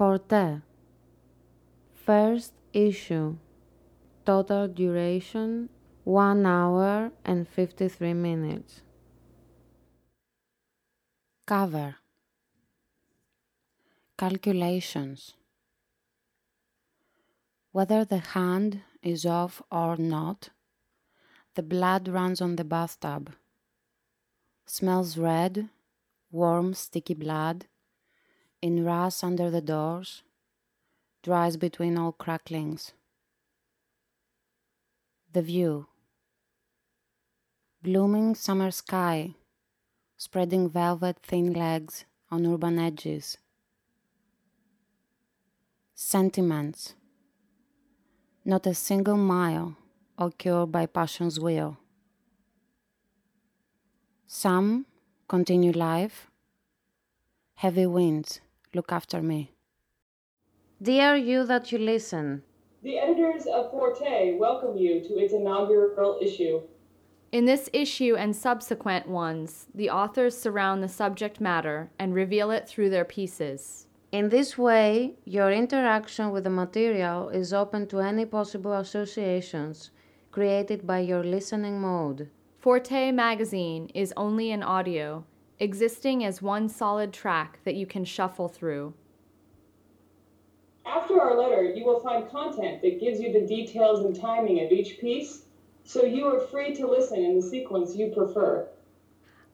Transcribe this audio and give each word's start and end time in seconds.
Forte. 0.00 0.62
First 1.92 2.54
issue. 2.72 3.36
Total 4.24 4.66
duration 4.66 5.68
1 6.04 6.46
hour 6.46 7.12
and 7.22 7.46
53 7.46 8.14
minutes. 8.14 8.80
Cover. 11.46 11.96
Calculations. 14.16 15.34
Whether 17.72 18.06
the 18.06 18.20
hand 18.32 18.80
is 19.02 19.26
off 19.26 19.60
or 19.70 19.98
not, 19.98 20.48
the 21.56 21.62
blood 21.62 22.08
runs 22.08 22.40
on 22.40 22.56
the 22.56 22.64
bathtub. 22.64 23.34
Smells 24.64 25.18
red, 25.18 25.68
warm, 26.32 26.72
sticky 26.72 27.12
blood, 27.12 27.66
in 28.62 28.84
rust 28.84 29.24
under 29.24 29.50
the 29.50 29.60
doors, 29.60 30.22
dries 31.22 31.56
between 31.56 31.96
all 31.96 32.12
cracklings. 32.12 32.92
The 35.32 35.42
view. 35.42 35.86
Blooming 37.82 38.34
summer 38.34 38.70
sky, 38.70 39.34
spreading 40.18 40.68
velvet 40.68 41.16
thin 41.22 41.54
legs 41.54 42.04
on 42.30 42.46
urban 42.46 42.78
edges. 42.78 43.38
Sentiments. 45.94 46.94
Not 48.44 48.66
a 48.66 48.74
single 48.74 49.16
mile 49.16 49.76
occurred 50.18 50.72
by 50.72 50.86
passion's 50.86 51.40
wheel. 51.40 51.78
Some 54.26 54.86
continue 55.28 55.72
life. 55.72 56.30
Heavy 57.54 57.86
winds 57.86 58.40
look 58.74 58.92
after 58.92 59.20
me. 59.22 59.52
Dear 60.82 61.16
you 61.16 61.44
that 61.46 61.72
you 61.72 61.78
listen, 61.78 62.42
The 62.82 62.98
editors 62.98 63.46
of 63.46 63.70
Forte 63.70 64.36
welcome 64.38 64.76
you 64.76 65.00
to 65.02 65.18
its 65.18 65.34
inaugural 65.34 66.18
issue. 66.22 66.62
In 67.32 67.44
this 67.44 67.68
issue 67.72 68.16
and 68.16 68.34
subsequent 68.34 69.06
ones, 69.06 69.66
the 69.74 69.90
authors 69.90 70.36
surround 70.36 70.82
the 70.82 70.88
subject 70.88 71.40
matter 71.40 71.90
and 71.98 72.14
reveal 72.14 72.50
it 72.50 72.66
through 72.68 72.90
their 72.90 73.04
pieces. 73.04 73.86
in 74.12 74.28
this 74.30 74.58
way, 74.58 75.14
your 75.24 75.52
interaction 75.52 76.30
with 76.32 76.44
the 76.44 76.50
material 76.50 77.28
is 77.28 77.52
open 77.52 77.86
to 77.88 78.00
any 78.00 78.24
possible 78.24 78.72
associations 78.72 79.90
created 80.32 80.86
by 80.86 80.98
your 81.00 81.22
listening 81.22 81.80
mode. 81.80 82.28
Forte 82.58 83.12
magazine 83.12 83.90
is 83.94 84.12
only 84.16 84.50
in 84.50 84.62
audio, 84.62 85.24
existing 85.60 86.24
as 86.24 86.42
one 86.42 86.68
solid 86.68 87.12
track 87.12 87.60
that 87.64 87.76
you 87.76 87.86
can 87.86 88.04
shuffle 88.04 88.48
through. 88.48 88.94
After 90.86 91.20
our 91.20 91.36
letter, 91.36 91.62
you 91.62 91.84
will 91.84 92.00
find 92.00 92.28
content 92.30 92.82
that 92.82 92.98
gives 92.98 93.20
you 93.20 93.32
the 93.32 93.46
details 93.46 94.04
and 94.04 94.18
timing 94.18 94.64
of 94.64 94.72
each 94.72 94.98
piece, 94.98 95.44
so 95.84 96.04
you 96.04 96.26
are 96.26 96.40
free 96.40 96.74
to 96.74 96.86
listen 96.86 97.22
in 97.22 97.36
the 97.36 97.42
sequence 97.42 97.94
you 97.94 98.08
prefer. 98.08 98.66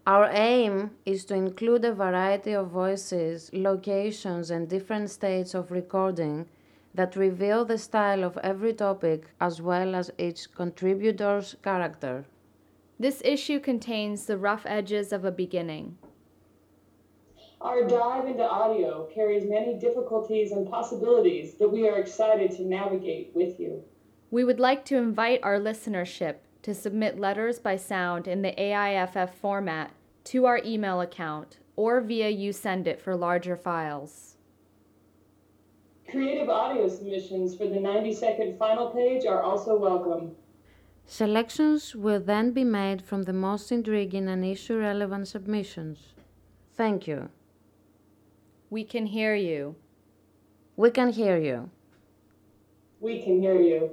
Our 0.07 0.31
aim 0.33 0.93
is 1.05 1.25
to 1.25 1.35
include 1.35 1.85
a 1.85 1.93
variety 1.93 2.53
of 2.53 2.69
voices, 2.69 3.51
locations, 3.53 4.53
and 4.53 4.69
different 4.69 5.11
states 5.11 5.53
of 5.53 5.73
recording 5.73 6.47
that 6.95 7.17
reveal 7.17 7.65
the 7.65 7.77
style 7.77 8.23
of 8.23 8.39
every 8.39 8.73
topic 8.73 9.25
as 9.41 9.61
well 9.61 9.97
as 9.97 10.13
each 10.17 10.55
contributor's 10.55 11.57
character. 11.63 12.25
This 12.98 13.20
issue 13.25 13.61
contains 13.61 14.25
the 14.25 14.39
rough 14.39 14.64
edges 14.64 15.12
of 15.12 15.25
a 15.25 15.30
beginning. 15.30 15.98
Our 17.61 17.86
dive 17.86 18.27
into 18.27 18.48
audio 18.48 19.08
carries 19.14 19.48
many 19.48 19.78
difficulties 19.78 20.52
and 20.52 20.70
possibilities 20.70 21.55
that 21.55 21.69
we 21.69 21.89
are 21.89 21.98
excited 21.98 22.50
to 22.52 22.62
navigate 22.64 23.33
with 23.34 23.61
you. 23.61 23.83
We 24.30 24.44
would 24.44 24.61
like 24.61 24.84
to 24.86 24.97
invite 24.97 25.41
our 25.42 25.58
listenership 25.58 26.36
to 26.62 26.74
submit 26.74 27.19
letters 27.19 27.58
by 27.58 27.77
sound 27.77 28.27
in 28.27 28.42
the 28.42 28.58
AIFF 28.61 29.35
format 29.35 29.92
to 30.24 30.46
our 30.46 30.61
email 30.64 31.01
account 31.01 31.58
or 31.77 32.01
via 32.01 32.33
YouSendIt 32.33 32.98
for 32.98 33.14
larger 33.14 33.56
files. 33.56 34.36
Creative 36.11 36.48
audio 36.48 36.89
submissions 36.89 37.56
for 37.56 37.67
the 37.67 37.79
90 37.79 38.14
second 38.14 38.58
final 38.58 38.90
page 38.90 39.27
are 39.27 39.42
also 39.42 39.77
welcome. 39.77 40.35
Selections 41.06 41.94
will 41.94 42.20
then 42.20 42.50
be 42.50 42.64
made 42.64 43.00
from 43.00 43.22
the 43.22 43.33
most 43.33 43.70
intriguing 43.70 44.28
and 44.28 44.44
issue 44.44 44.77
relevant 44.78 45.28
submissions. 45.28 46.14
Thank 46.74 47.06
you. 47.06 47.28
We 48.70 48.83
can 48.83 49.06
hear 49.06 49.34
you. 49.34 49.77
We 50.74 50.90
can 50.90 51.12
hear 51.12 51.39
you. 51.39 51.70
We 53.00 53.22
can 53.22 53.40
hear 53.40 53.61
you. 53.61 53.90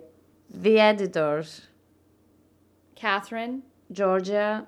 The 0.49 0.79
editors 0.79 1.67
Catherine, 2.95 3.63
Georgia, 3.91 4.65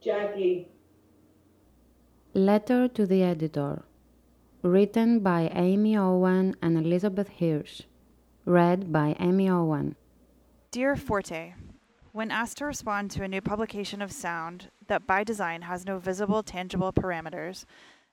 Jackie, 0.00 0.68
Letter 2.34 2.86
to 2.88 3.06
the 3.06 3.22
Editor. 3.22 3.82
Written 4.62 5.20
by 5.20 5.50
Amy 5.54 5.96
Owen 5.96 6.54
and 6.60 6.76
Elizabeth 6.76 7.30
Hirsch. 7.40 7.82
Read 8.44 8.92
by 8.92 9.16
Amy 9.18 9.48
Owen. 9.48 9.96
Dear 10.76 10.94
Forte, 10.94 11.54
when 12.12 12.30
asked 12.30 12.58
to 12.58 12.66
respond 12.66 13.10
to 13.12 13.22
a 13.22 13.28
new 13.28 13.40
publication 13.40 14.02
of 14.02 14.12
sound 14.12 14.70
that 14.88 15.06
by 15.06 15.24
design 15.24 15.62
has 15.62 15.86
no 15.86 15.98
visible, 15.98 16.42
tangible 16.42 16.92
parameters, 16.92 17.64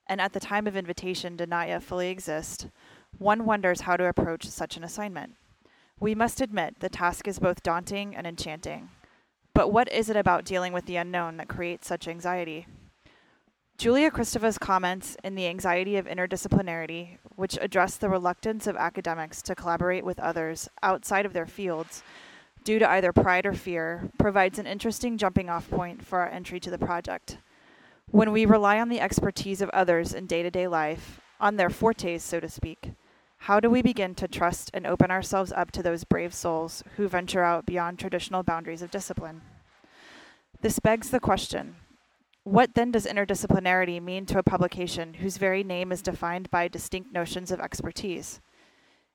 and 0.06 0.18
at 0.18 0.32
the 0.32 0.40
time 0.40 0.66
of 0.66 0.74
invitation 0.74 1.36
did 1.36 1.50
not 1.50 1.68
yet 1.68 1.82
fully 1.82 2.08
exist, 2.08 2.68
one 3.18 3.44
wonders 3.44 3.82
how 3.82 3.98
to 3.98 4.06
approach 4.06 4.46
such 4.46 4.78
an 4.78 4.82
assignment. 4.82 5.34
We 6.00 6.14
must 6.14 6.40
admit 6.40 6.80
the 6.80 6.88
task 6.88 7.28
is 7.28 7.38
both 7.38 7.62
daunting 7.62 8.16
and 8.16 8.26
enchanting. 8.26 8.88
But 9.52 9.70
what 9.70 9.92
is 9.92 10.08
it 10.08 10.16
about 10.16 10.46
dealing 10.46 10.72
with 10.72 10.86
the 10.86 10.96
unknown 10.96 11.36
that 11.36 11.48
creates 11.48 11.86
such 11.86 12.08
anxiety? 12.08 12.66
Julia 13.76 14.10
Kristeva's 14.10 14.56
comments 14.56 15.18
in 15.22 15.34
The 15.34 15.48
Anxiety 15.48 15.96
of 15.98 16.06
Interdisciplinarity, 16.06 17.18
which 17.36 17.58
address 17.60 17.98
the 17.98 18.08
reluctance 18.08 18.66
of 18.66 18.76
academics 18.76 19.42
to 19.42 19.54
collaborate 19.54 20.06
with 20.06 20.18
others 20.18 20.70
outside 20.82 21.26
of 21.26 21.34
their 21.34 21.44
fields 21.44 22.02
due 22.64 22.78
to 22.78 22.90
either 22.90 23.12
pride 23.12 23.46
or 23.46 23.52
fear, 23.52 24.10
provides 24.18 24.58
an 24.58 24.66
interesting 24.66 25.18
jumping 25.18 25.48
off 25.48 25.70
point 25.70 26.04
for 26.04 26.20
our 26.20 26.28
entry 26.28 26.58
to 26.60 26.70
the 26.70 26.78
project. 26.78 27.38
When 28.10 28.32
we 28.32 28.46
rely 28.46 28.80
on 28.80 28.88
the 28.88 29.00
expertise 29.00 29.60
of 29.60 29.70
others 29.70 30.12
in 30.12 30.26
day 30.26 30.42
to 30.42 30.50
day 30.50 30.66
life, 30.66 31.20
on 31.40 31.56
their 31.56 31.70
fortes, 31.70 32.22
so 32.22 32.40
to 32.40 32.48
speak, 32.48 32.92
how 33.38 33.60
do 33.60 33.68
we 33.68 33.82
begin 33.82 34.14
to 34.14 34.26
trust 34.26 34.70
and 34.72 34.86
open 34.86 35.10
ourselves 35.10 35.52
up 35.52 35.70
to 35.72 35.82
those 35.82 36.04
brave 36.04 36.32
souls 36.32 36.82
who 36.96 37.06
venture 37.06 37.42
out 37.42 37.66
beyond 37.66 37.98
traditional 37.98 38.42
boundaries 38.42 38.82
of 38.82 38.90
discipline? 38.90 39.42
This 40.62 40.78
begs 40.78 41.10
the 41.10 41.20
question 41.20 41.76
what 42.44 42.74
then 42.74 42.90
does 42.90 43.06
interdisciplinarity 43.06 44.02
mean 44.02 44.26
to 44.26 44.38
a 44.38 44.42
publication 44.42 45.14
whose 45.14 45.38
very 45.38 45.64
name 45.64 45.90
is 45.90 46.02
defined 46.02 46.50
by 46.50 46.68
distinct 46.68 47.10
notions 47.10 47.50
of 47.50 47.58
expertise? 47.58 48.42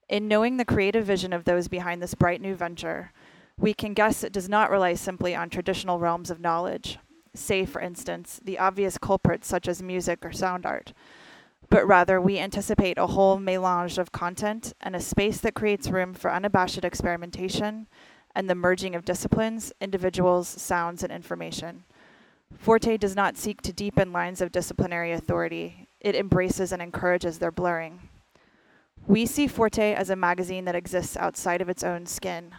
In 0.09 0.28
knowing 0.28 0.58
the 0.58 0.66
creative 0.66 1.06
vision 1.06 1.32
of 1.32 1.44
those 1.44 1.68
behind 1.68 2.02
this 2.02 2.16
bright 2.16 2.42
new 2.42 2.56
venture, 2.56 3.12
we 3.59 3.74
can 3.74 3.94
guess 3.94 4.24
it 4.24 4.31
does 4.31 4.47
not 4.47 4.72
rely 4.72 4.94
simply 4.94 5.36
on 5.36 5.50
traditional 5.50 6.00
realms 6.00 6.31
of 6.31 6.40
knowledge, 6.40 6.97
say, 7.34 7.66
for 7.66 7.81
instance, 7.81 8.40
the 8.44 8.58
obvious 8.58 8.97
culprits 8.97 9.47
such 9.47 9.68
as 9.68 9.84
music 9.84 10.25
or 10.25 10.31
sound 10.31 10.66
art, 10.66 10.94
but 11.70 11.86
rather 11.86 12.22
we 12.22 12.40
anticipate 12.40 12.97
a 12.97 13.08
whole 13.08 13.38
melange 13.38 13.97
of 13.97 14.12
content 14.12 14.74
and 14.80 14.96
a 14.96 15.02
space 15.02 15.40
that 15.40 15.53
creates 15.53 15.90
room 15.90 16.14
for 16.14 16.31
unabashed 16.31 16.84
experimentation 16.86 17.88
and 18.34 18.50
the 18.50 18.56
merging 18.56 18.96
of 18.96 19.06
disciplines, 19.06 19.74
individuals, 19.81 20.47
sounds, 20.47 21.03
and 21.03 21.12
information. 21.12 21.84
Forte 22.58 22.97
does 22.97 23.16
not 23.16 23.38
seek 23.38 23.62
to 23.62 23.74
deepen 23.74 24.14
lines 24.14 24.41
of 24.41 24.52
disciplinary 24.52 25.12
authority, 25.12 25.88
it 26.00 26.16
embraces 26.16 26.72
and 26.72 26.81
encourages 26.81 27.40
their 27.40 27.52
blurring. 27.52 28.00
We 29.06 29.26
see 29.26 29.47
Forte 29.47 29.94
as 29.94 30.09
a 30.09 30.16
magazine 30.16 30.66
that 30.66 30.76
exists 30.76 31.17
outside 31.17 31.61
of 31.61 31.70
its 31.70 31.84
own 31.84 32.06
skin. 32.06 32.53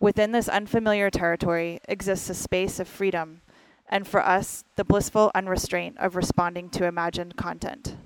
Within 0.00 0.32
this 0.32 0.48
unfamiliar 0.48 1.10
territory 1.10 1.80
exists 1.88 2.28
a 2.28 2.34
space 2.34 2.80
of 2.80 2.88
freedom, 2.88 3.40
and 3.88 4.06
for 4.06 4.24
us, 4.24 4.64
the 4.76 4.84
blissful 4.84 5.30
unrestraint 5.34 5.96
of 5.98 6.16
responding 6.16 6.68
to 6.70 6.86
imagined 6.86 7.36
content. 7.36 7.96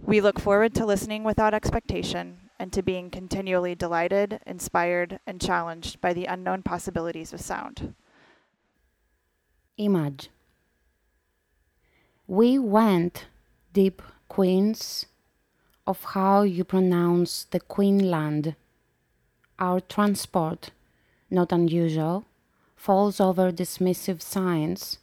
We 0.00 0.20
look 0.20 0.38
forward 0.38 0.74
to 0.74 0.86
listening 0.86 1.24
without 1.24 1.54
expectation 1.54 2.38
and 2.58 2.72
to 2.72 2.82
being 2.82 3.10
continually 3.10 3.74
delighted, 3.74 4.40
inspired, 4.46 5.20
and 5.26 5.40
challenged 5.40 6.00
by 6.00 6.12
the 6.12 6.26
unknown 6.26 6.62
possibilities 6.62 7.32
of 7.32 7.40
sound. 7.40 7.94
Image. 9.76 10.30
We 12.26 12.58
went 12.58 13.26
deep 13.72 14.02
queens 14.28 15.06
of 15.86 16.04
how 16.04 16.42
you 16.42 16.64
pronounce 16.64 17.44
the 17.44 17.60
Queenland. 17.60 18.54
Our 19.58 19.80
transport, 19.80 20.70
not 21.30 21.52
unusual, 21.52 22.24
falls 22.76 23.20
over 23.20 23.50
dismissive 23.50 24.22
signs, 24.22 24.98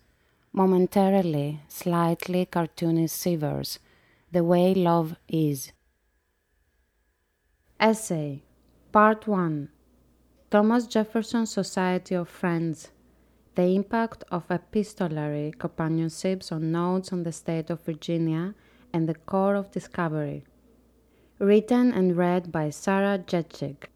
momentarily, 0.51 1.61
slightly 1.67 2.45
cartoonish 2.45 3.21
shivers, 3.21 3.79
the 4.31 4.43
way 4.43 4.73
love 4.73 5.15
is. 5.27 5.71
Essay 7.79 8.41
Part 8.91 9.27
1 9.27 9.69
Thomas 10.49 10.87
Jefferson 10.87 11.45
Society 11.45 12.15
of 12.15 12.29
Friends 12.29 12.91
The 13.55 13.75
Impact 13.75 14.23
of 14.31 14.49
Epistolary 14.49 15.53
Companionships 15.57 16.51
on 16.51 16.71
Notes 16.71 17.11
on 17.11 17.23
the 17.23 17.33
State 17.33 17.69
of 17.69 17.81
Virginia 17.81 18.55
and 18.93 19.09
the 19.09 19.15
Corps 19.15 19.55
of 19.55 19.71
Discovery. 19.71 20.45
Written 21.39 21.91
and 21.91 22.15
read 22.15 22.53
by 22.53 22.69
Sarah 22.69 23.19
Jettchik. 23.19 23.89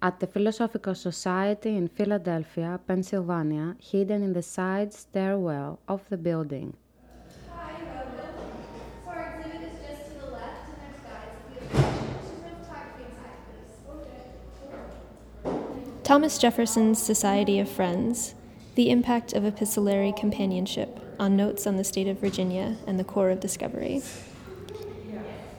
At 0.00 0.20
the 0.20 0.28
Philosophical 0.28 0.94
Society 0.94 1.76
in 1.76 1.88
Philadelphia, 1.88 2.78
Pennsylvania, 2.86 3.74
hidden 3.80 4.22
in 4.22 4.32
the 4.32 4.42
side 4.42 4.94
stairwell 4.94 5.80
of 5.88 6.08
the 6.08 6.16
building. 6.16 6.76
Thomas 16.04 16.38
Jefferson's 16.38 17.02
Society 17.02 17.58
of 17.58 17.68
Friends 17.68 18.34
The 18.76 18.90
Impact 18.90 19.32
of 19.32 19.44
Epistolary 19.44 20.14
Companionship 20.16 21.00
on 21.18 21.36
Notes 21.36 21.66
on 21.66 21.76
the 21.76 21.84
State 21.84 22.06
of 22.06 22.20
Virginia 22.20 22.76
and 22.86 23.00
the 23.00 23.04
Corps 23.04 23.30
of 23.30 23.40
Discovery. 23.40 24.00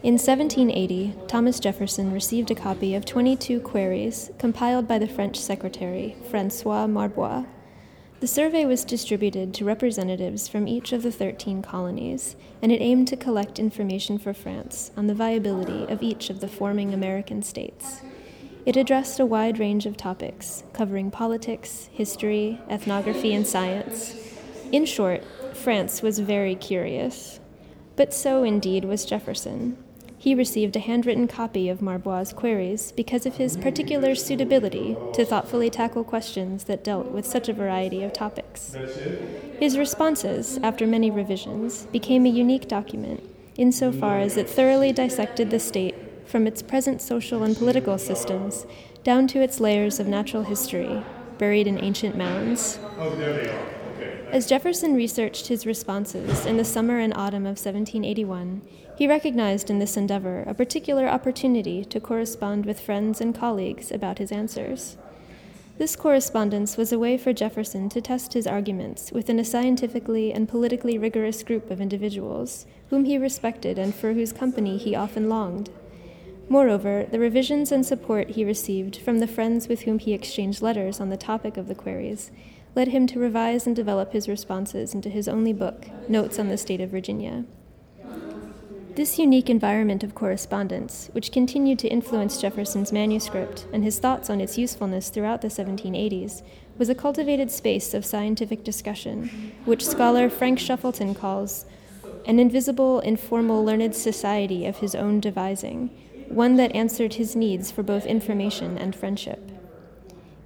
In 0.02 0.14
1780, 0.14 1.14
Thomas 1.28 1.60
Jefferson 1.60 2.14
received 2.14 2.50
a 2.50 2.56
copy 2.56 2.96
of 2.96 3.04
22 3.04 3.60
queries 3.60 4.32
compiled 4.40 4.88
by 4.88 4.98
the 4.98 5.10
French 5.10 5.38
secretary, 5.38 6.16
Francois 6.30 6.88
Marbois. 6.88 7.44
The 8.22 8.28
survey 8.28 8.64
was 8.64 8.86
distributed 8.86 9.54
to 9.56 9.66
representatives 9.66 10.48
from 10.48 10.70
each 10.70 10.94
of 10.94 11.04
the 11.04 11.12
13 11.12 11.62
colonies, 11.62 12.38
and 12.62 12.72
it 12.72 12.80
aimed 12.80 13.10
to 13.10 13.18
collect 13.18 13.60
information 13.60 14.18
for 14.18 14.34
France 14.34 14.92
on 14.96 15.08
the 15.08 15.14
viability 15.14 15.84
of 15.92 16.02
each 16.02 16.30
of 16.30 16.40
the 16.40 16.48
forming 16.48 16.94
American 16.94 17.44
states. 17.44 18.00
It 18.66 18.78
addressed 18.78 19.20
a 19.20 19.26
wide 19.26 19.60
range 19.60 19.86
of 19.86 19.98
topics, 19.98 20.64
covering 20.72 21.12
politics, 21.12 21.90
history, 21.92 22.62
ethnography, 22.70 23.34
and 23.34 23.46
science. 23.46 24.16
In 24.72 24.86
short, 24.86 25.26
France 25.56 26.02
was 26.02 26.20
very 26.20 26.56
curious. 26.56 27.42
But 27.98 28.14
so 28.14 28.44
indeed 28.44 28.86
was 28.86 29.04
Jefferson. 29.04 29.78
He 30.22 30.36
received 30.36 30.76
a 30.76 30.82
handwritten 30.82 31.30
copy 31.30 31.70
of 31.70 31.82
Marbois' 31.82 32.36
queries 32.36 32.92
because 32.92 33.26
of 33.26 33.38
his 33.38 33.56
particular 33.56 34.16
suitability 34.16 34.98
to 35.14 35.24
thoughtfully 35.24 35.70
tackle 35.70 36.04
questions 36.04 36.66
that 36.66 36.84
dealt 36.84 37.08
with 37.12 37.26
such 37.26 37.48
a 37.48 37.54
variety 37.54 38.04
of 38.04 38.12
topics. 38.12 38.76
His 39.60 39.78
responses, 39.78 40.60
after 40.62 40.86
many 40.86 41.10
revisions, 41.10 41.86
became 41.86 42.26
a 42.26 42.30
unique 42.30 42.68
document 42.68 43.24
insofar 43.56 44.20
as 44.20 44.36
it 44.36 44.50
thoroughly 44.50 44.92
dissected 44.92 45.52
the 45.52 45.60
state 45.60 45.96
from 46.26 46.46
its 46.48 46.62
present 46.62 47.02
social 47.02 47.44
and 47.44 47.56
political 47.56 47.98
systems 47.98 48.66
down 49.06 49.26
to 49.28 49.42
its 49.42 49.62
layers 49.62 50.02
of 50.02 50.08
natural 50.08 50.44
history, 50.44 51.02
buried 51.38 51.66
in 51.66 51.82
ancient 51.82 52.18
mounds. 52.18 52.78
As 54.32 54.48
Jefferson 54.48 54.96
researched 54.96 55.48
his 55.48 55.66
responses 55.66 56.46
in 56.46 56.58
the 56.58 56.66
summer 56.66 57.00
and 57.00 57.14
autumn 57.16 57.46
of 57.46 57.58
1781, 57.58 58.62
he 59.00 59.08
recognized 59.08 59.70
in 59.70 59.80
this 59.80 59.96
endeavor 59.96 60.44
a 60.46 60.54
particular 60.54 61.08
opportunity 61.08 61.86
to 61.86 62.02
correspond 62.02 62.66
with 62.66 62.82
friends 62.82 63.22
and 63.22 63.34
colleagues 63.34 63.94
about 63.94 64.18
his 64.18 64.30
answers. 64.30 64.98
This 65.78 65.96
correspondence 65.96 66.76
was 66.76 66.92
a 66.92 67.00
way 67.00 67.18
for 67.18 67.32
Jefferson 67.32 67.88
to 67.92 68.02
test 68.02 68.34
his 68.34 68.46
arguments 68.46 69.14
within 69.14 69.40
a 69.40 69.46
scientifically 69.46 70.34
and 70.34 70.50
politically 70.50 70.98
rigorous 70.98 71.44
group 71.44 71.72
of 71.72 71.80
individuals 71.80 72.66
whom 72.90 73.06
he 73.06 73.18
respected 73.18 73.80
and 73.80 73.96
for 73.96 74.12
whose 74.12 74.34
company 74.34 74.78
he 74.78 74.96
often 74.96 75.30
longed. 75.30 75.70
Moreover, 76.50 77.08
the 77.10 77.20
revisions 77.20 77.72
and 77.72 77.86
support 77.86 78.32
he 78.32 78.44
received 78.44 78.98
from 78.98 79.20
the 79.20 79.28
friends 79.28 79.70
with 79.70 79.84
whom 79.84 80.00
he 80.00 80.12
exchanged 80.12 80.62
letters 80.62 81.00
on 81.00 81.08
the 81.08 81.16
topic 81.16 81.56
of 81.56 81.70
the 81.70 81.74
queries 81.74 82.32
led 82.76 82.90
him 82.90 83.08
to 83.08 83.18
revise 83.18 83.66
and 83.66 83.78
develop 83.78 84.12
his 84.12 84.28
responses 84.28 84.94
into 84.94 85.08
his 85.08 85.30
only 85.30 85.54
book, 85.54 85.88
Notes 86.10 86.38
on 86.38 86.50
the 86.50 86.58
State 86.58 86.82
of 86.82 86.90
Virginia. 86.90 87.46
This 89.00 89.18
unique 89.18 89.50
environment 89.50 90.04
of 90.04 90.14
correspondence, 90.14 91.08
which 91.14 91.32
continued 91.32 91.80
to 91.80 91.88
influence 91.88 92.42
Jefferson's 92.42 92.92
manuscript 92.92 93.66
and 93.72 93.82
his 93.82 93.98
thoughts 93.98 94.30
on 94.30 94.42
its 94.42 94.58
usefulness 94.58 95.08
throughout 95.08 95.42
the 95.42 95.48
1780s, 95.48 96.42
was 96.78 96.90
a 96.90 96.96
cultivated 96.96 97.50
space 97.50 97.94
of 97.94 98.04
scientific 98.04 98.62
discussion, 98.62 99.54
which 99.64 99.86
scholar 99.86 100.30
Frank 100.30 100.60
Shuffleton 100.60 101.16
calls 101.16 101.66
an 102.26 102.40
invisible, 102.40 103.00
informal, 103.00 103.64
learned 103.64 103.96
society 103.96 104.66
of 104.66 104.80
his 104.80 104.96
own 104.96 105.22
devising, 105.22 105.92
one 106.28 106.58
that 106.58 106.76
answered 106.76 107.14
his 107.14 107.38
needs 107.38 107.72
for 107.72 107.84
both 107.84 108.06
information 108.06 108.78
and 108.78 108.94
friendship. 108.94 109.49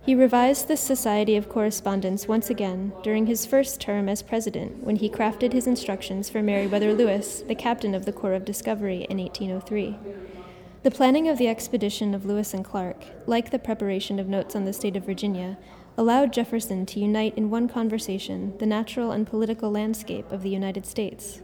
He 0.06 0.16
revised 0.16 0.68
the 0.68 0.76
Society 0.76 1.38
of 1.38 1.48
Correspondence 1.48 2.28
once 2.28 2.50
again 2.50 2.92
during 3.04 3.26
his 3.26 3.46
first 3.46 3.80
term 3.80 4.10
as 4.10 4.22
president 4.22 4.84
when 4.84 4.98
he 4.98 5.10
crafted 5.10 5.54
his 5.54 5.66
instructions 5.66 6.30
for 6.30 6.44
Meriwether 6.44 6.94
Lewis, 6.94 7.42
the 7.48 7.56
captain 7.56 7.96
of 7.96 8.04
the 8.04 8.12
Corps 8.12 8.34
of 8.34 8.44
Discovery, 8.44 9.08
in 9.10 9.18
1803. 9.18 9.98
The 10.84 10.92
planning 10.92 11.30
of 11.30 11.38
the 11.38 11.48
expedition 11.48 12.14
of 12.14 12.26
Lewis 12.26 12.54
and 12.54 12.66
Clark, 12.66 13.06
like 13.28 13.52
the 13.52 13.60
preparation 13.60 14.20
of 14.20 14.28
notes 14.28 14.58
on 14.58 14.66
the 14.66 14.74
state 14.74 14.98
of 14.98 15.06
Virginia, 15.06 15.58
allowed 15.98 16.34
Jefferson 16.34 16.86
to 16.88 17.00
unite 17.00 17.38
in 17.38 17.50
one 17.50 17.70
conversation 17.70 18.58
the 18.58 18.66
natural 18.66 19.12
and 19.12 19.26
political 19.26 19.72
landscape 19.72 20.30
of 20.34 20.44
the 20.44 20.50
United 20.50 20.86
States. 20.86 21.43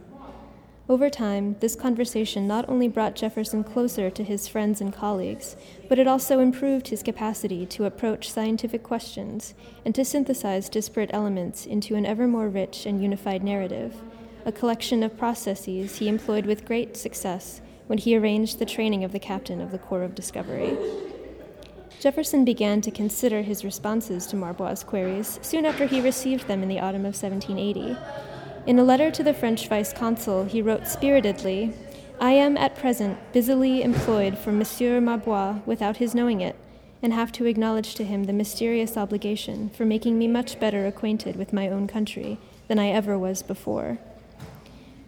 Over 0.90 1.08
time, 1.08 1.54
this 1.60 1.76
conversation 1.76 2.48
not 2.48 2.68
only 2.68 2.88
brought 2.88 3.14
Jefferson 3.14 3.62
closer 3.62 4.10
to 4.10 4.24
his 4.24 4.48
friends 4.48 4.80
and 4.80 4.92
colleagues, 4.92 5.54
but 5.88 6.00
it 6.00 6.08
also 6.08 6.40
improved 6.40 6.88
his 6.88 7.04
capacity 7.04 7.64
to 7.66 7.84
approach 7.84 8.28
scientific 8.28 8.82
questions 8.82 9.54
and 9.84 9.94
to 9.94 10.04
synthesize 10.04 10.68
disparate 10.68 11.10
elements 11.12 11.64
into 11.64 11.94
an 11.94 12.04
ever 12.04 12.26
more 12.26 12.48
rich 12.48 12.86
and 12.86 13.00
unified 13.00 13.44
narrative, 13.44 14.02
a 14.44 14.50
collection 14.50 15.04
of 15.04 15.16
processes 15.16 15.98
he 15.98 16.08
employed 16.08 16.44
with 16.44 16.66
great 16.66 16.96
success 16.96 17.60
when 17.86 17.98
he 17.98 18.16
arranged 18.16 18.58
the 18.58 18.66
training 18.66 19.04
of 19.04 19.12
the 19.12 19.20
captain 19.20 19.60
of 19.60 19.70
the 19.70 19.78
Corps 19.78 20.02
of 20.02 20.16
Discovery. 20.16 20.76
Jefferson 22.00 22.44
began 22.44 22.80
to 22.80 22.90
consider 22.90 23.42
his 23.42 23.64
responses 23.64 24.26
to 24.26 24.34
Marbois' 24.34 24.82
queries 24.82 25.38
soon 25.40 25.66
after 25.66 25.86
he 25.86 26.00
received 26.00 26.48
them 26.48 26.64
in 26.64 26.68
the 26.68 26.80
autumn 26.80 27.06
of 27.06 27.14
1780 27.14 27.96
in 28.70 28.78
a 28.78 28.84
letter 28.84 29.10
to 29.10 29.24
the 29.24 29.34
French 29.34 29.66
vice 29.66 29.92
consul, 29.92 30.44
he 30.44 30.62
wrote 30.62 30.86
spiritedly 30.86 31.72
I 32.20 32.30
am 32.30 32.56
at 32.56 32.76
present 32.76 33.18
busily 33.32 33.82
employed 33.82 34.38
for 34.38 34.52
Monsieur 34.52 35.00
Marbois 35.00 35.58
without 35.66 35.96
his 35.96 36.14
knowing 36.14 36.40
it, 36.40 36.54
and 37.02 37.12
have 37.12 37.32
to 37.32 37.46
acknowledge 37.46 37.96
to 37.96 38.04
him 38.04 38.24
the 38.24 38.32
mysterious 38.32 38.96
obligation 38.96 39.70
for 39.70 39.84
making 39.84 40.16
me 40.20 40.28
much 40.28 40.60
better 40.60 40.86
acquainted 40.86 41.34
with 41.34 41.52
my 41.52 41.68
own 41.68 41.88
country 41.88 42.38
than 42.68 42.78
I 42.78 42.90
ever 42.90 43.18
was 43.18 43.42
before. 43.42 43.98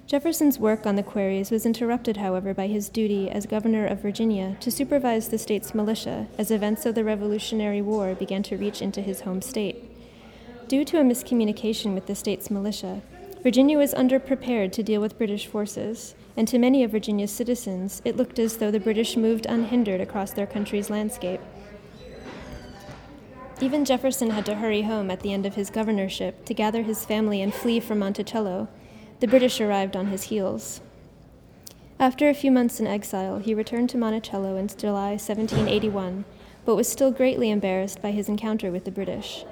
Jefferson's 0.09 0.59
work 0.59 0.85
on 0.85 0.97
the 0.97 1.05
queries 1.05 1.53
was 1.53 1.65
interrupted, 1.65 2.17
however, 2.17 2.53
by 2.53 2.67
his 2.67 2.89
duty 2.89 3.31
as 3.31 3.47
governor 3.47 3.87
of 3.87 4.03
Virginia 4.03 4.57
to 4.59 4.73
supervise 4.73 5.29
the 5.29 5.39
state's 5.39 5.73
militia 5.73 6.27
as 6.37 6.51
events 6.51 6.85
of 6.85 6.97
the 6.97 7.05
Revolutionary 7.05 7.81
War 7.81 8.17
began 8.17 8.43
to 8.43 8.57
reach 8.57 8.83
into 8.83 9.03
his 9.03 9.21
home 9.21 9.41
state. 9.41 9.85
Due 10.67 10.85
to 10.85 10.99
a 10.99 11.05
miscommunication 11.05 11.95
with 11.95 12.07
the 12.07 12.17
state's 12.17 12.51
militia, 12.51 13.03
Virginia 13.43 13.77
was 13.77 13.93
underprepared 13.95 14.71
to 14.71 14.85
deal 14.85 15.01
with 15.01 15.19
British 15.19 15.49
forces, 15.49 16.15
and 16.37 16.47
to 16.47 16.61
many 16.61 16.85
of 16.85 16.93
Virginia's 16.93 17.33
citizens, 17.33 18.01
it 18.05 18.17
looked 18.17 18.39
as 18.39 18.59
though 18.59 18.71
the 18.71 18.79
British 18.79 19.17
moved 19.17 19.47
unhindered 19.47 20.01
across 20.01 20.31
their 20.31 20.47
country's 20.47 20.91
landscape. 20.91 21.41
Even 23.61 23.85
Jefferson 23.85 24.31
had 24.31 24.47
to 24.47 24.55
hurry 24.55 24.83
home 24.83 25.11
at 25.11 25.21
the 25.21 25.33
end 25.33 25.45
of 25.45 25.57
his 25.57 25.71
governorship 25.71 26.45
to 26.45 26.55
gather 26.55 26.83
his 26.83 27.05
family 27.05 27.43
and 27.43 27.53
flee 27.53 27.81
from 27.81 27.99
Monticello. 27.99 28.69
The 29.19 29.27
British 29.27 29.61
arrived 29.61 29.97
on 29.97 30.07
his 30.07 30.25
heels. 30.25 30.81
After 31.99 32.29
a 32.29 32.35
few 32.35 32.53
months 32.53 32.79
in 32.79 32.87
exile, 32.87 33.39
he 33.39 33.55
returned 33.55 33.91
to 33.91 33.99
Monticello 33.99 34.55
in 34.55 34.69
July 34.69 35.11
1781, 35.11 36.25
but 36.65 36.77
was 36.77 36.89
still 36.89 37.11
greatly 37.11 37.51
embarrassed 37.51 38.01
by 38.01 38.13
his 38.13 38.29
encounter 38.29 38.71
with 38.71 38.85
the 38.85 38.93
British. 38.93 39.45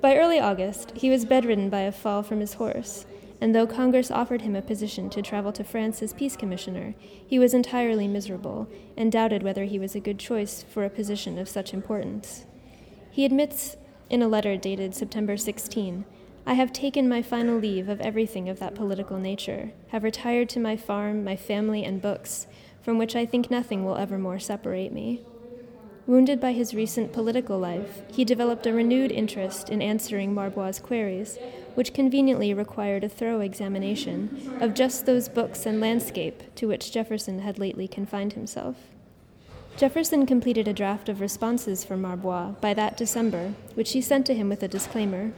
By 0.00 0.16
early 0.16 0.38
August, 0.38 0.92
he 0.94 1.10
was 1.10 1.24
bedridden 1.24 1.68
by 1.68 1.80
a 1.80 1.90
fall 1.90 2.22
from 2.22 2.40
his 2.40 2.54
horse, 2.54 3.06
and 3.44 3.54
though 3.54 3.66
Congress 3.66 4.10
offered 4.10 4.40
him 4.40 4.56
a 4.56 4.62
position 4.62 5.10
to 5.10 5.20
travel 5.20 5.52
to 5.52 5.62
France 5.62 6.02
as 6.02 6.14
peace 6.14 6.34
commissioner, 6.34 6.94
he 7.26 7.38
was 7.38 7.52
entirely 7.52 8.08
miserable 8.08 8.66
and 8.96 9.12
doubted 9.12 9.42
whether 9.42 9.64
he 9.64 9.78
was 9.78 9.94
a 9.94 10.00
good 10.00 10.18
choice 10.18 10.64
for 10.70 10.82
a 10.82 10.88
position 10.88 11.38
of 11.38 11.46
such 11.46 11.74
importance. 11.74 12.46
He 13.10 13.26
admits 13.26 13.76
in 14.08 14.22
a 14.22 14.28
letter 14.28 14.56
dated 14.56 14.94
September 14.94 15.36
16 15.36 16.06
I 16.46 16.54
have 16.54 16.72
taken 16.72 17.06
my 17.06 17.20
final 17.20 17.58
leave 17.58 17.90
of 17.90 18.00
everything 18.00 18.48
of 18.48 18.60
that 18.60 18.74
political 18.74 19.18
nature, 19.18 19.72
have 19.88 20.04
retired 20.04 20.48
to 20.48 20.58
my 20.58 20.78
farm, 20.78 21.22
my 21.22 21.36
family, 21.36 21.84
and 21.84 22.00
books, 22.00 22.46
from 22.80 22.96
which 22.96 23.14
I 23.14 23.26
think 23.26 23.50
nothing 23.50 23.84
will 23.84 23.98
ever 23.98 24.16
more 24.16 24.38
separate 24.38 24.90
me. 24.90 25.20
Wounded 26.06 26.38
by 26.38 26.52
his 26.52 26.74
recent 26.74 27.12
political 27.12 27.58
life, 27.58 28.02
he 28.10 28.26
developed 28.26 28.66
a 28.66 28.74
renewed 28.74 29.10
interest 29.10 29.70
in 29.70 29.80
answering 29.80 30.34
Marbois' 30.34 30.82
queries, 30.82 31.38
which 31.74 31.94
conveniently 31.94 32.54
required 32.54 33.04
a 33.04 33.08
thorough 33.08 33.40
examination 33.40 34.58
of 34.60 34.74
just 34.74 35.06
those 35.06 35.28
books 35.28 35.66
and 35.66 35.80
landscape 35.80 36.54
to 36.54 36.68
which 36.68 36.92
Jefferson 36.92 37.40
had 37.40 37.58
lately 37.58 37.88
confined 37.88 38.34
himself. 38.34 38.76
Jefferson 39.76 40.24
completed 40.24 40.68
a 40.68 40.72
draft 40.72 41.08
of 41.08 41.20
responses 41.20 41.84
for 41.84 41.96
Marbois 41.96 42.52
by 42.60 42.74
that 42.74 42.96
December, 42.96 43.54
which 43.74 43.92
he 43.92 44.00
sent 44.00 44.24
to 44.26 44.34
him 44.34 44.48
with 44.48 44.62
a 44.62 44.68
disclaimer. 44.68 45.32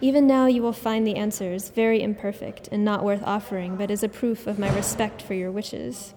Even 0.00 0.26
now 0.26 0.46
you 0.46 0.62
will 0.62 0.72
find 0.72 1.06
the 1.06 1.16
answers 1.16 1.68
very 1.68 2.02
imperfect 2.02 2.68
and 2.72 2.82
not 2.82 3.04
worth 3.04 3.22
offering, 3.22 3.76
but 3.76 3.90
as 3.90 4.02
a 4.02 4.08
proof 4.08 4.46
of 4.46 4.58
my 4.58 4.74
respect 4.74 5.20
for 5.20 5.34
your 5.34 5.50
wishes. 5.50 6.14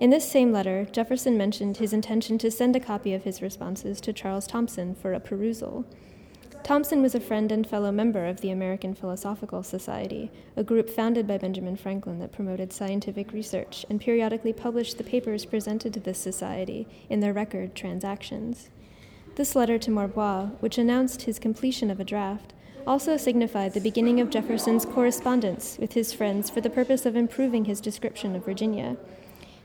In 0.00 0.08
this 0.08 0.28
same 0.28 0.50
letter, 0.50 0.86
Jefferson 0.90 1.36
mentioned 1.36 1.76
his 1.76 1.92
intention 1.92 2.38
to 2.38 2.50
send 2.50 2.74
a 2.74 2.80
copy 2.80 3.12
of 3.12 3.24
his 3.24 3.42
responses 3.42 4.00
to 4.00 4.12
Charles 4.14 4.46
Thomson 4.46 4.94
for 4.94 5.12
a 5.12 5.20
perusal. 5.20 5.84
Thomson 6.64 7.02
was 7.02 7.14
a 7.14 7.20
friend 7.20 7.52
and 7.52 7.66
fellow 7.66 7.92
member 7.92 8.24
of 8.24 8.40
the 8.40 8.48
American 8.48 8.94
Philosophical 8.94 9.62
Society, 9.62 10.30
a 10.56 10.64
group 10.64 10.88
founded 10.88 11.26
by 11.26 11.36
Benjamin 11.36 11.76
Franklin 11.76 12.20
that 12.20 12.32
promoted 12.32 12.72
scientific 12.72 13.34
research 13.34 13.84
and 13.90 14.00
periodically 14.00 14.54
published 14.54 14.96
the 14.96 15.04
papers 15.04 15.44
presented 15.44 15.92
to 15.92 16.00
this 16.00 16.16
society 16.16 16.88
in 17.10 17.20
their 17.20 17.34
record 17.34 17.74
Transactions. 17.74 18.70
This 19.36 19.54
letter 19.54 19.76
to 19.76 19.90
Marbois, 19.90 20.46
which 20.60 20.78
announced 20.78 21.22
his 21.22 21.38
completion 21.38 21.90
of 21.90 22.00
a 22.00 22.04
draft, 22.04 22.54
also 22.86 23.18
signified 23.18 23.74
the 23.74 23.80
beginning 23.80 24.18
of 24.18 24.30
Jefferson's 24.30 24.86
correspondence 24.86 25.76
with 25.78 25.92
his 25.92 26.14
friends 26.14 26.48
for 26.48 26.62
the 26.62 26.70
purpose 26.70 27.04
of 27.04 27.14
improving 27.14 27.66
his 27.66 27.78
description 27.78 28.34
of 28.34 28.46
Virginia. 28.46 28.96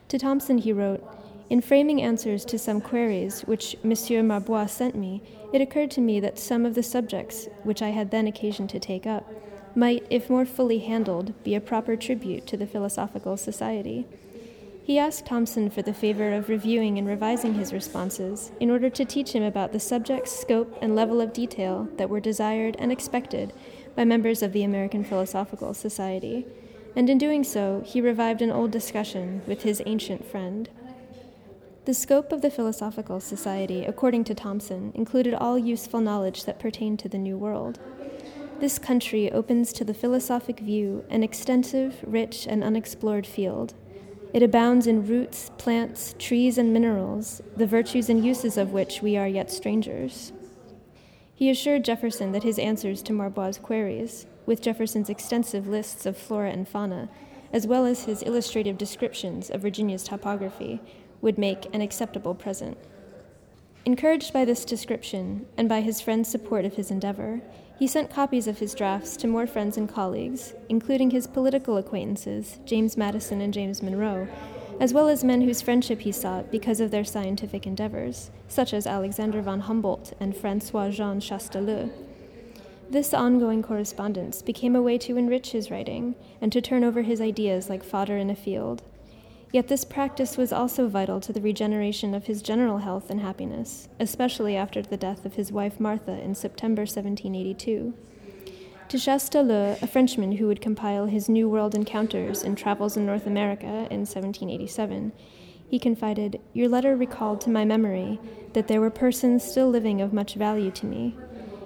To 0.10 0.20
Thomson, 0.20 0.58
he 0.58 0.74
wrote, 0.74 1.02
in 1.50 1.62
framing 1.62 2.02
answers 2.02 2.46
to 2.46 2.60
some 2.60 2.80
queries 2.80 3.42
which 3.42 3.76
Monsieur 3.84 4.22
Marbois 4.22 4.68
sent 4.68 4.96
me, 4.96 5.22
it 5.52 5.62
occurred 5.62 5.92
to 5.92 6.02
me 6.02 6.20
that 6.20 6.38
some 6.38 6.66
of 6.66 6.76
the 6.76 6.84
subjects 6.84 7.48
which 7.64 7.82
I 7.82 7.90
had 7.90 8.12
then 8.12 8.28
occasion 8.28 8.68
to 8.68 8.80
take 8.80 9.08
up 9.08 9.32
might, 9.76 10.06
if 10.10 10.30
more 10.30 10.46
fully 10.46 10.80
handled, 10.80 11.34
be 11.44 11.56
a 11.56 11.62
proper 11.62 11.96
tribute 11.96 12.46
to 12.48 12.58
the 12.58 12.68
Philosophical 12.68 13.38
Society. 13.38 14.06
He 14.84 14.98
asked 14.98 15.28
Thomson 15.28 15.70
for 15.70 15.84
the 15.84 15.94
favor 15.94 16.34
of 16.34 16.50
reviewing 16.50 16.98
and 16.98 17.08
revising 17.08 17.54
his 17.54 17.74
responses 17.74 18.52
in 18.60 18.72
order 18.72 18.90
to 18.90 19.06
teach 19.06 19.34
him 19.34 19.44
about 19.44 19.72
the 19.72 19.80
subjects, 19.80 20.32
scope, 20.32 20.76
and 20.82 20.96
level 20.96 21.22
of 21.22 21.34
detail 21.34 21.88
that 21.98 22.10
were 22.10 22.20
desired 22.20 22.76
and 22.80 22.92
expected 22.92 23.54
by 23.96 24.04
members 24.04 24.42
of 24.42 24.52
the 24.52 24.64
American 24.64 25.04
Philosophical 25.04 25.76
Society. 25.76 26.48
And 26.96 27.08
in 27.08 27.20
doing 27.20 27.44
so, 27.44 27.84
he 27.86 28.02
revived 28.02 28.42
an 28.42 28.50
old 28.50 28.72
discussion 28.72 29.44
with 29.46 29.62
his 29.62 29.82
ancient 29.86 30.26
friend. 30.26 30.68
The 31.86 31.94
scope 31.94 32.32
of 32.32 32.42
the 32.42 32.52
Philosophical 32.52 33.20
Society, 33.20 33.86
according 33.86 34.26
to 34.26 34.36
Thomson, 34.36 34.92
included 34.94 35.34
all 35.34 35.58
useful 35.58 36.02
knowledge 36.02 36.44
that 36.44 36.60
pertained 36.60 37.00
to 37.00 37.10
the 37.10 37.18
New 37.18 37.38
World. 37.38 37.80
This 38.60 38.78
country 38.78 39.32
opens 39.32 39.72
to 39.74 39.86
the 39.86 39.94
philosophic 39.94 40.60
view 40.60 41.06
an 41.10 41.24
extensive, 41.24 41.96
rich, 42.06 42.46
and 42.46 42.64
unexplored 42.64 43.26
field. 43.26 43.74
It 44.34 44.44
abounds 44.44 44.86
in 44.86 45.08
roots, 45.08 45.50
plants, 45.58 46.14
trees, 46.20 46.58
and 46.58 46.74
minerals, 46.74 47.42
the 47.56 47.66
virtues 47.66 48.10
and 48.10 48.24
uses 48.24 48.58
of 48.58 48.74
which 48.74 49.02
we 49.02 49.16
are 49.16 49.28
yet 49.28 49.50
strangers. 49.50 50.34
He 51.34 51.50
assured 51.50 51.86
Jefferson 51.86 52.34
that 52.34 52.44
his 52.44 52.60
answers 52.60 53.02
to 53.04 53.14
Marbois' 53.14 53.62
queries, 53.62 54.26
with 54.46 54.62
Jefferson's 54.62 55.10
extensive 55.10 55.68
lists 55.68 56.06
of 56.06 56.18
flora 56.18 56.52
and 56.52 56.68
fauna, 56.68 57.10
as 57.54 57.66
well 57.66 57.86
as 57.86 58.04
his 58.04 58.22
illustrative 58.22 58.78
descriptions 58.78 59.50
of 59.50 59.62
Virginia's 59.62 60.04
topography, 60.04 60.82
would 61.22 61.38
make 61.38 61.74
an 61.74 61.82
acceptable 61.82 62.36
present. 62.36 62.78
Encouraged 63.86 64.34
by 64.34 64.46
this 64.46 64.66
description 64.66 65.46
and 65.58 65.70
by 65.70 65.82
his 65.82 66.02
friend's 66.02 66.30
support 66.30 66.66
of 66.66 66.76
his 66.76 66.92
endeavor, 66.92 67.42
he 67.78 67.88
sent 67.88 68.10
copies 68.10 68.46
of 68.46 68.60
his 68.60 68.76
drafts 68.76 69.16
to 69.18 69.28
more 69.28 69.48
friends 69.48 69.78
and 69.78 69.88
colleagues, 69.88 70.54
including 70.68 71.12
his 71.12 71.28
political 71.28 71.78
acquaintances, 71.78 72.60
James 72.66 72.98
Madison 72.98 73.40
and 73.40 73.54
James 73.54 73.82
Monroe, 73.82 74.28
as 74.80 74.94
well 74.94 75.08
as 75.08 75.24
men 75.24 75.42
whose 75.42 75.62
friendship 75.62 76.02
he 76.02 76.12
sought 76.12 76.52
because 76.52 76.80
of 76.80 76.92
their 76.92 77.06
scientific 77.06 77.66
endeavors, 77.66 78.32
such 78.48 78.74
as 78.74 78.86
Alexander 78.86 79.42
von 79.42 79.62
Humboldt 79.62 80.14
and 80.20 80.36
Francois 80.36 80.90
Jean 80.90 81.22
Chastellux. 81.22 81.90
This 82.90 83.14
ongoing 83.14 83.62
correspondence 83.62 84.42
became 84.42 84.76
a 84.76 84.82
way 84.82 84.98
to 84.98 85.16
enrich 85.16 85.52
his 85.52 85.70
writing 85.70 86.16
and 86.42 86.52
to 86.52 86.62
turn 86.62 86.84
over 86.84 87.04
his 87.04 87.22
ideas 87.22 87.70
like 87.70 87.84
fodder 87.84 88.18
in 88.18 88.30
a 88.30 88.36
field, 88.36 88.82
Yet 89.52 89.68
this 89.68 89.84
practice 89.84 90.38
was 90.38 90.54
also 90.54 90.88
vital 90.88 91.20
to 91.22 91.34
the 91.34 91.42
regeneration 91.42 92.14
of 92.14 92.26
his 92.26 92.44
general 92.44 92.80
health 92.80 93.10
and 93.10 93.22
happiness, 93.22 93.90
especially 94.00 94.56
after 94.56 94.84
the 94.84 94.98
death 94.98 95.26
of 95.26 95.36
his 95.36 95.52
wife 95.52 95.80
Martha 95.80 96.22
in 96.22 96.36
September 96.36 96.84
1782. 96.84 97.96
To 98.90 98.98
Chastellux, 98.98 99.82
a 99.82 99.88
Frenchman 99.88 100.34
who 100.34 100.46
would 100.48 100.62
compile 100.62 101.08
his 101.08 101.30
New 101.30 101.50
World 101.50 101.74
Encounters 101.74 102.44
and 102.44 102.56
Travels 102.56 102.96
in 102.96 103.08
North 103.08 103.26
America 103.26 103.66
in 103.66 104.06
1787, 104.06 105.14
he 105.68 105.80
confided, 105.80 106.40
Your 106.54 106.68
letter 106.68 106.96
recalled 106.96 107.42
to 107.42 107.50
my 107.50 107.66
memory 107.66 108.20
that 108.54 108.68
there 108.68 108.82
were 108.82 108.90
persons 108.92 109.44
still 109.44 109.70
living 109.70 110.00
of 110.00 110.14
much 110.14 110.36
value 110.36 110.72
to 110.72 110.86
me. 110.86 111.16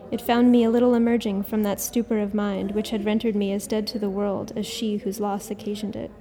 It 0.09 0.21
found 0.21 0.51
me 0.51 0.63
a 0.63 0.69
little 0.69 0.93
emerging 0.93 1.43
from 1.43 1.63
that 1.63 1.81
stupor 1.81 2.19
of 2.19 2.33
mind 2.33 2.71
which 2.71 2.91
had 2.91 3.05
rendered 3.05 3.35
me 3.35 3.51
as 3.51 3.67
dead 3.67 3.87
to 3.87 3.99
the 3.99 4.09
world 4.09 4.53
as 4.55 4.65
she 4.65 4.97
whose 4.97 5.19
loss 5.19 5.49
occasioned 5.49 5.95
it. 5.95 6.11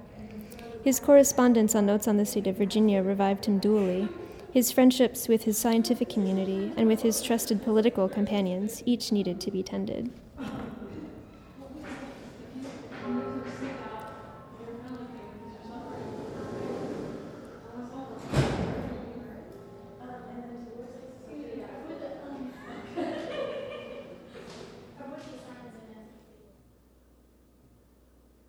His 0.83 0.99
correspondence 0.99 1.75
on 1.75 1.85
Notes 1.85 2.09
on 2.09 2.17
the 2.17 2.25
State 2.25 2.45
of 2.45 2.57
Virginia 2.57 3.01
revived 3.01 3.45
him 3.45 3.61
dually. 3.61 4.09
His 4.51 4.69
friendships 4.69 5.29
with 5.29 5.45
his 5.45 5.57
scientific 5.57 6.09
community 6.09 6.73
and 6.75 6.89
with 6.89 7.03
his 7.03 7.21
trusted 7.21 7.63
political 7.63 8.09
companions 8.09 8.83
each 8.85 9.09
needed 9.09 9.39
to 9.39 9.49
be 9.49 9.63
tended. 9.63 10.11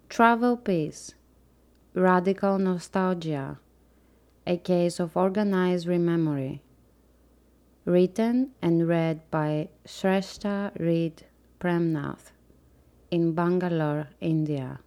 Travel 0.09 0.57
Peace 0.57 1.15
Radical 1.97 2.59
Nostalgia 2.59 3.61
A 4.49 4.57
Case 4.57 4.99
of 4.99 5.17
Organized 5.17 5.87
Rememory. 5.87 6.61
Written 7.85 8.51
and 8.61 8.89
read 8.89 9.21
by 9.31 9.69
Sreshta 9.87 10.73
Rit 10.81 11.23
Premnath 11.61 12.33
in 13.13 13.33
Bangalore, 13.33 14.09
India. 14.21 14.81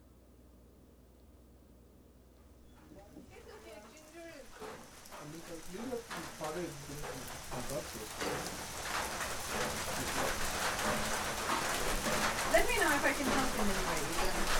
Let 12.51 12.67
me 12.67 12.75
know 12.75 12.91
if 12.91 13.05
I 13.05 13.13
can 13.13 13.25
help 13.27 13.55
in 13.55 13.61
any 13.61 13.71
way. 13.71 14.57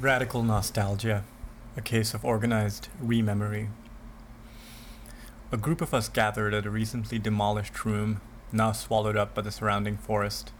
Radical 0.00 0.42
nostalgia, 0.42 1.24
a 1.74 1.80
case 1.80 2.12
of 2.12 2.22
organized 2.22 2.88
rememory. 3.02 3.70
A 5.50 5.56
group 5.56 5.80
of 5.80 5.94
us 5.94 6.10
gathered 6.10 6.52
at 6.52 6.66
a 6.66 6.70
recently 6.70 7.18
demolished 7.18 7.82
room, 7.82 8.20
now 8.52 8.72
swallowed 8.72 9.16
up 9.16 9.34
by 9.34 9.40
the 9.40 9.50
surrounding 9.50 9.96
forest. 9.96 10.52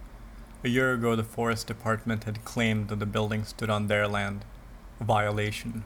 A 0.65 0.71
year 0.71 0.95
ago, 0.95 1.15
the 1.15 1.23
forest 1.23 1.67
department 1.67 2.25
had 2.25 2.47
claimed 2.47 2.89
that 2.89 2.99
the 2.99 3.05
building 3.05 3.45
stood 3.45 3.69
on 3.69 3.89
their 3.89 4.09
land, 4.09 4.47
a 5.01 5.05
violation. 5.05 5.85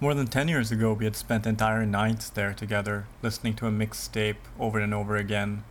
More 0.00 0.14
than 0.14 0.28
ten 0.28 0.48
years 0.48 0.72
ago, 0.72 0.94
we 0.94 1.04
had 1.04 1.16
spent 1.16 1.46
entire 1.46 1.84
nights 1.84 2.30
there 2.30 2.54
together, 2.54 3.06
listening 3.20 3.56
to 3.56 3.66
a 3.66 3.70
mixtape 3.70 4.40
over 4.58 4.78
and 4.78 4.94
over 4.94 5.16
again. 5.16 5.64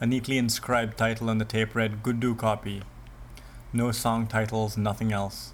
A 0.00 0.06
neatly 0.06 0.36
inscribed 0.36 0.98
title 0.98 1.30
on 1.30 1.38
the 1.38 1.44
tape 1.44 1.76
read 1.76 2.02
Guddu 2.02 2.36
Copy. 2.36 2.82
No 3.72 3.92
song 3.92 4.26
titles, 4.26 4.76
nothing 4.76 5.12
else. 5.12 5.52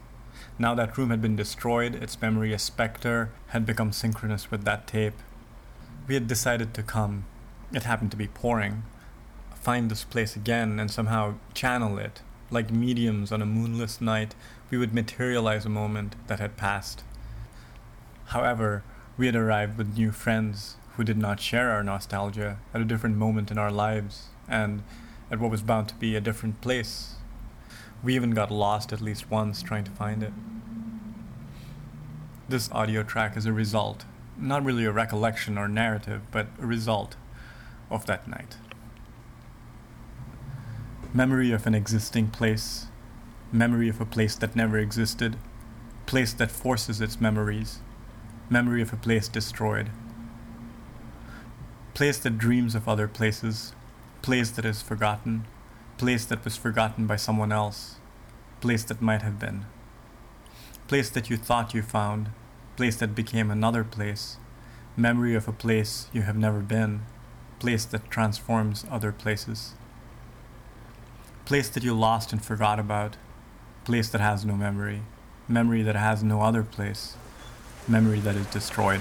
Now 0.58 0.74
that 0.76 0.96
room 0.96 1.10
had 1.10 1.20
been 1.20 1.34
destroyed, 1.34 1.96
its 1.96 2.20
memory, 2.20 2.52
a 2.52 2.58
specter, 2.58 3.30
had 3.48 3.66
become 3.66 3.92
synchronous 3.92 4.50
with 4.50 4.64
that 4.64 4.86
tape. 4.86 5.18
We 6.06 6.14
had 6.14 6.28
decided 6.28 6.74
to 6.74 6.82
come. 6.82 7.24
It 7.72 7.82
happened 7.82 8.12
to 8.12 8.16
be 8.16 8.28
pouring. 8.28 8.84
Find 9.56 9.90
this 9.90 10.04
place 10.04 10.36
again 10.36 10.78
and 10.78 10.90
somehow 10.90 11.34
channel 11.54 11.98
it. 11.98 12.22
Like 12.50 12.70
mediums 12.70 13.32
on 13.32 13.42
a 13.42 13.46
moonless 13.46 14.00
night, 14.00 14.36
we 14.70 14.78
would 14.78 14.94
materialize 14.94 15.64
a 15.64 15.70
moment 15.70 16.14
that 16.28 16.38
had 16.38 16.56
passed. 16.56 17.02
However, 18.26 18.84
we 19.16 19.26
had 19.26 19.34
arrived 19.34 19.76
with 19.76 19.96
new 19.96 20.12
friends 20.12 20.76
who 20.96 21.02
did 21.02 21.18
not 21.18 21.40
share 21.40 21.70
our 21.70 21.82
nostalgia 21.82 22.58
at 22.72 22.80
a 22.80 22.84
different 22.84 23.16
moment 23.16 23.50
in 23.50 23.58
our 23.58 23.72
lives 23.72 24.28
and 24.48 24.84
at 25.32 25.40
what 25.40 25.50
was 25.50 25.62
bound 25.62 25.88
to 25.88 25.94
be 25.96 26.14
a 26.14 26.20
different 26.20 26.60
place 26.60 27.16
we 28.04 28.14
even 28.14 28.32
got 28.32 28.50
lost 28.50 28.92
at 28.92 29.00
least 29.00 29.30
once 29.30 29.62
trying 29.62 29.84
to 29.84 29.90
find 29.90 30.22
it. 30.22 30.32
This 32.46 32.70
audio 32.70 33.02
track 33.02 33.34
is 33.34 33.46
a 33.46 33.52
result, 33.52 34.04
not 34.36 34.62
really 34.62 34.84
a 34.84 34.92
recollection 34.92 35.56
or 35.56 35.66
narrative, 35.66 36.20
but 36.30 36.48
a 36.60 36.66
result 36.66 37.16
of 37.90 38.04
that 38.04 38.28
night. 38.28 38.58
Memory 41.14 41.50
of 41.50 41.66
an 41.66 41.74
existing 41.74 42.28
place, 42.28 42.88
memory 43.50 43.88
of 43.88 44.00
a 44.00 44.04
place 44.04 44.34
that 44.36 44.54
never 44.54 44.76
existed, 44.76 45.36
place 46.04 46.34
that 46.34 46.50
forces 46.50 47.00
its 47.00 47.20
memories, 47.20 47.78
memory 48.50 48.82
of 48.82 48.92
a 48.92 48.96
place 48.96 49.28
destroyed, 49.28 49.88
place 51.94 52.18
that 52.18 52.36
dreams 52.36 52.74
of 52.74 52.86
other 52.86 53.08
places, 53.08 53.72
place 54.20 54.50
that 54.50 54.66
is 54.66 54.82
forgotten, 54.82 55.46
place 55.98 56.24
that 56.26 56.44
was 56.44 56.56
forgotten 56.56 57.06
by 57.06 57.16
someone 57.16 57.52
else, 57.52 57.96
place 58.60 58.84
that 58.84 59.02
might 59.02 59.22
have 59.22 59.38
been, 59.38 59.64
place 60.88 61.08
that 61.10 61.30
you 61.30 61.36
thought 61.36 61.74
you 61.74 61.82
found, 61.82 62.30
place 62.76 62.96
that 62.96 63.14
became 63.14 63.50
another 63.50 63.84
place, 63.84 64.36
memory 64.96 65.34
of 65.34 65.48
a 65.48 65.52
place 65.52 66.08
you 66.12 66.22
have 66.22 66.36
never 66.36 66.60
been, 66.60 67.02
place 67.58 67.84
that 67.84 68.10
transforms 68.10 68.84
other 68.90 69.12
places, 69.12 69.74
place 71.44 71.68
that 71.68 71.84
you 71.84 71.94
lost 71.94 72.32
and 72.32 72.44
forgot 72.44 72.78
about, 72.78 73.16
place 73.84 74.08
that 74.08 74.20
has 74.20 74.44
no 74.44 74.54
memory, 74.54 75.02
memory 75.48 75.82
that 75.82 75.96
has 75.96 76.22
no 76.22 76.40
other 76.40 76.62
place, 76.62 77.16
memory 77.86 78.20
that 78.20 78.34
is 78.34 78.46
destroyed. 78.46 79.00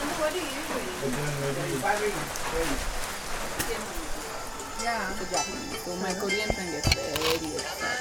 And 0.00 0.10
what 0.20 0.32
do 0.32 0.38
you 0.38 0.44
usually 0.44 2.21
Yeah. 4.82 5.12
So 5.84 5.96
my 5.96 6.12
Korean 6.14 6.48
friend 6.50 6.70
gets 6.72 6.88
very 6.94 7.54
upset 7.56 7.98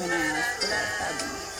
when 0.00 0.10
I 0.10 0.12
ask 0.36 0.60
for 0.60 0.68
that 0.72 0.86
fabric. 0.96 1.56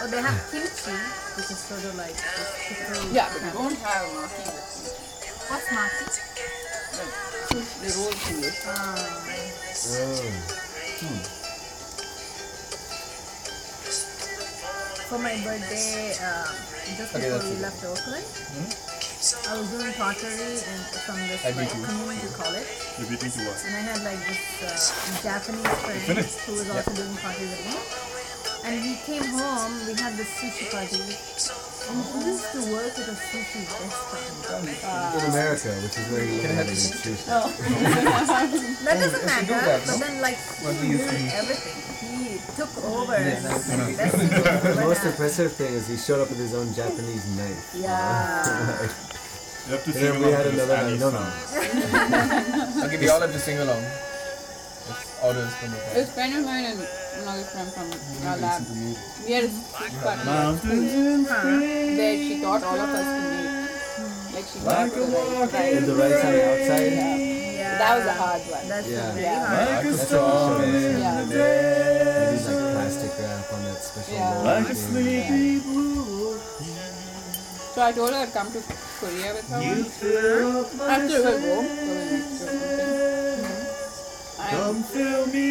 Oh, 0.00 0.06
they 0.06 0.20
have 0.22 0.38
kimchi, 0.50 0.94
which 1.36 1.50
is 1.50 1.58
sort 1.58 1.84
of 1.84 1.94
like 1.96 2.14
this. 2.14 3.12
Yeah, 3.12 3.28
but 3.32 3.42
we 3.42 3.50
don't 3.50 3.78
have 3.78 4.06
maki 4.14 4.46
with 4.46 4.74
me. 4.78 4.90
What's 5.48 5.68
maki? 5.74 6.06
The 7.78 7.90
roll 7.98 8.12
thing. 8.12 8.42
For 15.08 15.18
my 15.18 15.34
birthday, 15.42 16.12
um, 16.20 16.52
just 16.96 17.12
before 17.14 17.40
we 17.48 17.56
left 17.62 17.82
Oakland, 17.84 18.24
hmm? 18.24 18.97
I 19.18 19.58
was 19.58 19.68
doing 19.70 19.92
pottery 19.94 20.30
and 20.30 20.82
from 21.02 21.18
this 21.26 21.42
like, 21.42 21.70
community 21.82 22.28
college. 22.38 22.70
You're 22.98 23.10
beating 23.10 23.32
to 23.34 23.40
what? 23.50 23.58
And 23.66 23.74
I 23.74 23.82
had 23.82 23.98
like 24.06 24.22
this 24.30 24.62
uh, 24.62 25.22
Japanese 25.26 25.66
friend 25.82 26.22
who 26.46 26.52
was 26.54 26.70
also 26.70 26.94
doing 26.94 27.16
pottery 27.18 27.50
with 27.50 27.66
me. 27.66 27.74
And 28.62 28.78
we 28.78 28.94
came 29.02 29.26
home, 29.34 29.74
we 29.90 29.94
had 29.98 30.14
this 30.14 30.28
sushi 30.38 30.70
party. 30.70 31.67
And 31.88 31.96
we 32.14 32.30
used 32.30 32.52
to 32.52 32.60
work 32.72 32.92
at 32.98 33.08
a 33.08 33.16
sushi 33.16 33.64
restaurant. 33.64 35.24
in 35.24 35.30
America, 35.30 35.68
which 35.80 35.96
is 35.96 36.06
where 36.12 36.24
you 36.24 36.40
can 36.40 36.50
have 36.50 36.66
sushi. 36.66 37.16
Oh. 37.28 37.48
That 38.84 39.00
doesn't 39.00 39.24
matter, 39.26 39.82
but 39.86 39.98
then 39.98 40.20
like 40.20 40.36
he 40.36 40.88
knew 40.88 40.98
everything. 41.00 41.78
He 41.98 42.38
took 42.56 42.72
over 42.84 43.14
and 43.14 43.44
like, 43.44 43.62
the 43.62 43.96
best 43.96 44.14
sushi 44.16 44.28
The 44.28 44.70
ever 44.70 44.80
most 44.82 45.04
impressive 45.04 45.52
thing 45.52 45.72
is 45.74 45.88
he 45.88 45.96
showed 45.96 46.20
up 46.20 46.28
with 46.28 46.38
his 46.38 46.54
own 46.54 46.72
Japanese 46.74 47.24
knife. 47.36 47.74
Yeah. 47.76 48.88
You 49.68 49.74
have 49.74 49.84
to 49.84 49.90
And 49.92 50.00
then 50.00 50.22
we 50.22 50.30
had 50.32 50.46
another 50.46 50.76
knife. 50.76 51.00
No, 51.00 51.10
no. 51.10 52.86
Okay, 52.86 52.96
we 52.96 53.08
all 53.10 53.20
have 53.20 53.32
to 53.32 53.38
sing 53.38 53.58
along. 53.58 53.84
It's 53.84 55.20
orders 55.22 55.52
from 55.56 55.72
the 55.72 55.76
It 55.92 55.96
was 55.98 56.10
friend 56.10 56.32
of 56.36 56.44
mine 56.46 56.64
and 56.64 56.88
another 57.28 57.44
friend 57.44 57.68
from 57.72 57.86
our 58.26 58.36
lab. 58.38 58.62
We 59.26 59.32
had 59.32 59.44
a 59.44 59.48
speech 59.48 59.94
party 60.00 60.28
at 60.28 60.58
school 60.58 60.80
she 62.24 62.40
taught 62.40 62.62
all 62.62 62.80
of 62.80 62.88
us 62.88 63.04
to 63.04 63.20
make. 63.28 64.34
Like 64.34 64.46
she 64.48 64.58
taught 64.60 64.90
the 64.94 65.00
right. 65.52 65.74
With 65.74 65.86
the 65.86 65.94
rice 65.94 66.24
on 66.24 66.32
the 66.32 66.42
outside. 66.48 66.92
Yeah. 66.92 67.78
That 67.78 67.92
was 67.98 68.06
a 68.06 68.14
hard 68.14 68.42
one. 68.48 68.68
That's 68.68 68.88
Yeah. 68.88 69.12
very 69.12 69.22
Yeah. 69.22 69.46
hard. 69.46 69.58
That's 69.58 69.84
what 69.84 69.92
he 69.92 70.06
showed 70.08 70.60
us. 70.60 70.72
Yeah. 70.98 71.24
They 71.28 72.32
use 72.32 72.46
like 72.48 72.72
plastic 72.74 73.12
wrap 73.18 73.52
on 73.52 73.60
that 73.64 73.80
special 73.84 74.14
Yeah. 74.14 74.34
roll 74.34 74.44
Like 74.44 74.66
thing. 74.66 75.60
So 77.74 77.78
I 77.82 77.92
told 77.92 78.10
her 78.10 78.16
I'd 78.16 78.32
come 78.32 78.50
to 78.52 78.60
Korea 79.00 79.34
with 79.34 79.48
her. 79.50 79.60
After 80.88 81.18
we'll 81.22 81.38
go. 81.38 81.56
for 82.38 82.46
the 82.46 83.57
next 84.50 84.74
trip 84.92 85.06
or 85.06 85.24
something. 85.24 85.44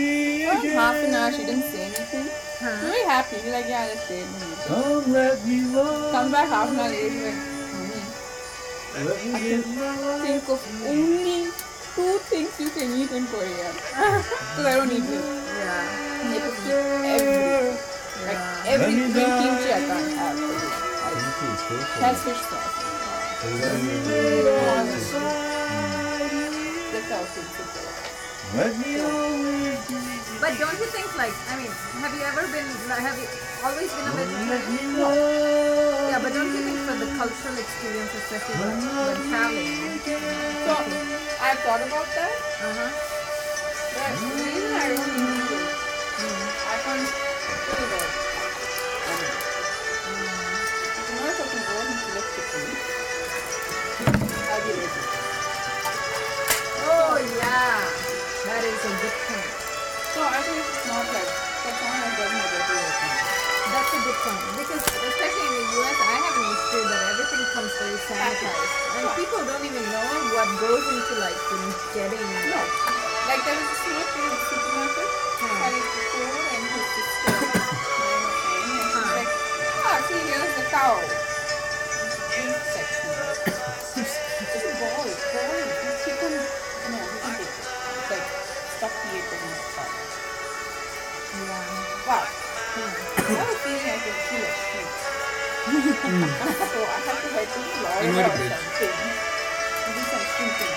And 0.49 0.63
half 0.73 0.95
an 0.95 1.13
hour 1.13 1.31
she 1.31 1.45
didn't 1.45 1.63
say 1.71 1.85
anything. 1.85 2.27
She 2.59 2.65
was 2.65 2.79
very 2.81 3.03
happy. 3.05 3.35
She's 3.37 3.51
like, 3.53 3.67
yeah, 3.67 3.85
let's 3.85 4.03
stay. 4.05 4.25
Don't 4.67 5.07
let 5.09 5.45
me 5.45 5.61
love. 5.61 6.11
Come 6.11 6.31
back 6.31 6.47
half 6.49 6.69
an 6.69 6.79
hour 6.79 6.89
later. 6.89 7.09
She's 7.09 7.23
like, 7.23 7.35
Mommy, 7.73 8.01
I 9.35 9.39
can 9.39 9.63
think 10.25 10.49
of 10.49 10.61
only 10.87 11.51
two 11.95 12.17
things 12.29 12.51
you 12.59 12.69
can 12.69 12.89
eat 12.97 13.11
in 13.11 13.25
Korea. 13.27 13.69
Because 14.57 14.65
I 14.65 14.73
don't 14.75 14.91
eat 14.91 15.03
meat. 15.03 15.21
Yeah. 15.21 16.21
And 16.21 16.33
you 16.33 16.39
have 16.39 16.55
to 16.55 16.61
keep 16.61 16.73
every, 17.13 17.71
like 18.25 18.41
every 18.65 18.93
green 19.13 19.13
kimchi 19.13 19.69
I 19.73 19.81
can't 19.85 20.13
have. 20.17 20.35
for 20.37 20.41
you. 20.41 21.77
It 21.77 22.01
has 22.01 22.17
fish 22.23 22.41
sauce. 22.49 22.75
That's 25.77 27.09
how 27.11 27.21
things 27.23 27.66
But 28.47 28.71
don't 30.55 30.79
you 30.79 30.87
think 30.87 31.11
like 31.17 31.35
I 31.51 31.57
mean, 31.59 31.67
have 31.99 32.13
you 32.15 32.23
ever 32.23 32.47
been 32.47 32.63
like, 32.87 33.03
have 33.03 33.19
you 33.19 33.27
always 33.59 33.91
been 33.91 34.07
a 34.07 34.11
vegetarian? 34.15 34.95
Yeah, 36.07 36.19
but 36.23 36.31
don't 36.31 36.47
you 36.55 36.63
think 36.63 36.79
for 36.87 36.95
the 36.95 37.11
cultural 37.19 37.57
experience, 37.59 38.13
especially 38.15 38.55
when, 38.63 38.79
when 38.79 39.19
traveling? 39.27 39.99
So 40.63 40.79
I've 41.43 41.59
thought 41.59 41.83
about 41.83 42.07
that. 42.15 42.31
Uh-huh. 42.63 42.87
But 43.97 44.15
the 44.15 44.31
reason 44.31 44.71
I 44.79 44.95
don't 44.95 45.11
eat 45.11 45.51
it, 45.51 45.67
I 46.71 46.79
can't 46.87 47.03
feel 47.03 47.83
about 47.83 48.07
animals. 49.11 49.43
You 51.03 51.19
know, 51.19 51.27
if 51.27 51.35
I 51.35 51.51
can 51.51 51.67
go 51.67 51.75
and 51.83 51.99
select 51.99 52.31
chicken, 52.31 52.63
I'll 54.47 54.63
be 54.63 54.71
ready. 54.71 55.03
Oh 56.87 57.19
yeah, 57.35 58.06
that 58.47 58.63
is 58.63 58.79
a 58.79 58.93
good 59.03 59.17
point. 59.27 59.51
So 60.15 60.23
I 60.23 60.39
think 60.39 60.55
it's 60.55 60.87
not 60.87 61.03
like 61.11 61.31
for 61.67 61.71
someone 61.75 61.99
else 61.99 62.15
doesn't 62.15 62.39
have 62.39 62.53
to 62.55 62.61
do 62.63 62.75
it. 62.79 62.95
That's 63.67 63.91
a 63.91 63.99
good 64.07 64.19
point 64.23 64.39
because 64.55 64.83
especially 64.87 65.47
in 65.51 65.55
the 65.59 65.67
US, 65.83 65.97
I 65.99 66.15
have 66.15 66.35
an 66.39 66.47
issue 66.55 66.83
that 66.87 67.01
everything 67.11 67.43
comes 67.51 67.71
very 67.75 67.99
sanitized, 68.07 68.73
and 68.95 69.03
people 69.19 69.43
don't 69.43 69.65
even 69.67 69.83
know 69.91 70.07
what 70.31 70.47
goes 70.63 70.85
into 70.87 71.13
like 71.19 71.35
getting. 71.91 72.23
No. 72.47 72.61
Like 73.27 73.43
there 73.43 73.59
was 73.59 73.67
a 73.67 73.77
kid 73.83 74.07
in 74.15 74.31
the 74.31 74.39
supermarket, 74.47 75.09
had 75.43 75.75
his 75.75 75.83
before 75.83 76.39
and 76.47 76.63
his 76.71 76.87
sister 76.95 77.35
and 78.07 78.23
she 78.31 78.95
was 78.95 79.11
like, 79.11 79.31
ah, 79.83 79.99
see, 80.07 80.23
here's 80.23 80.53
the 80.55 80.63
cow. 80.71 80.95
Section. 82.71 83.56
Like 88.81 88.91
stuffed 88.91 89.13
meat 89.13 89.25
in 89.25 89.39
the 89.41 89.57
cow. 89.73 89.89
Wow. 92.07 92.25
I 92.77 93.33
have 93.33 93.49
a 93.49 93.57
feeling 93.65 93.89
I 93.89 93.97
could 93.97 94.17
kill 94.29 94.43
a 94.43 94.53
sheep. 94.53 94.89
so 95.67 96.79
I 96.85 96.99
have 97.05 97.19
to 97.21 97.29
head 97.33 97.47
to 97.47 97.59
Florida 97.59 97.97
or 97.97 98.07
Invertebrate. 98.07 98.53
something. 98.53 98.93
And 99.85 99.93
do 99.97 100.01
some 100.05 100.25
shooting. 100.37 100.75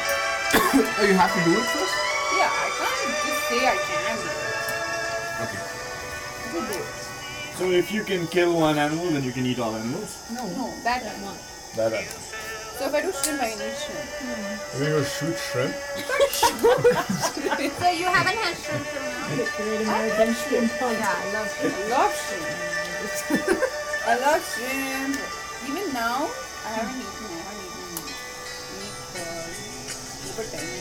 Oh, 1.01 1.05
you 1.05 1.15
have 1.15 1.33
to 1.35 1.41
do 1.45 1.53
it 1.53 1.67
first? 1.67 1.95
Yeah, 2.37 2.51
I 2.51 2.69
can't 2.79 2.99
just 3.27 3.43
say 3.49 3.61
I 3.67 3.77
can 3.77 4.17
do 4.17 4.29
it. 4.31 4.49
Okay. 5.45 5.61
I 5.61 6.53
could 6.53 6.67
do 6.73 6.79
it. 6.79 6.89
So 7.59 7.71
if 7.71 7.93
you 7.93 8.03
can 8.05 8.27
kill 8.29 8.57
one 8.59 8.79
animal, 8.79 9.11
then 9.11 9.23
you 9.25 9.33
can 9.33 9.45
eat 9.47 9.59
all 9.59 9.75
animals. 9.77 10.17
No, 10.33 10.47
no, 10.47 10.73
that 10.85 11.03
I'm 11.05 11.23
not. 11.23 11.37
That 11.77 11.93
I 11.95 12.05
So 12.81 12.87
if 12.87 12.95
I 12.95 13.03
do 13.03 13.13
shrimp, 13.13 13.43
I 13.43 13.51
can 13.51 13.61
eat 13.61 13.77
shrimp. 13.77 14.09
You're 14.73 14.89
gonna 14.89 14.97
go 14.97 15.05
shoot 15.05 15.37
shrimp? 15.37 15.77
So 17.77 17.89
you 17.93 18.09
haven't 18.09 18.41
had 18.41 18.57
shrimp 18.57 18.89
till 18.89 19.05
now? 19.85 20.01
Yeah, 20.97 21.13
I 21.13 21.29
love 21.37 21.49
shrimp. 21.53 21.77
I 21.77 21.93
love 21.93 22.17
shrimp. 22.17 23.61
I 24.07 24.17
love 24.17 24.41
shrimp. 24.49 25.21
Even 25.69 25.93
now, 25.93 26.33
I 26.65 26.73
haven't 26.73 27.05
eaten. 27.05 27.29
I 27.29 27.45
haven't 27.45 27.69
eaten 27.69 28.01
meat 28.81 28.97
uh, 29.13 29.45
for 30.25 30.41
over 30.41 30.49
ten 30.49 30.65
years, 30.65 30.80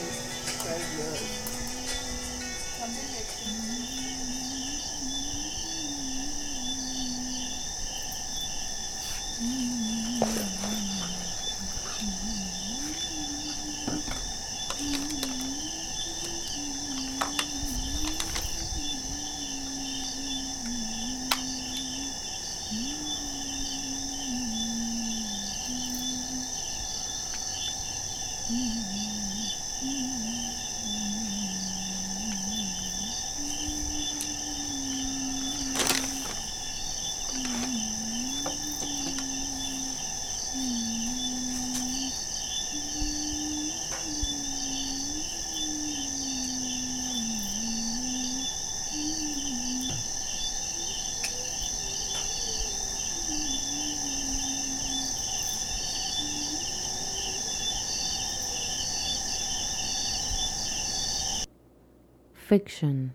Fiction 62.49 63.13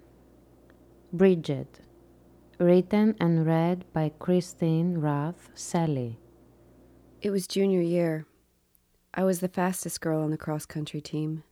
Bridget 1.13 1.81
Written 2.61 3.17
and 3.19 3.45
read 3.45 3.85
by 3.93 4.13
Christine 4.21 4.99
Rath 4.99 5.51
Sally. 5.57 6.21
It 7.21 7.31
was 7.31 7.49
junior 7.49 7.81
year. 7.81 8.27
I 9.13 9.25
was 9.25 9.41
the 9.41 9.49
fastest 9.49 10.01
girl 10.01 10.23
on 10.23 10.31
the 10.31 10.39
cross 10.39 10.67
country 10.67 11.01
team. 11.01 11.43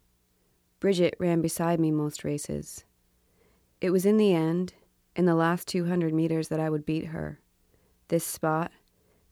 Bridget 0.78 1.16
ran 1.18 1.40
beside 1.40 1.80
me 1.80 1.90
most 1.90 2.22
races. 2.22 2.84
It 3.80 3.90
was 3.90 4.06
in 4.06 4.16
the 4.16 4.32
end, 4.32 4.74
in 5.16 5.24
the 5.24 5.34
last 5.34 5.66
200 5.66 6.14
meters, 6.14 6.46
that 6.50 6.60
I 6.60 6.70
would 6.70 6.86
beat 6.86 7.06
her. 7.06 7.40
This 8.06 8.24
spot, 8.24 8.70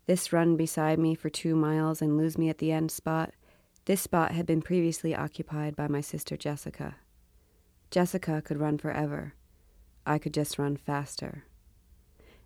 this 0.06 0.32
run 0.32 0.56
beside 0.56 0.98
me 0.98 1.14
for 1.14 1.30
two 1.30 1.54
miles 1.54 2.02
and 2.02 2.18
lose 2.18 2.36
me 2.36 2.48
at 2.48 2.58
the 2.58 2.72
end 2.72 2.90
spot, 2.90 3.32
this 3.84 4.00
spot 4.00 4.32
had 4.32 4.44
been 4.44 4.60
previously 4.60 5.14
occupied 5.14 5.76
by 5.76 5.86
my 5.86 6.00
sister 6.00 6.36
Jessica. 6.36 6.96
Jessica 7.90 8.40
could 8.40 8.58
run 8.60 8.78
forever. 8.78 9.34
I 10.06 10.18
could 10.18 10.34
just 10.34 10.58
run 10.58 10.76
faster. 10.76 11.44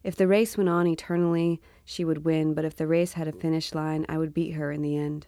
If 0.02 0.16
the 0.16 0.26
race 0.26 0.56
went 0.56 0.68
on 0.68 0.86
eternally, 0.86 1.60
she 1.84 2.04
would 2.04 2.24
win, 2.24 2.54
but 2.54 2.64
if 2.64 2.76
the 2.76 2.86
race 2.86 3.14
had 3.14 3.28
a 3.28 3.32
finish 3.32 3.74
line, 3.74 4.04
I 4.08 4.18
would 4.18 4.34
beat 4.34 4.52
her 4.52 4.70
in 4.70 4.82
the 4.82 4.96
end. 4.96 5.26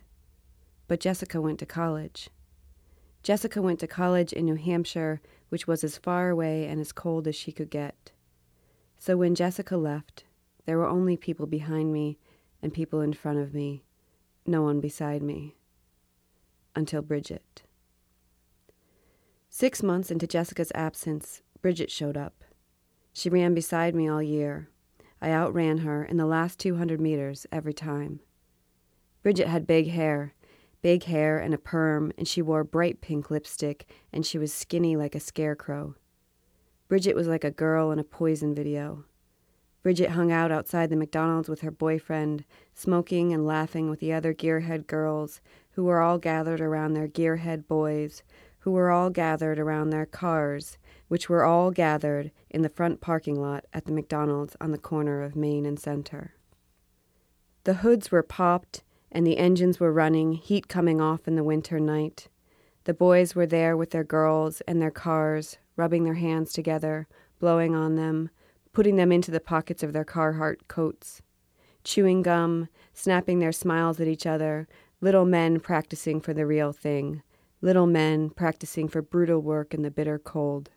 But 0.88 1.00
Jessica 1.00 1.40
went 1.40 1.58
to 1.60 1.66
college. 1.66 2.30
Jessica 3.22 3.60
went 3.60 3.80
to 3.80 3.86
college 3.86 4.32
in 4.32 4.44
New 4.44 4.54
Hampshire, 4.54 5.20
which 5.48 5.66
was 5.66 5.82
as 5.82 5.98
far 5.98 6.30
away 6.30 6.66
and 6.66 6.80
as 6.80 6.92
cold 6.92 7.26
as 7.26 7.34
she 7.34 7.52
could 7.52 7.70
get. 7.70 8.12
So 8.98 9.16
when 9.16 9.34
Jessica 9.34 9.76
left, 9.76 10.24
there 10.64 10.78
were 10.78 10.88
only 10.88 11.16
people 11.16 11.46
behind 11.46 11.92
me 11.92 12.18
and 12.62 12.72
people 12.72 13.00
in 13.00 13.12
front 13.12 13.38
of 13.38 13.52
me, 13.52 13.84
no 14.46 14.62
one 14.62 14.80
beside 14.80 15.22
me. 15.22 15.56
Until 16.74 17.02
Bridget. 17.02 17.62
Six 19.58 19.82
months 19.82 20.10
into 20.10 20.26
Jessica's 20.26 20.70
absence, 20.74 21.40
Bridget 21.62 21.90
showed 21.90 22.14
up. 22.14 22.44
She 23.14 23.30
ran 23.30 23.54
beside 23.54 23.94
me 23.94 24.06
all 24.06 24.22
year. 24.22 24.68
I 25.18 25.30
outran 25.30 25.78
her 25.78 26.04
in 26.04 26.18
the 26.18 26.26
last 26.26 26.58
200 26.58 27.00
meters 27.00 27.46
every 27.50 27.72
time. 27.72 28.20
Bridget 29.22 29.48
had 29.48 29.66
big 29.66 29.88
hair, 29.88 30.34
big 30.82 31.04
hair 31.04 31.38
and 31.38 31.54
a 31.54 31.56
perm, 31.56 32.12
and 32.18 32.28
she 32.28 32.42
wore 32.42 32.64
bright 32.64 33.00
pink 33.00 33.30
lipstick, 33.30 33.88
and 34.12 34.26
she 34.26 34.36
was 34.36 34.52
skinny 34.52 34.94
like 34.94 35.14
a 35.14 35.20
scarecrow. 35.20 35.94
Bridget 36.86 37.16
was 37.16 37.26
like 37.26 37.42
a 37.42 37.50
girl 37.50 37.90
in 37.90 37.98
a 37.98 38.04
poison 38.04 38.54
video. 38.54 39.06
Bridget 39.82 40.10
hung 40.10 40.30
out 40.30 40.52
outside 40.52 40.90
the 40.90 40.96
McDonald's 40.96 41.48
with 41.48 41.62
her 41.62 41.70
boyfriend, 41.70 42.44
smoking 42.74 43.32
and 43.32 43.46
laughing 43.46 43.88
with 43.88 44.00
the 44.00 44.12
other 44.12 44.34
gearhead 44.34 44.86
girls, 44.86 45.40
who 45.70 45.84
were 45.84 46.02
all 46.02 46.18
gathered 46.18 46.60
around 46.60 46.92
their 46.92 47.08
gearhead 47.08 47.66
boys, 47.66 48.22
who 48.66 48.72
were 48.72 48.90
all 48.90 49.10
gathered 49.10 49.60
around 49.60 49.90
their 49.90 50.04
cars, 50.04 50.76
which 51.06 51.28
were 51.28 51.44
all 51.44 51.70
gathered 51.70 52.32
in 52.50 52.62
the 52.62 52.68
front 52.68 53.00
parking 53.00 53.40
lot 53.40 53.64
at 53.72 53.84
the 53.84 53.92
McDonald's 53.92 54.56
on 54.60 54.72
the 54.72 54.76
corner 54.76 55.22
of 55.22 55.36
Main 55.36 55.64
and 55.64 55.78
Center. 55.78 56.34
The 57.62 57.74
hoods 57.74 58.10
were 58.10 58.24
popped 58.24 58.82
and 59.12 59.24
the 59.24 59.38
engines 59.38 59.78
were 59.78 59.92
running, 59.92 60.32
heat 60.32 60.66
coming 60.66 61.00
off 61.00 61.28
in 61.28 61.36
the 61.36 61.44
winter 61.44 61.78
night. 61.78 62.26
The 62.82 62.92
boys 62.92 63.36
were 63.36 63.46
there 63.46 63.76
with 63.76 63.92
their 63.92 64.02
girls 64.02 64.60
and 64.62 64.82
their 64.82 64.90
cars, 64.90 65.58
rubbing 65.76 66.02
their 66.02 66.14
hands 66.14 66.52
together, 66.52 67.06
blowing 67.38 67.76
on 67.76 67.94
them, 67.94 68.30
putting 68.72 68.96
them 68.96 69.12
into 69.12 69.30
the 69.30 69.38
pockets 69.38 69.84
of 69.84 69.92
their 69.92 70.04
Carhartt 70.04 70.66
coats, 70.66 71.22
chewing 71.84 72.20
gum, 72.20 72.66
snapping 72.92 73.38
their 73.38 73.52
smiles 73.52 74.00
at 74.00 74.08
each 74.08 74.26
other, 74.26 74.66
little 75.00 75.24
men 75.24 75.60
practicing 75.60 76.20
for 76.20 76.34
the 76.34 76.46
real 76.46 76.72
thing, 76.72 77.22
little 77.60 77.86
men 77.86 78.30
practicing 78.30 78.88
for 78.88 79.02
brutal 79.02 79.40
work 79.40 79.74
in 79.74 79.82
the 79.82 79.90
bitter 79.90 80.18
cold, 80.18 80.70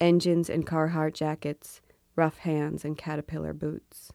engines 0.00 0.48
and 0.48 0.66
Carhartt 0.66 1.14
jackets, 1.14 1.80
rough 2.16 2.38
hands 2.38 2.84
and 2.84 2.96
caterpillar 2.96 3.52
boots. 3.52 4.12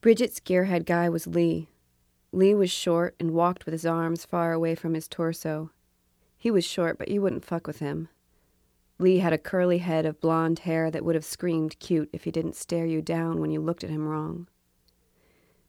Bridget's 0.00 0.40
gearhead 0.40 0.84
guy 0.84 1.08
was 1.08 1.26
Lee. 1.26 1.68
Lee 2.32 2.54
was 2.54 2.70
short 2.70 3.14
and 3.20 3.32
walked 3.32 3.66
with 3.66 3.72
his 3.72 3.86
arms 3.86 4.24
far 4.24 4.52
away 4.52 4.74
from 4.74 4.94
his 4.94 5.06
torso. 5.06 5.70
He 6.36 6.50
was 6.50 6.64
short, 6.64 6.98
but 6.98 7.08
you 7.08 7.20
wouldn't 7.22 7.44
fuck 7.44 7.66
with 7.66 7.78
him. 7.78 8.08
Lee 8.98 9.18
had 9.18 9.32
a 9.32 9.38
curly 9.38 9.78
head 9.78 10.06
of 10.06 10.20
blonde 10.20 10.60
hair 10.60 10.90
that 10.90 11.04
would 11.04 11.14
have 11.14 11.24
screamed 11.24 11.78
cute 11.78 12.08
if 12.12 12.24
he 12.24 12.30
didn't 12.30 12.56
stare 12.56 12.86
you 12.86 13.02
down 13.02 13.40
when 13.40 13.50
you 13.50 13.60
looked 13.60 13.84
at 13.84 13.90
him 13.90 14.06
wrong. 14.06 14.48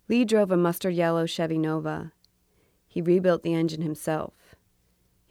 Lee 0.07 0.25
drove 0.25 0.51
a 0.51 0.57
mustard 0.57 0.93
yellow 0.93 1.25
Chevy 1.25 1.57
Nova. 1.57 2.11
He 2.87 3.01
rebuilt 3.01 3.43
the 3.43 3.53
engine 3.53 3.81
himself. 3.81 4.33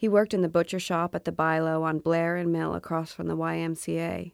He 0.03 0.09
worked 0.09 0.35
in 0.35 0.43
the 0.43 0.49
butcher 0.49 0.81
shop 0.81 1.15
at 1.15 1.27
the 1.27 1.31
Bi-Lo 1.31 1.85
on 1.85 2.01
Blair 2.01 2.35
and 2.35 2.51
Mill 2.51 2.75
across 2.75 3.13
from 3.13 3.29
the 3.29 3.37
YMCA. 3.37 4.33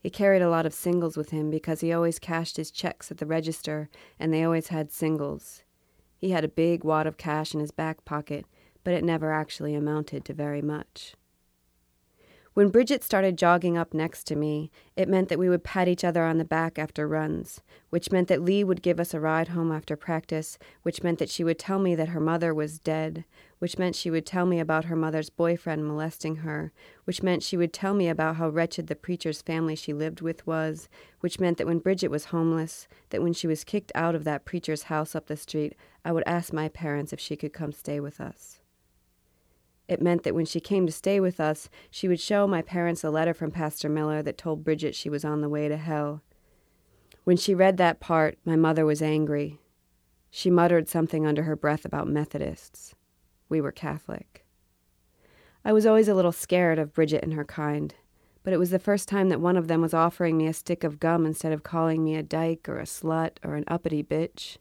He 0.00 0.08
carried 0.08 0.40
a 0.40 0.48
lot 0.48 0.64
of 0.64 0.72
singles 0.72 1.18
with 1.18 1.32
him 1.32 1.50
because 1.50 1.82
he 1.82 1.92
always 1.92 2.18
cashed 2.18 2.56
his 2.56 2.70
checks 2.70 3.10
at 3.10 3.18
the 3.18 3.26
register 3.26 3.90
and 4.18 4.32
they 4.32 4.42
always 4.42 4.68
had 4.68 4.90
singles. 4.90 5.64
He 6.16 6.30
had 6.30 6.44
a 6.44 6.48
big 6.48 6.82
wad 6.82 7.06
of 7.06 7.18
cash 7.18 7.52
in 7.52 7.60
his 7.60 7.72
back 7.72 8.06
pocket, 8.06 8.46
but 8.84 8.94
it 8.94 9.04
never 9.04 9.34
actually 9.34 9.74
amounted 9.74 10.24
to 10.24 10.32
very 10.32 10.62
much. 10.62 11.14
When 12.54 12.70
Bridget 12.70 13.04
started 13.04 13.36
jogging 13.36 13.76
up 13.76 13.92
next 13.92 14.24
to 14.28 14.34
me, 14.34 14.70
it 14.96 15.10
meant 15.10 15.28
that 15.28 15.38
we 15.38 15.50
would 15.50 15.62
pat 15.62 15.88
each 15.88 16.04
other 16.04 16.24
on 16.24 16.38
the 16.38 16.44
back 16.46 16.78
after 16.78 17.06
runs, 17.06 17.60
which 17.90 18.10
meant 18.10 18.28
that 18.28 18.40
Lee 18.40 18.64
would 18.64 18.80
give 18.80 18.98
us 18.98 19.12
a 19.12 19.20
ride 19.20 19.48
home 19.48 19.70
after 19.70 19.94
practice, 19.94 20.56
which 20.84 21.02
meant 21.02 21.18
that 21.18 21.28
she 21.28 21.44
would 21.44 21.58
tell 21.58 21.78
me 21.78 21.94
that 21.94 22.08
her 22.08 22.18
mother 22.18 22.54
was 22.54 22.78
dead, 22.78 23.26
which 23.58 23.78
meant 23.78 23.96
she 23.96 24.10
would 24.10 24.26
tell 24.26 24.44
me 24.44 24.60
about 24.60 24.84
her 24.84 24.96
mother's 24.96 25.30
boyfriend 25.30 25.86
molesting 25.86 26.36
her, 26.36 26.72
which 27.04 27.22
meant 27.22 27.42
she 27.42 27.56
would 27.56 27.72
tell 27.72 27.94
me 27.94 28.08
about 28.08 28.36
how 28.36 28.48
wretched 28.48 28.86
the 28.86 28.94
preacher's 28.94 29.40
family 29.40 29.74
she 29.74 29.92
lived 29.92 30.20
with 30.20 30.46
was, 30.46 30.88
which 31.20 31.40
meant 31.40 31.56
that 31.58 31.66
when 31.66 31.78
Bridget 31.78 32.08
was 32.08 32.26
homeless, 32.26 32.86
that 33.10 33.22
when 33.22 33.32
she 33.32 33.46
was 33.46 33.64
kicked 33.64 33.92
out 33.94 34.14
of 34.14 34.24
that 34.24 34.44
preacher's 34.44 34.84
house 34.84 35.14
up 35.14 35.26
the 35.26 35.36
street, 35.36 35.74
I 36.04 36.12
would 36.12 36.24
ask 36.26 36.52
my 36.52 36.68
parents 36.68 37.12
if 37.12 37.20
she 37.20 37.36
could 37.36 37.52
come 37.52 37.72
stay 37.72 38.00
with 38.00 38.20
us. 38.20 38.60
It 39.88 40.02
meant 40.02 40.24
that 40.24 40.34
when 40.34 40.46
she 40.46 40.60
came 40.60 40.84
to 40.86 40.92
stay 40.92 41.20
with 41.20 41.38
us, 41.38 41.68
she 41.90 42.08
would 42.08 42.20
show 42.20 42.46
my 42.46 42.60
parents 42.60 43.04
a 43.04 43.10
letter 43.10 43.32
from 43.32 43.52
Pastor 43.52 43.88
Miller 43.88 44.20
that 44.22 44.36
told 44.36 44.64
Bridget 44.64 44.94
she 44.94 45.08
was 45.08 45.24
on 45.24 45.40
the 45.40 45.48
way 45.48 45.68
to 45.68 45.76
hell. 45.76 46.22
When 47.24 47.36
she 47.36 47.54
read 47.54 47.76
that 47.76 48.00
part, 48.00 48.36
my 48.44 48.56
mother 48.56 48.84
was 48.84 49.00
angry. 49.00 49.60
She 50.30 50.50
muttered 50.50 50.88
something 50.88 51.24
under 51.24 51.44
her 51.44 51.56
breath 51.56 51.84
about 51.84 52.08
Methodists. 52.08 52.95
We 53.48 53.60
were 53.60 53.72
Catholic. 53.72 54.44
I 55.64 55.72
was 55.72 55.86
always 55.86 56.08
a 56.08 56.14
little 56.14 56.32
scared 56.32 56.78
of 56.78 56.92
Bridget 56.92 57.24
and 57.24 57.34
her 57.34 57.44
kind, 57.44 57.94
but 58.42 58.52
it 58.52 58.58
was 58.58 58.70
the 58.70 58.78
first 58.78 59.08
time 59.08 59.28
that 59.28 59.40
one 59.40 59.56
of 59.56 59.66
them 59.66 59.80
was 59.80 59.94
offering 59.94 60.36
me 60.36 60.46
a 60.46 60.52
stick 60.52 60.84
of 60.84 61.00
gum 61.00 61.26
instead 61.26 61.52
of 61.52 61.62
calling 61.62 62.04
me 62.04 62.14
a 62.14 62.22
dyke 62.22 62.68
or 62.68 62.78
a 62.78 62.84
slut 62.84 63.38
or 63.42 63.56
an 63.56 63.64
uppity 63.66 64.02
bitch. 64.02 64.58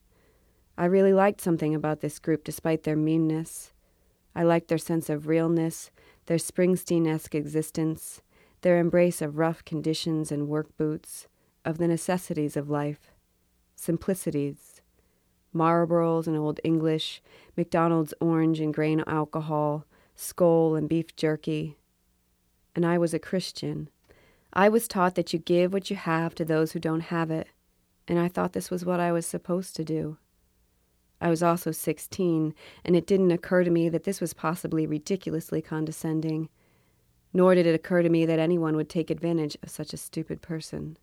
I 0.78 0.86
really 0.86 1.13
liked 1.13 1.41
something 1.41 1.76
about 1.76 2.02
this 2.02 2.19
group 2.19 2.43
despite 2.43 2.84
their 2.84 2.95
meanness. 2.95 3.71
I 4.36 4.43
liked 4.43 4.67
their 4.67 4.78
sense 4.78 5.10
of 5.10 5.28
realness, 5.28 5.91
their 6.26 6.38
Springsteen 6.38 7.08
esque 7.08 7.36
existence, 7.36 8.21
their 8.62 8.80
embrace 8.80 9.21
of 9.21 9.38
rough 9.38 9.63
conditions 9.63 10.32
and 10.32 10.48
work 10.48 10.76
boots, 10.76 11.28
of 11.63 11.78
the 11.78 11.88
necessities 11.88 12.58
of 12.58 12.69
life, 12.69 13.12
simplicities, 13.76 14.75
Marlboros 15.56 16.28
and 16.28 16.38
Old 16.38 16.60
English, 16.63 17.22
McDonald's 17.56 18.13
orange 18.20 18.60
and 18.60 18.74
grain 18.74 19.04
alcohol, 19.08 19.86
Skoal 20.15 20.76
and 20.76 20.88
beef 20.88 21.15
jerky. 21.15 21.78
And 22.76 22.86
I 22.86 22.98
was 22.98 23.13
a 23.13 23.20
Christian. 23.20 23.89
I 24.54 24.70
was 24.70 24.88
taught 24.88 25.15
that 25.15 25.34
you 25.34 25.39
give 25.39 25.74
what 25.74 25.89
you 25.89 25.96
have 25.96 26.36
to 26.36 26.46
those 26.46 26.74
who 26.74 26.80
don't 26.80 27.02
have 27.02 27.32
it, 27.32 27.48
and 28.08 28.20
I 28.20 28.28
thought 28.28 28.54
this 28.54 28.72
was 28.72 28.86
what 28.86 29.00
I 29.00 29.12
was 29.12 29.26
supposed 29.26 29.76
to 29.76 29.84
do. 29.84 30.18
I 31.20 31.30
was 31.30 31.41
also 31.41 31.72
16, 31.72 32.54
and 32.84 32.96
it 32.96 33.08
didn't 33.08 33.32
occur 33.32 33.63
to 33.63 33.72
me 33.72 33.89
that 33.89 34.04
this 34.04 34.22
was 34.22 34.34
possibly 34.34 34.86
ridiculously 34.86 35.62
condescending, 35.62 36.50
nor 37.34 37.56
did 37.56 37.65
it 37.65 37.76
occur 37.76 38.02
to 38.02 38.10
me 38.10 38.26
that 38.26 38.39
anyone 38.39 38.76
would 38.76 38.89
take 38.89 39.10
advantage 39.10 39.58
of 39.63 39.70
such 39.70 39.94
a 39.94 39.98
stupid 39.98 40.41
person. 40.41 40.98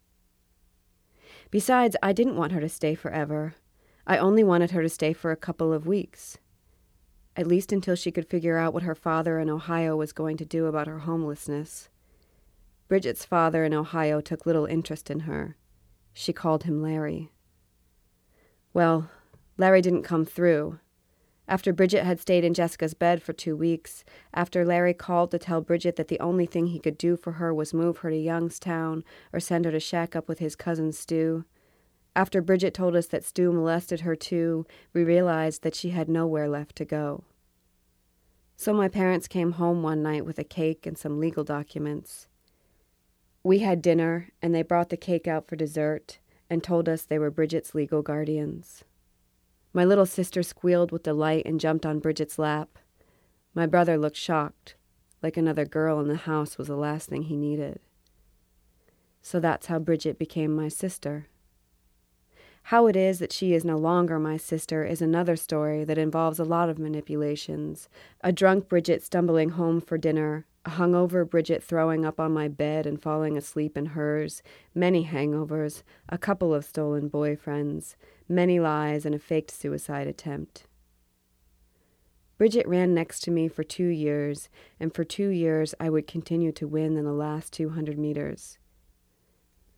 Besides, 1.51 1.97
I 2.03 2.13
didn't 2.13 2.37
want 2.37 2.53
her 2.53 2.61
to 2.61 2.69
stay 2.69 2.95
forever. 2.95 3.55
I 4.07 4.19
only 4.19 4.45
wanted 4.45 4.73
her 4.73 4.83
to 4.83 4.89
stay 4.89 5.13
for 5.13 5.31
a 5.31 5.37
couple 5.37 5.73
of 5.73 5.87
weeks. 5.87 6.39
at 7.37 7.47
least 7.47 7.73
until 7.73 7.95
she 7.97 8.11
could 8.11 8.29
figure 8.29 8.59
out 8.59 8.75
what 8.75 8.83
her 8.83 8.95
father 8.95 9.39
in 9.39 9.49
Ohio 9.49 9.97
was 9.97 10.13
going 10.13 10.37
to 10.37 10.45
do 10.45 10.67
about 10.67 10.87
her 10.87 11.01
homelessness. 11.01 11.89
Bridget's 12.89 13.25
father 13.25 13.65
in 13.65 13.73
Ohio 13.73 14.21
took 14.21 14.45
little 14.45 14.67
interest 14.67 15.11
in 15.11 15.21
her. 15.21 15.57
She 16.13 16.33
called 16.33 16.65
him 16.65 16.83
Larry. 16.83 17.33
Well, 18.75 19.11
Larry 19.57 19.81
didn't 19.81 20.03
come 20.03 20.27
through. 20.27 20.79
After 21.49 21.73
Bridget 21.73 22.05
had 22.05 22.21
stayed 22.21 22.45
in 22.45 22.55
Jessica's 22.55 22.95
bed 22.95 23.23
for 23.23 23.33
two 23.33 23.57
weeks, 23.57 24.05
after 24.33 24.65
Larry 24.65 24.95
called 24.95 25.31
to 25.31 25.39
tell 25.39 25.61
Bridget 25.61 25.97
that 25.97 26.09
the 26.09 26.21
only 26.21 26.47
thing 26.47 26.67
he 26.69 26.79
could 26.79 26.97
do 26.97 27.17
for 27.17 27.33
her 27.33 27.53
was 27.53 27.75
move 27.75 27.99
her 27.99 28.11
to 28.11 28.17
Youngstown 28.17 29.05
or 29.33 29.41
send 29.41 29.65
her 29.65 29.71
to 29.71 29.81
shack 29.81 30.15
up 30.15 30.29
with 30.29 30.39
his 30.39 30.55
cousin 30.55 30.93
Stu, 30.93 31.45
after 32.15 32.43
Bridget 32.43 32.75
told 32.75 32.95
us 32.95 33.07
that 33.07 33.25
Stu 33.25 33.53
molested 33.53 34.01
her 34.01 34.15
too, 34.15 34.67
we 34.93 35.03
realized 35.03 35.63
that 35.63 35.75
she 35.75 35.91
had 35.91 36.09
nowhere 36.09 36.49
left 36.49 36.77
to 36.77 36.85
go. 36.85 37.25
So 38.57 38.73
my 38.73 38.89
parents 38.89 39.29
came 39.29 39.53
home 39.53 39.83
one 39.83 40.03
night 40.03 40.25
with 40.27 40.39
a 40.39 40.45
cake 40.45 40.87
and 40.87 40.97
some 40.97 41.19
legal 41.19 41.43
documents. 41.43 42.29
We 43.43 43.59
had 43.59 43.83
dinner, 43.83 44.29
and 44.41 44.55
they 44.55 44.63
brought 44.63 44.91
the 44.91 44.97
cake 44.97 45.27
out 45.27 45.49
for 45.49 45.57
dessert 45.57 46.19
and 46.49 46.63
told 46.63 46.89
us 46.89 47.03
they 47.03 47.19
were 47.19 47.31
Bridget's 47.31 47.75
legal 47.75 48.03
guardians. 48.03 48.85
My 49.73 49.85
little 49.85 50.07
sister 50.07 50.43
squealed 50.43 50.93
with 50.93 51.03
delight 51.03 51.47
and 51.47 51.59
jumped 51.59 51.87
on 51.87 51.99
Bridget's 51.99 52.39
lap. 52.39 52.79
My 53.55 53.67
brother 53.67 53.97
looked 53.97 54.19
shocked, 54.19 54.77
like 55.23 55.37
another 55.37 55.65
girl 55.65 55.99
in 55.99 56.09
the 56.09 56.17
house 56.17 56.59
was 56.59 56.69
the 56.69 56.77
last 56.77 57.09
thing 57.09 57.23
he 57.23 57.37
needed. 57.37 57.81
So 59.23 59.41
that's 59.41 59.67
how 59.67 59.79
Bridget 59.79 60.19
became 60.19 60.55
my 60.55 60.69
sister. 60.69 61.27
How 62.67 62.87
it 62.87 62.97
is 62.97 63.19
that 63.19 63.33
she 63.33 63.53
is 63.55 63.65
no 63.65 63.77
longer 63.77 64.19
my 64.19 64.37
sister 64.37 64.85
is 64.85 65.03
another 65.03 65.37
story 65.37 65.85
that 65.85 65.99
involves 65.99 66.39
a 66.39 66.45
lot 66.45 66.69
of 66.69 66.79
manipulations. 66.79 67.89
A 68.23 68.33
drunk 68.33 68.69
Bridget 68.69 69.03
stumbling 69.03 69.51
home 69.51 69.81
for 69.81 69.99
dinner, 69.99 70.47
a 70.65 70.71
hungover 70.71 71.29
Bridget 71.29 71.63
throwing 71.63 72.05
up 72.05 72.21
on 72.21 72.33
my 72.33 72.49
bed 72.49 72.87
and 72.87 73.03
falling 73.03 73.37
asleep 73.37 73.77
in 73.77 73.87
hers, 73.87 74.43
many 74.75 75.05
hangovers, 75.05 75.83
a 76.09 76.17
couple 76.17 76.55
of 76.55 76.65
stolen 76.65 77.11
boyfriends, 77.11 77.97
many 78.29 78.61
lies, 78.61 79.05
and 79.05 79.15
a 79.15 79.19
faked 79.19 79.51
suicide 79.51 80.07
attempt. 80.07 80.67
Bridget 82.39 82.67
ran 82.67 82.95
next 82.95 83.21
to 83.21 83.31
me 83.31 83.49
for 83.49 83.65
two 83.65 83.89
years, 83.89 84.49
and 84.81 84.95
for 84.95 85.05
two 85.05 85.29
years 85.29 85.75
I 85.79 85.91
would 85.91 86.07
continue 86.07 86.53
to 86.53 86.67
win 86.67 86.97
in 86.97 87.05
the 87.05 87.13
last 87.13 87.53
200 87.53 87.99
meters. 87.99 88.59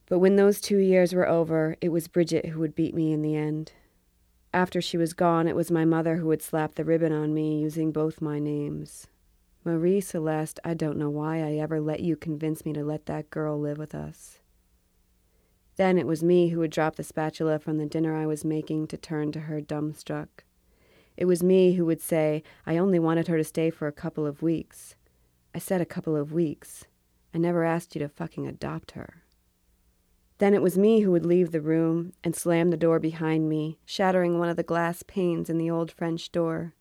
But 0.07 0.19
when 0.19 0.37
those 0.37 0.61
two 0.61 0.79
years 0.79 1.15
were 1.15 1.29
over, 1.29 1.77
it 1.81 1.89
was 1.89 2.09
Bridget 2.09 2.47
who 2.47 2.61
would 2.61 2.75
beat 2.75 2.95
me 2.95 3.13
in 3.13 3.23
the 3.23 3.37
end. 3.37 3.73
After 4.53 4.81
she 4.81 4.97
was 4.97 5.15
gone, 5.15 5.49
it 5.49 5.57
was 5.57 5.71
my 5.71 5.85
mother 5.85 6.17
who 6.17 6.29
would 6.29 6.43
slap 6.43 6.75
the 6.75 6.85
ribbon 6.85 7.13
on 7.13 7.35
me 7.35 7.61
using 7.61 7.91
both 7.91 8.21
my 8.21 8.39
names. 8.39 9.09
Marie 9.65 10.01
Celeste, 10.01 10.61
I 10.63 10.75
don't 10.75 10.99
know 10.99 11.09
why 11.09 11.39
I 11.39 11.55
ever 11.55 11.81
let 11.81 12.01
you 12.01 12.17
convince 12.17 12.67
me 12.67 12.73
to 12.75 12.85
let 12.85 13.07
that 13.07 13.31
girl 13.31 13.59
live 13.59 13.79
with 13.79 13.95
us. 13.95 14.41
Then 15.77 15.99
it 15.99 16.07
was 16.07 16.23
me 16.23 16.49
who 16.49 16.61
would 16.61 16.71
drop 16.71 16.97
the 16.97 17.03
spatula 17.03 17.59
from 17.59 17.79
the 17.79 17.87
dinner 17.87 18.15
I 18.15 18.27
was 18.27 18.45
making 18.45 18.87
to 18.89 18.97
turn 18.97 19.33
to 19.33 19.41
her 19.41 19.61
dumbstruck. 19.61 20.29
It 21.17 21.25
was 21.25 21.43
me 21.43 21.75
who 21.75 21.87
would 21.87 22.01
say, 22.01 22.43
I 22.67 22.77
only 22.77 22.99
wanted 22.99 23.27
her 23.29 23.39
to 23.39 23.45
stay 23.45 23.71
for 23.71 23.89
a 23.89 23.93
couple 23.93 24.27
of 24.27 24.43
weeks. 24.43 24.95
I 25.55 25.59
said 25.59 25.81
a 25.81 25.87
couple 25.87 26.15
of 26.15 26.33
weeks. 26.33 26.85
I 27.33 27.39
never 27.39 27.65
asked 27.65 27.97
you 27.97 28.01
to 28.01 28.09
fucking 28.09 28.47
adopt 28.47 28.93
her. 28.93 29.24
Then 30.39 30.55
it 30.55 30.63
was 30.63 30.77
me 30.77 31.01
who 31.01 31.13
would 31.13 31.25
leave 31.25 31.53
the 31.53 31.61
room 31.61 32.13
and 32.25 32.35
slam 32.35 32.71
the 32.71 32.77
door 32.77 32.99
behind 32.99 33.49
me, 33.49 33.79
shattering 33.85 34.39
one 34.39 34.49
of 34.49 34.57
the 34.57 34.63
glass 34.63 35.03
panes 35.03 35.49
in 35.49 35.59
the 35.59 35.71
old 35.71 35.93
French 35.93 36.33
door. 36.33 36.75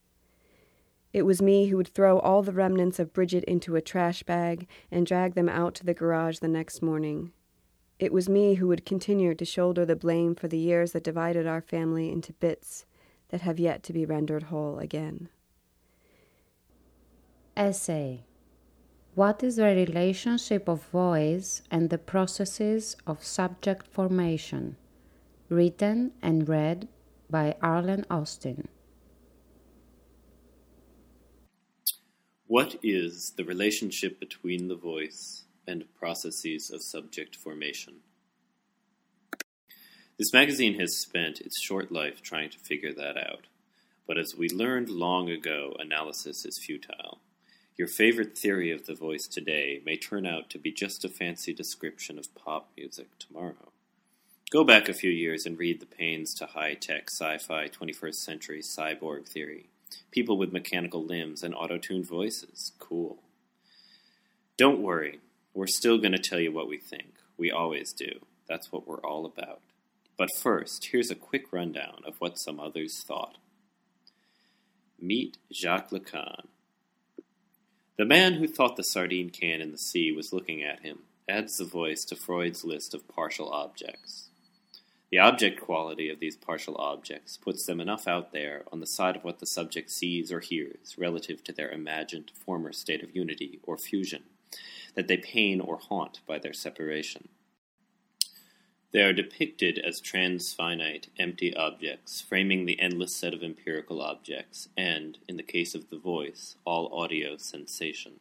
It 1.13 1.23
was 1.23 1.41
me 1.41 1.67
who 1.67 1.77
would 1.77 1.87
throw 1.87 2.17
all 2.19 2.41
the 2.41 2.51
remnants 2.51 2.97
of 2.97 3.13
Bridget 3.13 3.43
into 3.43 3.75
a 3.75 3.81
trash 3.81 4.23
bag 4.23 4.67
and 4.89 5.05
drag 5.05 5.35
them 5.35 5.47
out 5.47 5.75
to 5.75 5.85
the 5.85 5.93
garage 5.93 6.39
the 6.39 6.47
next 6.47 6.81
morning. 6.81 7.31
It 7.99 8.11
was 8.11 8.27
me 8.27 8.55
who 8.55 8.67
would 8.67 8.85
continue 8.85 9.35
to 9.35 9.45
shoulder 9.45 9.85
the 9.85 9.95
blame 9.95 10.33
for 10.33 10.47
the 10.47 10.57
years 10.57 10.93
that 10.93 11.03
divided 11.03 11.45
our 11.45 11.61
family 11.61 12.11
into 12.11 12.33
bits 12.33 12.85
that 13.29 13.41
have 13.41 13.59
yet 13.59 13.83
to 13.83 13.93
be 13.93 14.05
rendered 14.05 14.43
whole 14.43 14.79
again. 14.79 15.29
Essay 17.55 18.25
what 19.15 19.43
is 19.43 19.57
the 19.57 19.63
relationship 19.63 20.67
of 20.67 20.85
voice 20.85 21.61
and 21.69 21.91
the 21.91 21.99
processes 21.99 22.95
of 23.05 23.23
subject 23.23 23.85
formation? 23.85 24.75
Written 25.49 26.13
and 26.19 26.49
read 26.49 26.87
by 27.29 27.55
Arlen 27.61 28.05
Austin. 28.09 28.67
What 32.47 32.79
is 32.81 33.33
the 33.37 33.43
relationship 33.45 34.19
between 34.19 34.67
the 34.67 34.75
voice 34.75 35.45
and 35.67 35.93
processes 35.93 36.71
of 36.71 36.81
subject 36.81 37.35
formation? 37.35 37.97
This 40.17 40.33
magazine 40.33 40.79
has 40.79 40.97
spent 40.97 41.39
its 41.39 41.61
short 41.61 41.91
life 41.91 42.23
trying 42.23 42.49
to 42.49 42.59
figure 42.59 42.93
that 42.93 43.17
out, 43.17 43.45
but 44.07 44.17
as 44.17 44.35
we 44.35 44.49
learned 44.49 44.89
long 44.89 45.29
ago, 45.29 45.75
analysis 45.79 46.45
is 46.45 46.57
futile. 46.57 47.19
Your 47.75 47.87
favorite 47.87 48.37
theory 48.37 48.69
of 48.69 48.85
the 48.85 48.93
voice 48.93 49.27
today 49.27 49.81
may 49.83 49.97
turn 49.97 50.27
out 50.27 50.47
to 50.51 50.59
be 50.59 50.71
just 50.71 51.03
a 51.03 51.09
fancy 51.09 51.53
description 51.53 52.19
of 52.19 52.33
pop 52.35 52.69
music 52.77 53.17
tomorrow. 53.17 53.71
Go 54.51 54.63
back 54.63 54.87
a 54.87 54.93
few 54.93 55.09
years 55.09 55.47
and 55.47 55.57
read 55.57 55.79
the 55.79 55.87
pains 55.87 56.35
to 56.35 56.45
high 56.45 56.75
tech, 56.75 57.09
sci 57.09 57.39
fi, 57.39 57.67
21st 57.67 58.13
century 58.13 58.61
cyborg 58.61 59.27
theory. 59.27 59.69
People 60.11 60.37
with 60.37 60.53
mechanical 60.53 61.03
limbs 61.03 61.41
and 61.41 61.55
auto 61.55 61.79
tuned 61.79 62.05
voices. 62.07 62.73
Cool. 62.77 63.17
Don't 64.55 64.83
worry, 64.83 65.19
we're 65.55 65.65
still 65.65 65.97
going 65.97 66.11
to 66.11 66.19
tell 66.19 66.39
you 66.39 66.51
what 66.51 66.69
we 66.69 66.77
think. 66.77 67.15
We 67.39 67.49
always 67.49 67.91
do. 67.91 68.19
That's 68.47 68.71
what 68.71 68.87
we're 68.87 69.01
all 69.01 69.25
about. 69.25 69.61
But 70.15 70.29
first, 70.39 70.89
here's 70.91 71.09
a 71.09 71.15
quick 71.15 71.51
rundown 71.51 72.03
of 72.05 72.17
what 72.19 72.37
some 72.37 72.59
others 72.59 73.03
thought. 73.07 73.39
Meet 75.01 75.37
Jacques 75.51 75.89
Lacan, 75.89 76.45
the 77.97 78.05
man 78.05 78.35
who 78.35 78.47
thought 78.47 78.75
the 78.75 78.83
sardine 78.83 79.29
can 79.29 79.61
in 79.61 79.71
the 79.71 79.77
sea 79.77 80.11
was 80.11 80.33
looking 80.33 80.63
at 80.63 80.81
him 80.81 80.99
adds 81.29 81.57
the 81.57 81.65
voice 81.65 82.03
to 82.05 82.15
Freud's 82.15 82.65
list 82.65 82.93
of 82.93 83.07
partial 83.07 83.49
objects. 83.49 84.29
The 85.11 85.19
object 85.19 85.61
quality 85.61 86.09
of 86.09 86.19
these 86.19 86.35
partial 86.35 86.75
objects 86.77 87.37
puts 87.37 87.65
them 87.65 87.79
enough 87.79 88.07
out 88.07 88.33
there 88.33 88.63
on 88.71 88.79
the 88.79 88.87
side 88.87 89.15
of 89.15 89.23
what 89.23 89.39
the 89.39 89.45
subject 89.45 89.91
sees 89.91 90.31
or 90.31 90.39
hears 90.39 90.97
relative 90.97 91.43
to 91.43 91.53
their 91.53 91.69
imagined 91.69 92.31
former 92.35 92.73
state 92.73 93.03
of 93.03 93.15
unity 93.15 93.59
or 93.63 93.77
fusion, 93.77 94.23
that 94.95 95.07
they 95.07 95.17
pain 95.17 95.61
or 95.61 95.77
haunt 95.77 96.21
by 96.25 96.39
their 96.39 96.53
separation. 96.53 97.29
They 98.93 99.01
are 99.01 99.11
depicted 99.11 99.79
as 99.79 99.99
transfinite, 99.99 101.07
empty 101.17 101.55
objects, 101.55 102.21
framing 102.21 102.65
the 102.65 102.79
endless 102.79 103.15
set 103.15 103.33
of 103.33 103.41
empirical 103.41 104.03
objects, 104.03 104.69
and, 104.77 105.17
in 105.27 105.35
the 105.35 105.41
case 105.41 105.73
of 105.73 105.89
the 105.89 105.97
voice, 105.97 106.57
all 106.63 106.93
audio 106.93 107.37
sensation. 107.37 108.19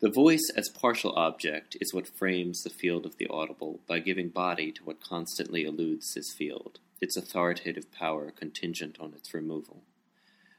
The 0.00 0.10
voice 0.10 0.50
as 0.56 0.68
partial 0.68 1.12
object 1.12 1.76
is 1.80 1.94
what 1.94 2.08
frames 2.08 2.64
the 2.64 2.70
field 2.70 3.06
of 3.06 3.18
the 3.18 3.28
audible 3.28 3.78
by 3.86 4.00
giving 4.00 4.30
body 4.30 4.72
to 4.72 4.82
what 4.82 5.00
constantly 5.00 5.64
eludes 5.64 6.14
this 6.14 6.32
field, 6.32 6.80
its 7.00 7.16
authoritative 7.16 7.92
power 7.92 8.32
contingent 8.32 8.96
on 8.98 9.14
its 9.14 9.32
removal. 9.32 9.84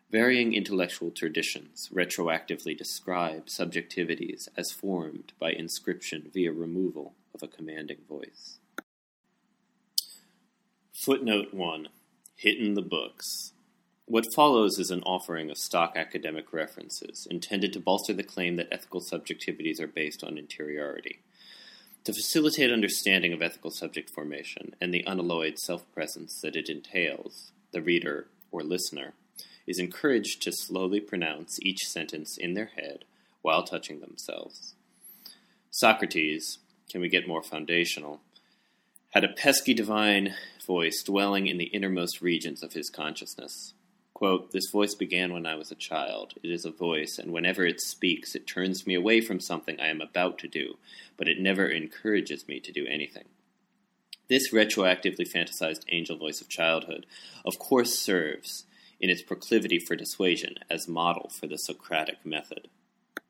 Varying 0.09 0.53
intellectual 0.53 1.11
traditions 1.11 1.89
retroactively 1.93 2.77
describe 2.77 3.47
subjectivities 3.47 4.47
as 4.55 4.71
formed 4.71 5.33
by 5.39 5.51
inscription 5.51 6.31
via 6.33 6.53
removal 6.53 7.15
of 7.33 7.43
a 7.43 7.47
commanding 7.47 7.99
voice. 8.07 8.59
Footnote 11.05 11.53
1 11.53 11.87
Hittin' 12.35 12.73
the 12.73 12.81
Books. 12.81 13.53
What 14.05 14.33
follows 14.35 14.79
is 14.79 14.91
an 14.91 15.03
offering 15.03 15.51
of 15.51 15.57
stock 15.57 15.95
academic 15.95 16.51
references 16.51 17.27
intended 17.29 17.73
to 17.73 17.79
bolster 17.79 18.13
the 18.13 18.23
claim 18.23 18.55
that 18.55 18.69
ethical 18.71 19.01
subjectivities 19.01 19.79
are 19.79 19.87
based 19.87 20.23
on 20.23 20.37
interiority. 20.37 21.19
To 22.05 22.13
facilitate 22.13 22.71
understanding 22.71 23.33
of 23.33 23.41
ethical 23.41 23.71
subject 23.71 24.09
formation 24.09 24.73
and 24.81 24.93
the 24.93 25.03
unalloyed 25.05 25.59
self 25.59 25.89
presence 25.93 26.39
that 26.41 26.55
it 26.55 26.69
entails, 26.69 27.51
the 27.71 27.81
reader, 27.81 28.27
or 28.51 28.63
listener, 28.63 29.13
is 29.67 29.79
encouraged 29.79 30.41
to 30.41 30.51
slowly 30.51 30.99
pronounce 30.99 31.59
each 31.61 31.81
sentence 31.85 32.37
in 32.37 32.55
their 32.55 32.71
head 32.75 33.05
while 33.41 33.63
touching 33.63 33.99
themselves. 33.99 34.73
Socrates, 35.69 36.57
can 36.89 37.01
we 37.01 37.09
get 37.09 37.27
more 37.27 37.43
foundational, 37.43 38.21
had 39.11 39.23
a 39.23 39.29
pesky 39.29 39.73
divine 39.73 40.35
voice 40.65 41.01
dwelling 41.03 41.47
in 41.47 41.57
the 41.57 41.65
innermost 41.65 42.21
regions 42.21 42.61
of 42.61 42.73
his 42.73 42.89
consciousness. 42.89 43.73
Quote, 44.13 44.51
this 44.51 44.69
voice 44.69 44.95
began 44.95 45.31
when 45.31 45.45
I 45.45 45.55
was 45.55 45.71
a 45.71 45.75
child. 45.75 46.33
It 46.43 46.51
is 46.51 46.65
a 46.65 46.71
voice, 46.71 47.17
and 47.17 47.31
whenever 47.31 47.65
it 47.65 47.79
speaks, 47.79 48.35
it 48.35 48.45
turns 48.45 48.85
me 48.85 48.93
away 48.93 49.21
from 49.21 49.39
something 49.39 49.79
I 49.79 49.87
am 49.87 50.01
about 50.01 50.37
to 50.39 50.47
do, 50.47 50.77
but 51.15 51.27
it 51.27 51.39
never 51.39 51.67
encourages 51.67 52.47
me 52.47 52.59
to 52.59 52.71
do 52.71 52.85
anything. 52.85 53.25
This 54.27 54.51
retroactively 54.53 55.27
fantasized 55.27 55.85
angel 55.89 56.17
voice 56.17 56.41
of 56.41 56.49
childhood, 56.49 57.05
of 57.45 57.57
course, 57.57 57.97
serves 57.97 58.65
in 58.99 59.09
its 59.09 59.23
proclivity 59.23 59.79
for 59.79 59.95
dissuasion 59.95 60.55
as 60.69 60.87
model 60.87 61.29
for 61.29 61.47
the 61.47 61.57
Socratic 61.57 62.25
method. 62.25 62.67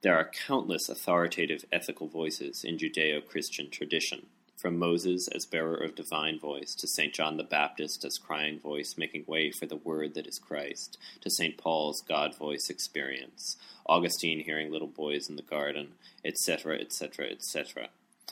There 0.01 0.15
are 0.15 0.31
countless 0.47 0.87
authoritative 0.87 1.65
ethical 1.73 2.07
voices 2.07 2.63
in 2.63 2.77
Judeo 2.77 3.19
Christian 3.25 3.69
tradition, 3.69 4.27
from 4.55 4.79
Moses 4.79 5.27
as 5.27 5.45
bearer 5.45 5.75
of 5.75 5.93
divine 5.93 6.39
voice 6.39 6.73
to 6.75 6.87
St. 6.87 7.13
John 7.13 7.35
the 7.35 7.43
Baptist 7.43 8.05
as 8.05 8.17
crying 8.17 8.61
voice 8.61 8.95
making 8.97 9.25
way 9.27 9.51
for 9.51 9.65
the 9.65 9.75
word 9.75 10.13
that 10.13 10.25
is 10.25 10.39
Christ, 10.39 10.97
to 11.19 11.29
St. 11.29 11.57
Paul's 11.57 12.01
God 12.07 12.33
voice 12.33 12.69
experience, 12.69 13.57
Augustine 13.87 14.45
hearing 14.45 14.71
little 14.71 14.87
boys 14.87 15.27
in 15.27 15.35
the 15.35 15.41
garden, 15.41 15.95
etc., 16.23 16.79
etc., 16.79 17.31
etc. 17.31 17.89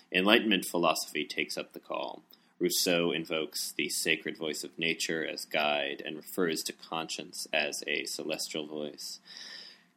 Enlightenment 0.09 0.63
philosophy 0.63 1.25
takes 1.25 1.57
up 1.57 1.73
the 1.73 1.81
call. 1.81 2.23
Rousseau 2.59 3.11
invokes 3.11 3.73
the 3.73 3.89
sacred 3.89 4.37
voice 4.37 4.63
of 4.63 4.79
nature 4.79 5.27
as 5.27 5.43
guide 5.43 6.01
and 6.05 6.15
refers 6.15 6.63
to 6.63 6.71
conscience 6.71 7.45
as 7.51 7.83
a 7.85 8.05
celestial 8.05 8.65
voice. 8.65 9.19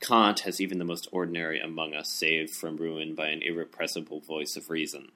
Kant 0.00 0.40
has 0.40 0.60
even 0.60 0.78
the 0.78 0.84
most 0.84 1.08
ordinary 1.12 1.60
among 1.60 1.94
us 1.94 2.10
saved 2.10 2.54
from 2.54 2.76
ruin 2.76 3.14
by 3.14 3.28
an 3.28 3.42
irrepressible 3.42 4.20
voice 4.20 4.56
of 4.56 4.70
reason 4.70 5.12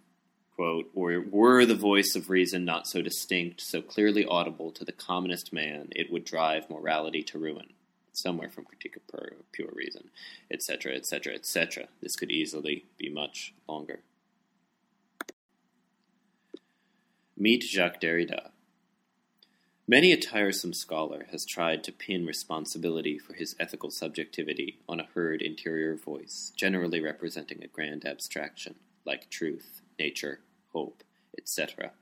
quote, 0.54 0.90
or 0.94 1.24
were 1.30 1.66
the 1.66 1.74
voice 1.74 2.14
of 2.14 2.30
reason 2.30 2.64
not 2.64 2.86
so 2.86 3.02
distinct, 3.02 3.60
so 3.60 3.82
clearly 3.82 4.24
audible 4.24 4.70
to 4.72 4.84
the 4.84 4.92
commonest 4.92 5.52
man, 5.52 5.88
it 5.92 6.12
would 6.12 6.24
drive 6.24 6.70
morality 6.70 7.22
to 7.22 7.38
ruin. 7.38 7.72
Somewhere 8.12 8.48
from 8.48 8.64
Critique 8.64 8.96
of 8.96 9.02
Pure 9.52 9.70
Reason, 9.72 10.08
etc., 10.48 10.94
etc., 10.94 11.34
etc. 11.34 11.88
This 12.00 12.14
could 12.14 12.30
easily 12.30 12.84
be 12.96 13.08
much 13.08 13.52
longer. 13.68 14.00
Meet 17.36 17.64
Jacques 17.64 18.00
Derrida. 18.00 18.50
Many 19.86 20.12
a 20.12 20.16
tiresome 20.16 20.72
scholar 20.72 21.26
has 21.30 21.44
tried 21.44 21.84
to 21.84 21.92
pin 21.92 22.24
responsibility 22.24 23.18
for 23.18 23.34
his 23.34 23.54
ethical 23.60 23.90
subjectivity 23.90 24.78
on 24.88 24.98
a 24.98 25.08
heard 25.14 25.42
interior 25.42 25.94
voice, 25.94 26.54
generally 26.56 27.02
representing 27.02 27.62
a 27.62 27.68
grand 27.68 28.06
abstraction, 28.06 28.76
like 29.04 29.28
truth, 29.28 29.82
nature, 29.98 30.40
hope, 30.72 31.04
etc. 31.36 31.92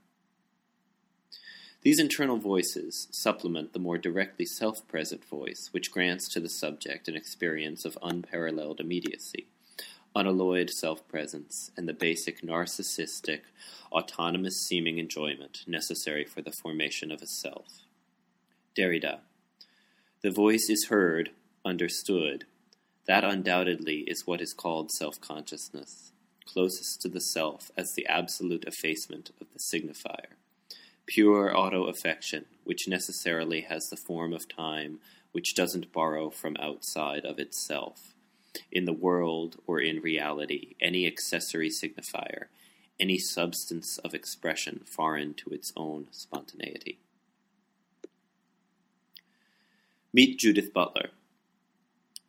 These 1.82 1.98
internal 1.98 2.36
voices 2.36 3.08
supplement 3.10 3.72
the 3.72 3.80
more 3.80 3.98
directly 3.98 4.46
self 4.46 4.86
present 4.86 5.24
voice, 5.24 5.70
which 5.72 5.90
grants 5.90 6.28
to 6.28 6.38
the 6.38 6.48
subject 6.48 7.08
an 7.08 7.16
experience 7.16 7.84
of 7.84 7.98
unparalleled 8.00 8.78
immediacy, 8.78 9.48
unalloyed 10.14 10.70
self 10.70 11.06
presence, 11.08 11.70
and 11.76 11.88
the 11.88 11.92
basic 11.92 12.42
narcissistic, 12.42 13.40
autonomous 13.90 14.66
seeming 14.66 14.98
enjoyment 14.98 15.64
necessary 15.66 16.24
for 16.24 16.42
the 16.42 16.52
formation 16.52 17.10
of 17.10 17.22
a 17.22 17.26
self. 17.26 17.86
Derrida. 18.76 19.20
The 20.22 20.30
voice 20.30 20.66
is 20.68 20.86
heard, 20.88 21.30
understood. 21.64 22.44
That 23.06 23.24
undoubtedly 23.24 24.04
is 24.06 24.26
what 24.26 24.40
is 24.40 24.54
called 24.54 24.90
self 24.90 25.20
consciousness 25.20 26.12
closest 26.44 27.00
to 27.00 27.08
the 27.08 27.20
self 27.20 27.70
as 27.76 27.92
the 27.92 28.06
absolute 28.06 28.64
effacement 28.64 29.30
of 29.40 29.46
the 29.52 29.58
signifier. 29.58 30.36
Pure 31.06 31.56
auto 31.56 31.86
affection, 31.86 32.44
which 32.64 32.88
necessarily 32.88 33.62
has 33.62 33.88
the 33.88 33.96
form 33.96 34.32
of 34.32 34.48
time, 34.48 35.00
which 35.32 35.54
doesn't 35.54 35.92
borrow 35.92 36.30
from 36.30 36.56
outside 36.60 37.24
of 37.24 37.38
itself. 37.38 38.14
In 38.70 38.84
the 38.84 38.92
world 38.92 39.56
or 39.66 39.80
in 39.80 40.00
reality, 40.00 40.74
any 40.80 41.06
accessory 41.06 41.70
signifier, 41.70 42.46
any 42.98 43.18
substance 43.18 43.98
of 43.98 44.14
expression 44.14 44.82
foreign 44.84 45.34
to 45.34 45.50
its 45.50 45.72
own 45.76 46.06
spontaneity. 46.10 46.98
Meet 50.12 50.38
Judith 50.38 50.74
Butler. 50.74 51.10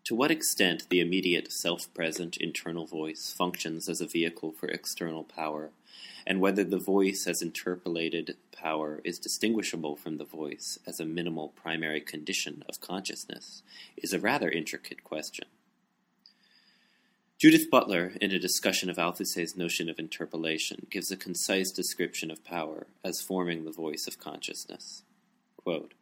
To 0.05 0.15
what 0.15 0.31
extent 0.31 0.87
the 0.89 0.99
immediate 0.99 1.51
self 1.51 1.93
present 1.93 2.37
internal 2.37 2.85
voice 2.85 3.33
functions 3.37 3.87
as 3.87 4.01
a 4.01 4.07
vehicle 4.07 4.51
for 4.51 4.67
external 4.67 5.23
power, 5.23 5.71
and 6.25 6.39
whether 6.39 6.63
the 6.63 6.77
voice 6.77 7.27
as 7.27 7.41
interpolated 7.41 8.35
power 8.51 9.01
is 9.03 9.19
distinguishable 9.19 9.95
from 9.95 10.17
the 10.17 10.25
voice 10.25 10.79
as 10.87 10.99
a 10.99 11.05
minimal 11.05 11.49
primary 11.49 12.01
condition 12.01 12.63
of 12.67 12.81
consciousness, 12.81 13.63
is 13.97 14.13
a 14.13 14.19
rather 14.19 14.49
intricate 14.49 15.03
question. 15.03 15.45
Judith 17.43 17.69
Butler, 17.69 18.13
in 18.21 18.31
a 18.31 18.39
discussion 18.39 18.89
of 18.89 18.97
Althusser's 18.97 19.57
notion 19.57 19.89
of 19.89 19.99
interpolation, 19.99 20.87
gives 20.89 21.11
a 21.11 21.17
concise 21.17 21.71
description 21.71 22.31
of 22.31 22.45
power 22.45 22.87
as 23.03 23.19
forming 23.19 23.65
the 23.65 23.71
voice 23.73 24.07
of 24.07 24.17
consciousness. 24.17 25.03
Quote, 25.57 25.93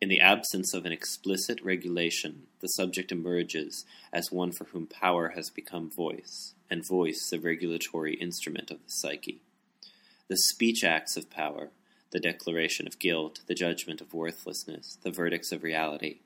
in 0.00 0.08
the 0.08 0.20
absence 0.20 0.72
of 0.72 0.86
an 0.86 0.92
explicit 0.92 1.62
regulation, 1.62 2.44
the 2.60 2.68
subject 2.68 3.12
emerges 3.12 3.84
as 4.10 4.32
one 4.32 4.52
for 4.52 4.64
whom 4.64 4.86
power 4.86 5.34
has 5.36 5.50
become 5.50 5.90
voice, 5.90 6.54
and 6.70 6.88
voice 6.88 7.28
the 7.28 7.38
regulatory 7.38 8.14
instrument 8.14 8.70
of 8.70 8.78
the 8.78 8.90
psyche. 8.90 9.42
The 10.28 10.38
speech 10.38 10.82
acts 10.82 11.14
of 11.14 11.28
power, 11.28 11.68
the 12.10 12.20
declaration 12.20 12.86
of 12.86 12.98
guilt, 12.98 13.40
the 13.46 13.54
judgment 13.54 14.00
of 14.00 14.14
worthlessness, 14.14 14.96
the 15.02 15.10
verdicts 15.10 15.52
of 15.52 15.62
reality, 15.62 16.20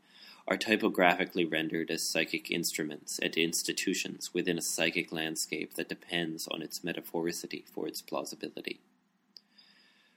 are 0.46 0.56
typographically 0.56 1.44
rendered 1.44 1.90
as 1.90 2.08
psychic 2.08 2.50
instruments 2.50 3.18
and 3.18 3.34
institutions 3.36 4.34
within 4.34 4.58
a 4.58 4.62
psychic 4.62 5.10
landscape 5.10 5.74
that 5.74 5.88
depends 5.88 6.46
on 6.48 6.60
its 6.60 6.80
metaphoricity 6.80 7.64
for 7.66 7.88
its 7.88 8.02
plausibility. 8.02 8.80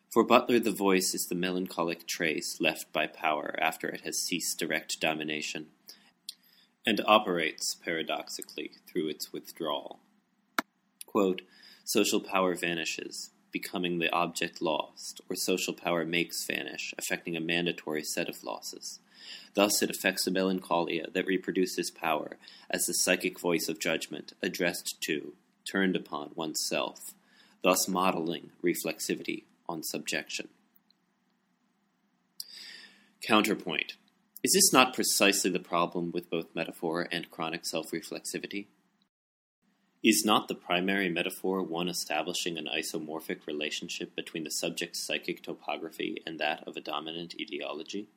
For 0.10 0.24
Butler, 0.24 0.60
the 0.60 0.72
voice 0.72 1.14
is 1.14 1.28
the 1.28 1.36
melancholic 1.36 2.08
trace 2.08 2.60
left 2.60 2.92
by 2.92 3.08
power 3.08 3.56
after 3.60 3.90
it 3.90 4.02
has 4.02 4.18
ceased 4.18 4.60
direct 4.60 5.00
domination, 5.00 5.68
and 6.86 7.02
operates, 7.06 7.76
paradoxically, 7.76 8.72
through 8.88 9.10
its 9.10 9.34
withdrawal. 9.34 10.00
Quote, 11.06 11.42
social 11.84 12.22
power 12.22 12.56
vanishes, 12.56 13.32
becoming 13.52 14.00
the 14.00 14.12
object 14.12 14.62
lost, 14.62 15.20
or 15.30 15.36
social 15.36 15.74
power 15.74 16.06
makes 16.06 16.46
vanish, 16.46 16.94
affecting 16.98 17.36
a 17.36 17.42
mandatory 17.42 18.04
set 18.04 18.30
of 18.30 18.44
losses. 18.44 19.00
Thus, 19.54 19.82
it 19.82 19.90
affects 19.90 20.28
a 20.28 20.32
melancholia 20.32 21.08
that 21.12 21.26
reproduces 21.26 21.92
power 21.92 22.38
as 22.70 22.86
the 22.86 22.94
psychic 22.94 23.40
voice 23.40 23.68
of 23.68 23.80
judgment, 23.80 24.34
addressed 24.42 24.98
to, 25.02 25.34
turned 25.70 25.96
upon 25.96 26.32
oneself, 26.36 27.00
thus 27.64 27.88
modeling 27.88 28.52
reflexivity 28.64 29.44
on 29.68 29.84
subjection. 29.84 30.50
Counterpoint 33.22 33.94
Is 34.44 34.54
this 34.54 34.72
not 34.72 34.94
precisely 34.94 35.50
the 35.50 35.60
problem 35.60 36.12
with 36.12 36.30
both 36.30 36.56
metaphor 36.56 37.08
and 37.12 37.30
chronic 37.32 37.66
self 37.66 37.92
reflexivity? 37.92 38.68
Is 40.04 40.24
not 40.24 40.48
the 40.48 40.56
primary 40.56 41.10
metaphor 41.10 41.64
one 41.64 41.90
establishing 41.90 42.58
an 42.58 42.70
isomorphic 42.74 43.48
relationship 43.48 44.16
between 44.16 44.44
the 44.44 44.52
subject's 44.52 45.06
psychic 45.06 45.42
topography 45.42 46.22
and 46.26 46.40
that 46.40 46.64
of 46.68 46.78
a 46.78 46.82
dominant 46.82 47.34
ideology? 47.42 48.08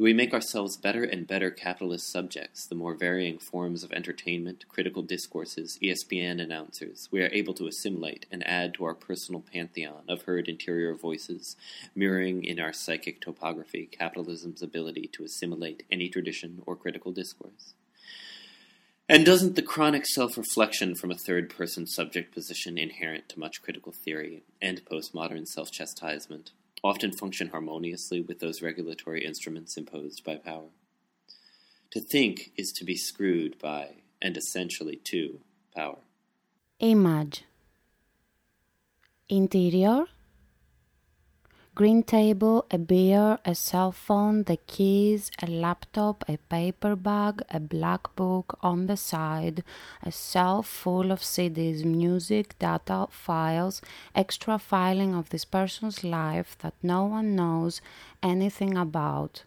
Do 0.00 0.04
we 0.04 0.14
make 0.14 0.32
ourselves 0.32 0.78
better 0.78 1.04
and 1.04 1.26
better 1.26 1.50
capitalist 1.50 2.10
subjects 2.10 2.66
the 2.66 2.74
more 2.74 2.94
varying 2.94 3.38
forms 3.38 3.84
of 3.84 3.92
entertainment, 3.92 4.64
critical 4.66 5.02
discourses, 5.02 5.78
ESPN 5.82 6.40
announcers 6.40 7.10
we 7.12 7.20
are 7.20 7.28
able 7.34 7.52
to 7.52 7.66
assimilate 7.66 8.24
and 8.30 8.42
add 8.46 8.72
to 8.72 8.84
our 8.86 8.94
personal 8.94 9.42
pantheon 9.42 10.04
of 10.08 10.22
heard 10.22 10.48
interior 10.48 10.94
voices, 10.94 11.54
mirroring 11.94 12.44
in 12.44 12.58
our 12.58 12.72
psychic 12.72 13.20
topography 13.20 13.84
capitalism's 13.92 14.62
ability 14.62 15.10
to 15.12 15.22
assimilate 15.22 15.82
any 15.92 16.08
tradition 16.08 16.62
or 16.64 16.76
critical 16.76 17.12
discourse? 17.12 17.74
And 19.06 19.26
doesn't 19.26 19.54
the 19.54 19.60
chronic 19.60 20.06
self 20.06 20.38
reflection 20.38 20.94
from 20.94 21.10
a 21.10 21.18
third 21.18 21.50
person 21.50 21.86
subject 21.86 22.32
position 22.32 22.78
inherent 22.78 23.28
to 23.28 23.38
much 23.38 23.60
critical 23.60 23.92
theory 23.92 24.44
and 24.62 24.82
postmodern 24.86 25.46
self 25.46 25.70
chastisement 25.70 26.52
often 26.82 27.12
function 27.12 27.48
harmoniously 27.48 28.20
with 28.20 28.40
those 28.40 28.62
regulatory 28.62 29.24
instruments 29.24 29.76
imposed 29.76 30.24
by 30.24 30.36
power. 30.36 30.70
To 31.90 32.00
think 32.00 32.52
is 32.56 32.72
to 32.72 32.84
be 32.84 32.96
screwed 32.96 33.58
by, 33.58 33.96
and 34.22 34.36
essentially 34.36 34.96
to, 35.04 35.40
power. 35.74 35.98
Image 36.78 37.44
Interior 39.28 40.06
Green 41.76 42.02
table, 42.02 42.66
a 42.72 42.78
beer, 42.78 43.38
a 43.44 43.54
cell 43.54 43.92
phone, 43.92 44.42
the 44.42 44.56
keys, 44.56 45.30
a 45.40 45.46
laptop, 45.46 46.24
a 46.28 46.36
paper 46.36 46.96
bag, 46.96 47.42
a 47.48 47.60
black 47.60 48.14
book 48.16 48.58
on 48.60 48.86
the 48.86 48.96
side, 48.96 49.62
a 50.02 50.10
shelf 50.10 50.66
full 50.66 51.12
of 51.12 51.20
CDs, 51.20 51.84
music, 51.84 52.58
data, 52.58 53.06
files, 53.10 53.80
extra 54.16 54.58
filing 54.58 55.14
of 55.14 55.30
this 55.30 55.44
person's 55.44 56.02
life 56.02 56.56
that 56.58 56.74
no 56.82 57.04
one 57.04 57.36
knows 57.36 57.80
anything 58.20 58.76
about. 58.76 59.44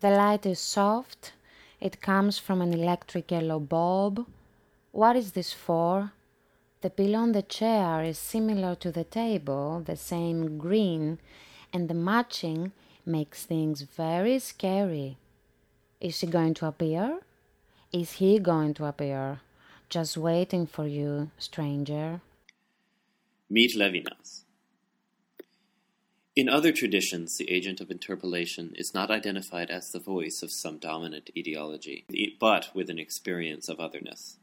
The 0.00 0.10
light 0.10 0.44
is 0.44 0.58
soft, 0.58 1.32
it 1.80 2.02
comes 2.02 2.38
from 2.38 2.60
an 2.60 2.74
electric 2.74 3.30
yellow 3.30 3.60
bulb. 3.60 4.26
What 4.90 5.14
is 5.14 5.32
this 5.32 5.52
for? 5.52 6.12
The 6.86 6.90
pillow 6.90 7.18
on 7.18 7.32
the 7.32 7.42
chair 7.42 8.04
is 8.04 8.16
similar 8.16 8.76
to 8.76 8.92
the 8.92 9.02
table, 9.02 9.82
the 9.84 9.96
same 9.96 10.56
green, 10.56 11.18
and 11.72 11.90
the 11.90 11.94
matching 11.94 12.70
makes 13.04 13.44
things 13.44 13.80
very 13.80 14.38
scary. 14.38 15.16
Is 16.00 16.18
she 16.18 16.28
going 16.28 16.54
to 16.54 16.66
appear? 16.66 17.18
Is 17.92 18.12
he 18.22 18.38
going 18.38 18.72
to 18.74 18.84
appear? 18.84 19.40
Just 19.88 20.16
waiting 20.16 20.64
for 20.64 20.86
you, 20.86 21.32
stranger. 21.38 22.20
Meet 23.50 23.74
Levinas. 23.74 24.44
In 26.36 26.48
other 26.48 26.70
traditions, 26.70 27.36
the 27.36 27.50
agent 27.50 27.80
of 27.80 27.90
interpolation 27.90 28.72
is 28.76 28.94
not 28.94 29.10
identified 29.10 29.70
as 29.70 29.90
the 29.90 29.98
voice 29.98 30.40
of 30.40 30.52
some 30.52 30.78
dominant 30.78 31.30
ideology, 31.36 32.06
but 32.38 32.70
with 32.76 32.88
an 32.90 33.00
experience 33.00 33.68
of 33.68 33.80
otherness. 33.80 34.38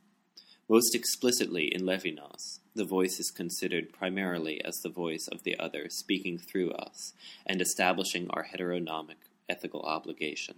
Most 0.70 0.96
explicitly 0.96 1.66
in 1.74 1.82
Levinas, 1.82 2.60
the 2.74 2.86
voice 2.86 3.20
is 3.20 3.32
considered 3.32 3.92
primarily 3.92 4.64
as 4.64 4.78
the 4.78 4.90
voice 4.90 5.28
of 5.30 5.44
the 5.44 5.60
other 5.60 5.88
speaking 5.90 6.38
through 6.38 6.72
us 6.72 7.14
and 7.46 7.62
establishing 7.62 8.30
our 8.30 8.46
heteronomic 8.46 9.18
ethical 9.50 9.82
obligation. 9.82 10.56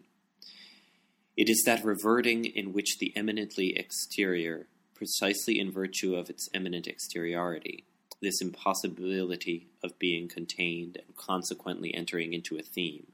It 1.36 1.50
is 1.50 1.64
that 1.66 1.84
reverting 1.84 2.46
in 2.46 2.72
which 2.72 3.00
the 3.00 3.14
eminently 3.16 3.76
exterior, 3.76 4.68
precisely 4.94 5.60
in 5.60 5.72
virtue 5.72 6.16
of 6.16 6.30
its 6.30 6.48
eminent 6.54 6.88
exteriority, 6.88 7.84
this 8.22 8.42
impossibility 8.42 9.68
of 9.84 10.00
being 10.00 10.28
contained 10.28 10.98
and 10.98 11.18
consequently 11.18 11.94
entering 11.94 12.32
into 12.32 12.58
a 12.58 12.62
theme, 12.62 13.08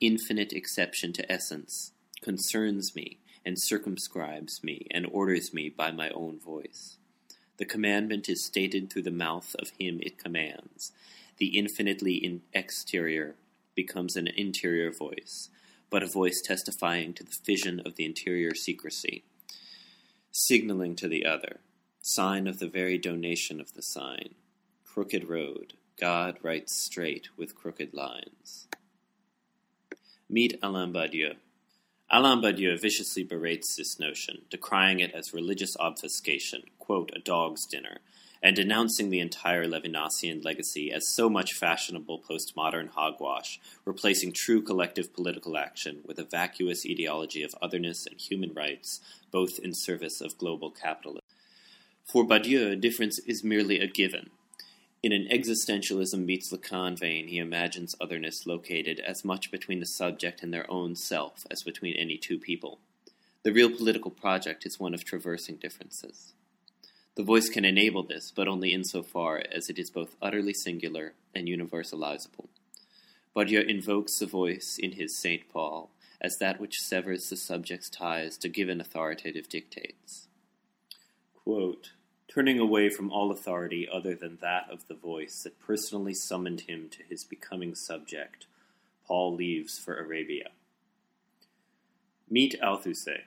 infinite 0.00 0.52
exception 0.52 1.12
to 1.12 1.30
essence, 1.30 1.92
concerns 2.22 2.96
me 2.96 3.18
and 3.46 3.58
circumscribes 3.58 4.64
me 4.64 4.88
and 4.90 5.06
orders 5.12 5.54
me 5.54 5.70
by 5.70 5.92
my 5.92 6.10
own 6.10 6.38
voice. 6.38 6.96
The 7.58 7.64
commandment 7.64 8.28
is 8.28 8.44
stated 8.44 8.90
through 8.90 9.02
the 9.02 9.10
mouth 9.12 9.54
of 9.60 9.70
him 9.78 10.00
it 10.02 10.18
commands. 10.18 10.90
The 11.38 11.56
infinitely 11.56 12.16
in 12.16 12.42
exterior 12.52 13.36
becomes 13.76 14.16
an 14.16 14.26
interior 14.26 14.90
voice, 14.90 15.48
but 15.88 16.02
a 16.02 16.06
voice 16.06 16.42
testifying 16.44 17.14
to 17.14 17.22
the 17.22 17.30
fission 17.30 17.80
of 17.86 17.94
the 17.94 18.04
interior 18.04 18.54
secrecy, 18.54 19.22
signaling 20.32 20.96
to 20.96 21.06
the 21.06 21.24
other, 21.24 21.60
sign 22.02 22.48
of 22.48 22.58
the 22.58 22.68
very 22.68 22.98
donation 22.98 23.60
of 23.60 23.74
the 23.74 23.82
sign. 23.82 24.34
Crooked 24.84 25.28
road, 25.28 25.74
God 26.00 26.38
writes 26.42 26.74
straight 26.74 27.28
with 27.36 27.54
crooked 27.54 27.94
lines. 27.94 28.66
Meet 30.28 30.58
Alain 30.62 30.92
Badiou. 30.92 31.36
Alain 32.08 32.40
Badiou 32.40 32.80
viciously 32.80 33.24
berates 33.24 33.74
this 33.74 33.98
notion, 33.98 34.42
decrying 34.48 35.00
it 35.00 35.12
as 35.12 35.34
religious 35.34 35.76
obfuscation, 35.78 36.62
quote, 36.78 37.10
a 37.16 37.18
dog's 37.18 37.66
dinner, 37.66 37.98
and 38.40 38.54
denouncing 38.54 39.10
the 39.10 39.18
entire 39.18 39.66
Levinasian 39.66 40.44
legacy 40.44 40.92
as 40.92 41.08
so 41.08 41.28
much 41.28 41.52
fashionable 41.52 42.22
postmodern 42.22 42.90
hogwash, 42.90 43.58
replacing 43.84 44.32
true 44.32 44.62
collective 44.62 45.12
political 45.12 45.58
action 45.58 46.00
with 46.04 46.20
a 46.20 46.24
vacuous 46.24 46.86
ideology 46.88 47.42
of 47.42 47.56
otherness 47.60 48.06
and 48.06 48.20
human 48.20 48.54
rights, 48.54 49.00
both 49.32 49.58
in 49.58 49.74
service 49.74 50.20
of 50.20 50.38
global 50.38 50.70
capitalism. 50.70 51.22
For 52.04 52.24
Badiou, 52.24 52.80
difference 52.80 53.18
is 53.26 53.42
merely 53.42 53.80
a 53.80 53.88
given. 53.88 54.30
In 55.06 55.12
an 55.12 55.28
existentialism 55.28 56.24
meets 56.24 56.50
Lacan 56.52 56.98
vein, 56.98 57.28
he 57.28 57.38
imagines 57.38 57.94
otherness 58.00 58.44
located 58.44 58.98
as 58.98 59.24
much 59.24 59.52
between 59.52 59.78
the 59.78 59.86
subject 59.86 60.42
and 60.42 60.52
their 60.52 60.68
own 60.68 60.96
self 60.96 61.46
as 61.48 61.62
between 61.62 61.94
any 61.94 62.16
two 62.16 62.40
people. 62.40 62.80
The 63.44 63.52
real 63.52 63.70
political 63.70 64.10
project 64.10 64.66
is 64.66 64.80
one 64.80 64.94
of 64.94 65.04
traversing 65.04 65.58
differences. 65.58 66.32
The 67.14 67.22
voice 67.22 67.48
can 67.48 67.64
enable 67.64 68.02
this, 68.02 68.32
but 68.34 68.48
only 68.48 68.72
insofar 68.72 69.44
as 69.52 69.70
it 69.70 69.78
is 69.78 69.90
both 69.90 70.16
utterly 70.20 70.52
singular 70.52 71.14
and 71.32 71.46
universalizable. 71.46 72.48
Badiou 73.32 73.64
invokes 73.64 74.18
the 74.18 74.26
voice 74.26 74.76
in 74.76 74.90
his 74.90 75.16
St. 75.16 75.48
Paul 75.48 75.92
as 76.20 76.38
that 76.38 76.60
which 76.60 76.80
severs 76.80 77.30
the 77.30 77.36
subject's 77.36 77.90
ties 77.90 78.36
to 78.38 78.48
given 78.48 78.80
authoritative 78.80 79.48
dictates. 79.48 80.26
Quote, 81.32 81.92
turning 82.36 82.58
away 82.58 82.90
from 82.90 83.10
all 83.10 83.30
authority 83.30 83.88
other 83.90 84.14
than 84.14 84.36
that 84.42 84.68
of 84.70 84.86
the 84.88 84.94
voice 84.94 85.42
that 85.42 85.58
personally 85.58 86.12
summoned 86.12 86.60
him 86.62 86.86
to 86.90 87.02
his 87.08 87.24
becoming 87.24 87.74
subject, 87.74 88.44
Paul 89.06 89.34
leaves 89.34 89.78
for 89.78 89.96
Arabia. 89.96 90.50
Meet 92.28 92.60
Althusser. 92.62 93.20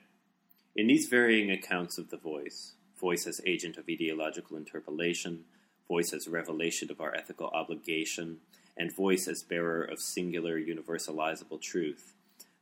In 0.75 0.85
these 0.85 1.07
varying 1.07 1.49
accounts 1.49 1.97
of 1.97 2.11
the 2.11 2.17
voice, 2.17 2.73
voice 3.01 3.25
as 3.25 3.41
agent 3.47 3.77
of 3.77 3.89
ideological 3.89 4.55
interpolation, 4.55 5.45
voice 5.87 6.13
as 6.13 6.27
revelation 6.27 6.91
of 6.91 7.01
our 7.01 7.15
ethical 7.15 7.47
obligation, 7.47 8.37
and 8.77 8.95
voice 8.95 9.27
as 9.27 9.41
bearer 9.41 9.81
of 9.81 9.99
singular 9.99 10.59
universalizable 10.59 11.59
truth, 11.59 12.13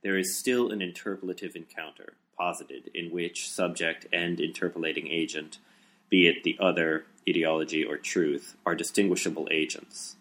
there 0.02 0.18
is 0.18 0.38
still 0.38 0.72
an 0.72 0.80
interpolative 0.80 1.58
encounter 1.58 2.14
posited 2.38 2.90
in 2.94 3.12
which 3.12 3.50
subject 3.52 4.06
and 4.14 4.40
interpolating 4.40 5.10
agent 5.10 5.58
be 6.10 6.28
it 6.28 6.44
the 6.44 6.58
other, 6.60 7.06
ideology, 7.28 7.84
or 7.84 7.98
truth, 7.98 8.56
are 8.66 8.76
distinguishable 8.76 9.48
agents. 9.52 10.16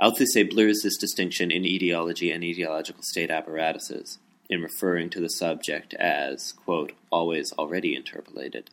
Althusser 0.00 0.48
blurs 0.48 0.80
this 0.82 0.96
distinction 0.96 1.50
in 1.50 1.64
ideology 1.64 2.30
and 2.30 2.44
ideological 2.44 3.02
state 3.02 3.30
apparatuses, 3.30 4.18
in 4.48 4.62
referring 4.62 5.10
to 5.10 5.20
the 5.20 5.28
subject 5.28 5.92
as, 5.94 6.52
quote, 6.52 6.92
always 7.10 7.52
already 7.58 7.96
interpolated. 7.96 8.70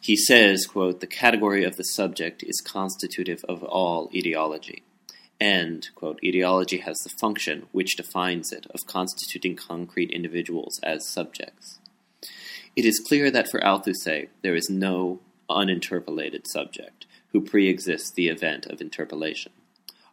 He 0.00 0.16
says, 0.16 0.66
quote, 0.66 1.00
the 1.00 1.06
category 1.06 1.62
of 1.62 1.76
the 1.76 1.84
subject 1.84 2.42
is 2.42 2.62
constitutive 2.62 3.44
of 3.46 3.62
all 3.62 4.10
ideology, 4.16 4.82
and, 5.38 5.86
quote, 5.94 6.18
ideology 6.24 6.78
has 6.78 6.96
the 7.00 7.10
function, 7.20 7.66
which 7.72 7.96
defines 7.96 8.50
it, 8.50 8.66
of 8.70 8.86
constituting 8.86 9.56
concrete 9.56 10.10
individuals 10.10 10.80
as 10.82 11.06
subjects. 11.06 11.79
It 12.76 12.84
is 12.84 13.00
clear 13.00 13.30
that 13.30 13.50
for 13.50 13.60
Althusser 13.60 14.28
there 14.42 14.54
is 14.54 14.70
no 14.70 15.20
uninterpolated 15.50 16.46
subject 16.46 17.06
who 17.32 17.40
pre-exists 17.40 18.10
the 18.10 18.28
event 18.28 18.66
of 18.66 18.80
interpolation. 18.80 19.52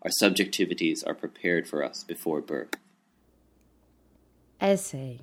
Our 0.02 0.12
subjectivities 0.22 1.06
are 1.06 1.14
prepared 1.14 1.68
for 1.68 1.84
us 1.84 2.04
before 2.04 2.42
birth. 2.42 2.76
Essay 4.60 5.20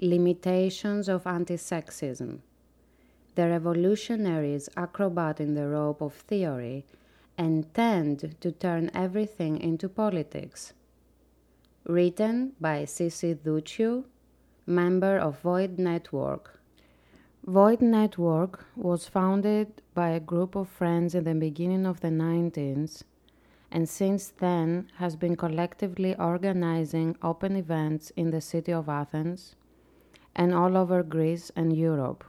Limitations 0.00 1.08
of 1.08 1.26
Anti-Sexism 1.26 2.40
The 3.34 3.48
revolutionaries 3.48 4.68
acrobat 4.76 5.40
in 5.40 5.54
the 5.54 5.66
rope 5.66 6.00
of 6.00 6.14
theory 6.14 6.84
and 7.36 7.72
tend 7.74 8.36
to 8.40 8.52
turn 8.52 8.90
everything 8.94 9.58
into 9.60 9.88
politics. 9.88 10.72
Written 11.84 12.52
by 12.60 12.84
Sisi 12.84 13.34
Duciu 13.34 14.04
member 14.66 15.16
of 15.16 15.40
Void 15.40 15.78
Network. 15.78 16.60
Void 17.44 17.80
Network 17.80 18.64
was 18.74 19.08
founded 19.08 19.80
by 19.94 20.10
a 20.10 20.20
group 20.20 20.56
of 20.56 20.68
friends 20.68 21.14
in 21.14 21.24
the 21.24 21.34
beginning 21.34 21.86
of 21.86 22.00
the 22.00 22.08
19th 22.08 23.02
and 23.70 23.88
since 23.88 24.28
then 24.28 24.88
has 24.96 25.16
been 25.16 25.36
collectively 25.36 26.14
organizing 26.16 27.16
open 27.22 27.56
events 27.56 28.10
in 28.16 28.30
the 28.30 28.40
city 28.40 28.72
of 28.72 28.88
Athens 28.88 29.54
and 30.34 30.54
all 30.54 30.76
over 30.76 31.02
Greece 31.02 31.50
and 31.56 31.76
Europe. 31.76 32.24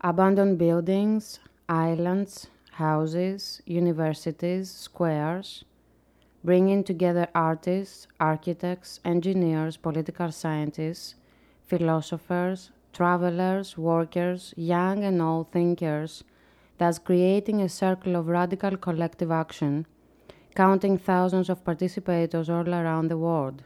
Abandoned 0.00 0.58
buildings, 0.58 1.40
islands, 1.68 2.48
houses, 2.72 3.60
universities, 3.66 4.70
squares, 4.70 5.64
bringing 6.44 6.84
together 6.84 7.28
artists, 7.34 8.06
architects, 8.20 9.00
engineers, 9.04 9.76
political 9.76 10.30
scientists, 10.30 11.14
philosophers, 11.66 12.70
travelers, 12.92 13.76
workers, 13.76 14.54
young 14.56 15.04
and 15.04 15.20
old 15.20 15.50
thinkers, 15.52 16.24
thus 16.78 16.98
creating 16.98 17.60
a 17.60 17.68
circle 17.68 18.16
of 18.16 18.28
radical 18.28 18.76
collective 18.76 19.30
action, 19.30 19.86
counting 20.54 20.96
thousands 20.96 21.48
of 21.48 21.64
participators 21.64 22.48
all 22.48 22.72
around 22.72 23.08
the 23.08 23.18
world. 23.18 23.62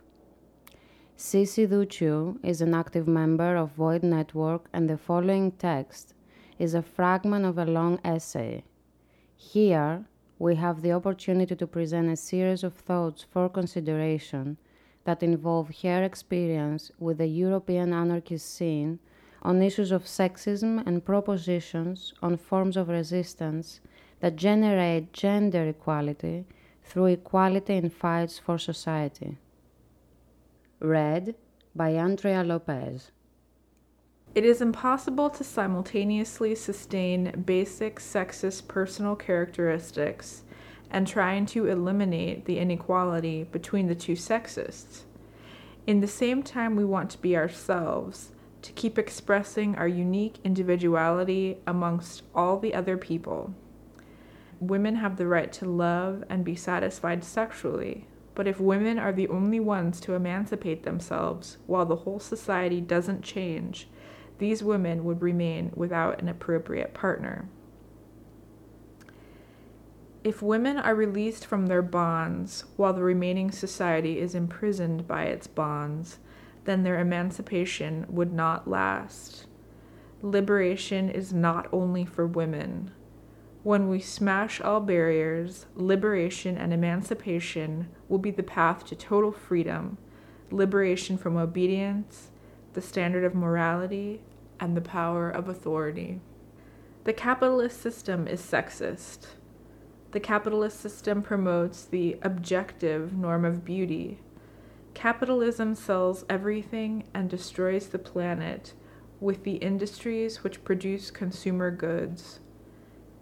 Sisi 1.16 1.68
Duciu 1.68 2.38
is 2.42 2.60
an 2.60 2.74
active 2.74 3.06
member 3.06 3.54
of 3.54 3.72
Void 3.72 4.02
Network, 4.02 4.68
and 4.72 4.90
the 4.90 4.96
following 4.96 5.52
text 5.52 6.14
is 6.58 6.74
a 6.74 6.82
fragment 6.82 7.44
of 7.44 7.58
a 7.58 7.64
long 7.64 8.00
essay. 8.04 8.64
Here, 9.36 10.04
we 10.42 10.56
have 10.56 10.82
the 10.82 10.90
opportunity 10.90 11.54
to 11.54 11.68
present 11.68 12.10
a 12.10 12.16
series 12.16 12.64
of 12.64 12.74
thoughts 12.74 13.24
for 13.30 13.48
consideration 13.48 14.56
that 15.04 15.22
involve 15.22 15.70
her 15.82 16.02
experience 16.02 16.90
with 16.98 17.18
the 17.18 17.28
European 17.28 17.92
anarchist 17.92 18.52
scene 18.52 18.98
on 19.42 19.62
issues 19.62 19.92
of 19.92 20.02
sexism 20.02 20.84
and 20.84 21.04
propositions 21.04 22.12
on 22.20 22.36
forms 22.36 22.76
of 22.76 22.88
resistance 22.88 23.78
that 24.18 24.34
generate 24.34 25.12
gender 25.12 25.68
equality 25.68 26.44
through 26.82 27.06
equality 27.06 27.74
in 27.76 27.88
fights 27.88 28.40
for 28.40 28.58
society. 28.58 29.38
Read 30.80 31.36
by 31.72 31.90
Andrea 31.90 32.42
Lopez. 32.42 33.12
It 34.34 34.46
is 34.46 34.62
impossible 34.62 35.28
to 35.28 35.44
simultaneously 35.44 36.54
sustain 36.54 37.42
basic 37.44 37.98
sexist 38.00 38.66
personal 38.66 39.14
characteristics 39.14 40.42
and 40.90 41.06
trying 41.06 41.44
to 41.46 41.66
eliminate 41.66 42.46
the 42.46 42.58
inequality 42.58 43.44
between 43.44 43.88
the 43.88 43.94
two 43.94 44.16
sexes. 44.16 45.04
In 45.86 46.00
the 46.00 46.08
same 46.08 46.42
time, 46.42 46.76
we 46.76 46.84
want 46.84 47.10
to 47.10 47.18
be 47.18 47.36
ourselves, 47.36 48.30
to 48.62 48.72
keep 48.72 48.98
expressing 48.98 49.74
our 49.76 49.88
unique 49.88 50.36
individuality 50.44 51.58
amongst 51.66 52.22
all 52.34 52.58
the 52.58 52.72
other 52.72 52.96
people. 52.96 53.52
Women 54.60 54.96
have 54.96 55.16
the 55.16 55.26
right 55.26 55.52
to 55.54 55.66
love 55.66 56.24
and 56.30 56.44
be 56.44 56.54
satisfied 56.54 57.22
sexually, 57.24 58.06
but 58.34 58.46
if 58.46 58.60
women 58.60 58.98
are 58.98 59.12
the 59.12 59.28
only 59.28 59.60
ones 59.60 60.00
to 60.00 60.14
emancipate 60.14 60.84
themselves 60.84 61.58
while 61.66 61.84
the 61.84 61.96
whole 61.96 62.20
society 62.20 62.80
doesn't 62.80 63.22
change, 63.22 63.88
these 64.42 64.64
women 64.64 65.04
would 65.04 65.22
remain 65.22 65.70
without 65.76 66.20
an 66.20 66.28
appropriate 66.28 66.92
partner. 66.92 67.48
If 70.24 70.42
women 70.42 70.78
are 70.78 70.96
released 70.96 71.46
from 71.46 71.66
their 71.66 71.80
bonds 71.80 72.64
while 72.74 72.92
the 72.92 73.04
remaining 73.04 73.52
society 73.52 74.18
is 74.18 74.34
imprisoned 74.34 75.06
by 75.06 75.26
its 75.26 75.46
bonds, 75.46 76.18
then 76.64 76.82
their 76.82 76.98
emancipation 76.98 78.04
would 78.08 78.32
not 78.32 78.68
last. 78.68 79.46
Liberation 80.22 81.08
is 81.08 81.32
not 81.32 81.68
only 81.72 82.04
for 82.04 82.26
women. 82.26 82.90
When 83.62 83.88
we 83.88 84.00
smash 84.00 84.60
all 84.60 84.80
barriers, 84.80 85.66
liberation 85.76 86.58
and 86.58 86.72
emancipation 86.72 87.90
will 88.08 88.18
be 88.18 88.32
the 88.32 88.42
path 88.42 88.84
to 88.86 88.96
total 88.96 89.30
freedom, 89.30 89.98
liberation 90.50 91.16
from 91.16 91.36
obedience, 91.36 92.32
the 92.72 92.82
standard 92.82 93.22
of 93.22 93.36
morality, 93.36 94.20
and 94.62 94.76
the 94.76 94.80
power 94.80 95.28
of 95.28 95.48
authority. 95.48 96.20
The 97.02 97.12
capitalist 97.12 97.82
system 97.82 98.28
is 98.28 98.40
sexist. 98.40 99.26
The 100.12 100.20
capitalist 100.20 100.78
system 100.78 101.20
promotes 101.20 101.84
the 101.84 102.16
objective 102.22 103.12
norm 103.12 103.44
of 103.44 103.64
beauty. 103.64 104.20
Capitalism 104.94 105.74
sells 105.74 106.24
everything 106.30 107.02
and 107.12 107.28
destroys 107.28 107.88
the 107.88 107.98
planet 107.98 108.74
with 109.20 109.42
the 109.42 109.56
industries 109.56 110.44
which 110.44 110.62
produce 110.62 111.10
consumer 111.10 111.72
goods. 111.72 112.38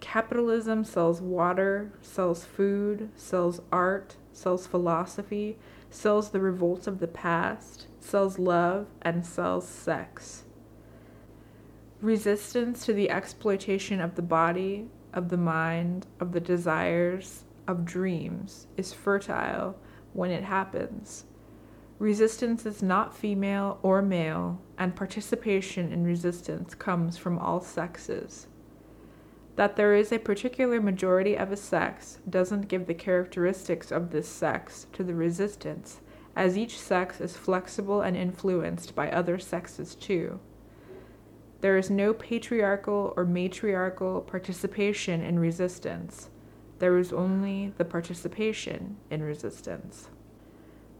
Capitalism 0.01 0.85
sells 0.85 1.23
water, 1.23 1.91
sells 2.03 2.45
food, 2.45 3.09
sells 3.17 3.63
art, 3.73 4.17
sells 4.35 4.67
philosophy, 4.67 5.57
sells 5.89 6.31
the 6.31 6.41
revolts 6.41 6.87
of 6.87 6.99
the 6.99 7.09
past, 7.09 7.87
sells 7.99 8.39
love, 8.39 8.89
and 9.01 9.25
sells 9.25 9.67
sex. 9.67 10.45
Resistance 12.01 12.87
to 12.87 12.95
the 12.95 13.11
exploitation 13.11 14.01
of 14.01 14.15
the 14.15 14.23
body, 14.23 14.89
of 15.13 15.29
the 15.29 15.37
mind, 15.37 16.07
of 16.19 16.33
the 16.33 16.41
desires, 16.41 17.45
of 17.69 17.85
dreams 17.85 18.67
is 18.79 18.95
fertile 18.95 19.77
when 20.15 20.31
it 20.31 20.45
happens. 20.45 21.27
Resistance 21.99 22.65
is 22.65 22.83
not 22.83 23.15
female 23.15 23.79
or 23.83 24.01
male, 24.01 24.63
and 24.79 24.97
participation 24.97 25.93
in 25.93 26.03
resistance 26.05 26.75
comes 26.75 27.19
from 27.19 27.39
all 27.39 27.61
sexes. 27.61 28.47
That 29.57 29.77
there 29.77 29.95
is 29.95 30.11
a 30.11 30.19
particular 30.19 30.81
majority 30.81 31.37
of 31.37 31.53
a 31.53 31.57
sex 31.57 32.19
doesn't 32.31 32.69
give 32.69 32.87
the 32.87 32.95
characteristics 32.95 33.93
of 33.93 34.11
this 34.11 34.27
sex 34.27 34.87
to 34.95 35.05
the 35.05 35.15
resistance, 35.15 36.01
as 36.35 36.57
each 36.57 36.81
sex 36.81 37.21
is 37.21 37.37
flexible 37.37 38.01
and 38.01 38.17
influenced 38.17 38.95
by 38.95 39.11
other 39.11 39.39
sexes 39.39 39.95
too. 39.95 40.41
There 41.61 41.77
is 41.77 41.91
no 41.91 42.15
patriarchal 42.15 43.13
or 43.17 43.25
matriarchal 43.25 44.23
participation 44.23 45.23
in 45.23 45.39
resistance. 45.39 46.31
There 46.79 46.97
is 46.97 47.13
only 47.13 47.75
the 47.77 47.85
participation 47.85 48.97
in 49.11 49.23
resistance. 49.23 50.09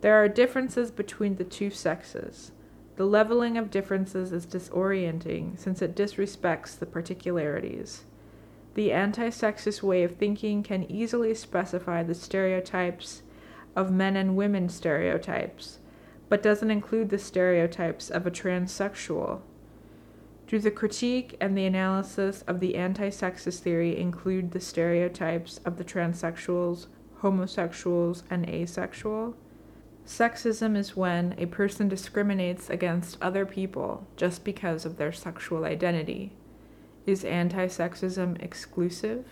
There 0.03 0.23
are 0.23 0.29
differences 0.29 0.91
between 0.91 1.37
the 1.37 1.45
two 1.45 1.71
sexes. 1.71 2.53
The 2.97 3.07
leveling 3.07 3.57
of 3.57 3.71
differences 3.71 4.33
is 4.33 4.47
disorienting 4.47 5.59
since 5.59 5.81
it 5.81 5.97
disrespects 5.97 6.79
the 6.79 6.87
particularities. 6.87 8.05
The 8.75 8.93
anti 8.93 9.29
sexist 9.29 9.83
way 9.83 10.05
of 10.05 10.17
thinking 10.17 10.63
can 10.63 10.91
easily 10.91 11.35
specify 11.35 12.03
the 12.03 12.15
stereotypes 12.15 13.23
of 13.75 13.91
men 13.91 14.17
and 14.17 14.37
women 14.37 14.69
stereotypes, 14.69 15.79
but 16.29 16.43
doesn't 16.43 16.71
include 16.71 17.09
the 17.09 17.19
stereotypes 17.19 18.11
of 18.11 18.27
a 18.27 18.31
transsexual. 18.31 19.41
Do 20.51 20.59
the 20.59 20.73
critique 20.73 21.37
and 21.41 21.57
the 21.57 21.65
analysis 21.65 22.43
of 22.49 22.59
the 22.59 22.75
anti 22.75 23.11
sexist 23.11 23.61
theory 23.61 23.97
include 23.97 24.51
the 24.51 24.59
stereotypes 24.59 25.61
of 25.65 25.77
the 25.77 25.85
transsexuals, 25.85 26.89
homosexuals, 27.19 28.25
and 28.29 28.49
asexual? 28.49 29.37
Sexism 30.05 30.77
is 30.77 30.97
when 30.97 31.37
a 31.39 31.47
person 31.47 31.89
discriminates 31.89 32.69
against 32.69 33.17
other 33.23 33.47
people 33.47 34.09
just 34.17 34.43
because 34.43 34.85
of 34.85 34.97
their 34.97 35.13
sexual 35.13 35.65
identity. 35.65 36.33
Is 37.07 37.25
anti 37.25 37.67
sexism 37.67 38.43
exclusive? 38.43 39.27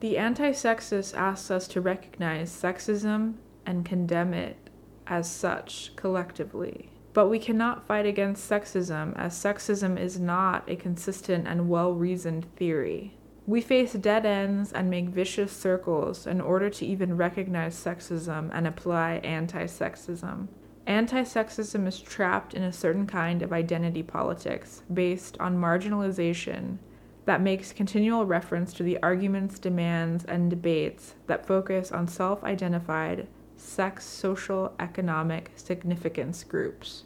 The 0.00 0.18
anti 0.18 0.50
sexist 0.50 1.16
asks 1.16 1.50
us 1.50 1.66
to 1.68 1.80
recognize 1.80 2.50
sexism 2.50 3.36
and 3.64 3.82
condemn 3.86 4.34
it 4.34 4.58
as 5.06 5.26
such 5.30 5.92
collectively. 5.96 6.90
But 7.14 7.28
we 7.28 7.38
cannot 7.38 7.86
fight 7.86 8.06
against 8.06 8.50
sexism, 8.50 9.16
as 9.16 9.34
sexism 9.34 9.98
is 9.98 10.18
not 10.18 10.68
a 10.68 10.74
consistent 10.74 11.46
and 11.46 11.68
well 11.68 11.94
reasoned 11.94 12.44
theory. 12.56 13.16
We 13.46 13.60
face 13.60 13.92
dead 13.92 14.26
ends 14.26 14.72
and 14.72 14.90
make 14.90 15.10
vicious 15.10 15.52
circles 15.52 16.26
in 16.26 16.40
order 16.40 16.68
to 16.70 16.84
even 16.84 17.16
recognize 17.16 17.76
sexism 17.76 18.50
and 18.52 18.66
apply 18.66 19.20
anti 19.22 19.64
sexism. 19.64 20.48
Anti 20.86 21.22
sexism 21.22 21.86
is 21.86 22.00
trapped 22.00 22.52
in 22.52 22.64
a 22.64 22.72
certain 22.72 23.06
kind 23.06 23.42
of 23.42 23.52
identity 23.52 24.02
politics 24.02 24.82
based 24.92 25.36
on 25.38 25.56
marginalization 25.56 26.78
that 27.26 27.40
makes 27.40 27.72
continual 27.72 28.26
reference 28.26 28.72
to 28.72 28.82
the 28.82 29.00
arguments, 29.02 29.60
demands, 29.60 30.24
and 30.24 30.50
debates 30.50 31.14
that 31.28 31.46
focus 31.46 31.92
on 31.92 32.08
self 32.08 32.42
identified 32.42 33.28
sex, 33.56 34.04
social, 34.04 34.72
economic 34.78 35.50
significance 35.56 36.44
groups. 36.44 37.04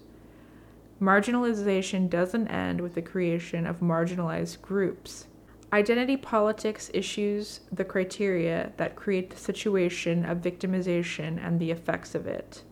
Marginalization 1.00 2.10
doesn't 2.10 2.48
end 2.48 2.80
with 2.80 2.94
the 2.94 3.02
creation 3.02 3.66
of 3.66 3.80
marginalized 3.80 4.60
groups. 4.62 5.26
Identity 5.72 6.16
politics 6.16 6.90
issues 6.94 7.60
the 7.70 7.84
criteria 7.84 8.72
that 8.78 8.96
create 8.96 9.30
the 9.30 9.36
situation 9.36 10.24
of 10.24 10.38
victimization 10.38 11.38
and 11.44 11.60
the 11.60 11.70
effects 11.70 12.14
of 12.14 12.26
it. 12.26 12.62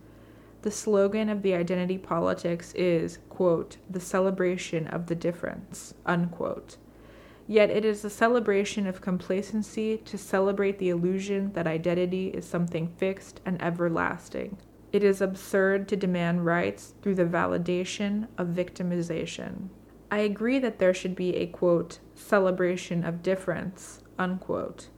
The 0.63 0.71
slogan 0.71 1.29
of 1.29 1.43
the 1.43 1.53
identity 1.53 1.97
politics 1.97 2.73
is, 2.73 3.19
quote, 3.29 3.77
the 3.89 3.99
celebration 3.99 4.87
of 4.87 5.05
the 5.05 5.15
difference, 5.15 5.93
unquote. 6.05 6.77
Yet 7.49 7.69
it 7.69 7.85
is 7.85 8.03
a 8.03 8.09
celebration 8.09 8.85
of 8.87 8.99
complacency 8.99 9.97
to 9.99 10.17
celebrate 10.17 10.79
the 10.79 10.89
illusion 10.89 11.53
that 11.53 11.65
identity 11.65 12.27
is 12.27 12.45
something 12.45 12.89
fixed 12.97 13.39
and 13.45 13.61
everlasting. 13.61 14.57
It 14.91 15.01
is 15.01 15.21
absurd 15.21 15.87
to 15.87 15.95
demand 15.95 16.45
rights 16.45 16.93
through 17.01 17.15
the 17.15 17.25
validation 17.25 18.27
of 18.37 18.47
victimization. 18.47 19.69
I 20.11 20.19
agree 20.19 20.59
that 20.59 20.79
there 20.79 20.93
should 20.93 21.15
be 21.15 21.35
a 21.35 21.47
quote, 21.47 21.99
celebration 22.15 23.05
of 23.05 23.23
difference, 23.23 24.01
unquote, 24.19 24.89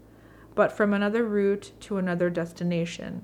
but 0.56 0.72
from 0.72 0.94
another 0.94 1.24
route 1.24 1.72
to 1.82 1.98
another 1.98 2.30
destination. 2.32 3.24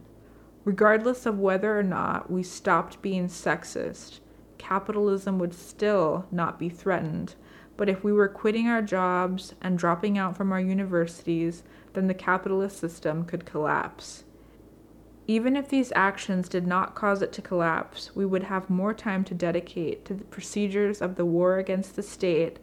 Regardless 0.63 1.25
of 1.25 1.39
whether 1.39 1.77
or 1.77 1.83
not 1.83 2.31
we 2.31 2.43
stopped 2.43 3.01
being 3.01 3.27
sexist, 3.27 4.19
capitalism 4.57 5.37
would 5.39 5.53
still 5.53 6.25
not 6.31 6.57
be 6.57 6.69
threatened 6.69 7.35
but 7.77 7.89
if 7.89 8.03
we 8.03 8.13
were 8.13 8.27
quitting 8.27 8.67
our 8.67 8.81
jobs 8.81 9.53
and 9.61 9.77
dropping 9.77 10.17
out 10.17 10.35
from 10.37 10.51
our 10.51 10.59
universities, 10.59 11.63
then 11.93 12.07
the 12.07 12.13
capitalist 12.13 12.77
system 12.77 13.25
could 13.25 13.45
collapse. 13.45 14.23
Even 15.27 15.55
if 15.55 15.69
these 15.69 15.91
actions 15.95 16.47
did 16.47 16.67
not 16.67 16.93
cause 16.93 17.21
it 17.21 17.33
to 17.33 17.41
collapse, 17.41 18.15
we 18.15 18.25
would 18.25 18.43
have 18.43 18.69
more 18.69 18.93
time 18.93 19.23
to 19.23 19.33
dedicate 19.33 20.05
to 20.05 20.13
the 20.13 20.23
procedures 20.25 21.01
of 21.01 21.15
the 21.15 21.25
war 21.25 21.57
against 21.57 21.95
the 21.95 22.03
state, 22.03 22.59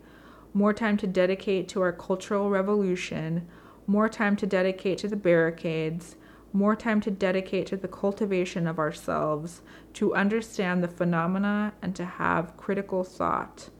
more 0.54 0.72
time 0.72 0.96
to 0.98 1.06
dedicate 1.06 1.68
to 1.68 1.80
our 1.80 1.92
cultural 1.92 2.50
revolution, 2.50 3.48
more 3.86 4.08
time 4.08 4.36
to 4.36 4.46
dedicate 4.46 4.98
to 4.98 5.08
the 5.08 5.16
barricades, 5.16 6.14
more 6.52 6.76
time 6.76 7.00
to 7.00 7.10
dedicate 7.10 7.66
to 7.66 7.76
the 7.76 7.88
cultivation 7.88 8.66
of 8.66 8.78
ourselves, 8.78 9.62
to 9.94 10.14
understand 10.14 10.82
the 10.82 10.88
phenomena, 10.88 11.72
and 11.82 11.96
to 11.96 12.04
have 12.04 12.56
critical 12.56 13.02
thought. 13.02 13.70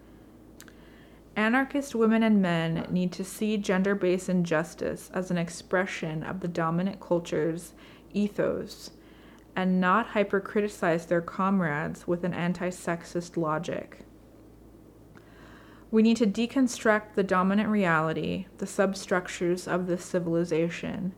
Anarchist 1.35 1.95
women 1.95 2.23
and 2.23 2.43
men 2.43 2.87
need 2.91 3.11
to 3.13 3.25
see 3.25 3.57
gender 3.57 3.95
based 3.95 4.29
injustice 4.29 5.11
as 5.15 5.31
an 5.31 5.39
expression 5.39 6.23
of 6.23 6.41
the 6.41 6.49
dominant 6.49 7.01
culture's 7.01 7.73
ethos 8.13 8.91
and 9.57 9.81
not 9.81 10.11
hypercriticize 10.11 11.07
their 11.07 11.23
comrades 11.23 12.07
with 12.07 12.25
an 12.25 12.35
anti 12.35 12.69
sexist 12.69 13.37
logic. 13.37 14.01
We 15.91 16.03
need 16.03 16.17
to 16.19 16.27
deconstruct 16.27 17.15
the 17.15 17.23
dominant 17.23 17.69
reality, 17.69 18.47
the 18.59 18.67
substructures 18.67 19.69
of 19.69 19.87
this 19.87 20.05
civilization. 20.05 21.15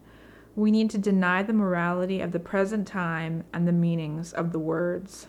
We 0.57 0.71
need 0.71 0.91
to 0.91 0.99
deny 0.99 1.43
the 1.43 1.53
morality 1.53 2.21
of 2.21 2.33
the 2.33 2.41
present 2.41 2.87
time 2.87 3.45
and 3.53 3.67
the 3.67 3.73
meanings 3.73 4.33
of 4.33 4.53
the 4.53 4.59
words. 4.59 5.27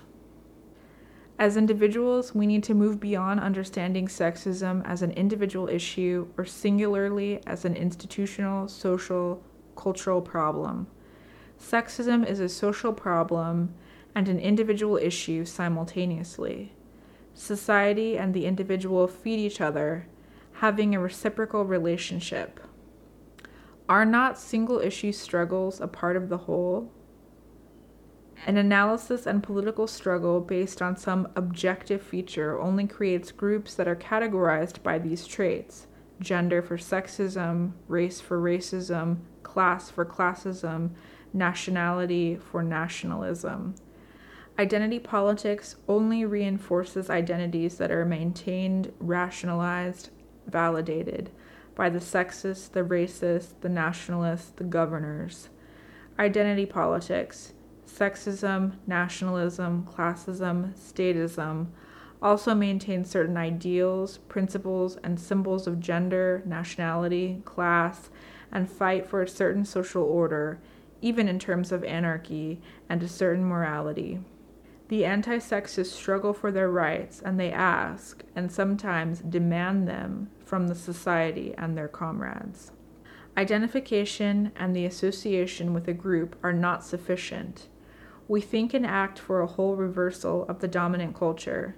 As 1.38 1.58
individuals, 1.58 2.34
we 2.34 2.48
need 2.48 2.64
to 2.64 2.74
move 2.74 3.00
beyond 3.00 3.42
understanding 3.42 4.08
sexism 4.08 4.82
as 4.86 5.02
an 5.02 5.12
individual 5.12 5.68
issue 5.68 6.28
or 6.38 6.46
singularly 6.46 7.42
as 7.46 7.66
an 7.66 7.76
institutional, 7.76 8.70
social, 8.70 9.44
cultural 9.76 10.22
problem. 10.22 10.88
Sexism 11.60 12.26
is 12.26 12.40
a 12.40 12.48
social 12.48 12.94
problem 12.94 13.74
and 14.14 14.30
an 14.30 14.40
individual 14.40 14.96
issue 14.96 15.44
simultaneously. 15.44 16.72
Society 17.34 18.18
and 18.18 18.34
the 18.34 18.46
individual 18.46 19.06
feed 19.06 19.40
each 19.40 19.60
other, 19.60 20.08
having 20.54 20.96
a 20.96 21.00
reciprocal 21.02 21.66
relationship. 21.66 22.62
Are 23.90 24.06
not 24.06 24.40
single 24.40 24.80
issue 24.80 25.12
struggles 25.12 25.82
a 25.82 25.88
part 25.88 26.16
of 26.16 26.30
the 26.30 26.38
whole? 26.38 26.92
An 28.46 28.58
analysis 28.58 29.26
and 29.26 29.42
political 29.42 29.88
struggle 29.88 30.40
based 30.42 30.82
on 30.82 30.98
some 30.98 31.30
objective 31.36 32.02
feature 32.02 32.60
only 32.60 32.86
creates 32.86 33.32
groups 33.32 33.74
that 33.76 33.88
are 33.88 33.96
categorized 33.96 34.84
by 34.84 35.00
these 35.00 35.26
traits 35.26 35.88
gender 36.22 36.62
for 36.62 36.78
sexism, 36.78 37.74
race 37.90 38.22
for 38.22 38.42
racism, 38.42 39.18
class 39.44 39.90
for 39.90 40.06
classism, 40.06 40.92
nationality 41.34 42.38
for 42.38 42.64
nationalism. 42.64 43.76
Identity 44.58 45.00
politics 45.00 45.76
only 45.90 46.24
reinforces 46.24 47.10
identities 47.10 47.78
that 47.78 47.92
are 47.92 48.06
maintained, 48.06 48.94
rationalized, 49.00 50.10
validated 50.48 51.30
by 51.76 51.90
the 51.90 52.00
sexist, 52.00 52.72
the 52.72 52.84
racist, 52.84 53.60
the 53.60 53.68
nationalist, 53.68 54.56
the 54.56 54.64
governors. 54.64 55.50
Identity 56.18 56.66
politics 56.66 57.52
sexism, 57.96 58.74
nationalism, 58.86 59.88
classism, 59.90 60.74
statism 60.78 61.68
also 62.22 62.56
maintain 62.56 63.06
certain 63.06 63.38
ideals, 63.38 64.18
principles, 64.18 64.98
and 65.04 65.20
symbols 65.20 65.68
of 65.68 65.80
gender, 65.80 66.42
nationality, 66.46 67.42
class, 67.46 68.10
and 68.52 68.70
fight 68.70 69.06
for 69.06 69.22
a 69.22 69.28
certain 69.28 69.64
social 69.64 70.04
order, 70.04 70.60
even 71.02 71.28
in 71.28 71.38
terms 71.38 71.72
of 71.72 71.84
anarchy 71.84 72.60
and 72.90 73.04
a 73.04 73.08
certain 73.08 73.46
morality. 73.46 74.20
The 74.88 75.06
anti 75.06 75.38
sexists 75.38 75.92
struggle 75.92 76.34
for 76.34 76.52
their 76.52 76.70
rights, 76.70 77.22
and 77.24 77.40
they 77.40 77.52
ask, 77.52 78.24
and 78.36 78.52
sometimes 78.52 79.20
demand 79.20 79.88
them, 79.88 80.30
from 80.44 80.68
the 80.68 80.76
society 80.76 81.54
and 81.58 81.78
their 81.78 81.88
comrades. 81.88 82.72
Identification 83.36 84.52
and 84.56 84.76
the 84.76 84.86
association 84.86 85.74
with 85.74 85.88
a 85.88 85.94
group 85.94 86.36
are 86.44 86.54
not 86.54 86.84
sufficient 86.84 87.68
we 88.28 88.42
think 88.42 88.74
and 88.74 88.86
act 88.86 89.20
for 89.20 89.42
a 89.42 89.48
whole 89.48 89.76
reversal 89.76 90.46
of 90.48 90.60
the 90.60 90.68
dominant 90.68 91.16
culture. 91.16 91.76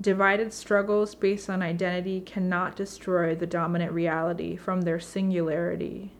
Divided 0.00 0.52
struggles 0.52 1.14
based 1.14 1.48
on 1.48 1.62
identity 1.62 2.20
cannot 2.20 2.76
destroy 2.76 3.34
the 3.34 3.46
dominant 3.46 3.92
reality 3.92 4.56
from 4.56 4.82
their 4.82 5.00
singularity. 5.00 6.12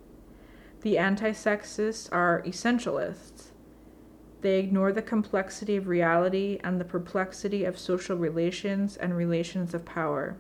The 0.83 0.97
anti 0.97 1.31
sexists 1.31 2.09
are 2.13 2.43
essentialists. 2.47 3.51
They 4.43 4.59
ignore 4.59 4.93
the 4.93 5.03
complexity 5.03 5.77
of 5.77 5.89
reality 5.89 6.59
and 6.63 6.79
the 6.79 6.85
perplexity 6.85 7.65
of 7.65 7.79
social 7.79 8.17
relations 8.17 8.97
and 8.97 9.17
relations 9.17 9.75
of 9.75 9.85
power. 9.85 10.37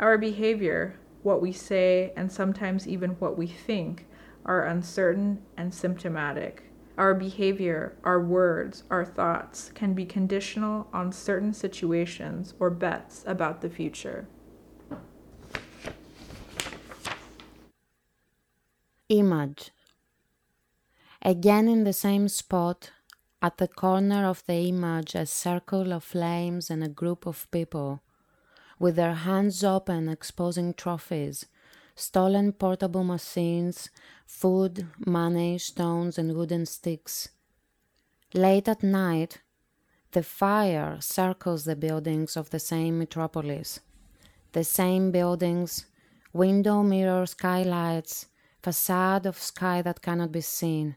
Our 0.00 0.18
behavior, 0.18 0.96
what 1.22 1.40
we 1.40 1.52
say, 1.52 2.12
and 2.16 2.30
sometimes 2.30 2.88
even 2.88 3.10
what 3.12 3.38
we 3.38 3.46
think, 3.46 4.06
are 4.44 4.66
uncertain 4.66 5.42
and 5.56 5.72
symptomatic. 5.72 6.71
Our 6.98 7.14
behavior, 7.14 7.96
our 8.04 8.20
words, 8.20 8.84
our 8.90 9.04
thoughts 9.04 9.70
can 9.74 9.94
be 9.94 10.04
conditional 10.04 10.88
on 10.92 11.10
certain 11.10 11.54
situations 11.54 12.54
or 12.60 12.68
bets 12.68 13.24
about 13.26 13.62
the 13.62 13.70
future. 13.70 14.26
Image. 19.08 19.70
Again 21.22 21.68
in 21.68 21.84
the 21.84 21.92
same 21.92 22.28
spot, 22.28 22.90
at 23.40 23.56
the 23.58 23.68
corner 23.68 24.26
of 24.26 24.44
the 24.46 24.68
image, 24.68 25.14
a 25.14 25.26
circle 25.26 25.92
of 25.92 26.04
flames 26.04 26.70
and 26.70 26.84
a 26.84 26.88
group 26.88 27.26
of 27.26 27.50
people, 27.50 28.02
with 28.78 28.96
their 28.96 29.14
hands 29.14 29.64
open, 29.64 30.08
exposing 30.08 30.74
trophies, 30.74 31.46
stolen 31.94 32.52
portable 32.52 33.04
machines, 33.04 33.90
food, 34.26 34.86
money, 35.06 35.58
stones, 35.58 36.18
and 36.18 36.34
wooden 36.34 36.66
sticks. 36.66 37.28
Late 38.34 38.68
at 38.68 38.82
night, 38.82 39.40
the 40.12 40.22
fire 40.22 40.98
circles 41.00 41.64
the 41.64 41.76
buildings 41.76 42.36
of 42.36 42.50
the 42.50 42.58
same 42.58 42.98
metropolis. 42.98 43.80
The 44.52 44.64
same 44.64 45.10
buildings, 45.10 45.86
window 46.32 46.82
mirror 46.82 47.26
skylights, 47.26 48.26
facade 48.62 49.26
of 49.26 49.38
sky 49.38 49.82
that 49.82 50.02
cannot 50.02 50.32
be 50.32 50.40
seen, 50.40 50.96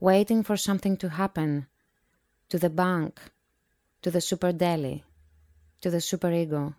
waiting 0.00 0.42
for 0.42 0.56
something 0.56 0.96
to 0.98 1.10
happen 1.10 1.66
to 2.48 2.58
the 2.58 2.70
bank, 2.70 3.20
to 4.02 4.10
the 4.10 4.20
super 4.20 4.52
deli, 4.52 5.04
to 5.80 5.90
the 5.90 5.98
superego. 5.98 6.74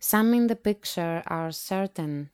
Some 0.00 0.32
in 0.32 0.46
the 0.46 0.56
picture 0.56 1.22
are 1.26 1.52
certain. 1.52 2.30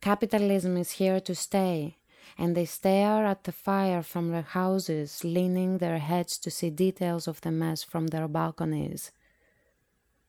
Capitalism 0.00 0.76
is 0.76 0.92
here 0.92 1.18
to 1.18 1.34
stay, 1.34 1.96
and 2.38 2.56
they 2.56 2.64
stare 2.64 3.26
at 3.26 3.42
the 3.42 3.52
fire 3.52 4.02
from 4.04 4.30
their 4.30 4.42
houses, 4.42 5.24
leaning 5.24 5.78
their 5.78 5.98
heads 5.98 6.38
to 6.38 6.50
see 6.50 6.70
details 6.70 7.26
of 7.26 7.40
the 7.40 7.50
mess 7.50 7.82
from 7.82 8.06
their 8.06 8.28
balconies. 8.28 9.10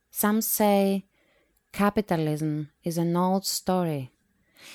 Some 0.10 0.42
say 0.42 1.06
capitalism 1.72 2.72
is 2.84 2.98
an 2.98 3.16
old 3.16 3.46
story, 3.46 4.12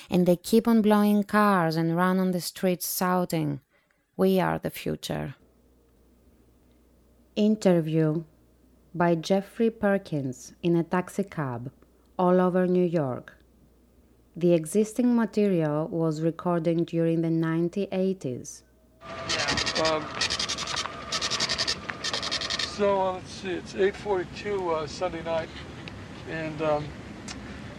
and 0.09 0.25
they 0.25 0.37
keep 0.37 0.69
on 0.69 0.81
blowing 0.81 1.25
cars 1.25 1.75
and 1.75 1.97
run 1.97 2.17
on 2.17 2.31
the 2.31 2.41
streets 2.41 2.97
shouting, 2.97 3.59
We 4.15 4.39
are 4.39 4.57
the 4.57 4.71
future. 4.71 5.35
Interview 7.35 8.23
by 8.97 9.13
Jeffrey 9.13 9.69
Perkins 9.69 10.53
in 10.63 10.75
a 10.75 10.83
taxicab 10.83 11.71
all 12.17 12.41
over 12.41 12.65
New 12.65 12.83
York. 12.83 13.37
The 14.35 14.53
existing 14.53 15.15
material 15.15 15.87
was 15.87 16.21
recorded 16.21 16.85
during 16.87 17.21
the 17.21 17.27
1980s. 17.27 18.63
Yeah. 19.01 19.83
Um, 19.83 20.05
so 22.75 23.01
uh, 23.01 23.13
let's 23.13 23.31
see, 23.31 23.51
it's 23.51 23.73
8:42 23.73 24.71
uh, 24.71 24.87
Sunday 24.87 25.23
night, 25.23 25.49
and 26.29 26.61
um, 26.61 26.85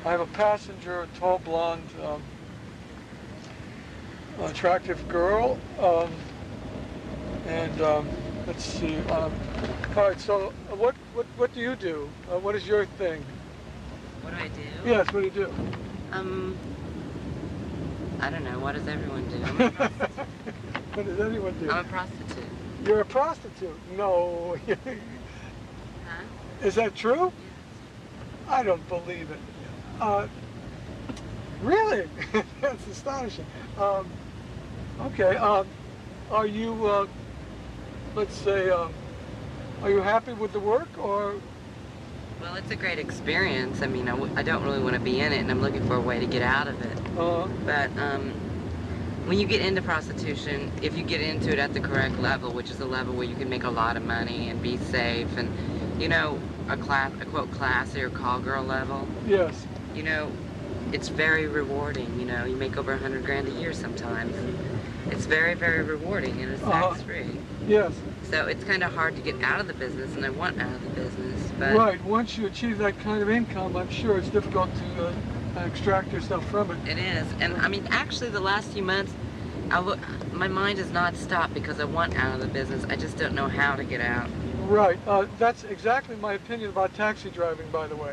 I 0.05 0.11
have 0.11 0.21
a 0.21 0.27
passenger, 0.27 1.03
a 1.03 1.07
tall 1.19 1.39
blonde, 1.39 1.83
um, 2.05 2.23
attractive 4.41 5.07
girl, 5.09 5.59
um, 5.81 6.11
and 7.47 7.81
um, 7.81 8.09
let's 8.49 8.65
see. 8.65 8.97
Um, 8.97 9.33
all 9.95 10.09
right. 10.09 10.21
So, 10.21 10.53
uh, 10.73 10.77
what 10.77 10.97
what 11.15 11.27
what 11.37 11.53
do 11.53 11.61
you 11.61 11.77
do? 11.77 12.09
Uh, 12.33 12.39
what 12.39 12.57
is 12.57 12.67
your 12.67 12.87
thing? 12.87 13.25
What 14.23 14.35
do 14.35 14.43
I 14.43 14.49
do? 14.49 14.91
Yes. 14.91 15.13
What 15.13 15.21
do 15.21 15.27
you 15.27 15.31
do? 15.31 15.55
Um. 16.13 16.57
I 18.21 18.31
don't 18.31 18.43
know. 18.43 18.59
What 18.59 18.75
does 18.75 18.89
everyone 18.89 19.29
do? 19.29 19.37
what 20.95 21.07
does 21.07 21.21
anyone 21.21 21.55
do? 21.61 21.71
I'm 21.71 21.85
a 21.85 21.89
prostitute. 21.89 22.45
You're 22.85 23.01
a 23.01 23.05
prostitute? 23.05 23.79
No. 23.97 24.57
huh? 24.67 26.25
Is 26.65 26.75
that 26.75 26.97
true? 26.97 27.33
I 28.49 28.65
don't 28.65 28.87
believe 28.89 29.31
it. 29.31 29.39
Uh, 30.01 30.27
really? 31.63 32.09
That's 32.61 32.87
astonishing. 32.89 33.47
Um, 33.79 34.09
okay. 35.03 35.37
Um, 35.37 35.67
are 36.33 36.47
you, 36.47 36.87
uh, 36.87 37.07
let's 38.19 38.35
say, 38.37 38.69
uh, 38.69 38.89
are 39.81 39.91
you 39.91 40.01
happy 40.03 40.33
with 40.33 40.53
the 40.53 40.59
work 40.59 40.89
or? 40.99 41.37
Well, 42.41 42.57
it's 42.57 42.71
a 42.73 42.77
great 42.77 42.99
experience. 42.99 43.81
I 43.81 43.87
mean, 43.87 44.09
I 44.09 44.13
w- 44.13 44.33
I 44.35 44.43
don't 44.43 44.65
really 44.65 44.83
want 44.83 44.95
to 44.95 45.01
be 45.01 45.21
in 45.21 45.33
it, 45.33 45.39
and 45.39 45.51
I'm 45.53 45.61
looking 45.61 45.87
for 45.87 45.95
a 45.95 46.01
way 46.01 46.19
to 46.19 46.27
get 46.27 46.43
out 46.43 46.67
of 46.67 46.81
it. 46.85 46.99
Uh, 47.17 47.47
But 47.65 47.97
um, 47.97 48.31
when 49.27 49.39
you 49.39 49.47
get 49.47 49.61
into 49.61 49.83
prostitution, 49.83 50.73
if 50.83 50.97
you 50.97 51.05
get 51.05 51.21
into 51.21 51.53
it 51.53 51.61
at 51.61 51.75
the 51.75 51.81
correct 51.81 52.19
level, 52.19 52.53
which 52.53 52.71
is 52.71 52.81
a 52.81 52.87
level 52.87 53.15
where 53.15 53.27
you 53.27 53.37
can 53.37 53.49
make 53.49 53.63
a 53.63 53.71
lot 53.71 53.97
of 53.97 54.05
money 54.05 54.49
and 54.49 54.61
be 54.61 54.79
safe, 54.79 55.29
and 55.37 55.49
you 56.03 56.09
know, 56.09 56.41
a 56.69 56.77
class, 56.77 57.13
a 57.21 57.25
quote 57.25 57.53
classy 57.53 58.03
or 58.03 58.11
call 58.11 58.41
girl 58.41 58.65
level, 58.65 59.07
yes. 59.29 59.65
you 59.95 60.03
know, 60.03 60.31
it's 60.93 61.09
very 61.09 61.47
rewarding. 61.47 62.19
You 62.19 62.27
know, 62.27 62.45
you 62.45 62.57
make 62.57 62.77
over 62.77 62.93
a 62.95 62.99
hundred 62.99 63.25
grand 63.25 63.47
a 63.47 63.53
year 63.53 63.73
sometimes. 63.73 64.35
It's 65.11 65.25
very, 65.27 65.55
very 65.55 65.83
rewarding, 65.85 66.41
and 66.43 66.53
it's 66.53 66.63
Uh-huh. 66.65 66.91
tax 66.91 67.03
free. 67.03 67.27
Yes. 67.67 67.93
So 68.31 68.47
it's 68.47 68.63
kind 68.65 68.83
of 68.83 68.93
hard 68.93 69.17
to 69.17 69.23
get 69.23 69.43
out 69.43 69.59
of 69.61 69.69
the 69.69 69.75
business, 69.75 70.15
and 70.15 70.25
I 70.25 70.29
want 70.29 70.61
out 70.61 70.75
of 70.75 70.83
the 70.83 70.91
business, 70.91 71.51
but 71.59 71.75
Right. 71.75 72.03
Once 72.05 72.37
you 72.37 72.47
achieve 72.47 72.77
that 72.79 72.99
kind 73.01 73.23
of 73.23 73.31
income, 73.31 73.75
I'm 73.75 73.89
sure 73.89 74.19
it's 74.19 74.29
difficult 74.29 74.69
to 74.77 75.07
uh, 75.09 75.65
extract 75.65 76.13
yourself 76.13 76.45
from 76.51 76.71
it. 76.71 76.89
It 76.89 76.99
is, 76.99 77.27
and 77.41 77.57
I 77.57 77.69
mean, 77.69 77.87
actually, 77.91 78.29
the 78.29 78.41
last 78.41 78.71
few 78.73 78.83
months, 78.83 79.13
my 80.33 80.49
mind 80.49 80.79
has 80.79 80.91
not 80.91 81.17
stopped 81.17 81.55
because 81.55 81.81
I 81.81 81.85
want 81.85 82.17
out 82.17 82.35
of 82.35 82.41
the 82.41 82.49
business. 82.49 82.85
I 82.91 82.97
just 82.97 83.17
don't 83.17 83.35
know 83.35 83.49
how 83.49 83.77
to 83.77 83.85
get 83.85 84.03
out. 84.03 84.29
Right. 84.67 84.99
Uh, 85.07 85.25
that's 85.39 85.65
exactly 85.65 86.17
my 86.17 86.35
opinion 86.35 86.69
about 86.69 86.95
taxi 86.95 87.31
driving, 87.31 87.71
by 87.71 87.87
the 87.87 87.97
way. 87.97 88.13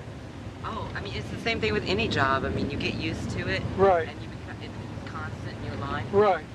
Oh, 0.63 0.89
I 0.95 1.01
mean, 1.01 1.13
it's 1.13 1.29
the 1.29 1.39
same 1.41 1.59
thing 1.59 1.73
with 1.73 1.85
any 1.85 2.07
job. 2.07 2.45
I 2.45 2.49
mean, 2.49 2.69
you 2.69 2.77
get 2.77 2.95
used 2.95 3.31
to 3.31 3.47
it, 3.49 3.61
Right. 3.75 4.07
and 4.07 4.21
you 4.21 4.29
become 4.29 4.55
it's 4.63 5.11
constant 5.11 5.57
in 5.57 5.65
your 5.65 5.75
life. 5.75 6.05
Right. 6.13 6.45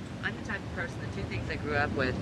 Type 0.50 0.58
of 0.58 0.74
person. 0.74 0.96
The 1.08 1.22
two 1.22 1.28
things 1.28 1.48
I 1.48 1.54
grew 1.54 1.76
up 1.76 1.92
with, 1.92 2.16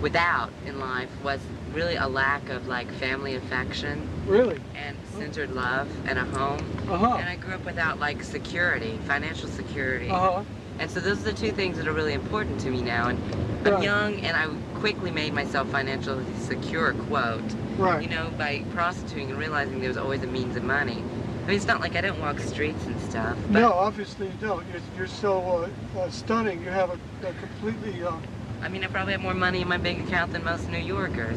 without 0.00 0.50
in 0.64 0.80
life, 0.80 1.10
was 1.22 1.40
really 1.74 1.96
a 1.96 2.08
lack 2.08 2.48
of 2.48 2.66
like 2.68 2.90
family 2.92 3.34
affection. 3.34 4.08
Really? 4.26 4.58
And 4.74 4.96
centered 5.18 5.52
love 5.52 5.86
and 6.06 6.18
a 6.18 6.24
home. 6.24 6.64
Uh-huh. 6.88 7.16
And 7.18 7.28
I 7.28 7.36
grew 7.36 7.52
up 7.52 7.66
without 7.66 7.98
like 7.98 8.22
security, 8.22 8.98
financial 9.04 9.46
security. 9.50 10.08
Uh-huh. 10.08 10.42
And 10.78 10.90
so 10.90 11.00
those 11.00 11.20
are 11.20 11.32
the 11.32 11.34
two 11.34 11.52
things 11.52 11.76
that 11.76 11.86
are 11.86 11.92
really 11.92 12.14
important 12.14 12.58
to 12.60 12.70
me 12.70 12.80
now. 12.80 13.08
And 13.08 13.18
I'm 13.66 13.74
Right. 13.74 13.84
young, 13.84 14.14
and 14.20 14.34
I 14.34 14.46
quickly 14.78 15.10
made 15.10 15.34
myself 15.34 15.68
financially 15.68 16.24
secure. 16.38 16.94
Quote. 16.94 17.42
Right. 17.76 18.02
You 18.02 18.08
know, 18.08 18.30
by 18.38 18.64
prostituting 18.72 19.28
and 19.28 19.38
realizing 19.38 19.80
there 19.80 19.88
was 19.88 19.98
always 19.98 20.22
a 20.22 20.26
means 20.26 20.56
of 20.56 20.64
money. 20.64 21.04
I 21.50 21.52
mean, 21.52 21.56
it's 21.56 21.66
not 21.66 21.80
like 21.80 21.96
I 21.96 22.00
don't 22.00 22.20
walk 22.20 22.38
streets 22.38 22.86
and 22.86 23.00
stuff. 23.00 23.36
No, 23.48 23.72
obviously 23.72 24.28
you 24.28 24.32
don't. 24.40 24.64
You're, 24.68 24.82
you're 24.96 25.06
so 25.08 25.68
uh, 25.96 25.98
uh, 25.98 26.08
stunning. 26.08 26.62
You 26.62 26.70
have 26.70 26.90
a, 26.90 27.26
a 27.26 27.32
completely. 27.32 28.04
Uh, 28.04 28.18
I 28.62 28.68
mean, 28.68 28.84
I 28.84 28.86
probably 28.86 29.14
have 29.14 29.20
more 29.20 29.34
money 29.34 29.60
in 29.60 29.66
my 29.66 29.76
bank 29.76 30.06
account 30.06 30.32
than 30.32 30.44
most 30.44 30.70
New 30.70 30.78
Yorkers. 30.78 31.36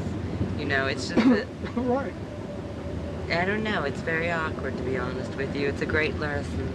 You 0.59 0.65
know, 0.65 0.85
it's 0.85 1.09
just 1.09 1.27
that. 1.29 1.47
right. 1.75 2.13
I 3.31 3.43
don't 3.43 3.63
know. 3.63 3.85
It's 3.85 4.01
very 4.01 4.29
awkward, 4.29 4.77
to 4.77 4.83
be 4.83 4.99
honest 4.99 5.33
with 5.33 5.55
you. 5.55 5.67
It's 5.67 5.81
a 5.81 5.87
great 5.87 6.19
lesson. 6.19 6.67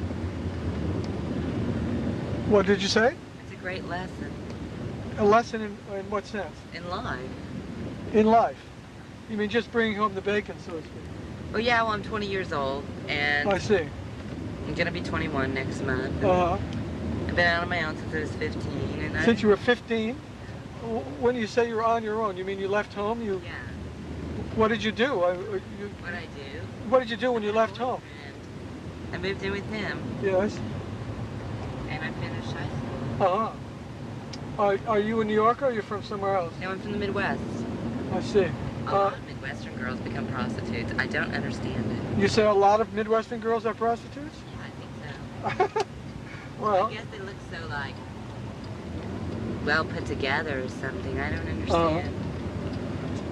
what 2.48 2.66
did 2.66 2.82
you 2.82 2.88
say? 2.88 3.14
It's 3.44 3.52
a 3.52 3.62
great 3.62 3.84
lesson 3.84 4.32
A 5.18 5.24
lesson 5.24 5.60
in, 5.60 5.76
in 5.96 6.10
what 6.10 6.26
sense? 6.26 6.56
in 6.74 6.90
life. 6.90 7.20
In 8.14 8.26
life. 8.26 8.58
You 9.30 9.36
mean 9.36 9.48
just 9.48 9.70
bringing 9.70 9.96
home 9.96 10.16
the 10.16 10.22
bacon, 10.22 10.56
so 10.66 10.72
to 10.72 10.78
speak? 10.80 11.17
Well, 11.52 11.60
yeah, 11.60 11.82
well, 11.82 11.92
I'm 11.92 12.02
20 12.02 12.26
years 12.26 12.52
old, 12.52 12.84
and 13.08 13.48
I 13.50 13.58
see. 13.58 13.88
I'm 14.66 14.74
gonna 14.74 14.90
be 14.90 15.00
21 15.00 15.54
next 15.54 15.82
month. 15.82 16.22
Uh-huh. 16.22 16.58
I've 17.26 17.36
been 17.36 17.46
out 17.46 17.62
on 17.62 17.68
my 17.68 17.84
own 17.84 17.96
since 17.96 18.14
I 18.14 18.20
was 18.20 18.30
15, 18.32 19.00
and 19.02 19.16
I. 19.16 19.24
Since 19.24 19.42
you 19.42 19.48
were 19.48 19.56
15, 19.56 20.16
w- 20.82 21.00
when 21.20 21.36
you 21.36 21.46
say 21.46 21.68
you're 21.68 21.82
on 21.82 22.02
your 22.02 22.22
own, 22.22 22.36
you 22.36 22.44
mean 22.44 22.58
you 22.58 22.68
left 22.68 22.92
home? 22.92 23.22
You. 23.22 23.40
Yeah. 23.44 23.52
What 24.56 24.68
did 24.68 24.82
you 24.82 24.92
do? 24.92 25.22
I, 25.22 25.32
you, 25.34 25.40
What 26.00 26.14
I 26.14 26.20
do? 26.20 26.60
what 26.90 26.98
did 27.00 27.10
you 27.10 27.16
do 27.16 27.32
when 27.32 27.42
you 27.42 27.52
left 27.52 27.76
home? 27.78 28.00
I 29.12 29.18
moved 29.18 29.42
in 29.42 29.52
with 29.52 29.64
him, 29.72 30.02
Yes. 30.22 30.58
and 31.88 32.04
I 32.04 32.10
finished 32.10 32.52
high 32.52 32.66
school. 32.66 33.26
Uh-huh. 33.26 33.52
Are, 34.58 34.78
are 34.86 34.98
you 34.98 35.20
a 35.22 35.24
New 35.24 35.34
Yorker 35.34 35.66
or 35.66 35.68
are 35.68 35.72
you 35.72 35.82
from 35.82 36.02
somewhere 36.02 36.36
else? 36.36 36.52
No, 36.60 36.70
I'm 36.72 36.80
from 36.80 36.92
the 36.92 36.98
Midwest. 36.98 37.40
I 38.12 38.20
see. 38.20 38.48
A 38.88 38.90
Uh, 38.90 38.98
lot 39.04 39.12
of 39.12 39.26
Midwestern 39.26 39.76
girls 39.76 40.00
become 40.00 40.26
prostitutes. 40.28 40.92
I 40.98 41.06
don't 41.06 41.34
understand 41.34 41.92
it. 41.92 42.20
you 42.20 42.26
say 42.28 42.44
a 42.46 42.52
lot 42.52 42.80
of 42.80 42.90
Midwestern 42.94 43.38
girls 43.38 43.66
are 43.66 43.74
prostitutes? 43.74 44.34
I 44.64 45.56
think 45.58 45.68
so. 45.76 45.84
Well, 46.60 46.86
I 46.86 46.94
guess 46.94 47.04
they 47.12 47.18
look 47.20 47.36
so 47.52 47.66
like 47.68 47.94
well 49.64 49.84
put 49.84 50.06
together 50.06 50.60
or 50.64 50.68
something. 50.68 51.20
I 51.20 51.30
don't 51.30 51.70
Uh-huh. 51.70 51.86
understand. 51.86 52.14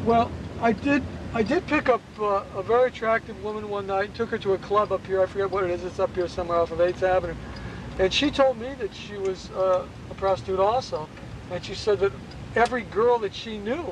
well, 0.04 0.30
I 0.60 0.72
did. 0.72 1.02
I 1.34 1.42
did 1.42 1.66
pick 1.66 1.88
up 1.88 2.02
uh, 2.20 2.44
a 2.54 2.62
very 2.62 2.88
attractive 2.88 3.42
woman 3.42 3.68
one 3.68 3.86
night. 3.86 4.04
and 4.06 4.14
Took 4.14 4.30
her 4.30 4.38
to 4.38 4.52
a 4.54 4.58
club 4.58 4.92
up 4.92 5.04
here. 5.06 5.20
I 5.22 5.26
forget 5.26 5.50
what 5.50 5.64
it 5.64 5.70
is. 5.70 5.82
It's 5.84 5.98
up 5.98 6.14
here 6.14 6.28
somewhere 6.28 6.58
off 6.58 6.70
of 6.70 6.78
8th 6.78 7.02
Avenue. 7.02 7.34
And 7.98 8.12
she 8.14 8.30
told 8.30 8.58
me 8.58 8.74
that 8.78 8.94
she 8.94 9.16
was 9.16 9.50
uh, 9.50 9.84
a 10.10 10.14
prostitute 10.14 10.60
also. 10.60 11.08
And 11.50 11.64
she 11.64 11.74
said 11.74 11.98
that 12.00 12.12
every 12.54 12.82
girl 12.82 13.18
that 13.18 13.34
she 13.34 13.58
knew 13.58 13.84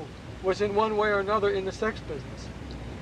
was 0.45 0.61
in 0.61 0.75
one 0.75 0.97
way 0.97 1.09
or 1.09 1.19
another 1.19 1.51
in 1.51 1.65
the 1.65 1.73
sex 1.73 2.01
business. 2.01 2.49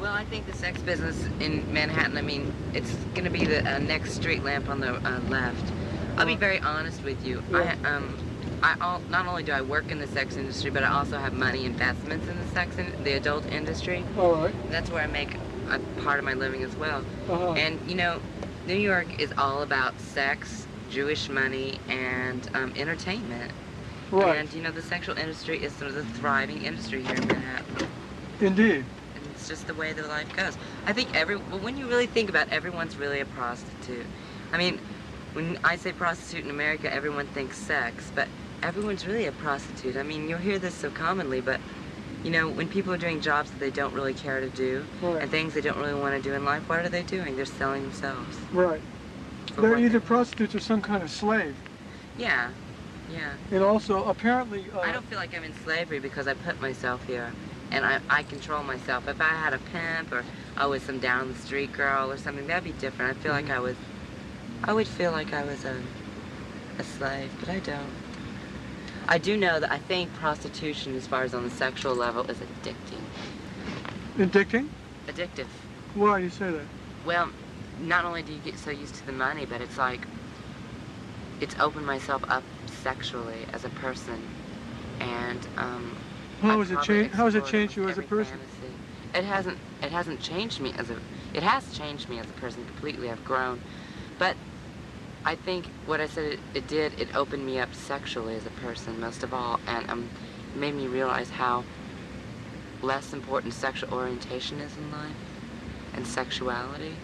Well, 0.01 0.12
I 0.12 0.24
think 0.24 0.47
the 0.47 0.57
sex 0.57 0.80
business 0.80 1.24
in 1.40 1.70
Manhattan. 1.72 2.16
I 2.16 2.22
mean, 2.22 2.53
it's 2.72 2.95
going 3.14 3.24
to 3.24 3.30
be 3.30 3.45
the 3.45 3.61
uh, 3.68 3.78
next 3.78 4.14
street 4.14 4.43
lamp 4.43 4.68
on 4.68 4.80
the 4.80 4.95
uh, 4.95 5.20
left. 5.28 5.72
I'll 6.16 6.26
be 6.26 6.36
very 6.36 6.61
honest 6.61 7.03
with 7.03 7.24
you. 7.24 7.43
I 7.53 7.76
um, 7.84 8.16
I 8.62 8.76
all, 8.80 9.01
not 9.11 9.26
only 9.26 9.43
do 9.43 9.53
I 9.53 9.61
work 9.61 9.90
in 9.90 9.99
the 9.99 10.07
sex 10.07 10.36
industry, 10.36 10.70
but 10.70 10.84
I 10.84 10.88
also 10.88 11.18
have 11.18 11.32
money 11.32 11.64
investments 11.64 12.28
in 12.28 12.38
the 12.38 12.47
sex 12.49 12.76
in 12.78 13.05
the 13.05 13.12
adult 13.14 13.47
industry. 13.47 14.05
All 14.18 14.34
right. 14.34 14.70
That's 14.70 14.90
where 14.90 15.03
I 15.03 15.07
make 15.07 15.36
a 15.70 15.78
part 16.03 16.18
of 16.18 16.24
my 16.24 16.34
living 16.34 16.62
as 16.62 16.74
well. 16.76 17.05
Uh-huh. 17.28 17.53
And 17.53 17.78
you 17.88 17.97
know, 17.97 18.20
New 18.66 18.76
York 18.76 19.20
is 19.20 19.32
all 19.38 19.62
about 19.62 19.99
sex, 20.01 20.66
Jewish 20.90 21.28
money, 21.28 21.80
and 21.88 22.49
um, 22.55 22.72
entertainment. 22.76 23.53
Right. 24.12 24.36
And 24.36 24.52
you 24.52 24.62
know, 24.62 24.70
the 24.70 24.82
sexual 24.82 25.16
industry 25.16 25.62
is 25.62 25.72
sort 25.72 25.88
of 25.90 25.94
the 25.96 26.04
thriving 26.04 26.64
industry 26.64 27.02
here 27.02 27.14
in 27.16 27.26
Manhattan. 27.26 27.88
Indeed. 28.40 28.84
And 29.14 29.26
it's 29.34 29.48
just 29.48 29.66
the 29.66 29.74
way 29.74 29.92
the 29.92 30.06
life 30.06 30.34
goes. 30.36 30.56
I 30.86 30.92
think 30.92 31.14
every 31.14 31.36
well, 31.36 31.58
when 31.58 31.76
you 31.78 31.88
really 31.88 32.06
think 32.06 32.28
about, 32.28 32.48
it, 32.48 32.52
everyone's 32.52 32.96
really 32.96 33.20
a 33.20 33.24
prostitute. 33.24 34.06
I 34.52 34.58
mean, 34.58 34.78
when 35.32 35.58
I 35.64 35.76
say 35.76 35.92
prostitute 35.92 36.44
in 36.44 36.50
America, 36.50 36.92
everyone 36.92 37.26
thinks 37.28 37.56
sex, 37.56 38.12
but 38.14 38.28
everyone's 38.62 39.06
really 39.06 39.26
a 39.26 39.32
prostitute. 39.32 39.96
I 39.96 40.02
mean, 40.02 40.28
you'll 40.28 40.38
hear 40.38 40.58
this 40.58 40.74
so 40.74 40.90
commonly, 40.90 41.40
but 41.40 41.58
you 42.22 42.30
know, 42.30 42.48
when 42.48 42.68
people 42.68 42.92
are 42.92 42.98
doing 42.98 43.20
jobs 43.20 43.50
that 43.50 43.58
they 43.58 43.70
don't 43.70 43.94
really 43.94 44.14
care 44.14 44.40
to 44.40 44.48
do 44.50 44.84
Right. 45.00 45.22
and 45.22 45.30
things 45.30 45.54
they 45.54 45.60
don't 45.60 45.78
really 45.78 45.94
want 45.94 46.14
to 46.14 46.22
do 46.22 46.34
in 46.34 46.44
life, 46.44 46.68
what 46.68 46.78
are 46.80 46.88
they 46.88 47.02
doing? 47.02 47.34
They're 47.34 47.46
selling 47.46 47.82
themselves. 47.82 48.38
Right. 48.52 48.80
They're 49.56 49.78
either 49.78 50.00
prostitutes 50.00 50.54
or 50.54 50.60
some 50.60 50.80
kind 50.80 51.02
of 51.02 51.10
slave. 51.10 51.56
Yeah, 52.16 52.50
yeah. 53.12 53.32
And 53.50 53.62
also, 53.62 54.04
apparently, 54.04 54.64
uh, 54.74 54.80
I 54.80 54.92
don't 54.92 55.04
feel 55.06 55.18
like 55.18 55.36
I'm 55.36 55.44
in 55.44 55.54
slavery 55.64 55.98
because 55.98 56.26
I 56.26 56.34
put 56.34 56.60
myself 56.60 57.06
here 57.06 57.32
and 57.70 57.84
I, 57.84 58.00
I 58.08 58.22
control 58.22 58.62
myself. 58.62 59.08
If 59.08 59.20
I 59.20 59.28
had 59.28 59.54
a 59.54 59.58
pimp 59.58 60.12
or 60.12 60.24
I 60.56 60.66
was 60.66 60.82
some 60.82 60.98
down 60.98 61.32
the 61.32 61.38
street 61.38 61.72
girl 61.72 62.10
or 62.10 62.16
something, 62.18 62.46
that'd 62.46 62.64
be 62.64 62.72
different. 62.72 63.16
I 63.16 63.20
feel 63.20 63.32
like 63.32 63.50
I 63.50 63.58
was, 63.58 63.76
I 64.64 64.72
would 64.72 64.86
feel 64.86 65.12
like 65.12 65.32
I 65.32 65.44
was 65.44 65.64
a, 65.64 65.80
a 66.78 66.84
slave, 66.84 67.30
but 67.40 67.48
I 67.48 67.60
don't. 67.60 67.90
I 69.08 69.18
do 69.18 69.36
know 69.36 69.58
that 69.58 69.72
I 69.72 69.78
think 69.78 70.12
prostitution, 70.14 70.94
as 70.96 71.06
far 71.06 71.24
as 71.24 71.34
on 71.34 71.44
the 71.44 71.50
sexual 71.50 71.94
level, 71.94 72.24
is 72.30 72.38
addicting. 72.38 73.02
addicting. 74.16 74.68
Addictive. 75.08 75.48
Why 75.94 76.18
do 76.18 76.24
you 76.24 76.30
say 76.30 76.50
that? 76.50 76.66
Well, 77.04 77.30
not 77.80 78.04
only 78.04 78.22
do 78.22 78.32
you 78.32 78.38
get 78.38 78.58
so 78.58 78.70
used 78.70 78.94
to 78.94 79.06
the 79.06 79.12
money, 79.12 79.44
but 79.44 79.60
it's 79.60 79.76
like 79.76 80.00
it's 81.40 81.56
opened 81.58 81.84
myself 81.84 82.22
up 82.28 82.44
sexually 82.82 83.46
as 83.52 83.64
a 83.64 83.68
person, 83.70 84.20
and 85.00 85.46
um, 85.56 85.96
How 86.40 86.58
has 86.58 86.70
it 86.70 86.82
changed? 86.82 87.14
How 87.14 87.24
has 87.26 87.34
it 87.34 87.46
changed 87.46 87.76
you 87.76 87.88
as 87.88 87.98
a 87.98 88.02
person? 88.02 88.38
fantasy. 88.38 88.74
It 89.14 89.24
hasn't. 89.24 89.58
It 89.82 89.92
hasn't 89.92 90.20
changed 90.20 90.60
me 90.60 90.72
as 90.78 90.90
a. 90.90 90.96
It 91.34 91.42
has 91.42 91.72
changed 91.76 92.08
me 92.08 92.18
as 92.18 92.26
a 92.26 92.34
person 92.34 92.64
completely. 92.66 93.10
I've 93.10 93.24
grown, 93.24 93.60
but 94.18 94.36
I 95.24 95.34
think 95.36 95.66
what 95.86 96.00
I 96.00 96.06
said 96.06 96.24
it, 96.34 96.40
it 96.54 96.66
did. 96.66 97.00
It 97.00 97.14
opened 97.14 97.46
me 97.46 97.58
up 97.58 97.74
sexually 97.74 98.36
as 98.36 98.46
a 98.46 98.50
person, 98.50 99.00
most 99.00 99.22
of 99.22 99.32
all, 99.32 99.60
and 99.66 99.88
um, 99.90 100.10
made 100.54 100.74
me 100.74 100.86
realize 100.86 101.30
how 101.30 101.64
less 102.82 103.12
important 103.12 103.54
sexual 103.54 103.94
orientation 103.94 104.60
is 104.60 104.76
in 104.76 104.90
life 104.90 105.14
and 105.94 106.06
sexuality, 106.06 106.96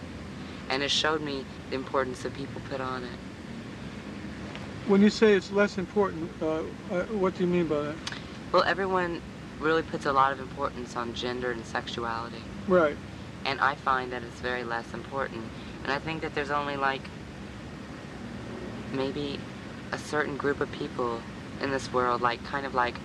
and 0.69 0.83
it 0.83 0.91
showed 0.91 1.21
me 1.21 1.45
the 1.69 1.75
importance 1.75 2.23
that 2.23 2.33
people 2.33 2.61
put 2.69 2.81
on 2.81 3.03
it. 3.03 3.17
When 4.89 5.03
you 5.03 5.11
say 5.11 5.33
it's 5.33 5.51
less 5.51 5.77
important, 5.77 6.31
uh, 6.41 6.63
uh, 6.91 7.03
what 7.21 7.35
do 7.35 7.43
you 7.43 7.47
mean 7.47 7.67
by 7.67 7.79
that? 7.81 7.95
Well, 8.51 8.63
everyone 8.63 9.21
really 9.59 9.83
puts 9.83 10.07
a 10.07 10.11
lot 10.11 10.31
of 10.31 10.39
importance 10.39 10.95
on 10.95 11.13
gender 11.13 11.51
and 11.51 11.63
sexuality. 11.63 12.41
Right. 12.67 12.97
and 13.45 13.59
I 13.61 13.75
find 13.75 14.11
that 14.13 14.23
it's 14.23 14.41
very 14.41 14.63
less 14.63 14.91
important. 14.93 15.45
And 15.83 15.91
I 15.91 15.99
think 15.99 16.23
that 16.23 16.33
there's 16.33 16.49
only 16.49 16.75
like 16.75 17.01
maybe 18.91 19.39
a 19.91 19.97
certain 19.99 20.37
group 20.37 20.59
of 20.59 20.71
people 20.71 21.21
in 21.61 21.69
this 21.69 21.93
world, 21.93 22.21
like 22.21 22.43
kind 22.43 22.65
of 22.65 22.73
like 22.73 22.95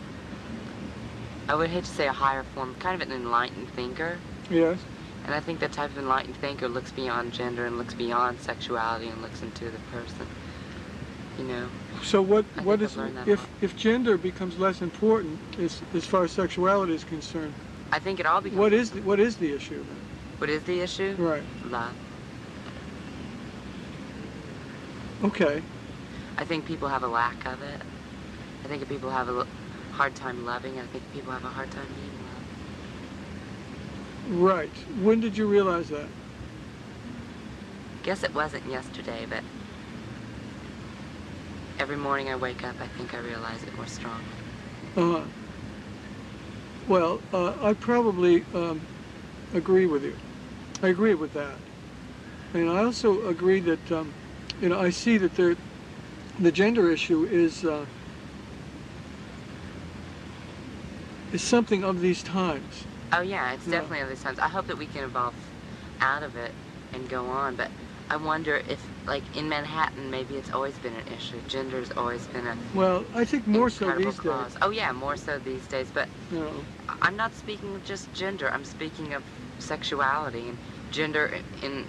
I 1.48 1.54
would 1.54 1.68
hate 1.68 1.84
to 1.84 1.90
say 1.90 2.08
a 2.08 2.12
higher 2.12 2.44
form, 2.54 2.74
kind 2.78 3.00
of 3.00 3.06
an 3.06 3.14
enlightened 3.14 3.68
thinker. 3.70 4.18
Yes. 4.50 4.78
And 5.26 5.34
I 5.34 5.40
think 5.40 5.60
that 5.60 5.72
type 5.72 5.90
of 5.90 5.98
enlightened 5.98 6.36
thinker 6.36 6.66
looks 6.68 6.92
beyond 6.92 7.32
gender 7.34 7.66
and 7.66 7.76
looks 7.76 7.92
beyond 7.94 8.40
sexuality 8.40 9.08
and 9.08 9.20
looks 9.20 9.42
into 9.42 9.66
the 9.66 9.78
person. 9.92 10.26
You 11.38 11.44
know. 11.44 11.68
So 12.02 12.22
what? 12.22 12.44
I 12.56 12.62
What 12.62 12.82
is 12.82 12.92
I've 12.92 12.98
learned 12.98 13.16
that 13.18 13.28
a 13.28 13.32
if 13.32 13.40
lot. 13.40 13.48
if 13.60 13.76
gender 13.76 14.16
becomes 14.16 14.58
less 14.58 14.82
important 14.82 15.38
as 15.58 15.82
as 15.94 16.06
far 16.06 16.24
as 16.24 16.32
sexuality 16.32 16.94
is 16.94 17.04
concerned? 17.04 17.54
I 17.92 17.98
think 17.98 18.20
it 18.20 18.26
all 18.26 18.40
becomes. 18.40 18.58
What 18.58 18.72
is 18.72 18.90
the, 18.90 19.00
what 19.02 19.20
is 19.20 19.36
the 19.36 19.52
issue? 19.52 19.84
What 20.38 20.50
is 20.50 20.62
the 20.64 20.80
issue? 20.80 21.14
Right. 21.18 21.42
Love. 21.66 21.92
Okay. 25.24 25.62
I 26.36 26.44
think 26.44 26.66
people 26.66 26.88
have 26.88 27.02
a 27.02 27.08
lack 27.08 27.46
of 27.46 27.62
it. 27.62 27.80
I 28.64 28.68
think 28.68 28.86
people 28.88 29.10
have 29.10 29.28
a 29.28 29.46
hard 29.92 30.14
time 30.14 30.44
loving. 30.44 30.78
I 30.78 30.86
think 30.86 31.02
people 31.12 31.32
have 31.32 31.44
a 31.44 31.48
hard 31.48 31.70
time 31.70 31.86
being 31.86 32.10
loved. 34.38 34.42
Right. 34.42 34.70
When 35.02 35.20
did 35.20 35.36
you 35.36 35.46
realize 35.46 35.88
that? 35.90 36.06
guess 38.04 38.22
it 38.22 38.34
wasn't 38.34 38.64
yesterday, 38.66 39.26
but 39.28 39.42
every 41.78 41.96
morning 41.96 42.28
I 42.28 42.36
wake 42.36 42.64
up, 42.64 42.76
I 42.80 42.86
think 42.86 43.14
I 43.14 43.18
realize 43.18 43.62
it 43.64 43.76
more 43.76 43.86
strongly. 43.86 44.24
Uh, 44.96 45.24
well, 46.86 47.20
uh, 47.32 47.54
I 47.62 47.74
probably 47.74 48.44
um, 48.54 48.82
agree 49.52 49.86
with 49.86 50.04
you. 50.04 50.16
I 50.82 50.88
agree 50.88 51.14
with 51.14 51.32
that. 51.32 51.58
And 52.52 52.70
I 52.70 52.84
also 52.84 53.26
agree 53.26 53.60
that, 53.60 53.90
um, 53.90 54.14
you 54.60 54.68
know, 54.68 54.80
I 54.80 54.90
see 54.90 55.18
that 55.18 55.34
there, 55.34 55.56
the 56.38 56.52
gender 56.52 56.90
issue 56.90 57.24
is, 57.24 57.64
uh, 57.64 57.86
is 61.32 61.42
something 61.42 61.82
of 61.82 62.00
these 62.00 62.22
times. 62.22 62.86
Oh 63.12 63.22
yeah, 63.22 63.52
it's 63.52 63.66
Yeah. 63.66 63.72
definitely 63.80 64.00
of 64.00 64.08
these 64.08 64.20
times. 64.20 64.38
I 64.38 64.48
hope 64.48 64.66
that 64.66 64.78
we 64.78 64.86
can 64.86 65.04
evolve 65.04 65.34
out 66.00 66.22
of 66.22 66.36
it 66.36 66.54
and 66.92 67.08
go 67.08 67.26
on, 67.26 67.54
but 67.56 67.70
I 68.14 68.16
wonder 68.16 68.62
if, 68.68 68.88
like, 69.08 69.24
in 69.36 69.48
Manhattan, 69.48 70.08
maybe 70.08 70.36
it's 70.36 70.52
always 70.52 70.78
been 70.78 70.94
an 70.94 71.02
issue. 71.12 71.40
Gender's 71.48 71.90
always 71.96 72.28
been 72.28 72.46
a 72.46 72.56
Well, 72.72 73.04
I 73.12 73.24
think 73.24 73.44
more 73.44 73.68
so 73.68 73.90
these 73.96 74.20
cause. 74.20 74.52
days. 74.52 74.56
Oh 74.62 74.70
yeah, 74.70 74.92
more 74.92 75.16
so 75.16 75.40
these 75.40 75.66
days. 75.66 75.90
But 75.92 76.08
I- 76.88 76.94
I'm 77.02 77.16
not 77.16 77.34
speaking 77.34 77.74
of 77.74 77.82
just 77.82 78.12
gender. 78.14 78.48
I'm 78.54 78.64
speaking 78.64 79.12
of 79.14 79.24
sexuality 79.58 80.48
and 80.48 80.58
gender 80.92 81.40
in 81.60 81.86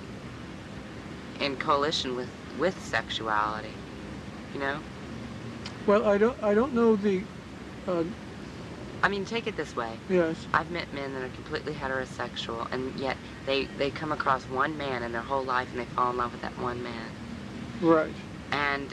in 1.39 1.57
coalition 1.57 2.15
with 2.15 2.31
with 2.57 2.75
sexuality. 2.81 3.75
You 4.55 4.59
know. 4.61 4.77
well, 5.85 6.07
I 6.07 6.17
don't, 6.17 6.37
I 6.41 6.55
don't 6.55 6.73
know 6.73 6.95
the, 6.95 7.23
uh, 7.87 8.03
I 9.05 9.07
mean, 9.07 9.23
take 9.23 9.45
it 9.45 9.55
this 9.55 9.75
way. 9.75 9.99
yes, 10.09 10.47
I've 10.51 10.71
met 10.71 10.91
men 10.91 11.13
that 11.13 11.21
are 11.21 11.29
completely 11.29 11.75
heterosexual, 11.75 12.67
and 12.71 12.99
yet 12.99 13.15
they 13.45 13.65
they 13.77 13.91
come 13.91 14.11
across 14.11 14.49
one 14.49 14.75
man 14.79 15.03
in 15.03 15.11
their 15.11 15.21
whole 15.21 15.43
life, 15.43 15.69
and 15.69 15.79
they 15.79 15.85
fall 15.85 16.09
in 16.09 16.17
love 16.17 16.31
with 16.31 16.41
that 16.41 16.57
one 16.59 16.81
man, 16.81 17.11
right. 17.81 18.15
and 18.51 18.91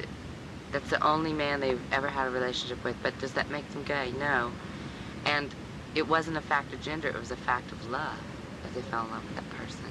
that's 0.70 0.90
the 0.90 1.02
only 1.02 1.32
man 1.32 1.60
they've 1.60 1.80
ever 1.92 2.08
had 2.08 2.26
a 2.26 2.30
relationship 2.30 2.84
with. 2.84 2.94
But 3.02 3.18
does 3.20 3.32
that 3.32 3.50
make 3.50 3.66
them 3.70 3.84
gay? 3.84 4.12
No. 4.18 4.52
And 5.24 5.54
it 5.94 6.06
wasn't 6.06 6.36
a 6.36 6.42
fact 6.42 6.74
of 6.74 6.82
gender; 6.82 7.08
it 7.08 7.18
was 7.18 7.30
a 7.30 7.36
fact 7.36 7.72
of 7.72 7.86
love 7.86 8.18
that 8.64 8.74
they 8.74 8.82
fell 8.82 9.06
in 9.06 9.12
love 9.12 9.24
with 9.24 9.36
that 9.36 9.48
person. 9.56 9.86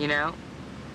You 0.00 0.08
know. 0.08 0.34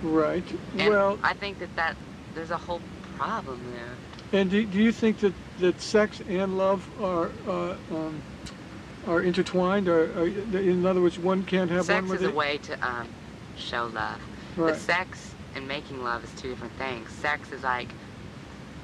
Right. 0.03 0.43
And 0.78 0.89
well, 0.89 1.17
I 1.23 1.34
think 1.34 1.59
that 1.59 1.73
that 1.78 1.95
there's 2.36 2.51
a 2.51 2.57
whole 2.57 2.82
problem 3.15 3.71
there. 3.71 3.95
And 4.34 4.49
do, 4.49 4.65
do 4.65 4.78
you 4.80 4.91
think 4.91 5.19
that, 5.19 5.34
that 5.59 5.80
sex 5.82 6.21
and 6.28 6.57
love 6.57 6.88
are 7.01 7.32
uh, 7.47 7.75
um, 7.91 8.21
are 9.07 9.21
intertwined, 9.21 9.88
or, 9.88 10.11
or 10.19 10.28
in 10.28 10.86
other 10.86 11.01
words, 11.01 11.17
one 11.17 11.43
can't 11.43 11.71
have 11.71 11.86
sex 11.86 12.01
one 12.01 12.09
with 12.09 12.21
is 12.21 12.28
a 12.28 12.34
way 12.34 12.57
to 12.57 12.88
um, 12.88 13.07
show 13.55 13.86
love. 13.93 14.19
Right. 14.57 14.71
But 14.73 14.78
sex 14.78 15.34
and 15.55 15.67
making 15.67 16.03
love 16.03 16.23
is 16.23 16.32
two 16.41 16.49
different 16.49 16.73
things. 16.73 17.09
Sex 17.11 17.51
is 17.51 17.63
like, 17.63 17.88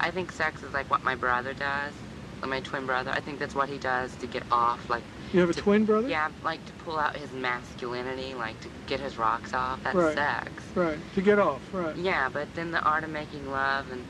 I 0.00 0.10
think 0.10 0.32
sex 0.32 0.62
is 0.62 0.72
like 0.72 0.90
what 0.90 1.04
my 1.04 1.14
brother 1.14 1.52
does, 1.52 1.92
like 2.40 2.50
my 2.50 2.60
twin 2.60 2.86
brother. 2.86 3.10
I 3.10 3.20
think 3.20 3.38
that's 3.38 3.54
what 3.54 3.68
he 3.68 3.76
does 3.78 4.14
to 4.16 4.26
get 4.26 4.44
off, 4.50 4.88
like. 4.88 5.02
You 5.34 5.40
have 5.40 5.50
a 5.50 5.54
to- 5.54 5.60
twin 5.60 5.84
brother? 5.84 6.08
Yeah, 6.08 6.30
like 6.42 6.64
to 6.64 6.72
pull 6.84 6.98
out 6.98 7.16
his 7.16 7.30
masculinity, 7.32 8.34
like 8.34 8.58
to 8.62 8.68
get 8.86 9.00
his 9.00 9.18
rocks 9.18 9.52
off. 9.52 9.82
That's 9.82 9.96
Right. 9.96 10.14
sex. 10.14 10.50
Right. 10.74 10.98
To 11.16 11.20
get 11.20 11.38
off. 11.38 11.60
Right. 11.72 11.96
Yeah, 11.96 12.28
but 12.32 12.52
then 12.54 12.70
the 12.70 12.80
art 12.80 13.04
of 13.04 13.10
making 13.10 13.50
love 13.50 13.90
and, 13.92 14.04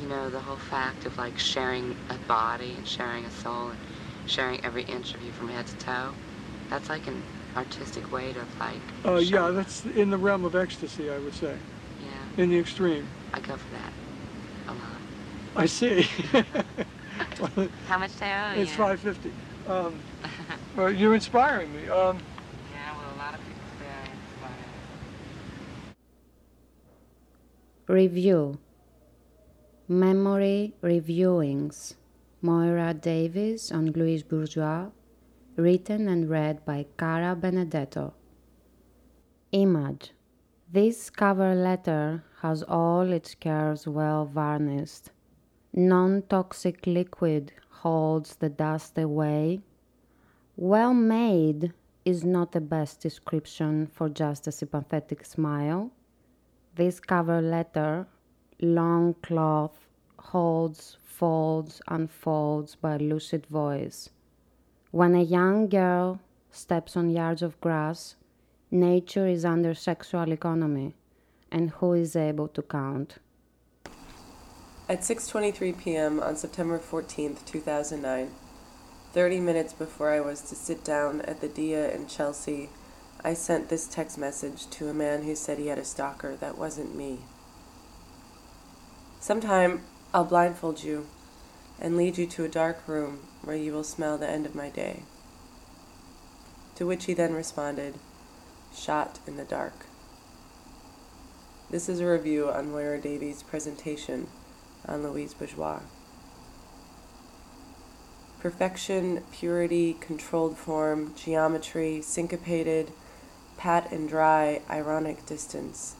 you 0.00 0.08
know, 0.08 0.30
the 0.30 0.40
whole 0.40 0.56
fact 0.56 1.06
of 1.06 1.16
like 1.18 1.38
sharing 1.38 1.96
a 2.10 2.14
body 2.26 2.74
and 2.76 2.86
sharing 2.86 3.24
a 3.24 3.30
soul 3.30 3.70
and 3.70 3.78
sharing 4.26 4.64
every 4.64 4.82
inch 4.82 5.14
of 5.14 5.22
you 5.22 5.32
from 5.32 5.48
head 5.48 5.66
to 5.66 5.78
toe, 5.78 6.10
that's 6.70 6.88
like 6.88 7.06
an 7.06 7.22
artistic 7.56 8.10
way 8.12 8.32
to 8.32 8.44
like. 8.58 8.80
Uh, 9.04 9.16
yeah, 9.16 9.50
that's 9.50 9.84
in 9.84 10.10
the 10.10 10.18
realm 10.18 10.44
of 10.44 10.54
ecstasy, 10.54 11.10
I 11.10 11.18
would 11.18 11.34
say. 11.34 11.56
Yeah. 12.00 12.42
In 12.42 12.50
the 12.50 12.58
extreme. 12.58 13.06
I 13.32 13.40
go 13.40 13.56
for 13.56 13.74
that 13.74 13.92
a 14.68 14.72
lot. 14.72 15.00
I 15.56 15.66
see. 15.66 16.06
Well, 17.40 17.68
How 17.88 17.98
much 17.98 18.18
do 18.18 18.24
I 18.24 18.56
owe 18.56 18.60
it's 18.60 18.72
five 18.72 19.00
fifty. 19.00 19.32
Um, 19.68 19.98
well, 20.76 20.90
you're 20.90 21.14
inspiring 21.14 21.72
me. 21.74 21.88
Um, 21.88 22.18
Yeah, 22.72 22.96
well, 22.96 23.14
a 23.14 23.18
lot 23.18 23.34
of 23.34 23.40
people 23.40 23.62
say 23.78 23.86
I 23.86 24.02
inspire. 27.88 27.96
Review 27.96 28.58
Memory 29.86 30.72
Reviewings 30.82 31.96
Moira 32.40 32.94
Davis 32.94 33.70
on 33.70 33.92
Louise 33.92 34.22
Bourgeois, 34.22 34.88
written 35.56 36.08
and 36.08 36.30
read 36.30 36.64
by 36.64 36.86
Cara 36.96 37.36
Benedetto. 37.36 38.14
Image 39.52 40.12
This 40.72 41.10
cover 41.10 41.54
letter 41.54 42.24
has 42.40 42.62
all 42.62 43.12
its 43.12 43.34
curves 43.34 43.86
well 43.86 44.24
varnished. 44.24 45.10
Non 45.74 46.22
toxic 46.30 46.86
liquid 46.86 47.52
holds 47.68 48.36
the 48.36 48.48
dust 48.48 48.96
away. 48.96 49.60
Well 50.56 50.94
made 50.94 51.74
is 52.06 52.24
not 52.24 52.52
the 52.52 52.62
best 52.62 53.00
description 53.00 53.86
for 53.86 54.08
just 54.08 54.46
a 54.46 54.52
sympathetic 54.52 55.26
smile. 55.26 55.90
This 56.74 57.00
cover 57.00 57.42
letter, 57.42 58.06
long 58.60 59.14
cloth, 59.22 59.88
holds, 60.18 60.96
folds, 61.04 61.80
unfolds 61.88 62.74
by 62.76 62.96
lucid 62.96 63.46
voice. 63.46 64.10
When 64.90 65.14
a 65.14 65.22
young 65.22 65.68
girl 65.68 66.20
steps 66.50 66.96
on 66.96 67.10
yards 67.10 67.42
of 67.42 67.60
grass, 67.60 68.16
nature 68.70 69.26
is 69.26 69.44
under 69.44 69.74
sexual 69.74 70.32
economy, 70.32 70.94
and 71.50 71.70
who 71.70 71.92
is 71.94 72.16
able 72.16 72.48
to 72.48 72.62
count? 72.62 73.18
At 74.88 75.00
6:23 75.00 75.78
p.m. 75.78 76.20
on 76.20 76.36
September 76.36 76.78
14th, 76.78 77.44
2009, 77.46 78.30
30 79.12 79.40
minutes 79.40 79.72
before 79.72 80.10
I 80.10 80.20
was 80.20 80.42
to 80.42 80.54
sit 80.54 80.84
down 80.84 81.22
at 81.22 81.40
the 81.40 81.48
Dia 81.48 81.90
in 81.90 82.06
Chelsea, 82.06 82.68
I 83.24 83.32
sent 83.32 83.68
this 83.68 83.86
text 83.86 84.18
message 84.18 84.68
to 84.70 84.88
a 84.88 84.94
man 84.94 85.22
who 85.22 85.34
said 85.34 85.58
he 85.58 85.68
had 85.68 85.78
a 85.78 85.84
stalker 85.84 86.36
that 86.36 86.58
wasn't 86.58 86.94
me. 86.94 87.20
Sometime 89.24 89.80
I'll 90.12 90.26
blindfold 90.26 90.82
you 90.82 91.06
and 91.80 91.96
lead 91.96 92.18
you 92.18 92.26
to 92.26 92.44
a 92.44 92.48
dark 92.48 92.86
room 92.86 93.20
where 93.42 93.56
you 93.56 93.72
will 93.72 93.82
smell 93.82 94.18
the 94.18 94.28
end 94.28 94.44
of 94.44 94.54
my 94.54 94.68
day. 94.68 95.04
To 96.74 96.86
which 96.86 97.06
he 97.06 97.14
then 97.14 97.32
responded, 97.32 97.94
Shot 98.74 99.20
in 99.26 99.38
the 99.38 99.44
dark. 99.44 99.86
This 101.70 101.88
is 101.88 102.00
a 102.00 102.06
review 102.06 102.50
on 102.50 102.66
Moyra 102.66 103.00
Davey's 103.00 103.42
presentation 103.42 104.26
on 104.86 105.02
Louise 105.02 105.32
Bourgeois. 105.32 105.80
Perfection, 108.40 109.22
purity, 109.32 109.96
controlled 110.00 110.58
form, 110.58 111.14
geometry, 111.16 112.02
syncopated, 112.02 112.92
pat 113.56 113.90
and 113.90 114.06
dry, 114.06 114.60
ironic 114.68 115.24
distance. 115.24 115.96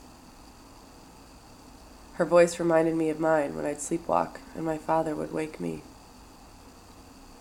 Her 2.15 2.25
voice 2.25 2.61
reminded 2.61 2.95
me 2.95 3.11
of 3.11 3.19
mine 3.19 3.57
when 3.57 3.67
I'd 3.67 3.79
sleepwalk 3.81 4.39
and 4.55 4.65
my 4.65 4.79
father 4.79 5.17
would 5.17 5.33
wake 5.33 5.59
me. 5.59 5.83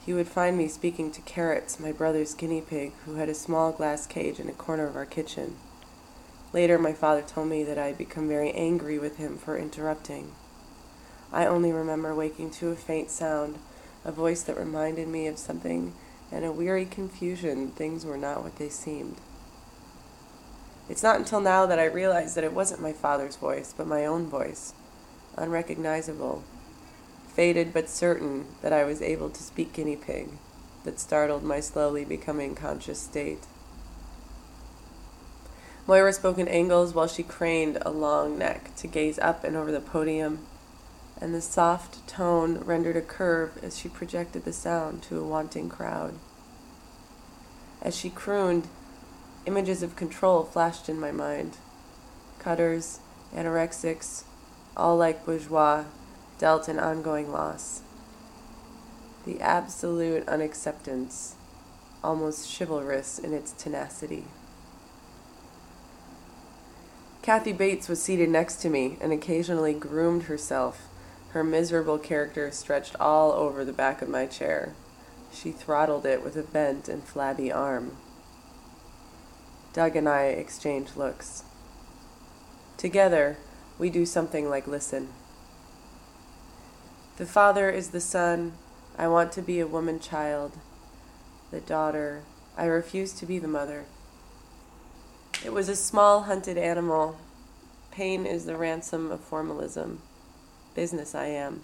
He 0.04 0.14
would 0.14 0.28
find 0.28 0.58
me 0.58 0.68
speaking 0.68 1.12
to 1.12 1.22
Carrots, 1.22 1.80
my 1.80 1.92
brother's 1.92 2.34
guinea 2.34 2.62
pig, 2.62 2.92
who 3.06 3.16
had 3.16 3.30
a 3.30 3.36
small 3.36 3.72
glass 3.72 4.08
cage 4.08 4.40
in 4.40 4.50
a 4.50 4.54
corner 4.54 4.88
of 4.88 4.96
our 4.96 5.06
kitchen. 5.06 5.56
Later, 6.52 6.78
my 6.78 6.92
father 6.92 7.22
told 7.22 7.50
me 7.50 7.64
that 7.64 7.78
I 7.78 7.88
had 7.88 7.98
become 7.98 8.28
very 8.28 8.52
angry 8.52 8.98
with 8.98 9.18
him 9.18 9.38
for 9.38 9.58
interrupting. 9.58 10.34
I 11.32 11.46
only 11.46 11.72
remember 11.72 12.14
waking 12.14 12.52
to 12.52 12.70
a 12.70 12.76
faint 12.76 13.10
sound, 13.10 13.60
a 14.04 14.12
voice 14.12 14.42
that 14.44 14.58
reminded 14.58 15.08
me 15.08 15.28
of 15.28 15.38
something, 15.38 15.94
and 16.32 16.44
a 16.44 16.52
weary 16.52 16.86
confusion 16.86 17.70
things 17.70 18.06
were 18.06 18.18
not 18.18 18.44
what 18.44 18.58
they 18.58 18.70
seemed. 18.70 19.18
It's 20.90 21.04
not 21.04 21.18
until 21.18 21.40
now 21.40 21.66
that 21.66 21.80
I 21.80 21.86
realize 21.86 22.36
that 22.36 22.44
it 22.44 22.54
wasn't 22.54 22.82
my 22.82 22.92
father's 22.92 23.38
voice, 23.38 23.74
but 23.76 23.88
my 23.88 24.06
own 24.06 24.28
voice, 24.28 24.74
unrecognizable, 25.38 26.44
faded 27.34 27.74
but 27.74 27.90
certain 27.90 28.46
that 28.62 28.74
I 28.74 28.84
was 28.84 29.02
able 29.02 29.30
to 29.30 29.44
speak 29.44 29.74
guinea 29.74 29.96
pig, 29.96 30.30
that 30.84 31.00
startled 31.00 31.44
my 31.44 31.62
slowly 31.62 32.04
becoming 32.04 32.54
conscious 32.54 33.00
state. 33.00 33.48
Moyra 35.88 36.14
spoke 36.14 36.38
in 36.38 36.48
angles 36.48 36.94
while 36.94 37.08
she 37.08 37.24
craned 37.24 37.78
a 37.82 37.92
long 37.92 38.38
neck 38.38 38.76
to 38.78 38.88
gaze 38.88 39.20
up 39.20 39.44
and 39.44 39.56
over 39.56 39.72
the 39.72 39.82
podium, 39.82 40.46
and 41.20 41.34
the 41.34 41.42
soft 41.42 42.06
tone 42.08 42.60
rendered 42.60 42.98
a 42.98 43.02
curve 43.02 43.58
as 43.64 43.78
she 43.78 43.88
projected 43.90 44.44
the 44.44 44.54
sound 44.54 45.02
to 45.04 45.20
a 45.20 45.24
wanting 45.24 45.70
crowd. 45.70 46.14
As 47.82 47.96
she 47.96 48.10
crooned, 48.10 48.68
images 49.46 49.84
of 49.84 49.96
control 49.96 50.44
flashed 50.44 50.90
in 50.90 51.00
my 51.00 51.12
mind. 51.12 51.58
Cutters, 52.40 53.00
anorexics, 53.36 54.24
all 54.76 54.98
like 54.98 55.26
bourgeois, 55.26 55.86
dealt 56.38 56.68
an 56.68 56.80
ongoing 56.80 57.32
loss. 57.32 57.82
The 59.26 59.40
absolute 59.40 60.28
unacceptance, 60.28 61.36
almost 62.04 62.58
chivalrous 62.58 63.18
in 63.18 63.34
its 63.34 63.52
tenacity. 63.54 64.26
Kathy 67.22 67.54
Bates 67.54 67.88
was 67.88 68.02
seated 68.02 68.30
next 68.30 68.58
to 68.58 68.70
me 68.70 68.98
and 69.00 69.14
occasionally 69.14 69.74
groomed 69.74 70.24
herself, 70.24 70.82
her 71.30 71.44
miserable 71.44 71.98
character 71.98 72.52
stretched 72.52 72.96
all 73.00 73.32
over 73.32 73.64
the 73.64 73.72
back 73.72 74.02
of 74.02 74.10
my 74.10 74.26
chair. 74.26 74.74
She 75.32 75.52
throttled 75.52 76.06
it 76.06 76.24
with 76.24 76.36
a 76.36 76.44
bent 76.44 76.90
and 76.90 77.04
flabby 77.04 77.52
arm. 77.52 77.98
Doug 79.74 79.96
and 79.96 80.08
I 80.08 80.26
exchange 80.26 80.96
looks. 80.96 81.44
Together, 82.78 83.38
we 83.80 83.90
do 83.90 84.06
something 84.06 84.48
like 84.48 84.68
listen. 84.68 85.10
The 87.18 87.26
father 87.26 87.70
is 87.70 87.90
the 87.90 88.00
son. 88.00 88.54
I 88.98 89.08
want 89.08 89.32
to 89.34 89.42
be 89.42 89.60
a 89.60 89.68
woman 89.68 90.00
child. 90.00 90.58
The 91.50 91.60
daughter. 91.60 92.24
I 92.56 92.66
refuse 92.66 93.14
to 93.14 93.26
be 93.26 93.40
the 93.40 93.48
mother. 93.48 93.86
It 95.44 95.52
was 95.52 95.70
a 95.70 95.76
small 95.76 96.22
hunted 96.22 96.58
animal. 96.58 97.18
Pain 97.92 98.26
is 98.28 98.46
the 98.46 98.56
ransom 98.56 99.12
of 99.12 99.22
formalism. 99.22 100.02
Business 100.76 101.16
I 101.16 101.26
am. 101.26 101.64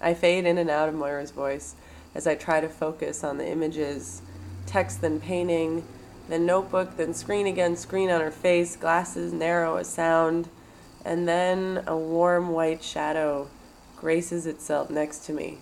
I 0.00 0.14
fade 0.14 0.46
in 0.46 0.58
and 0.58 0.68
out 0.68 0.88
of 0.88 0.94
Moyra's 0.94 1.30
voice 1.30 1.76
as 2.14 2.26
I 2.26 2.34
try 2.34 2.60
to 2.60 2.68
focus 2.68 3.24
on 3.24 3.38
the 3.38 3.48
images, 3.48 4.22
text 4.66 5.00
then 5.00 5.20
painting, 5.20 5.84
then 6.28 6.46
notebook, 6.46 6.96
then 6.96 7.12
screen 7.12 7.46
again, 7.46 7.76
screen 7.76 8.10
on 8.10 8.20
her 8.20 8.30
face, 8.30 8.76
glasses 8.76 9.32
narrow 9.32 9.76
a 9.76 9.84
sound, 9.84 10.48
and 11.04 11.28
then 11.28 11.84
a 11.86 11.96
warm 11.96 12.48
white 12.48 12.82
shadow 12.82 13.48
graces 13.96 14.46
itself 14.46 14.90
next 14.90 15.26
to 15.26 15.32
me, 15.32 15.58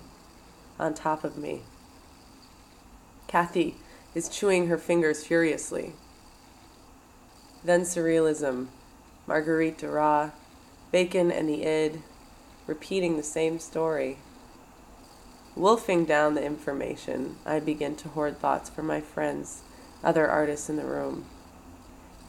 on 0.79 0.95
top 0.95 1.25
of 1.25 1.37
me. 1.37 1.63
Kathy 3.27 3.77
is 4.15 4.29
chewing 4.29 4.69
her 4.69 4.79
fingers 4.79 5.25
furiously. 5.25 5.95
Then 7.65 7.83
surrealism, 7.83 8.69
Marguerite 9.27 9.79
Duras, 9.79 10.33
Bacon 10.91 11.33
and 11.33 11.49
the 11.49 11.65
id, 11.65 12.03
repeating 12.67 13.17
the 13.17 13.23
same 13.23 13.59
story. 13.59 14.19
Wolfing 15.57 16.05
down 16.05 16.35
the 16.35 16.45
information, 16.45 17.37
I 17.45 17.61
begin 17.61 17.97
to 17.97 18.09
hoard 18.11 18.39
thoughts 18.39 18.71
for 18.71 18.83
my 18.83 19.01
friends 19.01 19.63
other 20.03 20.29
artists 20.29 20.69
in 20.69 20.77
the 20.77 20.85
room. 20.85 21.25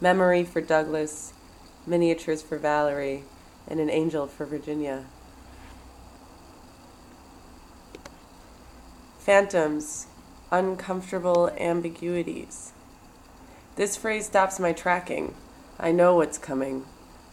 Memory 0.01 0.43
for 0.43 0.61
Douglas, 0.61 1.33
miniatures 1.85 2.41
for 2.41 2.57
Valerie, 2.57 3.23
and 3.67 3.79
an 3.79 3.89
angel 3.89 4.27
for 4.27 4.45
Virginia. 4.45 5.05
Phantoms, 9.19 10.07
uncomfortable 10.51 11.49
ambiguities. 11.57 12.73
This 13.75 13.95
phrase 13.95 14.25
stops 14.25 14.59
my 14.59 14.73
tracking. 14.73 15.33
I 15.79 15.91
know 15.91 16.15
what's 16.15 16.37
coming. 16.37 16.85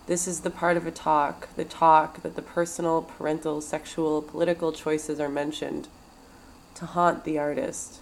This 0.06 0.26
is 0.26 0.40
the 0.40 0.50
part 0.50 0.76
of 0.76 0.86
a 0.86 0.90
talk, 0.90 1.54
the 1.56 1.64
talk 1.64 2.22
that 2.22 2.34
the 2.34 2.42
personal, 2.42 3.02
parental, 3.02 3.60
sexual, 3.60 4.22
political 4.22 4.72
choices 4.72 5.20
are 5.20 5.28
mentioned 5.28 5.88
to 6.76 6.86
haunt 6.86 7.24
the 7.24 7.38
artist. 7.38 7.99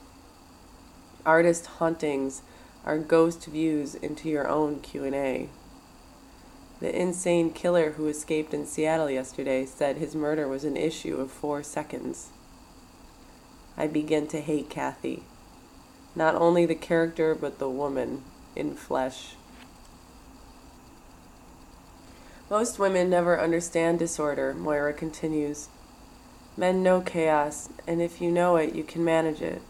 Artist 1.27 1.67
hauntings 1.67 2.43
are 2.85 2.99
ghost 2.99 3.47
views 3.47 3.95
into 3.97 4.29
your 4.29 4.49
own 4.49 4.81
Q&A. 4.81 5.49
The 6.81 6.97
insane 6.97 7.53
killer 7.53 7.93
who 7.93 8.07
escaped 8.07 8.55
in 8.55 8.67
Seattle 8.67 9.11
yesterday 9.11 9.67
said 9.67 9.97
his 9.97 10.15
murder 10.15 10.47
was 10.47 10.65
an 10.65 10.77
issue 10.77 11.17
of 11.17 11.31
4 11.31 11.63
seconds. 11.63 12.29
I 13.77 13.89
begin 13.89 14.27
to 14.29 14.41
hate 14.41 14.71
Kathy. 14.71 15.25
Not 16.15 16.35
only 16.37 16.67
the 16.67 16.75
character 16.75 17.35
but 17.35 17.59
the 17.59 17.69
woman 17.69 18.23
in 18.55 18.75
flesh. 18.75 19.35
Most 22.49 22.79
women 22.79 23.11
never 23.11 23.39
understand 23.39 23.99
disorder, 23.99 24.55
Moyra 24.57 24.97
continues. 24.97 25.69
Men 26.57 26.83
know 26.83 27.01
chaos, 27.01 27.69
and 27.87 28.01
if 28.01 28.21
you 28.21 28.31
know 28.31 28.57
it, 28.57 28.75
you 28.75 28.85
can 28.85 29.05
manage 29.05 29.43
it 29.43 29.61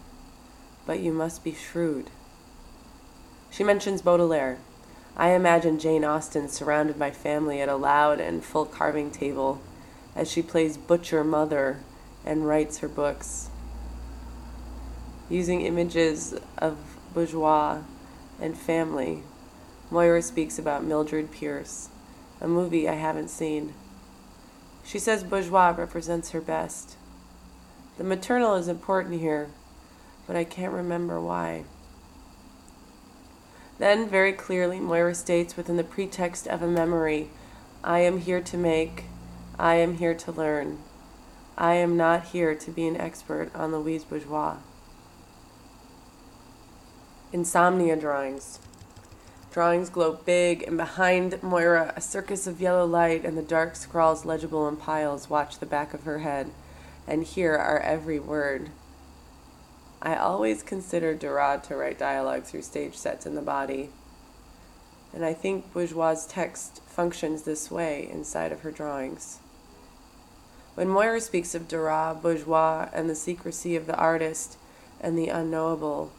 but 0.85 0.99
you 0.99 1.11
must 1.11 1.43
be 1.43 1.53
shrewd. 1.53 2.09
She 3.51 3.63
mentions 3.63 4.01
Baudelaire. 4.01 4.57
I 5.17 5.31
imagine 5.31 5.79
Jane 5.79 6.05
Austen 6.05 6.47
surrounded 6.47 6.97
by 6.97 7.11
family 7.11 7.61
at 7.61 7.69
a 7.69 7.75
loud 7.75 8.19
and 8.19 8.43
full 8.43 8.65
carving 8.65 9.11
table 9.11 9.61
as 10.15 10.31
she 10.31 10.41
plays 10.41 10.77
butcher 10.77 11.23
mother 11.23 11.79
and 12.25 12.47
writes 12.47 12.79
her 12.79 12.87
books. 12.87 13.49
Using 15.29 15.61
images 15.61 16.35
of 16.57 16.77
bourgeois 17.13 17.81
and 18.41 18.57
family, 18.57 19.23
Moyra 19.91 20.23
speaks 20.23 20.57
about 20.57 20.83
Mildred 20.83 21.31
Pierce, 21.31 21.89
a 22.39 22.47
movie 22.47 22.87
I 22.87 22.95
haven't 22.95 23.29
seen. 23.29 23.73
She 24.83 24.99
says 24.99 25.23
bourgeois 25.23 25.73
represents 25.77 26.31
her 26.31 26.41
best. 26.41 26.95
The 27.97 28.03
maternal 28.03 28.55
is 28.55 28.67
important 28.67 29.19
here 29.19 29.49
but 30.29 30.37
I 30.37 30.43
can't 30.43 30.71
remember 30.71 31.19
why. 31.19 31.63
Then, 33.79 34.07
very 34.07 34.31
clearly, 34.31 34.77
Moyra 34.77 35.15
states 35.15 35.57
within 35.57 35.75
the 35.75 35.83
pretext 35.83 36.45
of 36.45 36.61
a 36.61 36.67
memory 36.67 37.31
I 37.83 38.01
am 38.01 38.19
here 38.19 38.39
to 38.39 38.55
make, 38.55 39.05
I 39.57 39.77
am 39.77 39.97
here 39.97 40.13
to 40.13 40.31
learn. 40.31 40.83
I 41.57 41.73
am 41.73 41.97
not 41.97 42.27
here 42.27 42.53
to 42.53 42.69
be 42.69 42.87
an 42.87 42.95
expert 42.95 43.49
on 43.55 43.71
Louise 43.71 44.03
Bourgeois. 44.03 44.57
Insomnia 47.33 47.95
drawings. 47.95 48.59
Drawings 49.51 49.89
glow 49.89 50.19
big, 50.25 50.61
and 50.61 50.77
behind 50.77 51.31
Moyra, 51.41 51.91
a 51.97 52.01
circus 52.01 52.45
of 52.45 52.61
yellow 52.61 52.85
light 52.85 53.25
and 53.25 53.35
the 53.35 53.41
dark 53.41 53.75
scrawls 53.75 54.25
legible 54.25 54.67
in 54.67 54.77
piles 54.77 55.27
watch 55.27 55.57
the 55.57 55.65
back 55.65 55.95
of 55.95 56.03
her 56.03 56.19
head, 56.19 56.51
and 57.07 57.23
hear 57.23 57.55
our 57.55 57.79
every 57.79 58.19
word. 58.19 58.69
I 60.01 60.15
always 60.15 60.63
considered 60.63 61.19
Duras 61.19 61.67
to 61.67 61.75
write 61.75 61.99
dialogue 61.99 62.43
through 62.43 62.61
stage 62.61 62.95
sets 62.95 63.25
in 63.25 63.35
the 63.35 63.41
body. 63.41 63.89
And 65.13 65.25
I 65.25 65.33
think 65.33 65.73
Bourgeois' 65.73 66.25
text 66.27 66.81
functions 66.83 67.43
this 67.43 67.69
way 67.69 68.07
inside 68.09 68.51
of 68.51 68.61
her 68.61 68.71
drawings. 68.71 69.39
When 70.75 70.87
Moyra 70.87 71.21
speaks 71.21 71.53
of 71.53 71.67
Duras, 71.67 72.17
Bourgeois, 72.21 72.87
and 72.93 73.09
the 73.09 73.15
secrecy 73.15 73.75
of 73.75 73.87
the 73.87 73.97
artist 73.97 74.57
and 75.01 75.17
the 75.17 75.27
unknowable, 75.27 76.13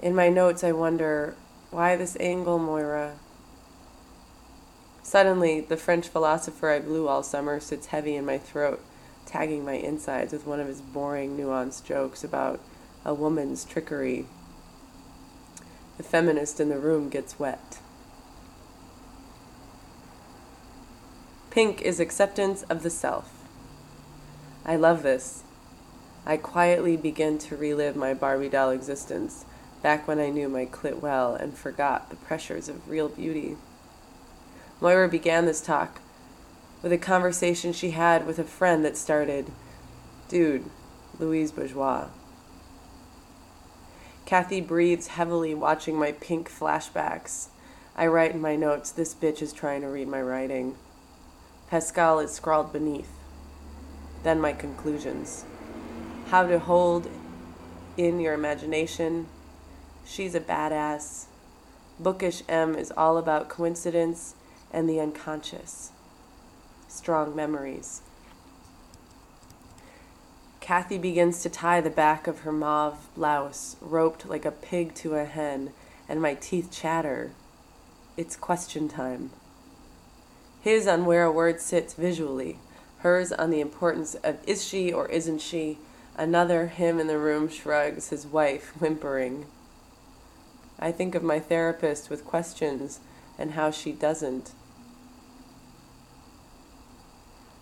in 0.00 0.14
my 0.14 0.28
notes 0.28 0.64
I 0.64 0.72
wonder, 0.72 1.36
why 1.70 1.94
this 1.94 2.16
angle, 2.18 2.58
Moyra? 2.58 3.12
Suddenly, 5.04 5.60
the 5.60 5.76
French 5.76 6.08
philosopher 6.08 6.70
I 6.70 6.80
blew 6.80 7.06
all 7.06 7.22
summer 7.22 7.60
sits 7.60 7.86
heavy 7.86 8.16
in 8.16 8.26
my 8.26 8.38
throat, 8.38 8.80
tagging 9.26 9.64
my 9.64 9.74
insides 9.74 10.32
with 10.32 10.46
one 10.46 10.58
of 10.58 10.66
his 10.66 10.80
boring, 10.80 11.36
nuanced 11.36 11.84
jokes 11.84 12.24
about 12.24 12.60
a 13.04 13.14
woman's 13.14 13.64
trickery. 13.64 14.26
The 15.96 16.02
feminist 16.02 16.60
in 16.60 16.68
the 16.68 16.78
room 16.78 17.08
gets 17.08 17.38
wet. 17.38 17.78
Pink 21.50 21.82
is 21.82 21.98
acceptance 21.98 22.62
of 22.64 22.82
the 22.82 22.90
self. 22.90 23.32
I 24.64 24.76
love 24.76 25.02
this. 25.02 25.42
I 26.24 26.36
quietly 26.36 26.96
begin 26.96 27.38
to 27.38 27.56
relive 27.56 27.96
my 27.96 28.14
Barbie 28.14 28.48
doll 28.48 28.70
existence, 28.70 29.44
back 29.82 30.06
when 30.06 30.20
I 30.20 30.28
knew 30.28 30.48
my 30.48 30.66
clit 30.66 31.00
well 31.00 31.34
and 31.34 31.56
forgot 31.56 32.10
the 32.10 32.16
pressures 32.16 32.68
of 32.68 32.88
real 32.88 33.08
beauty. 33.08 33.56
Moyra 34.80 35.10
began 35.10 35.46
this 35.46 35.60
talk 35.60 36.00
with 36.82 36.92
a 36.92 36.98
conversation 36.98 37.72
she 37.72 37.90
had 37.90 38.26
with 38.26 38.38
a 38.38 38.44
friend 38.44 38.84
that 38.84 38.96
started, 38.96 39.50
Dude, 40.28 40.64
Louise 41.18 41.52
Bourgeois. 41.52 42.08
Kathy 44.26 44.60
breathes 44.60 45.08
heavily, 45.08 45.54
watching 45.54 45.96
my 45.96 46.12
pink 46.12 46.50
flashbacks. 46.50 47.48
I 47.96 48.06
write 48.06 48.32
in 48.32 48.40
my 48.40 48.56
notes, 48.56 48.90
this 48.90 49.14
bitch 49.14 49.42
is 49.42 49.52
trying 49.52 49.80
to 49.82 49.88
read 49.88 50.08
my 50.08 50.22
writing. 50.22 50.76
Pascal 51.68 52.18
is 52.20 52.32
scrawled 52.32 52.72
beneath. 52.72 53.10
Then 54.22 54.40
my 54.40 54.52
conclusions. 54.52 55.44
How 56.28 56.46
to 56.46 56.58
hold 56.58 57.08
in 57.96 58.20
your 58.20 58.34
imagination. 58.34 59.26
She's 60.04 60.34
a 60.34 60.40
badass. 60.40 61.26
Bookish 61.98 62.42
M 62.48 62.74
is 62.74 62.92
all 62.96 63.18
about 63.18 63.48
coincidence 63.48 64.34
and 64.72 64.88
the 64.88 65.00
unconscious. 65.00 65.92
Strong 66.88 67.36
memories. 67.36 68.02
Kathy 70.60 70.98
begins 70.98 71.42
to 71.42 71.48
tie 71.48 71.80
the 71.80 71.90
back 71.90 72.26
of 72.26 72.40
her 72.40 72.52
mauve 72.52 73.08
blouse, 73.14 73.76
roped 73.80 74.28
like 74.28 74.44
a 74.44 74.50
pig 74.50 74.94
to 74.96 75.14
a 75.14 75.24
hen, 75.24 75.72
and 76.08 76.20
my 76.20 76.34
teeth 76.34 76.70
chatter. 76.70 77.32
It's 78.16 78.36
question 78.36 78.88
time. 78.88 79.30
His 80.60 80.86
on 80.86 81.06
where 81.06 81.24
a 81.24 81.32
word 81.32 81.60
sits 81.60 81.94
visually, 81.94 82.58
hers 82.98 83.32
on 83.32 83.50
the 83.50 83.60
importance 83.60 84.14
of 84.16 84.36
is 84.46 84.64
she 84.64 84.92
or 84.92 85.08
isn't 85.08 85.40
she. 85.40 85.78
Another 86.16 86.66
him 86.66 87.00
in 87.00 87.06
the 87.06 87.18
room 87.18 87.48
shrugs, 87.48 88.10
his 88.10 88.26
wife 88.26 88.74
whimpering. 88.78 89.46
I 90.78 90.92
think 90.92 91.14
of 91.14 91.22
my 91.22 91.40
therapist 91.40 92.10
with 92.10 92.26
questions 92.26 93.00
and 93.38 93.52
how 93.52 93.70
she 93.70 93.92
doesn't. 93.92 94.52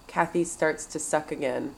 Kathy 0.08 0.42
starts 0.42 0.86
to 0.86 0.98
suck 0.98 1.30
again. 1.30 1.76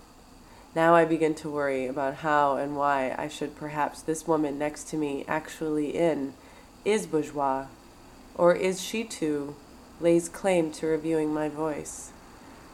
Now 0.74 0.94
I 0.94 1.04
begin 1.04 1.34
to 1.36 1.50
worry 1.50 1.88
about 1.88 2.16
how 2.16 2.56
and 2.56 2.76
why 2.76 3.12
I 3.18 3.26
should 3.26 3.56
perhaps 3.56 4.02
this 4.02 4.28
woman 4.28 4.56
next 4.56 4.84
to 4.90 4.96
me 4.96 5.24
actually 5.26 5.96
in 5.96 6.34
is 6.84 7.06
bourgeois, 7.06 7.66
or 8.36 8.54
is 8.54 8.80
she 8.80 9.02
too 9.02 9.56
lays 10.00 10.28
claim 10.28 10.70
to 10.72 10.86
reviewing 10.86 11.34
my 11.34 11.48
voice, 11.48 12.12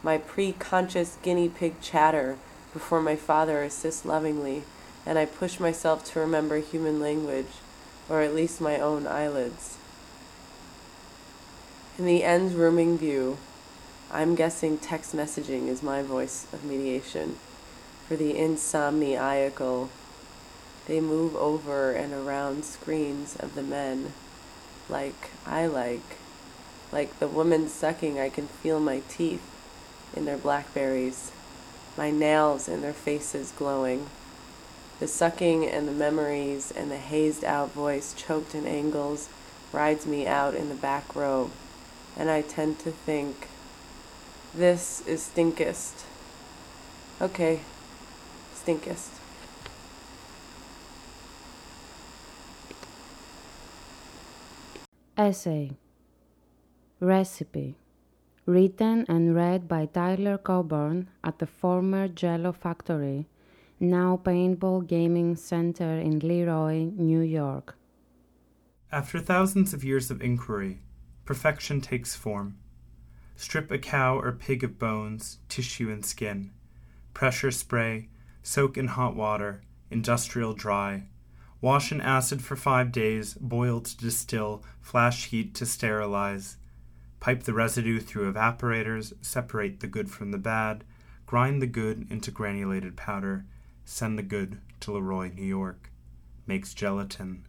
my 0.03 0.19
pre-conscious 0.19 1.17
guinea 1.23 1.49
pig 1.49 1.81
chatter 1.81 2.37
before 2.75 3.01
my 3.01 3.17
father 3.17 3.63
assists 3.63 4.05
lovingly, 4.05 4.65
and 5.07 5.19
I 5.19 5.25
push 5.25 5.59
myself 5.59 6.05
to 6.13 6.21
remember 6.21 6.59
human 6.59 7.01
language, 7.01 7.47
or 8.11 8.21
at 8.21 8.35
least 8.35 8.61
my 8.61 8.79
own 8.79 9.07
eyelids. 9.07 9.79
In 11.99 12.05
the 12.05 12.25
end's 12.25 12.53
rooming 12.53 12.99
view, 12.99 13.39
I'm 14.13 14.35
guessing 14.35 14.77
text 14.77 15.17
messaging 15.17 15.69
is 15.69 15.83
my 15.83 16.03
voice 16.03 16.47
of 16.53 16.63
mediation 16.63 17.37
for 18.07 18.17
the 18.17 18.35
insomniacal. 18.35 19.89
They 20.87 21.01
move 21.01 21.35
over 21.35 21.93
and 21.93 22.13
around 22.13 22.65
screens 22.65 23.37
of 23.37 23.55
the 23.55 23.63
men, 23.63 24.13
like 24.89 25.31
I 25.45 25.67
like. 25.67 26.19
Like 26.93 27.19
the 27.19 27.29
woman 27.29 27.69
sucking, 27.69 28.21
I 28.21 28.29
can 28.29 28.47
feel 28.47 28.79
my 28.79 29.03
teeth 29.09 29.43
in 30.15 30.25
their 30.25 30.39
blackberries, 30.39 31.33
my 31.99 32.11
nails 32.11 32.69
in 32.69 32.81
their 32.83 32.93
faces 32.93 33.53
glowing. 33.57 34.07
The 35.01 35.09
sucking 35.09 35.67
and 35.67 35.89
the 35.89 35.93
memories 35.93 36.73
and 36.75 36.91
the 36.91 36.97
hazed 36.97 37.45
out 37.45 37.73
voice 37.73 38.15
choked 38.17 38.55
in 38.55 38.67
angles 38.67 39.29
rides 39.73 40.07
me 40.07 40.27
out 40.27 40.55
in 40.55 40.69
the 40.69 40.75
back 40.75 41.15
row, 41.15 41.51
and 42.17 42.31
I 42.31 42.41
tend 42.41 42.79
to 42.81 42.93
think, 42.93 43.49
this 44.55 45.03
is 45.07 45.23
stinkest. 45.23 46.05
Okay, 47.21 47.61
stinkest. 48.67 49.13
Essay 55.17 55.71
Recipe 56.99 57.77
Written 58.45 59.07
and 59.09 59.37
read 59.37 59.69
by 59.69 59.87
Tyler 59.87 60.37
Coburn 60.37 61.09
at 61.23 61.39
the 61.39 61.47
former 61.47 62.09
Jello 62.09 62.51
Factory, 62.51 63.29
now 63.79 64.21
Paintball 64.25 64.85
Gaming 64.85 65.37
Center 65.37 66.01
in 66.01 66.19
Leroy, 66.19 66.91
New 66.97 67.21
York. 67.21 67.77
After 68.91 69.21
thousands 69.21 69.75
of 69.75 69.85
years 69.85 70.11
of 70.11 70.21
inquiry, 70.21 70.81
perfection 71.25 71.81
takes 71.81 72.17
form. 72.17 72.59
Strip 73.37 73.71
a 73.71 73.79
cow 73.79 74.19
or 74.19 74.33
pig 74.33 74.65
of 74.65 74.77
bones, 74.77 75.39
tissue, 75.49 75.89
and 75.89 76.05
skin. 76.05 76.51
Pressure 77.15 77.53
spray, 77.53 78.09
soak 78.47 78.79
in 78.79 78.87
hot 78.87 79.17
water, 79.17 79.61
industrial 79.91 80.55
dry. 80.55 81.03
Wash 81.61 81.91
in 81.91 82.01
acid 82.01 82.41
for 82.41 82.55
five 82.55 82.93
days, 82.93 83.35
boil 83.35 83.81
to 83.81 83.97
distill, 83.97 84.63
flash 84.81 85.27
heat 85.27 85.53
to 85.53 85.67
sterilize. 85.67 86.57
Pipe 87.19 87.43
the 87.43 87.53
residue 87.53 87.99
through 87.99 88.33
evaporators, 88.33 89.13
separate 89.21 89.81
the 89.81 89.89
good 89.89 90.09
from 90.09 90.31
the 90.31 90.39
bad, 90.39 90.85
grind 91.27 91.61
the 91.61 91.67
good 91.67 92.07
into 92.09 92.31
granulated 92.31 92.97
powder, 92.97 93.45
send 93.85 94.17
the 94.17 94.23
good 94.23 94.61
to 94.79 94.93
Leroy, 94.93 95.33
New 95.35 95.43
York. 95.43 95.91
Makes 96.47 96.73
gelatin. 96.73 97.47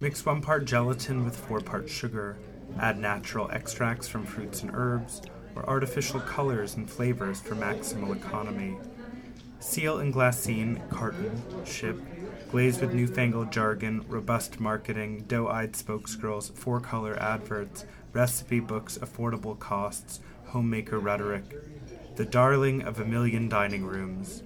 Mix 0.00 0.26
one 0.26 0.42
part 0.42 0.64
gelatin 0.64 1.24
with 1.24 1.36
four 1.36 1.60
parts 1.60 1.92
sugar. 1.92 2.36
Add 2.80 2.98
natural 2.98 3.48
extracts 3.52 4.08
from 4.08 4.26
fruits 4.26 4.62
and 4.62 4.72
herbs, 4.74 5.22
or 5.54 5.64
artificial 5.68 6.18
colors 6.18 6.74
and 6.74 6.90
flavors 6.90 7.40
for 7.40 7.54
maximal 7.54 8.16
economy. 8.16 8.76
Seal 9.58 10.00
in 10.00 10.12
glassine, 10.12 10.88
carton, 10.90 11.42
ship, 11.64 11.98
glazed 12.50 12.80
with 12.80 12.94
newfangled 12.94 13.50
jargon, 13.50 14.04
robust 14.08 14.60
marketing, 14.60 15.24
doe 15.26 15.48
eyed 15.48 15.72
spokesgirls, 15.72 16.52
four 16.52 16.80
color 16.80 17.16
adverts, 17.20 17.84
recipe 18.12 18.60
books, 18.60 18.98
affordable 18.98 19.58
costs, 19.58 20.20
homemaker 20.46 20.98
rhetoric. 20.98 21.44
The 22.16 22.24
darling 22.24 22.82
of 22.82 23.00
a 23.00 23.04
million 23.04 23.48
dining 23.48 23.84
rooms. 23.84 24.42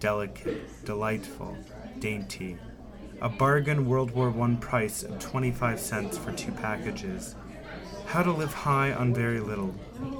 Delicate, 0.00 0.84
delightful, 0.84 1.56
dainty. 1.98 2.58
A 3.20 3.28
bargain 3.28 3.86
World 3.86 4.10
War 4.10 4.34
I 4.42 4.54
price 4.56 5.02
of 5.02 5.18
25 5.18 5.80
cents 5.80 6.18
for 6.18 6.32
two 6.32 6.52
packages. 6.52 7.34
How 8.06 8.22
to 8.22 8.32
live 8.32 8.52
high 8.52 8.92
on 8.92 9.14
very 9.14 9.40
little. 9.40 9.74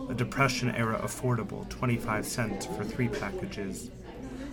A 0.09 0.15
Depression 0.15 0.71
era 0.71 0.99
affordable 1.05 1.69
25 1.69 2.25
cents 2.25 2.67
for 2.67 2.85
three 2.85 3.09
packages. 3.09 3.91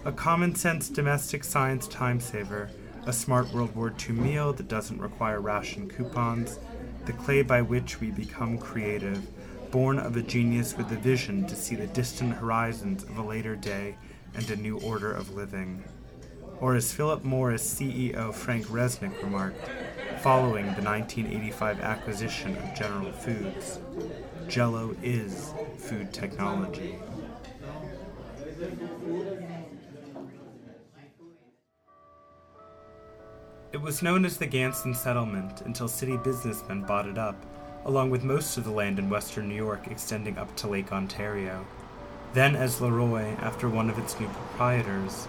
A 0.04 0.12
common 0.12 0.56
sense 0.56 0.90
domestic 0.90 1.44
science 1.44 1.88
time 1.88 2.20
saver. 2.20 2.72
A 3.06 3.14
smart 3.14 3.54
World 3.54 3.76
War 3.76 3.94
II 4.10 4.16
meal 4.16 4.52
that 4.54 4.68
doesn't 4.68 5.00
require 5.00 5.40
ration 5.40 5.88
coupons. 5.88 6.58
The 7.06 7.14
clay 7.14 7.44
by 7.44 7.62
which 7.62 8.02
we 8.02 8.10
become 8.10 8.58
creative. 8.58 9.28
Born 9.70 10.00
of 10.00 10.18
a 10.18 10.24
genius 10.24 10.76
with 10.76 10.92
a 10.92 10.96
vision 10.96 11.46
to 11.46 11.56
see 11.56 11.76
the 11.76 11.86
distant 11.86 12.34
horizons 12.34 13.04
of 13.04 13.20
a 13.20 13.22
later 13.22 13.56
day 13.56 13.96
and 14.34 14.50
a 14.50 14.56
new 14.56 14.80
order 14.80 15.14
of 15.14 15.36
living. 15.36 15.84
Or 16.60 16.74
as 16.74 16.92
Philip 16.92 17.24
Morris 17.24 17.72
CEO 17.72 18.34
Frank 18.34 18.66
Resnick 18.68 19.22
remarked, 19.22 19.70
following 20.22 20.66
the 20.74 20.82
1985 20.82 21.80
acquisition 21.80 22.58
of 22.58 22.74
General 22.76 23.12
Foods, 23.12 23.78
Jello 24.48 24.96
is 25.04 25.54
food 25.78 26.12
technology. 26.12 26.98
It 33.74 33.82
was 33.82 34.02
known 34.02 34.26
as 34.26 34.36
the 34.36 34.48
Ganson 34.48 34.94
Settlement 34.94 35.62
until 35.62 35.88
city 35.88 36.18
businessmen 36.18 36.82
bought 36.82 37.08
it 37.08 37.18
up, 37.18 37.38
along 37.86 38.10
with 38.10 38.22
most 38.22 38.58
of 38.58 38.66
the 38.66 38.70
land 38.70 39.00
in 39.00 39.10
western 39.10 39.48
New 39.48 39.56
York 39.56 39.88
extending 39.90 40.38
up 40.38 40.54
to 40.58 40.68
Lake 40.68 40.92
Ontario. 40.92 41.66
Then 42.34 42.54
as 42.54 42.82
Leroy 42.82 43.30
after 43.40 43.70
one 43.70 43.90
of 43.90 43.98
its 43.98 44.20
new 44.20 44.28
proprietors. 44.28 45.26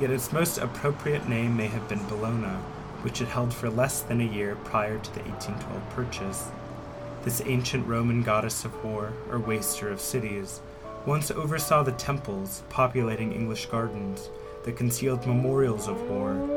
Yet 0.00 0.10
its 0.10 0.32
most 0.32 0.58
appropriate 0.58 1.28
name 1.28 1.56
may 1.56 1.68
have 1.68 1.88
been 1.88 2.00
Bellona, 2.00 2.56
which 3.02 3.20
it 3.20 3.28
held 3.28 3.54
for 3.54 3.70
less 3.70 4.00
than 4.00 4.20
a 4.20 4.24
year 4.24 4.56
prior 4.64 4.98
to 4.98 5.14
the 5.14 5.20
1812 5.20 5.90
purchase. 5.90 6.48
This 7.22 7.40
ancient 7.46 7.86
Roman 7.86 8.24
goddess 8.24 8.64
of 8.64 8.84
war, 8.84 9.12
or 9.30 9.38
waster 9.38 9.90
of 9.90 10.00
cities, 10.00 10.60
once 11.06 11.30
oversaw 11.30 11.84
the 11.84 11.92
temples 11.92 12.64
populating 12.68 13.32
English 13.32 13.66
gardens 13.66 14.28
that 14.64 14.76
concealed 14.76 15.24
memorials 15.24 15.86
of 15.86 16.02
war, 16.10 16.55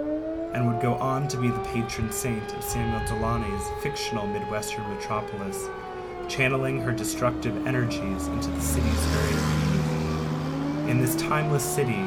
and 0.53 0.67
would 0.67 0.81
go 0.81 0.95
on 0.95 1.27
to 1.27 1.37
be 1.37 1.49
the 1.49 1.59
patron 1.59 2.11
saint 2.11 2.53
of 2.55 2.63
Samuel 2.63 3.01
Delany's 3.07 3.63
fictional 3.81 4.27
Midwestern 4.27 4.87
metropolis, 4.93 5.69
channeling 6.27 6.79
her 6.81 6.91
destructive 6.91 7.67
energies 7.67 8.27
into 8.27 8.49
the 8.49 8.61
city's 8.61 9.05
very 9.05 9.33
being. 9.33 10.89
In 10.89 10.99
this 10.99 11.15
timeless 11.15 11.63
city, 11.63 12.01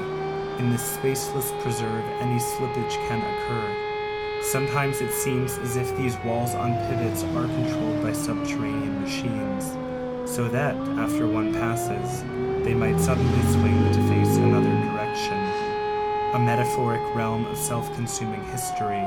in 0.59 0.70
this 0.70 0.97
spaceless 0.97 1.51
preserve, 1.62 2.05
any 2.20 2.39
slippage 2.39 2.97
can 3.09 3.20
occur. 3.20 3.93
Sometimes 4.43 5.01
it 5.01 5.12
seems 5.12 5.56
as 5.59 5.77
if 5.77 5.97
these 5.97 6.16
walls 6.24 6.55
on 6.55 6.73
pivots 6.89 7.23
are 7.23 7.47
controlled 7.47 8.02
by 8.02 8.12
subterranean 8.12 9.01
machines, 9.01 9.73
so 10.31 10.48
that, 10.48 10.74
after 10.98 11.27
one 11.28 11.52
passes, 11.52 12.23
they 12.64 12.74
might 12.74 12.98
suddenly 12.98 13.43
swing 13.52 13.93
to 13.93 14.02
face 14.09 14.36
another. 14.36 14.71
A 16.32 16.38
metaphoric 16.38 17.02
realm 17.14 17.44
of 17.44 17.59
self 17.59 17.94
consuming 17.94 18.42
history 18.44 19.02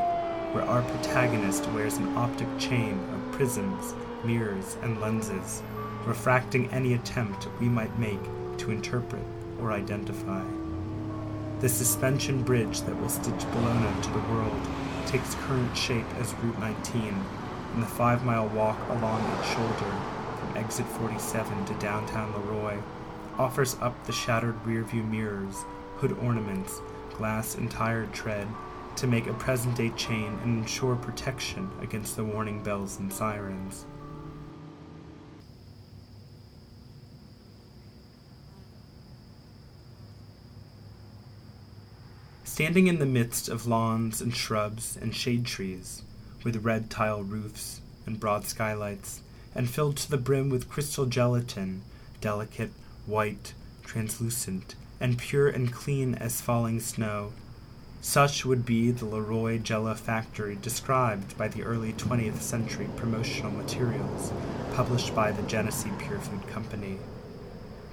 where 0.53 0.63
our 0.65 0.83
protagonist 0.83 1.67
wears 1.71 1.97
an 1.97 2.15
optic 2.15 2.47
chain 2.59 2.99
of 3.15 3.31
prisms, 3.31 3.95
mirrors, 4.23 4.77
and 4.83 5.01
lenses, 5.01 5.63
refracting 6.05 6.69
any 6.69 6.93
attempt 6.93 7.47
we 7.59 7.67
might 7.67 7.97
make 7.97 8.23
to 8.57 8.69
interpret 8.69 9.23
or 9.59 9.71
identify. 9.71 10.43
The 11.61 11.67
suspension 11.67 12.43
bridge 12.43 12.81
that 12.81 13.01
will 13.01 13.09
stitch 13.09 13.33
Bellona 13.33 14.03
to 14.03 14.09
the 14.11 14.31
world 14.31 14.61
takes 15.07 15.33
current 15.33 15.75
shape 15.75 16.05
as 16.19 16.35
Route 16.35 16.59
19, 16.59 17.25
and 17.73 17.81
the 17.81 17.87
five 17.87 18.23
mile 18.23 18.49
walk 18.49 18.77
along 18.89 19.25
its 19.39 19.49
shoulder 19.49 19.95
from 20.37 20.57
exit 20.57 20.85
47 20.85 21.65
to 21.65 21.73
downtown 21.79 22.31
Leroy 22.33 22.77
offers 23.39 23.77
up 23.81 24.05
the 24.05 24.13
shattered 24.13 24.63
rearview 24.63 25.03
mirrors, 25.09 25.65
hood 25.97 26.15
ornaments, 26.19 26.81
glass 27.17 27.55
and 27.55 27.69
tire 27.69 28.05
tread 28.07 28.47
to 28.97 29.07
make 29.07 29.27
a 29.27 29.33
present 29.33 29.75
day 29.75 29.89
chain 29.91 30.37
and 30.43 30.59
ensure 30.59 30.95
protection 30.95 31.69
against 31.81 32.15
the 32.15 32.23
warning 32.23 32.63
bells 32.63 32.99
and 32.99 33.11
sirens. 33.11 33.85
Standing 42.43 42.87
in 42.87 42.99
the 42.99 43.05
midst 43.05 43.49
of 43.49 43.67
lawns 43.67 44.21
and 44.21 44.33
shrubs 44.33 44.97
and 45.01 45.13
shade 45.13 45.45
trees, 45.45 46.03
with 46.45 46.63
red 46.63 46.89
tile 46.89 47.21
roofs 47.21 47.81
and 48.05 48.17
broad 48.17 48.45
skylights, 48.45 49.21
and 49.53 49.69
filled 49.69 49.97
to 49.97 50.09
the 50.09 50.17
brim 50.17 50.49
with 50.49 50.69
crystal 50.69 51.05
gelatin, 51.05 51.81
delicate, 52.21 52.71
white, 53.05 53.53
translucent, 53.83 54.75
and 54.99 55.17
pure 55.17 55.47
and 55.47 55.71
clean 55.71 56.15
as 56.15 56.41
falling 56.41 56.79
snow. 56.79 57.33
Such 58.01 58.45
would 58.45 58.65
be 58.65 58.91
the 58.91 59.05
Leroy 59.05 59.57
Jello 59.57 59.95
factory 59.95 60.55
described 60.61 61.37
by 61.37 61.47
the 61.47 61.63
early 61.63 61.93
20th 61.93 62.41
century 62.41 62.87
promotional 62.95 63.51
materials 63.51 64.31
published 64.73 65.15
by 65.15 65.31
the 65.31 65.41
Genesee 65.43 65.89
Pure 65.97 66.19
Food 66.19 66.47
Company. 66.47 66.97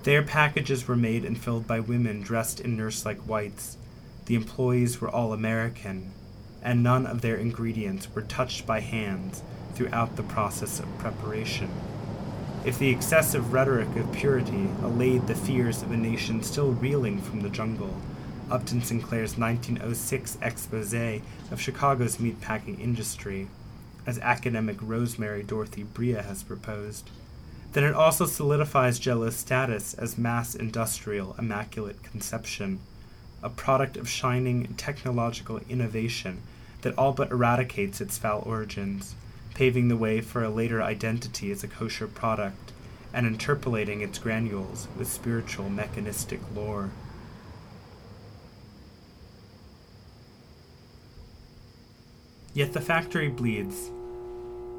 Their 0.02 0.22
packages 0.22 0.88
were 0.88 0.96
made 0.96 1.24
and 1.24 1.38
filled 1.38 1.66
by 1.66 1.78
women 1.80 2.20
dressed 2.20 2.60
in 2.60 2.76
nurse 2.76 3.06
like 3.06 3.20
whites. 3.20 3.76
The 4.26 4.34
employees 4.34 5.00
were 5.00 5.08
all 5.08 5.32
American, 5.32 6.12
and 6.60 6.82
none 6.82 7.06
of 7.06 7.20
their 7.20 7.36
ingredients 7.36 8.08
were 8.12 8.22
touched 8.22 8.66
by 8.66 8.80
hands 8.80 9.42
throughout 9.74 10.16
the 10.16 10.24
process 10.24 10.80
of 10.80 10.98
preparation. 10.98 11.70
If 12.64 12.78
the 12.78 12.90
excessive 12.90 13.52
rhetoric 13.52 13.96
of 13.96 14.12
purity 14.12 14.68
allayed 14.82 15.26
the 15.26 15.34
fears 15.34 15.82
of 15.82 15.90
a 15.90 15.96
nation 15.96 16.44
still 16.44 16.70
reeling 16.70 17.20
from 17.20 17.40
the 17.40 17.50
jungle, 17.50 17.96
Upton 18.52 18.82
Sinclair's 18.82 19.36
1906 19.36 20.38
expose 20.40 20.94
of 21.50 21.60
Chicago's 21.60 22.18
meatpacking 22.18 22.78
industry, 22.78 23.48
as 24.06 24.20
academic 24.20 24.76
Rosemary 24.80 25.42
Dorothy 25.42 25.82
Bria 25.82 26.22
has 26.22 26.44
proposed, 26.44 27.10
then 27.72 27.82
it 27.82 27.94
also 27.94 28.26
solidifies 28.26 29.00
Jello's 29.00 29.34
status 29.34 29.94
as 29.94 30.16
mass 30.16 30.54
industrial 30.54 31.34
immaculate 31.40 32.04
conception, 32.04 32.78
a 33.42 33.48
product 33.50 33.96
of 33.96 34.08
shining 34.08 34.74
technological 34.74 35.60
innovation 35.68 36.42
that 36.82 36.96
all 36.96 37.12
but 37.12 37.32
eradicates 37.32 38.00
its 38.00 38.18
foul 38.18 38.44
origins, 38.46 39.16
paving 39.54 39.88
the 39.88 39.96
way 39.96 40.20
for 40.20 40.42
a 40.42 40.50
later 40.50 40.82
identity 40.82 41.50
as 41.50 41.62
a 41.62 41.68
kosher 41.68 42.06
product, 42.06 42.72
and 43.12 43.26
interpolating 43.26 44.00
its 44.00 44.18
granules 44.18 44.88
with 44.96 45.08
spiritual 45.08 45.68
mechanistic 45.68 46.40
lore. 46.54 46.90
Yet 52.54 52.72
the 52.72 52.80
factory 52.80 53.28
bleeds. 53.28 53.88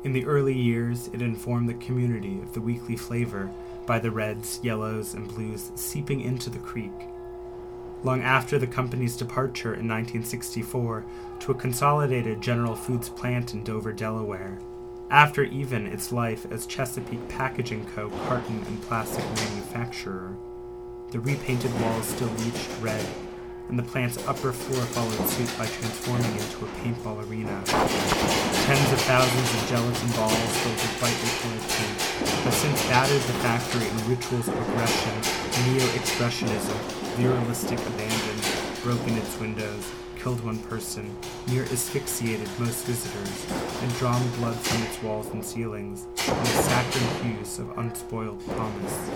In 0.04 0.14
the 0.14 0.26
early 0.26 0.58
years, 0.58 1.08
it 1.08 1.22
informed 1.22 1.70
the 1.70 1.86
community 1.86 2.40
of 2.42 2.54
the 2.54 2.62
weekly 2.62 2.96
flavor 2.96 3.50
by 3.88 4.00
the 4.00 4.12
reds, 4.12 4.60
yellows, 4.64 5.14
and 5.14 5.28
blues 5.28 5.72
seeping 5.76 6.22
into 6.22 6.50
the 6.50 6.60
creek. 6.60 6.92
Long 8.04 8.22
after 8.22 8.60
the 8.60 8.68
company's 8.68 9.16
departure 9.16 9.74
in 9.74 9.88
1964 9.88 11.06
to 11.40 11.52
a 11.52 11.56
consolidated 11.56 12.42
General 12.42 12.76
Foods 12.76 13.08
plant 13.08 13.54
in 13.54 13.64
Dover, 13.64 13.94
Delaware, 13.94 14.60
after 15.10 15.44
even 15.44 15.88
its 15.88 16.12
life 16.12 16.46
as 16.52 16.66
Chesapeake 16.66 17.30
Packaging 17.30 17.86
Co. 17.96 18.10
carton 18.28 18.62
and 18.68 18.82
plastic 18.82 19.24
manufacturer, 19.24 20.36
the 21.12 21.20
repainted 21.22 21.72
walls 21.80 22.08
still 22.08 22.28
reached 22.28 22.70
red 22.82 23.06
and 23.70 23.80
the 23.80 23.84
plant's 23.84 24.18
upper 24.28 24.52
floor 24.52 24.84
followed 24.88 25.30
suit 25.30 25.58
by 25.58 25.66
transforming 25.66 26.32
into 26.34 26.66
a 26.66 26.70
paintball 26.84 27.26
arena. 27.30 27.64
Tens 27.66 28.92
of 28.92 29.00
thousands 29.08 29.54
of 29.54 29.70
gelatin 29.70 30.12
balls 30.12 30.58
filled 30.60 30.76
with 30.76 31.00
brightly 31.00 31.30
colored 31.40 31.70
paint 31.72 32.02
have 32.44 32.54
since 32.54 32.86
battered 32.88 33.22
the 33.22 33.34
factory 33.40 33.88
in 33.88 34.10
rituals 34.10 34.48
of 34.50 34.70
aggression, 34.70 35.16
neo-expressionism, 35.72 37.03
viralistic 37.16 37.80
abandon, 37.88 38.82
broken 38.84 39.18
its 39.18 39.40
windows, 39.40 39.92
killed 40.18 40.44
one 40.44 40.60
person, 40.60 41.16
near 41.48 41.64
asphyxiated 41.64 42.50
most 42.60 42.86
visitors, 42.86 43.46
and 43.82 43.94
drawn 43.96 44.28
blood 44.38 44.56
from 44.56 44.84
its 44.84 45.02
walls 45.04 45.30
and 45.32 45.44
ceilings, 45.44 46.06
in 46.28 46.34
the 46.36 46.46
saccharine 46.46 47.36
hues 47.36 47.60
of 47.60 47.78
unspoiled 47.78 48.46
promise. 48.48 49.10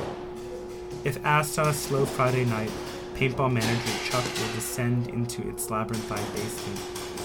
If 1.03 1.23
asked 1.25 1.57
on 1.59 1.67
a 1.67 1.73
slow 1.73 2.05
Friday 2.05 2.45
night 2.45 2.71
Paintball 3.17 3.51
manager 3.51 3.91
Chuck 4.05 4.23
will 4.23 4.53
descend 4.53 5.07
into 5.07 5.41
its 5.49 5.71
labyrinthine 5.71 6.23
basement, 6.35 6.77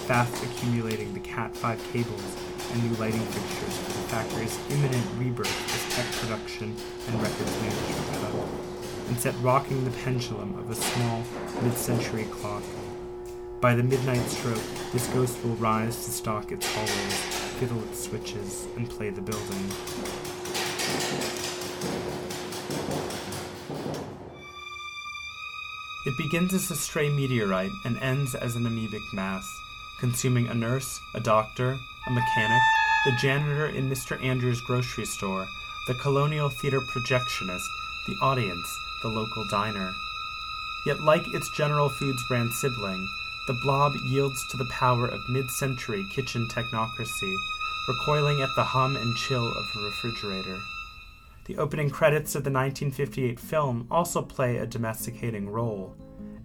fast 0.07 0.43
accumulating 0.43 1.13
the 1.13 1.19
Cat 1.19 1.55
5 1.55 1.91
cables 1.93 2.35
and 2.71 2.89
new 2.89 2.97
lighting 2.97 3.21
fixtures 3.21 3.77
for 3.77 3.91
the 3.91 4.07
factory's 4.09 4.59
imminent 4.71 5.05
rebirth 5.19 5.47
as 5.47 5.95
tech 5.95 6.11
production 6.13 6.75
and 7.07 7.21
records 7.21 7.61
management 7.61 8.09
hub, 8.23 8.62
and 9.07 9.19
set 9.19 9.35
rocking 9.41 9.83
the 9.83 9.91
pendulum 9.91 10.57
of 10.57 10.69
a 10.69 10.75
small, 10.75 11.23
mid-century 11.61 12.25
clock. 12.31 12.63
By 13.61 13.75
the 13.75 13.83
midnight 13.83 14.25
stroke, 14.27 14.61
this 14.91 15.07
ghost 15.07 15.43
will 15.43 15.55
rise 15.55 16.05
to 16.05 16.11
stalk 16.11 16.51
its 16.51 16.67
hallways, 16.73 17.13
fiddle 17.59 17.81
its 17.83 18.03
switches, 18.03 18.67
and 18.75 18.89
play 18.89 19.09
the 19.09 19.21
building. 19.21 19.71
It 26.05 26.17
begins 26.17 26.53
as 26.53 26.69
a 26.69 26.75
stray 26.75 27.09
meteorite 27.09 27.71
and 27.85 27.97
ends 27.99 28.35
as 28.35 28.57
an 28.57 28.65
amoebic 28.65 29.13
mass, 29.13 29.45
consuming 29.99 30.47
a 30.47 30.53
nurse, 30.53 30.99
a 31.15 31.21
doctor, 31.21 31.77
a 32.07 32.11
mechanic, 32.11 32.61
the 33.05 33.13
janitor 33.21 33.67
in 33.67 33.89
Mr. 33.89 34.21
Andrews' 34.21 34.59
grocery 34.59 35.05
store, 35.05 35.47
the 35.87 35.93
colonial 35.93 36.49
theater 36.49 36.81
projectionist, 36.81 37.67
the 38.07 38.15
audience, 38.21 38.67
the 39.03 39.09
local 39.09 39.45
diner. 39.51 39.93
Yet, 40.85 41.01
like 41.01 41.23
its 41.33 41.49
General 41.55 41.89
Foods 41.89 42.23
brand 42.27 42.51
sibling, 42.51 43.07
the 43.45 43.59
blob 43.61 43.93
yields 44.05 44.45
to 44.47 44.57
the 44.57 44.69
power 44.71 45.07
of 45.07 45.29
mid 45.29 45.49
century 45.51 46.03
kitchen 46.15 46.47
technocracy, 46.49 47.35
recoiling 47.87 48.41
at 48.41 48.49
the 48.55 48.63
hum 48.63 48.95
and 48.95 49.15
chill 49.15 49.47
of 49.47 49.65
a 49.75 49.85
refrigerator. 49.85 50.59
The 51.45 51.57
opening 51.57 51.89
credits 51.89 52.35
of 52.35 52.45
the 52.45 52.51
1958 52.51 53.39
film 53.39 53.87
also 53.91 54.21
play 54.21 54.57
a 54.57 54.65
domesticating 54.65 55.49
role, 55.49 55.95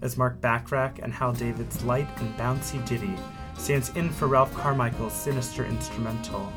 as 0.02 0.16
Mark 0.16 0.40
Bacharach 0.40 0.98
and 1.00 1.12
Hal 1.12 1.32
David's 1.32 1.84
light 1.84 2.08
and 2.16 2.36
bouncy 2.36 2.84
ditty 2.86 3.14
stands 3.56 3.90
in 3.90 4.10
for 4.10 4.26
Ralph 4.26 4.52
Carmichael's 4.54 5.12
sinister 5.12 5.64
instrumental, 5.64 6.52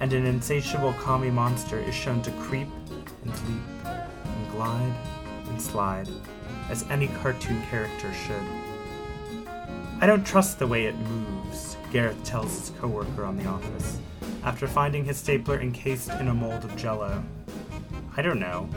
and 0.00 0.12
an 0.12 0.26
insatiable 0.26 0.92
commie 0.94 1.30
monster 1.30 1.78
is 1.78 1.94
shown 1.94 2.22
to 2.22 2.30
creep 2.32 2.68
and 3.22 3.30
leap 3.30 3.86
and 3.86 4.50
glide 4.50 4.94
and 5.54 5.62
slide, 5.62 6.08
as 6.68 6.84
any 6.90 7.06
cartoon 7.06 7.62
character 7.70 8.12
should. 8.12 8.42
I 10.00 10.06
don't 10.06 10.26
trust 10.26 10.58
the 10.58 10.66
way 10.66 10.86
it 10.86 10.96
moves, 10.96 11.76
Gareth 11.92 12.22
tells 12.24 12.58
his 12.58 12.70
coworker 12.80 13.24
on 13.24 13.36
The 13.36 13.46
Office, 13.46 13.98
after 14.42 14.66
finding 14.66 15.04
his 15.04 15.16
stapler 15.16 15.60
encased 15.60 16.10
in 16.10 16.26
a 16.26 16.34
mold 16.34 16.64
of 16.64 16.74
jello. 16.76 17.22
I 18.16 18.22
don't 18.22 18.40
know, 18.40 18.68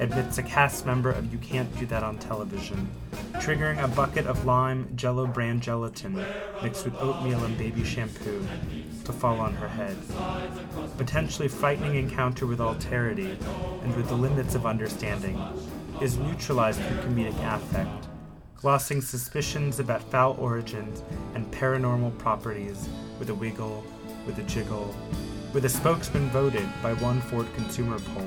admits 0.00 0.38
a 0.38 0.42
cast 0.42 0.86
member 0.86 1.10
of 1.10 1.30
You 1.30 1.38
Can't 1.38 1.78
Do 1.78 1.84
That 1.84 2.02
on 2.02 2.16
Television, 2.16 2.88
triggering 3.34 3.84
a 3.84 3.88
bucket 3.88 4.26
of 4.26 4.46
lime 4.46 4.88
jello 4.96 5.26
brand 5.26 5.60
gelatin 5.60 6.24
mixed 6.62 6.86
with 6.86 6.96
oatmeal 6.96 7.44
and 7.44 7.58
baby 7.58 7.84
shampoo 7.84 8.46
to 9.04 9.12
fall 9.12 9.38
on 9.38 9.52
her 9.52 9.68
head. 9.68 9.98
Potentially 10.96 11.48
frightening 11.48 11.96
encounter 11.96 12.46
with 12.46 12.58
alterity 12.58 13.36
and 13.82 13.94
with 13.96 14.08
the 14.08 14.14
limits 14.14 14.54
of 14.54 14.64
understanding 14.64 15.38
is 16.02 16.18
neutralized 16.18 16.82
through 16.82 16.96
comedic 16.96 17.54
affect, 17.54 18.08
glossing 18.56 19.00
suspicions 19.00 19.78
about 19.78 20.02
foul 20.02 20.36
origins 20.40 21.04
and 21.36 21.48
paranormal 21.52 22.18
properties 22.18 22.88
with 23.20 23.30
a 23.30 23.34
wiggle, 23.34 23.84
with 24.26 24.36
a 24.38 24.42
jiggle, 24.42 24.92
with 25.52 25.64
a 25.64 25.68
spokesman 25.68 26.28
voted 26.30 26.66
by 26.82 26.92
one 26.94 27.20
Ford 27.20 27.46
consumer 27.54 28.00
poll 28.00 28.26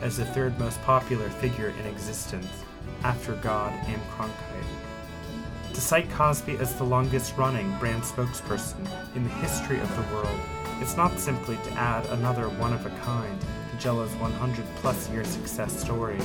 as 0.00 0.16
the 0.16 0.24
third 0.24 0.58
most 0.58 0.80
popular 0.80 1.28
figure 1.28 1.74
in 1.78 1.86
existence, 1.86 2.64
after 3.04 3.34
God 3.36 3.70
and 3.86 4.00
Cronkite. 4.12 5.74
To 5.74 5.80
cite 5.80 6.10
Cosby 6.12 6.56
as 6.56 6.74
the 6.76 6.84
longest 6.84 7.36
running 7.36 7.76
brand 7.78 8.02
spokesperson 8.02 8.88
in 9.14 9.24
the 9.24 9.30
history 9.30 9.78
of 9.78 9.94
the 9.94 10.14
world, 10.14 10.40
it's 10.80 10.96
not 10.96 11.18
simply 11.18 11.56
to 11.64 11.72
add 11.72 12.06
another 12.06 12.48
one 12.48 12.72
of 12.72 12.86
a 12.86 12.90
kind 13.00 13.44
to 13.80 13.84
Jello's 13.84 14.14
100 14.16 14.64
plus 14.76 15.08
year 15.10 15.24
success 15.24 15.78
story, 15.80 16.18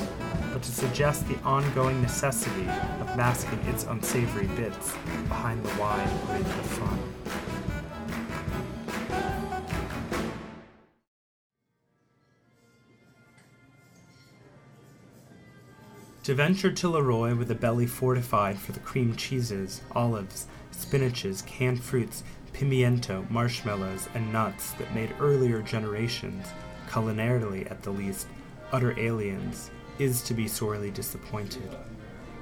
but 0.51 0.61
to 0.61 0.71
suggest 0.71 1.27
the 1.27 1.37
ongoing 1.39 2.01
necessity 2.01 2.67
of 2.99 3.15
masking 3.15 3.59
its 3.67 3.85
unsavory 3.85 4.47
bits 4.47 4.93
behind 5.27 5.63
the 5.63 5.79
wide 5.79 6.09
lid 6.29 6.41
of 6.41 6.65
fun. 6.65 6.99
To 16.23 16.33
venture 16.33 16.71
to 16.71 16.89
Leroy 16.89 17.35
with 17.35 17.51
a 17.51 17.55
belly 17.55 17.85
fortified 17.85 18.57
for 18.57 18.71
the 18.71 18.79
cream 18.79 19.15
cheeses, 19.15 19.81
olives, 19.91 20.47
spinaches, 20.71 21.45
canned 21.45 21.83
fruits, 21.83 22.23
pimiento, 22.51 23.29
marshmallows, 23.29 24.09
and 24.15 24.33
nuts 24.33 24.71
that 24.71 24.95
made 24.95 25.13
earlier 25.19 25.61
generations, 25.61 26.47
culinarily 26.95 27.69
at 27.69 27.83
the 27.83 27.91
least, 27.91 28.27
utter 28.71 28.97
aliens, 28.97 29.69
is 29.99 30.21
to 30.21 30.33
be 30.33 30.47
sorely 30.47 30.89
disappointed. 30.89 31.75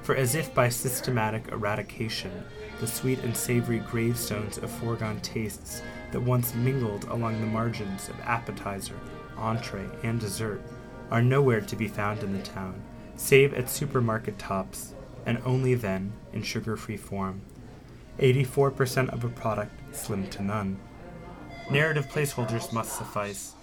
For 0.02 0.14
as 0.14 0.36
if 0.36 0.54
by 0.54 0.68
systematic 0.68 1.48
eradication, 1.48 2.44
the 2.78 2.86
sweet 2.86 3.18
and 3.20 3.36
savory 3.36 3.80
gravestones 3.80 4.58
of 4.58 4.70
foregone 4.70 5.20
tastes 5.20 5.82
that 6.12 6.20
once 6.20 6.54
mingled 6.54 7.04
along 7.04 7.40
the 7.40 7.46
margins 7.46 8.08
of 8.08 8.20
appetizer, 8.20 8.98
entree, 9.36 9.88
and 10.04 10.20
dessert 10.20 10.62
are 11.10 11.22
nowhere 11.22 11.60
to 11.60 11.74
be 11.74 11.88
found 11.88 12.22
in 12.22 12.32
the 12.32 12.42
town 12.42 12.80
save 13.16 13.54
at 13.54 13.70
supermarket 13.70 14.38
tops, 14.38 14.94
and 15.24 15.40
only 15.44 15.74
then 15.74 16.12
in 16.32 16.42
sugar 16.42 16.76
free 16.76 16.96
form. 16.96 17.40
84% 18.18 19.12
of 19.12 19.24
a 19.24 19.28
product 19.28 19.72
slim 19.94 20.28
to 20.30 20.42
none. 20.42 20.78
Narrative 21.70 22.06
placeholders 22.08 22.72
must 22.72 22.96
suffice. 22.96 23.53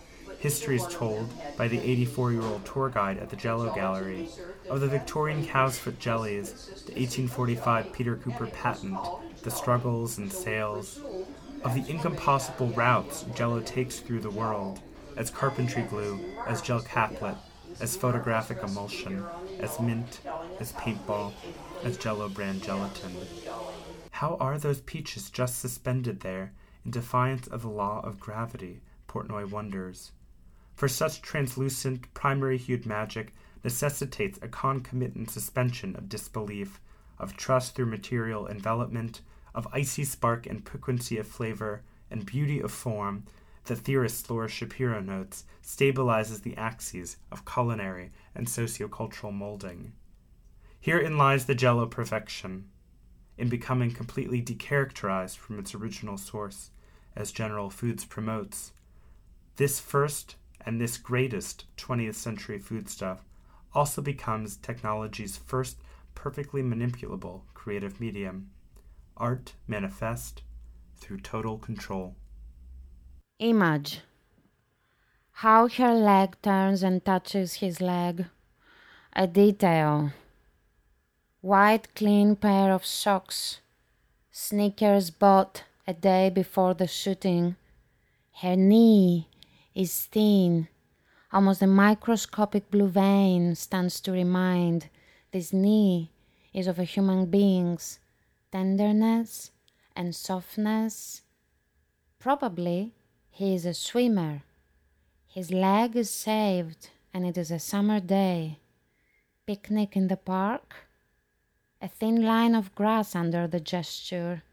History 0.41 0.75
is 0.75 0.87
told 0.87 1.31
by 1.55 1.67
the 1.67 1.79
84 1.79 2.31
year 2.31 2.41
old 2.41 2.65
tour 2.65 2.89
guide 2.89 3.19
at 3.19 3.29
the 3.29 3.35
Jello 3.35 3.71
Gallery 3.75 4.27
of 4.71 4.79
the 4.79 4.87
Victorian 4.87 5.45
cow's 5.45 5.77
foot 5.77 5.99
jellies, 5.99 6.51
the 6.87 6.93
1845 6.93 7.93
Peter 7.93 8.15
Cooper 8.15 8.47
patent, 8.47 8.97
the 9.43 9.51
struggles 9.51 10.17
and 10.17 10.33
sales, 10.33 10.99
of 11.63 11.75
the 11.75 11.87
incompossible 11.87 12.69
routes 12.69 13.23
Jello 13.35 13.59
takes 13.61 13.99
through 13.99 14.21
the 14.21 14.31
world, 14.31 14.81
as 15.15 15.29
carpentry 15.29 15.83
glue, 15.83 16.19
as 16.47 16.63
gel 16.63 16.81
caplet, 16.81 17.37
as 17.79 17.95
photographic 17.95 18.63
emulsion, 18.63 19.23
as 19.59 19.79
mint, 19.79 20.21
as 20.59 20.73
paintball, 20.73 21.33
as 21.83 21.97
Jello 21.97 22.27
brand 22.29 22.63
gelatin. 22.63 23.15
How 24.09 24.37
are 24.39 24.57
those 24.57 24.81
peaches 24.81 25.29
just 25.29 25.59
suspended 25.59 26.21
there 26.21 26.53
in 26.83 26.89
defiance 26.89 27.45
of 27.45 27.61
the 27.61 27.69
law 27.69 28.01
of 28.03 28.19
gravity? 28.19 28.81
Portnoy 29.07 29.47
wonders. 29.47 30.13
For 30.81 30.87
such 30.87 31.21
translucent, 31.21 32.11
primary 32.15 32.57
hued 32.57 32.87
magic 32.87 33.35
necessitates 33.63 34.39
a 34.41 34.47
concomitant 34.47 35.29
suspension 35.29 35.95
of 35.95 36.09
disbelief, 36.09 36.81
of 37.19 37.37
trust 37.37 37.75
through 37.75 37.85
material 37.85 38.47
envelopment, 38.47 39.21
of 39.53 39.67
icy 39.71 40.03
spark 40.03 40.47
and 40.47 40.65
piquancy 40.65 41.19
of 41.19 41.27
flavor, 41.27 41.83
and 42.09 42.25
beauty 42.25 42.59
of 42.59 42.71
form, 42.71 43.25
the 43.65 43.75
theorist 43.75 44.27
Laura 44.27 44.47
Shapiro 44.47 44.99
notes, 45.01 45.45
stabilizes 45.63 46.41
the 46.41 46.57
axes 46.57 47.17
of 47.31 47.45
culinary 47.45 48.09
and 48.33 48.47
sociocultural 48.47 49.31
molding. 49.31 49.93
Herein 50.79 51.15
lies 51.15 51.45
the 51.45 51.53
jello 51.53 51.85
perfection, 51.85 52.71
in 53.37 53.49
becoming 53.49 53.91
completely 53.91 54.41
decharacterized 54.41 55.37
from 55.37 55.59
its 55.59 55.75
original 55.75 56.17
source, 56.17 56.71
as 57.15 57.31
General 57.31 57.69
Foods 57.69 58.03
promotes. 58.03 58.71
This 59.57 59.79
first 59.79 60.37
and 60.65 60.79
this 60.79 60.97
greatest 60.97 61.65
20th 61.77 62.15
century 62.15 62.59
foodstuff 62.59 63.25
also 63.73 64.01
becomes 64.01 64.57
technology's 64.57 65.37
first 65.37 65.77
perfectly 66.15 66.61
manipulable 66.61 67.41
creative 67.53 67.99
medium 67.99 68.49
art 69.17 69.53
manifest 69.67 70.41
through 70.97 71.19
total 71.19 71.57
control. 71.57 72.15
Image 73.39 74.01
How 75.31 75.67
her 75.67 75.93
leg 75.93 76.35
turns 76.41 76.83
and 76.83 77.03
touches 77.03 77.55
his 77.55 77.81
leg. 77.81 78.25
A 79.13 79.27
detail. 79.27 80.11
White, 81.41 81.93
clean 81.95 82.35
pair 82.35 82.71
of 82.71 82.85
socks. 82.85 83.59
Sneakers 84.31 85.09
bought 85.09 85.63
a 85.87 85.93
day 85.93 86.29
before 86.29 86.73
the 86.73 86.87
shooting. 86.87 87.55
Her 88.41 88.55
knee 88.55 89.27
is 89.73 90.05
thin. 90.05 90.67
Almost 91.31 91.61
a 91.61 91.67
microscopic 91.67 92.69
blue 92.69 92.87
vein 92.87 93.55
stands 93.55 94.01
to 94.01 94.11
remind 94.11 94.89
this 95.31 95.53
knee 95.53 96.11
is 96.53 96.67
of 96.67 96.77
a 96.77 96.83
human 96.83 97.25
being's 97.27 97.99
tenderness 98.51 99.51
and 99.95 100.13
softness. 100.13 101.21
Probably 102.19 102.93
he 103.29 103.55
is 103.55 103.65
a 103.65 103.73
swimmer. 103.73 104.43
His 105.27 105.51
leg 105.51 105.95
is 105.95 106.09
saved, 106.09 106.89
and 107.13 107.25
it 107.25 107.37
is 107.37 107.51
a 107.51 107.59
summer 107.59 108.01
day. 108.01 108.59
Picnic 109.47 109.95
in 109.95 110.09
the 110.09 110.17
park. 110.17 110.87
A 111.81 111.87
thin 111.87 112.21
line 112.21 112.53
of 112.53 112.75
grass 112.75 113.15
under 113.15 113.47
the 113.47 113.61
gesture. 113.61 114.43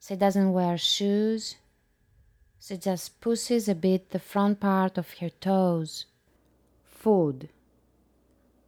She 0.00 0.16
doesn't 0.16 0.52
wear 0.52 0.78
shoes. 0.78 1.56
She 2.60 2.76
just 2.76 3.20
pushes 3.20 3.68
a 3.68 3.74
bit 3.74 4.10
the 4.10 4.18
front 4.18 4.60
part 4.60 4.96
of 4.98 5.12
her 5.18 5.30
toes. 5.30 6.06
Food. 6.84 7.48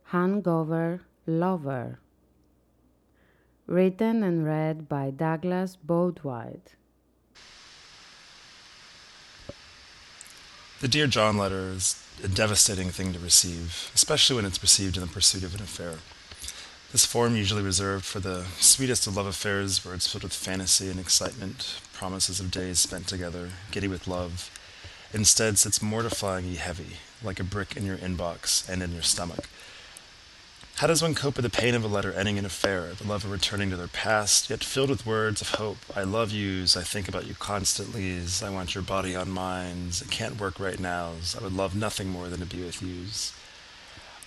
Hangover 0.05 1.03
Lover. 1.27 1.99
Written 3.67 4.23
and 4.23 4.45
read 4.45 4.89
by 4.89 5.11
Douglas 5.11 5.77
Boatwright. 5.77 6.75
The 10.81 10.89
Dear 10.89 11.07
John 11.07 11.39
letter 11.39 11.71
is 11.71 12.03
a 12.23 12.29
devastating 12.29 12.91
thing 12.91 13.15
to 13.15 13.19
receive, 13.19 13.91
especially 13.95 14.37
when 14.37 14.45
it's 14.45 14.63
received 14.63 14.97
in 14.97 15.01
the 15.01 15.09
pursuit 15.09 15.43
of 15.43 15.55
an 15.55 15.63
affair. 15.63 15.95
This 16.97 17.05
form, 17.05 17.37
usually 17.37 17.63
reserved 17.63 18.07
for 18.07 18.21
the 18.21 18.47
sweetest 18.59 19.07
of 19.07 19.19
love 19.19 19.27
affairs, 19.27 19.85
where 19.85 19.95
it's 19.95 20.11
filled 20.11 20.23
with 20.23 20.33
fantasy 20.33 20.89
and 20.89 20.99
excitement, 20.99 21.79
promises 21.93 22.41
of 22.41 22.51
days 22.51 22.79
spent 22.79 23.07
together, 23.07 23.51
giddy 23.71 23.87
with 23.87 24.09
love, 24.09 24.51
instead 25.13 25.59
sits 25.59 25.81
mortifyingly 25.81 26.57
heavy, 26.57 26.97
like 27.23 27.39
a 27.39 27.45
brick 27.45 27.77
in 27.77 27.85
your 27.85 27.99
inbox 27.99 28.67
and 28.67 28.83
in 28.83 28.95
your 28.95 29.03
stomach. 29.03 29.47
How 30.77 30.87
does 30.87 31.03
one 31.03 31.15
cope 31.15 31.37
with 31.37 31.43
the 31.43 31.51
pain 31.51 31.75
of 31.75 31.85
a 31.85 31.87
letter 31.87 32.15
ending 32.15 32.39
an 32.39 32.47
affair, 32.47 32.95
the 32.95 33.07
lover 33.07 33.29
returning 33.29 33.69
to 33.69 33.77
their 33.77 33.89
past, 33.89 34.49
yet 34.49 34.65
filled 34.65 34.89
with 34.89 35.05
words 35.05 35.43
of 35.43 35.51
hope? 35.51 35.77
I 35.95 36.05
love 36.05 36.33
yous, 36.33 36.79
I 36.79 36.83
think 36.83 37.11
about 37.11 37.27
you 37.27 37.35
constantly, 37.35 38.19
I 38.43 38.49
want 38.49 38.75
your 38.75 38.83
body 38.83 39.15
on 39.15 39.29
mine, 39.29 39.91
it 40.01 40.11
can't 40.11 40.41
work 40.41 40.59
right 40.59 40.81
now, 40.81 41.13
I 41.39 41.43
would 41.43 41.53
love 41.53 41.77
nothing 41.77 42.09
more 42.09 42.31
than 42.31 42.41
to 42.41 42.47
be 42.47 42.65
with 42.65 42.81
yous. 42.81 43.35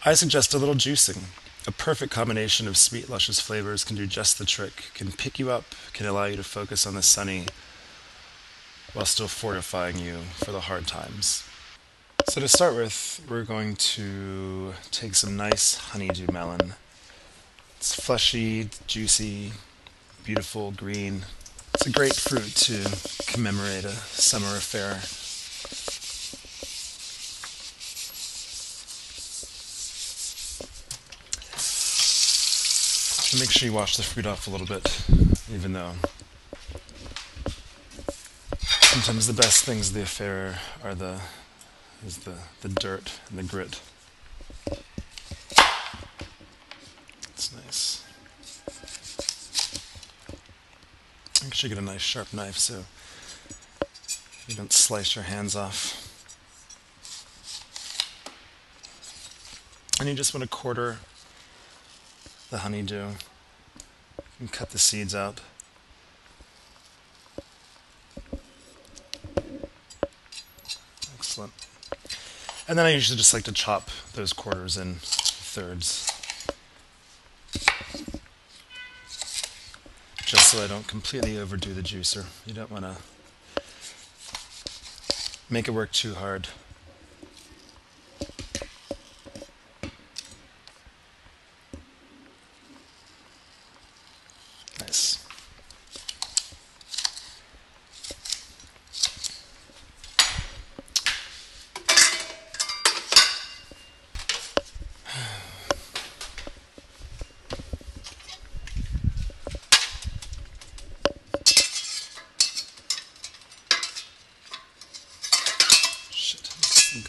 I 0.06 0.14
suggest 0.14 0.54
a 0.54 0.60
little 0.60 0.76
juicing. 0.76 1.24
A 1.68 1.72
perfect 1.72 2.12
combination 2.12 2.68
of 2.68 2.78
sweet, 2.78 3.10
luscious 3.10 3.40
flavors 3.40 3.84
can 3.84 3.96
do 3.96 4.08
just 4.08 4.40
the 4.40 4.46
trick, 4.46 4.92
can 4.94 5.12
pick 5.12 5.38
you 5.38 5.52
up, 5.52 5.66
can 5.94 6.06
allow 6.06 6.26
you 6.26 6.38
to 6.38 6.44
focus 6.44 6.88
on 6.88 6.96
the 6.96 7.04
sunny, 7.04 7.46
while 8.94 9.06
still 9.06 9.28
fortifying 9.28 9.98
you 10.00 10.20
for 10.36 10.52
the 10.52 10.62
hard 10.62 10.88
times. 10.88 11.44
So 12.30 12.42
to 12.42 12.48
start 12.48 12.76
with, 12.76 13.22
we're 13.30 13.44
going 13.44 13.76
to 13.76 14.74
take 14.92 15.16
some 15.16 15.36
nice 15.36 15.76
honeydew 15.78 16.32
melon. 16.32 16.74
It's 17.78 17.94
fleshy, 17.94 18.70
juicy, 18.88 19.54
beautiful, 20.24 20.72
green. 20.72 21.26
It's 21.76 21.88
a 21.88 21.92
great 21.92 22.16
fruit 22.16 22.56
to 22.56 22.86
commemorate 23.28 23.86
a 23.86 23.92
summer 23.92 24.56
affair. 24.56 25.02
So 33.30 33.38
make 33.38 33.52
sure 33.52 33.70
you 33.70 33.76
wash 33.76 33.96
the 33.96 34.02
fruit 34.02 34.26
off 34.26 34.48
a 34.48 34.50
little 34.50 34.66
bit, 34.66 35.04
even 35.54 35.74
though 35.74 35.92
sometimes 38.58 39.28
the 39.28 39.34
best 39.34 39.66
things 39.66 39.90
of 39.90 39.94
the 39.94 40.02
affair 40.02 40.58
are 40.84 40.96
the 40.96 41.22
is 42.04 42.18
the, 42.18 42.34
the 42.62 42.70
dirt 42.70 43.20
and 43.30 43.38
the 43.38 43.44
grit. 43.44 43.82
It's 47.30 47.54
nice. 47.54 48.04
Make 51.44 51.54
sure 51.54 51.70
you 51.70 51.76
get 51.76 51.84
a 51.84 51.86
nice 51.86 52.02
sharp 52.02 52.34
knife 52.34 52.58
so 52.58 52.84
you 54.48 54.56
don't 54.56 54.74
slice 54.74 55.16
your 55.16 55.26
hands 55.26 55.56
off. 55.56 56.08
And 60.00 60.10
you 60.10 60.16
just 60.16 60.34
want 60.34 60.42
to 60.42 60.50
quarter 60.50 60.98
the 62.50 62.60
honeydew 62.60 63.10
and 64.40 64.52
cut 64.52 64.72
the 64.72 64.80
seeds 64.80 65.14
out. 65.14 65.42
Excellent. 71.16 71.54
And 72.68 72.78
then 72.78 72.86
I 72.86 72.90
usually 72.90 73.18
just 73.18 73.34
like 73.34 73.44
to 73.44 73.52
chop 73.52 73.90
those 74.14 74.34
quarters 74.34 74.78
in 74.78 74.96
thirds. 75.02 76.08
Just 80.26 80.52
so 80.52 80.64
I 80.64 80.68
don't 80.68 80.88
completely 80.88 81.40
overdo 81.40 81.74
the 81.74 81.82
juicer. 81.82 82.26
You 82.46 82.54
don't 82.54 82.72
want 82.72 82.86
to 82.86 82.96
make 85.50 85.68
it 85.68 85.72
work 85.72 85.92
too 85.92 86.14
hard. 86.16 86.48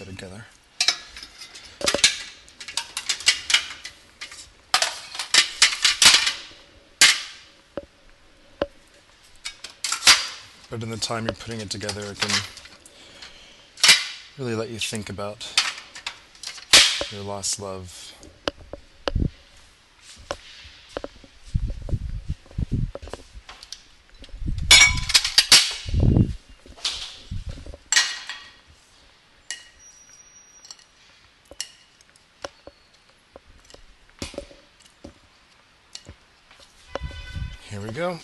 go 0.04 0.10
together. 0.10 0.44
but 10.70 10.84
in 10.84 10.90
the 10.90 10.96
time 11.10 11.24
you're 11.24 11.34
putting 11.34 11.60
it 11.60 11.68
together, 11.68 12.02
it 12.02 12.20
can 12.20 12.30
really 14.38 14.54
let 14.54 14.70
you 14.70 14.78
think 14.78 15.10
about 15.10 15.44
your 17.10 17.22
lost 17.22 17.58
love. 17.58 18.14
Here 37.68 37.80
we 37.80 37.90
go. 37.90 38.20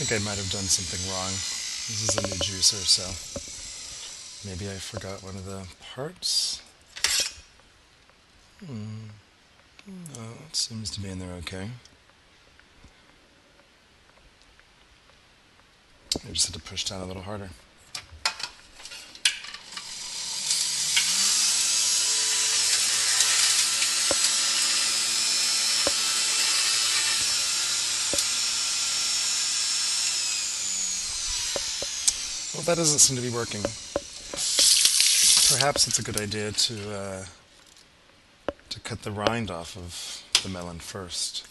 I 0.00 0.02
think 0.02 0.02
I 0.02 0.08
might 0.24 0.38
have 0.38 0.50
done 0.50 0.64
something 0.64 1.00
wrong. 1.10 1.30
This 1.30 2.08
is 2.08 2.16
a 2.16 2.22
new 2.22 2.34
juicer, 2.34 2.84
so 2.84 4.48
maybe 4.48 4.70
I 4.70 4.74
forgot 4.78 5.22
one 5.22 5.36
of 5.36 5.44
the 5.44 5.66
parts. 5.94 6.62
Hmm. 8.64 9.08
Oh, 10.16 10.34
it 10.48 10.54
seems 10.54 10.90
to 10.90 11.00
be 11.00 11.08
in 11.08 11.18
there 11.18 11.32
okay. 11.38 11.70
I 16.16 16.32
just 16.32 16.46
had 16.46 16.54
to 16.54 16.68
push 16.68 16.84
down 16.84 17.02
a 17.02 17.06
little 17.06 17.22
harder. 17.22 17.50
That 32.70 32.76
doesn't 32.76 33.00
seem 33.00 33.16
to 33.16 33.22
be 33.22 33.30
working. 33.30 33.60
Perhaps 35.50 35.88
it's 35.88 35.98
a 35.98 36.04
good 36.04 36.20
idea 36.20 36.52
to 36.52 36.94
uh, 36.94 37.24
to 38.68 38.80
cut 38.80 39.02
the 39.02 39.10
rind 39.10 39.50
off 39.50 39.76
of 39.76 40.22
the 40.44 40.48
melon 40.48 40.78
first. 40.78 41.48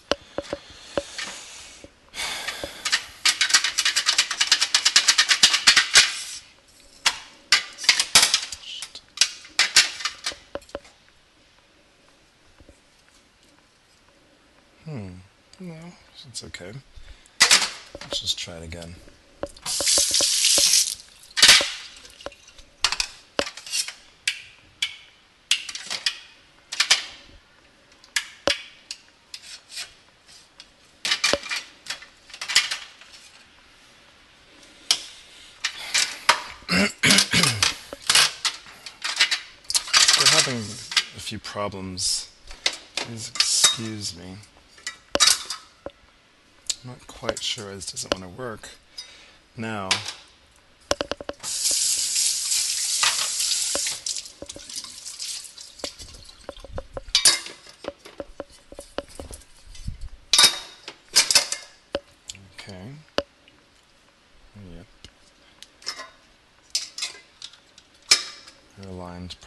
Hmm. 14.86 15.10
No, 15.60 15.76
it's 16.30 16.46
okay. 16.46 16.72
Let's 17.42 18.22
just 18.22 18.40
try 18.40 18.56
it 18.56 18.64
again. 18.64 18.96
We're 40.20 40.36
having 40.36 40.58
a 40.58 41.20
few 41.20 41.38
problems. 41.50 42.30
Please 42.96 43.30
excuse 43.30 44.16
me. 44.16 44.36
I'm 46.84 46.92
not 46.92 47.08
quite 47.08 47.42
sure 47.42 47.74
this 47.74 47.92
doesn't 47.92 48.14
want 48.14 48.24
to 48.24 48.40
work. 48.40 48.70
Now, 49.58 49.90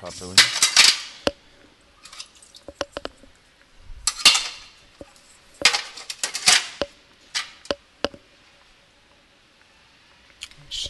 properly. 0.02 0.71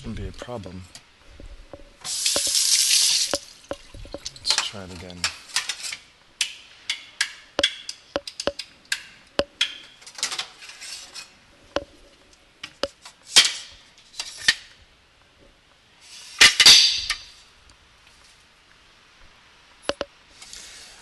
Shouldn't 0.03 0.19
be 0.19 0.27
a 0.27 0.33
problem. 0.33 0.83
Let's 2.01 3.37
try 4.57 4.83
it 4.83 4.93
again. 4.95 5.19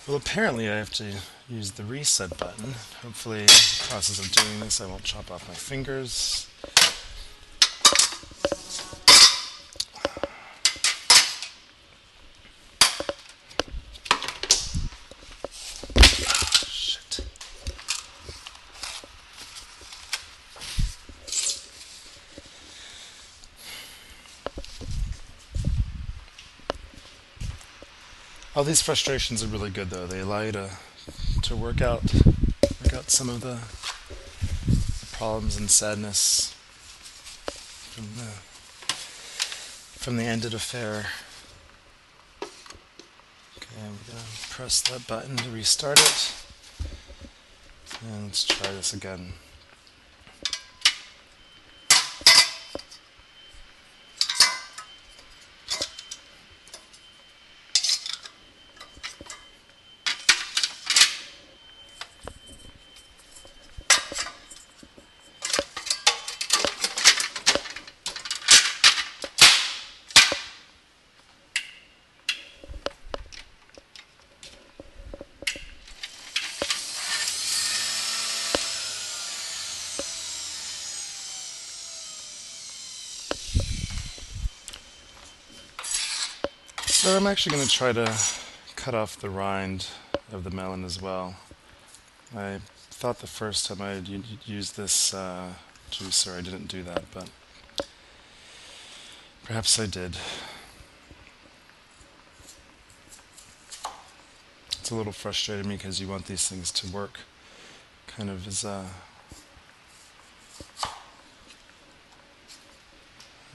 Well, 0.07 0.19
apparently 0.19 0.69
I 0.69 0.77
have 0.77 0.93
to 0.95 1.15
use 1.49 1.71
the 1.71 1.85
reset 1.85 2.37
button. 2.37 2.75
Hopefully, 3.01 3.41
in 3.41 3.47
the 3.47 3.87
process 3.89 4.19
of 4.19 4.31
doing 4.31 4.61
this, 4.61 4.79
I 4.83 4.85
won't 4.85 5.05
chop 5.05 5.31
off 5.31 5.49
my 5.49 5.55
fingers. 5.55 6.50
All 28.61 28.65
these 28.65 28.83
frustrations 28.83 29.43
are 29.43 29.47
really 29.47 29.71
good, 29.71 29.89
though. 29.89 30.07
They 30.07 30.21
allow 30.21 30.43
you 30.43 30.53
to 30.53 30.69
to 31.45 31.57
work 31.57 31.81
out 31.81 32.03
work 32.85 32.93
out 32.93 33.11
some 33.11 33.31
of 33.31 33.41
the 33.41 33.59
problems 35.17 35.57
and 35.57 35.71
sadness 35.71 36.55
from 37.91 38.05
the 38.19 38.33
from 39.99 40.19
the 40.19 40.25
ended 40.25 40.53
affair. 40.53 41.07
Okay, 42.43 43.81
I'm 43.83 43.97
gonna 44.07 44.29
press 44.51 44.83
that 44.83 45.07
button 45.07 45.39
to 45.39 45.49
restart 45.49 45.99
it, 45.99 46.33
and 48.07 48.27
let's 48.27 48.45
try 48.45 48.71
this 48.73 48.93
again. 48.93 49.33
I'm 87.21 87.27
actually 87.27 87.57
going 87.57 87.69
to 87.69 87.71
try 87.71 87.93
to 87.93 88.11
cut 88.77 88.95
off 88.95 89.21
the 89.21 89.29
rind 89.29 89.89
of 90.33 90.43
the 90.43 90.51
melon 90.51 90.87
as 90.87 91.03
well. 91.03 91.37
I 92.35 92.61
thought 92.89 93.19
the 93.19 93.27
first 93.27 93.67
time 93.67 93.83
I 93.83 93.97
used 94.47 94.79
this 94.79 95.13
uh, 95.13 95.51
juicer 95.91 96.39
I 96.39 96.41
didn't 96.41 96.69
do 96.69 96.83
that, 96.85 97.05
but 97.13 97.29
perhaps 99.45 99.79
I 99.79 99.85
did. 99.85 100.17
It's 104.79 104.91
a 104.91 104.95
little 104.95 105.13
frustrating 105.13 105.69
me 105.69 105.77
because 105.77 106.01
you 106.01 106.09
want 106.09 106.25
these 106.25 106.49
things 106.49 106.73
to 106.73 106.91
work 106.91 107.21
kind 108.07 108.31
of 108.31 108.49
as 108.49 108.65
a 108.65 108.87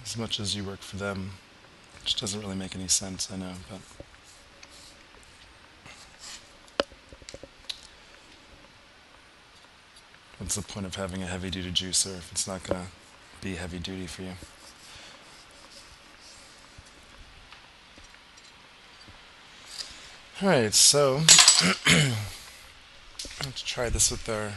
as 0.04 0.16
much 0.16 0.40
as 0.40 0.56
you 0.56 0.64
work 0.64 0.82
for 0.82 0.98
them, 0.98 1.32
which 2.06 2.16
doesn't 2.18 2.40
really 2.40 2.56
make 2.56 2.76
any 2.76 2.88
sense, 2.88 3.32
I 3.34 3.36
know, 3.36 3.54
but. 3.68 3.80
What's 10.38 10.54
the 10.54 10.62
point 10.62 10.86
of 10.86 10.94
having 10.94 11.24
a 11.24 11.26
heavy 11.26 11.50
duty 11.50 11.72
juicer 11.72 12.16
if 12.16 12.32
it's 12.32 12.48
not 12.48 12.62
going 12.62 12.82
to 12.82 12.88
be 13.42 13.56
heavy 13.56 13.80
duty 13.80 14.06
for 14.06 14.22
you? 14.22 14.34
Alright, 20.44 20.76
so 20.76 21.16
let's 23.44 23.64
try 23.64 23.90
this 23.90 24.12
with 24.12 24.30
our 24.30 24.52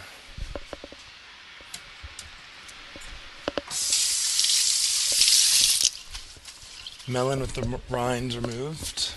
melon 7.09 7.40
with 7.40 7.55
the 7.55 7.80
rinds 7.89 8.36
removed. 8.36 9.12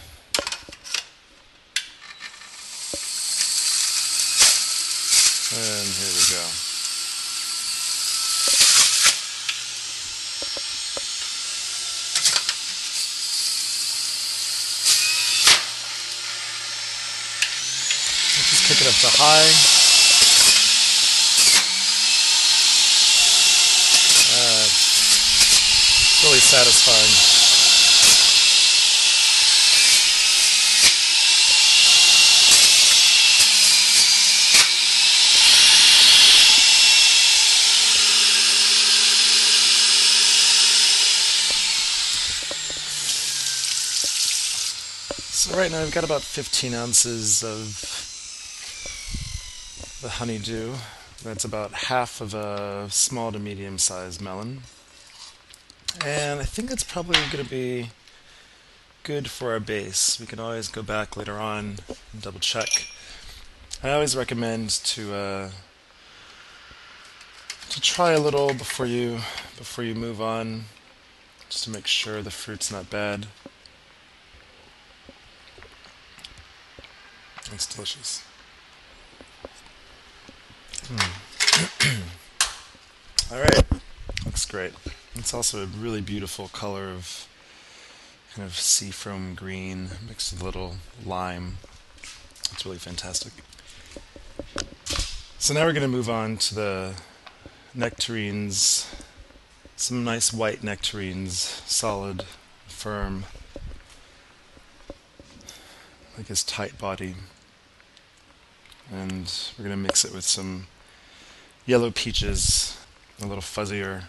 And 5.54 5.88
here 5.88 6.08
we 6.08 6.24
go. 6.32 6.46
Just 18.48 18.64
kick 18.68 18.80
it 18.80 18.88
up 18.88 18.96
to 18.96 19.10
high. 19.12 19.52
Uh, 24.34 24.68
really 26.24 26.40
satisfying. 26.40 27.51
Right 45.54 45.70
now 45.70 45.84
we've 45.84 45.94
got 45.94 46.06
about 46.06 46.22
15 46.22 46.74
ounces 46.74 47.44
of 47.44 47.82
the 50.02 50.08
honeydew. 50.08 50.76
That's 51.26 51.44
about 51.44 51.74
half 51.74 52.22
of 52.22 52.34
a 52.34 52.88
small 52.90 53.34
to 53.34 53.40
medium 53.40 53.78
sized 53.78 54.22
melon. 54.22 54.62
And 56.06 56.40
I 56.40 56.44
think 56.46 56.72
it's 56.72 56.86
probably 56.86 57.20
going 57.32 57.44
to 57.44 57.50
be 57.50 57.90
good 59.04 59.30
for 59.30 59.52
our 59.52 59.60
base. 59.60 60.22
We 60.22 60.26
can 60.26 60.40
always 60.40 60.70
go 60.70 60.84
back 60.84 61.18
later 61.18 61.38
on 61.38 61.80
and 62.14 62.22
double 62.22 62.40
check. 62.40 62.88
I 63.84 63.92
always 63.92 64.16
recommend 64.16 64.70
to 64.70 65.14
uh, 65.14 65.50
to 67.70 67.82
try 67.82 68.12
a 68.12 68.20
little 68.20 68.54
before 68.54 68.86
you 68.86 69.16
before 69.58 69.84
you 69.84 69.96
move 69.96 70.22
on, 70.22 70.64
just 71.50 71.66
to 71.66 71.70
make 71.72 71.88
sure 71.88 72.22
the 72.22 72.32
fruit's 72.32 72.72
not 72.72 72.90
bad. 72.90 73.28
It's 77.54 77.66
delicious. 77.66 78.24
Mm. 80.84 82.02
All 83.32 83.40
right, 83.40 83.64
looks 84.26 84.46
great. 84.46 84.74
It's 85.16 85.34
also 85.34 85.64
a 85.64 85.66
really 85.66 86.02
beautiful 86.02 86.48
color 86.48 86.90
of 86.90 87.28
kind 88.34 88.46
of 88.46 88.56
seafoam 88.56 89.36
green 89.36 89.90
mixed 90.08 90.32
with 90.32 90.42
a 90.42 90.46
little 90.46 90.76
lime. 91.06 91.58
It's 92.52 92.66
really 92.66 92.78
fantastic. 92.78 93.34
So 95.38 95.54
now 95.54 95.66
we're 95.66 95.74
going 95.74 95.82
to 95.82 95.88
move 95.88 96.10
on 96.10 96.38
to 96.38 96.56
the 96.56 96.94
nectarines. 97.74 98.88
Some 99.76 100.04
nice 100.04 100.32
white 100.32 100.64
nectarines, 100.64 101.62
solid, 101.66 102.24
firm, 102.68 103.26
like 106.18 106.28
his 106.28 106.44
tight 106.44 106.78
body 106.78 107.16
and 108.90 109.52
we're 109.58 109.66
going 109.66 109.76
to 109.76 109.82
mix 109.82 110.06
it 110.06 110.14
with 110.14 110.24
some 110.24 110.68
yellow 111.66 111.92
peaches, 111.92 112.78
a 113.22 113.26
little 113.26 113.42
fuzzier, 113.42 114.04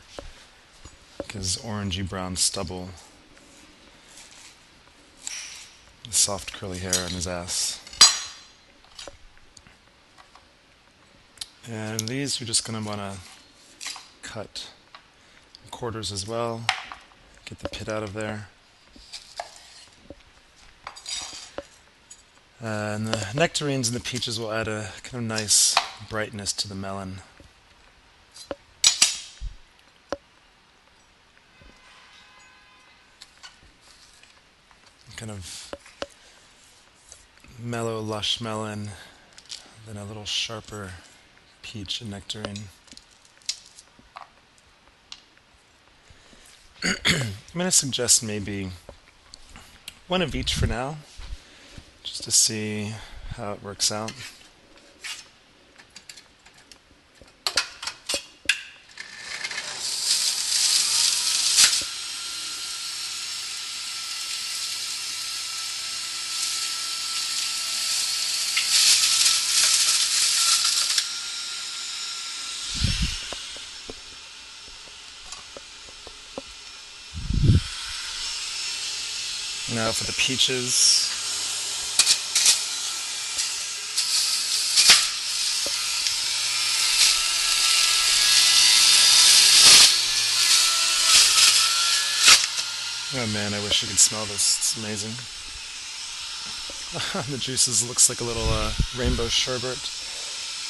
because 1.19 1.57
orangey 1.59 2.09
brown 2.09 2.37
stubble, 2.37 2.91
the 6.05 6.13
soft 6.13 6.53
curly 6.53 6.79
hair 6.79 6.95
on 7.05 7.11
his 7.11 7.27
ass. 7.27 7.81
And 11.69 12.09
these 12.09 12.41
you're 12.41 12.47
just 12.47 12.67
going 12.67 12.83
to 12.83 12.89
want 12.89 13.01
to 13.01 13.19
cut 14.23 14.71
quarters 15.71 16.11
as 16.11 16.27
well, 16.27 16.65
get 17.45 17.61
the 17.61 17.69
pit 17.69 17.89
out 17.89 18.03
of 18.03 18.15
there. 18.15 18.49
And 22.65 23.09
the 23.09 23.27
nectarines 23.35 23.89
and 23.89 23.97
the 23.97 24.03
peaches 24.03 24.39
will 24.39 24.53
add 24.53 24.69
a 24.69 24.93
kind 25.03 25.25
of 25.25 25.29
nice 25.29 25.77
brightness 26.09 26.53
to 26.53 26.69
the 26.69 26.77
melon. 26.77 27.17
Kind 35.17 35.33
of 35.33 35.75
mellow, 37.59 37.99
lush 37.99 38.41
melon, 38.41 38.91
then 39.85 39.97
a 39.97 40.05
little 40.05 40.25
sharper 40.25 40.93
peach 41.63 42.01
and 42.01 42.11
nectarine. 42.11 42.69
I'm 46.85 47.33
going 47.55 47.67
to 47.67 47.73
suggest 47.73 48.23
maybe 48.23 48.71
one 50.07 50.23
of 50.23 50.37
each 50.37 50.55
for 50.55 50.69
now 50.69 50.99
just 52.03 52.25
to 52.25 52.31
see 52.31 52.93
how 53.37 53.53
it 53.53 53.63
works 53.63 53.93
out. 53.93 54.13
Now 79.75 79.91
for 79.91 80.05
the 80.05 80.13
peaches. 80.13 81.12
Oh 93.15 93.27
man, 93.27 93.53
I 93.53 93.63
wish 93.63 93.83
you 93.83 93.89
could 93.89 93.99
smell 93.99 94.25
this. 94.25 94.57
It's 94.57 94.79
amazing. 94.79 95.13
the 97.31 97.37
juices 97.37 97.87
looks 97.87 98.09
like 98.09 98.23
a 98.23 98.25
little 98.25 98.49
uh, 98.49 98.73
rainbow 98.97 99.29
sherbet. 99.29 99.77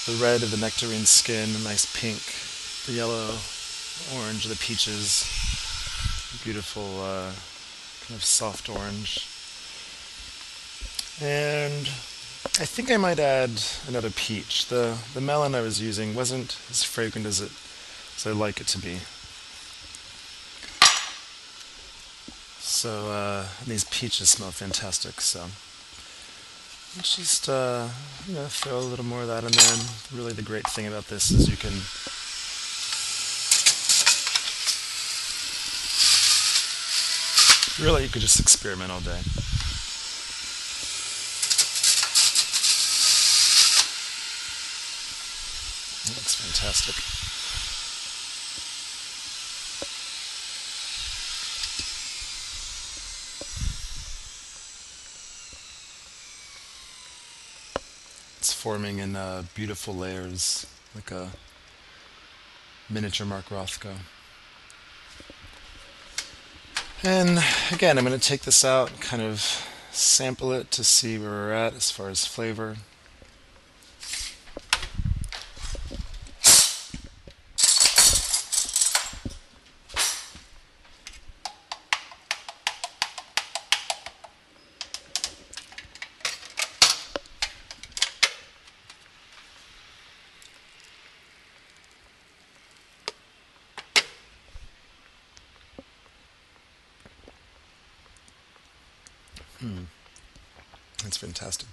The 0.07 0.21
red 0.21 0.43
of 0.43 0.51
the 0.51 0.57
nectarine 0.57 1.07
skin, 1.07 1.55
a 1.55 1.59
nice 1.61 1.87
pink. 1.95 2.19
The 2.87 2.95
yellow, 2.95 3.39
orange 4.19 4.45
of 4.45 4.51
the 4.51 4.57
peaches. 4.57 5.23
Beautiful, 6.43 7.01
uh, 7.05 7.31
kind 8.07 8.19
of 8.19 8.25
soft 8.25 8.69
orange. 8.69 9.29
And 11.23 11.87
I 12.59 12.67
think 12.67 12.91
I 12.91 12.97
might 12.97 13.21
add 13.21 13.63
another 13.87 14.11
peach. 14.11 14.67
The 14.67 14.99
the 15.15 15.21
melon 15.21 15.55
I 15.55 15.61
was 15.61 15.81
using 15.81 16.17
wasn't 16.17 16.59
as 16.71 16.83
fragrant 16.83 17.25
as 17.25 17.41
it 17.41 17.53
as 18.17 18.27
I 18.27 18.33
like 18.33 18.61
it 18.61 18.67
to 18.69 18.79
be. 18.79 18.99
So 22.83 23.13
uh, 23.13 23.47
these 23.65 23.85
peaches 23.85 24.31
smell 24.31 24.51
fantastic. 24.51 25.21
So 25.21 25.47
just 27.01 27.49
uh, 27.49 27.87
you 28.27 28.35
know 28.35 28.47
throw 28.47 28.77
a 28.77 28.81
little 28.81 29.05
more 29.05 29.23
of 29.23 29.29
that 29.29 29.45
in 29.45 29.53
there. 29.53 29.73
And 29.73 29.83
really, 30.13 30.33
the 30.33 30.43
great 30.43 30.67
thing 30.67 30.89
about 30.89 31.07
this 31.07 31.31
is 31.31 31.49
you 31.49 31.57
can 31.57 31.71
really 37.87 38.03
you 38.03 38.09
could 38.09 38.21
just 38.21 38.41
experiment 38.41 38.91
all 38.91 38.99
day. 38.99 39.21
It 46.03 46.17
looks 46.19 46.35
fantastic. 46.35 47.32
Forming 58.63 58.99
in 59.01 59.17
uh, 59.17 59.43
beautiful 59.57 59.93
layers, 59.93 60.69
like 60.95 61.11
a 61.11 61.31
miniature 62.89 63.27
Mark 63.27 63.47
Rothko. 63.47 63.93
And 67.03 67.43
again, 67.73 67.99
I'm 67.99 68.05
going 68.05 68.17
to 68.17 68.25
take 68.25 68.43
this 68.43 68.65
out, 68.65 69.01
kind 69.01 69.21
of 69.21 69.67
sample 69.91 70.53
it 70.53 70.71
to 70.71 70.85
see 70.85 71.19
where 71.19 71.29
we're 71.29 71.53
at 71.53 71.75
as 71.75 71.91
far 71.91 72.09
as 72.09 72.25
flavor. 72.25 72.77
Hmm. 99.63 99.85
That's 101.05 101.17
fantastic. 101.17 101.69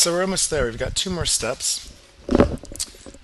So 0.00 0.12
we're 0.14 0.22
almost 0.22 0.48
there. 0.48 0.64
We've 0.64 0.78
got 0.78 0.96
two 0.96 1.10
more 1.10 1.26
steps. 1.26 1.92
I 2.30 2.56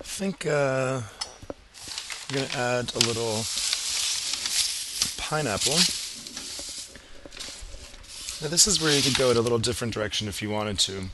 think 0.03 0.45
uh, 0.45 1.01
I'm 1.01 2.35
going 2.35 2.47
to 2.49 2.59
add 2.59 2.95
a 2.95 2.99
little 2.99 3.45
pineapple. 5.17 5.73
Now 8.43 8.51
this 8.51 8.67
is 8.67 8.79
where 8.79 8.95
you 8.95 9.01
could 9.01 9.17
go 9.17 9.31
in 9.31 9.39
a 9.39 9.41
little 9.41 9.59
different 9.59 9.95
direction 9.95 10.29
if 10.29 10.43
you 10.43 10.51
wanted 10.51 10.79
to. 10.81 11.05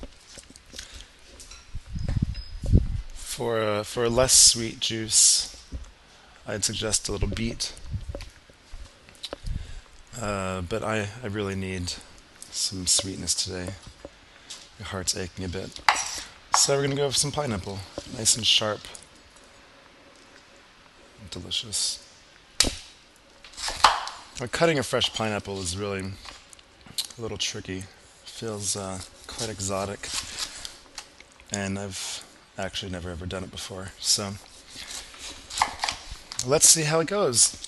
For 3.15 3.63
a, 3.63 3.85
for 3.85 4.03
a 4.03 4.11
less 4.11 4.33
sweet 4.33 4.81
juice, 4.81 5.57
I'd 6.45 6.65
suggest 6.65 7.09
a 7.09 7.13
little 7.13 7.29
beet. 7.29 7.73
Uh, 10.21 10.63
but 10.63 10.83
I, 10.83 11.07
I 11.23 11.29
really 11.29 11.55
need 11.55 11.93
some 12.51 12.89
sweetness 12.89 13.37
today. 13.37 13.75
Heart's 14.93 15.17
aching 15.17 15.45
a 15.45 15.49
bit. 15.49 15.81
So 16.55 16.77
we're 16.77 16.87
to 16.87 16.95
go 16.95 17.07
with 17.07 17.17
some 17.17 17.33
pineapple. 17.33 17.79
Nice 18.15 18.37
and 18.37 18.47
sharp. 18.47 18.81
Delicious. 21.31 22.07
Now, 24.39 24.49
cutting 24.53 24.79
a 24.79 24.83
fresh 24.83 25.13
pineapple 25.15 25.61
is 25.61 25.79
really 25.79 26.13
a 27.19 27.23
little 27.23 27.39
tricky. 27.39 27.85
Feels 28.25 28.77
uh, 28.77 29.01
quite 29.27 29.49
exotic. 29.49 30.09
And 31.51 31.79
I've 31.79 32.23
actually 32.59 32.93
never 32.93 33.11
ever 33.11 33.25
done 33.25 33.45
it 33.45 33.51
before. 33.51 33.93
So 33.99 34.35
let's 36.47 36.69
see 36.69 36.83
how 36.83 37.01
it 37.01 37.07
goes. 37.07 37.67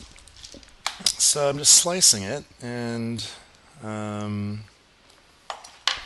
So 1.04 1.48
I'm 1.48 1.56
just 1.56 1.72
slicing 1.72 2.22
it, 2.22 2.44
and 2.60 3.26
um, 3.82 4.64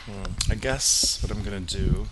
hmm, 0.05 0.51
I 0.51 0.55
guess 0.55 1.21
what 1.21 1.31
I'm 1.31 1.43
gonna 1.43 1.59
do 1.59 2.07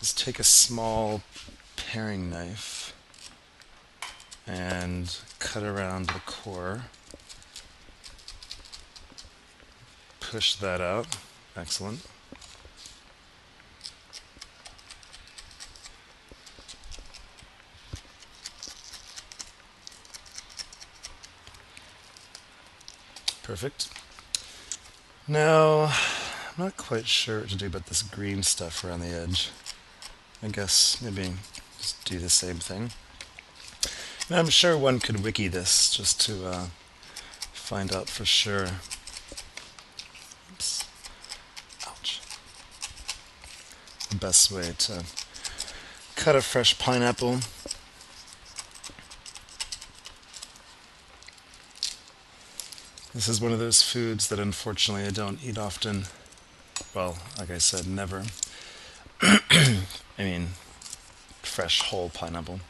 is 0.00 0.12
take 0.12 0.38
a 0.38 0.44
small 0.44 1.22
paring 1.76 2.30
knife 2.30 2.94
and 4.46 5.16
cut 5.38 5.62
around 5.62 6.06
the 6.06 6.20
core. 6.26 6.82
Push 10.20 10.56
that 10.56 10.80
out. 10.80 11.16
Excellent. 11.56 12.00
Perfect. 23.42 23.88
Now, 25.28 25.86
I'm 25.86 26.64
not 26.64 26.76
quite 26.76 27.08
sure 27.08 27.40
what 27.40 27.48
to 27.48 27.56
do 27.56 27.66
about 27.66 27.86
this 27.86 28.02
green 28.02 28.44
stuff 28.44 28.84
around 28.84 29.00
the 29.00 29.08
edge. 29.08 29.50
I 30.40 30.46
guess 30.48 31.02
maybe 31.02 31.32
just 31.78 32.04
do 32.04 32.20
the 32.20 32.28
same 32.28 32.56
thing. 32.56 32.92
Now, 34.30 34.38
I'm 34.38 34.50
sure 34.50 34.78
one 34.78 35.00
could 35.00 35.24
wiki 35.24 35.48
this 35.48 35.92
just 35.92 36.20
to 36.26 36.46
uh, 36.46 36.66
find 37.52 37.92
out 37.92 38.08
for 38.08 38.24
sure. 38.24 38.68
Oops. 40.52 40.84
Ouch. 41.88 42.20
The 44.10 44.16
best 44.16 44.52
way 44.52 44.74
to 44.78 45.02
cut 46.14 46.36
a 46.36 46.40
fresh 46.40 46.78
pineapple. 46.78 47.40
This 53.16 53.28
is 53.28 53.40
one 53.40 53.50
of 53.50 53.58
those 53.58 53.80
foods 53.80 54.28
that 54.28 54.38
unfortunately 54.38 55.06
I 55.06 55.10
don't 55.10 55.42
eat 55.42 55.56
often. 55.56 56.04
Well, 56.94 57.16
like 57.38 57.50
I 57.50 57.56
said, 57.56 57.86
never. 57.86 58.24
I 59.22 59.78
mean, 60.18 60.48
fresh 61.40 61.80
whole 61.80 62.10
pineapple. 62.10 62.60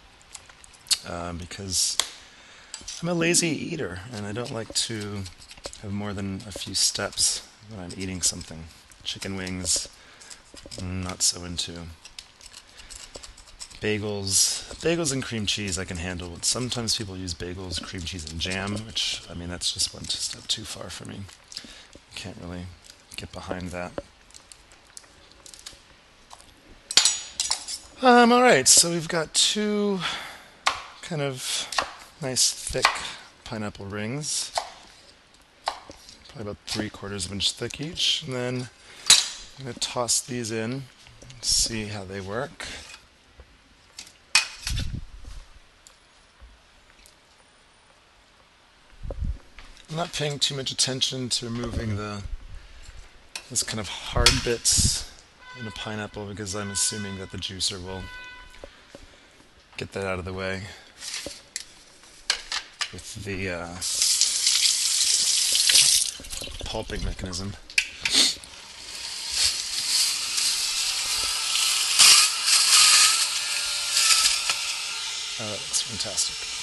Uh, 1.05 1.33
because 1.33 1.99
I'm 3.03 3.09
a 3.09 3.15
lazy 3.15 3.49
eater 3.49 4.03
and 4.13 4.25
I 4.25 4.31
don't 4.31 4.53
like 4.53 4.73
to 4.75 5.25
have 5.83 5.93
more 5.93 6.13
than 6.13 6.37
a 6.47 6.53
few 6.53 6.77
steps 6.77 7.45
when 7.69 7.81
I'm 7.81 7.99
eating 7.99 8.23
something. 8.23 8.67
Chicken 9.03 9.35
wings, 9.35 9.89
not 10.81 11.23
so 11.23 11.43
into. 11.43 11.73
Bagels, 13.87 14.65
bagels 14.81 15.13
and 15.13 15.23
cream 15.23 15.47
cheese 15.47 15.79
I 15.79 15.85
can 15.85 15.99
handle. 15.99 16.37
Sometimes 16.43 16.97
people 16.97 17.17
use 17.17 17.35
bagels, 17.35 17.81
cream 17.81 18.03
cheese, 18.03 18.29
and 18.29 18.41
jam, 18.41 18.73
which 18.85 19.23
I 19.31 19.35
mean 19.35 19.49
that's 19.49 19.73
just 19.73 19.95
one 19.95 20.03
step 20.07 20.45
too 20.49 20.65
far 20.65 20.91
for 20.91 21.05
me. 21.05 21.21
Can't 22.17 22.37
really 22.43 22.65
get 23.15 23.31
behind 23.31 23.71
that. 23.71 23.93
Um, 28.03 28.33
all 28.33 28.43
right, 28.43 28.67
so 28.67 28.91
we've 28.91 29.07
got 29.07 29.33
two 29.35 30.01
kind 31.03 31.23
of 31.23 31.71
nice 32.21 32.51
thick 32.51 32.89
pineapple 33.45 33.87
rings, 33.87 34.51
probably 36.27 36.43
about 36.43 36.57
three 36.67 36.91
quarters 36.91 37.27
of 37.27 37.31
an 37.31 37.37
inch 37.37 37.53
thick 37.53 37.81
each, 37.81 38.25
and 38.27 38.35
then 38.35 38.69
I'm 39.59 39.67
going 39.67 39.75
to 39.75 39.79
toss 39.79 40.21
these 40.21 40.51
in 40.51 40.83
see 41.41 41.85
how 41.87 42.05
they 42.05 42.21
work. 42.21 42.67
I'm 49.97 50.03
not 50.03 50.13
paying 50.13 50.39
too 50.39 50.55
much 50.55 50.71
attention 50.71 51.31
to 51.31 51.47
removing 51.47 51.97
the 51.97 52.23
this 53.49 53.63
kind 53.63 53.81
of 53.81 53.89
hard 53.89 54.29
bits 54.45 55.11
in 55.59 55.67
a 55.67 55.71
pineapple 55.71 56.27
because 56.27 56.55
I'm 56.55 56.71
assuming 56.71 57.17
that 57.17 57.31
the 57.31 57.39
juicer 57.39 57.83
will 57.83 58.03
get 59.79 59.93
that 59.93 60.05
out 60.05 60.19
of 60.19 60.27
the 60.27 60.35
way 60.35 60.65
with 62.93 63.25
the 63.25 63.49
uh, 63.49 63.75
pulping 66.69 67.03
mechanism. 67.03 67.55
Oh, 75.41 75.49
that 75.49 75.53
looks 75.53 75.81
fantastic. 75.81 76.56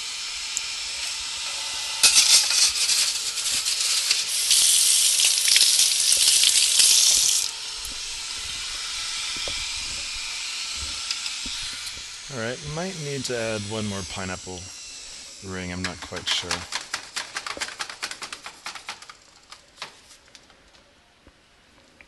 Alright, 12.36 12.58
might 12.74 13.00
need 13.04 13.22
to 13.26 13.38
add 13.38 13.60
one 13.70 13.86
more 13.86 14.00
pineapple 14.10 14.58
ring, 15.46 15.72
I'm 15.72 15.82
not 15.82 16.00
quite 16.00 16.28
sure. 16.28 16.50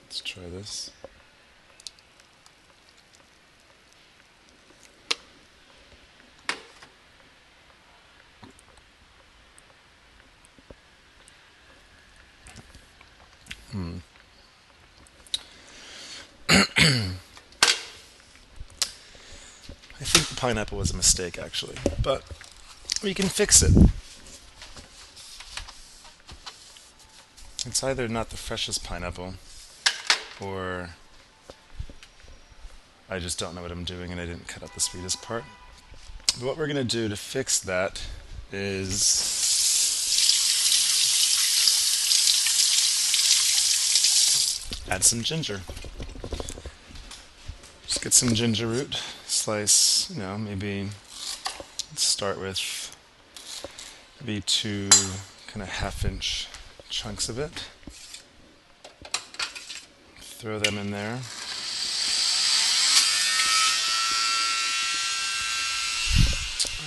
Let's 0.02 0.20
try 0.22 0.42
this. 0.48 0.90
Pineapple 20.46 20.78
was 20.78 20.92
a 20.92 20.96
mistake, 20.96 21.40
actually. 21.40 21.74
But 22.00 22.22
we 23.02 23.14
can 23.14 23.26
fix 23.26 23.64
it. 23.64 23.72
It's 27.66 27.82
either 27.82 28.06
not 28.06 28.30
the 28.30 28.36
freshest 28.36 28.84
pineapple, 28.84 29.34
or 30.40 30.90
I 33.10 33.18
just 33.18 33.40
don't 33.40 33.56
know 33.56 33.62
what 33.62 33.72
I'm 33.72 33.82
doing 33.82 34.12
and 34.12 34.20
I 34.20 34.26
didn't 34.26 34.46
cut 34.46 34.62
out 34.62 34.72
the 34.72 34.78
sweetest 34.78 35.20
part. 35.20 35.42
But 36.38 36.46
what 36.46 36.56
we're 36.56 36.68
going 36.68 36.76
to 36.76 36.84
do 36.84 37.08
to 37.08 37.16
fix 37.16 37.58
that 37.58 38.06
is 38.52 39.02
add 44.88 45.02
some 45.02 45.24
ginger. 45.24 45.62
Just 47.88 48.00
get 48.00 48.12
some 48.12 48.32
ginger 48.32 48.68
root, 48.68 49.02
slice, 49.46 50.10
you 50.10 50.20
know, 50.20 50.36
maybe 50.36 50.88
start 51.94 52.36
with 52.36 52.96
maybe 54.20 54.40
two 54.40 54.88
kind 55.46 55.62
of 55.62 55.68
half 55.68 56.04
inch 56.04 56.48
chunks 56.90 57.28
of 57.28 57.38
it. 57.38 57.52
Throw 60.18 60.58
them 60.58 60.76
in 60.78 60.90
there. 60.90 61.20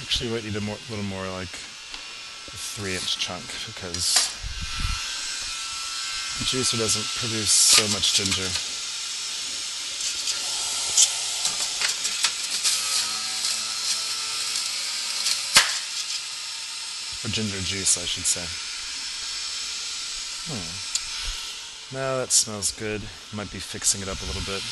Actually, 0.02 0.30
might 0.32 0.44
need 0.44 0.58
a 0.58 0.60
more, 0.60 0.76
little 0.90 1.06
more 1.06 1.30
like 1.30 1.48
a 1.48 2.58
three 2.60 2.96
inch 2.96 3.20
chunk 3.20 3.46
because 3.68 4.16
the 6.40 6.44
juicer 6.44 6.78
doesn't 6.78 7.08
produce 7.22 7.52
so 7.52 7.84
much 7.94 8.16
ginger. 8.16 8.79
Or 17.30 17.32
ginger 17.32 17.60
juice, 17.60 17.98
I 18.02 18.06
should 18.06 18.26
say. 18.26 18.42
Hmm. 20.50 21.96
Now 21.96 22.18
that 22.18 22.32
smells 22.32 22.72
good. 22.72 23.04
Might 23.34 23.52
be 23.52 23.60
fixing 23.60 24.02
it 24.02 24.08
up 24.08 24.20
a 24.20 24.26
little 24.26 24.42
bit. 24.42 24.64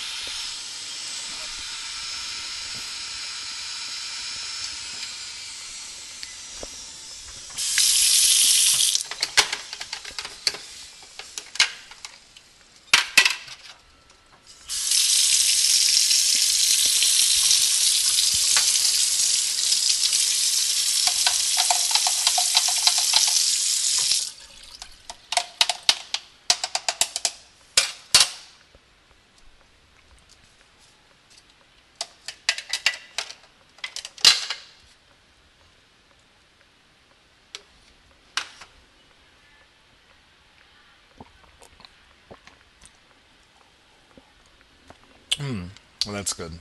Mm, 45.40 45.70
well, 46.08 46.16
that's 46.16 46.32
good. 46.32 46.54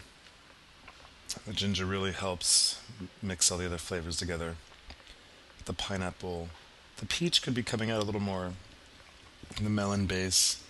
The 1.47 1.53
ginger 1.53 1.85
really 1.85 2.11
helps 2.11 2.81
mix 3.23 3.53
all 3.53 3.59
the 3.59 3.67
other 3.67 3.79
flavors 3.79 4.17
together. 4.17 4.57
The 5.67 5.73
pineapple, 5.73 6.49
the 6.97 7.07
peach 7.07 7.43
could 7.43 7.55
be 7.55 7.63
coming 7.63 7.89
out 7.89 8.03
a 8.03 8.05
little 8.05 8.21
more. 8.21 8.55
The 9.63 9.71
melon 9.71 10.07
base. 10.07 10.65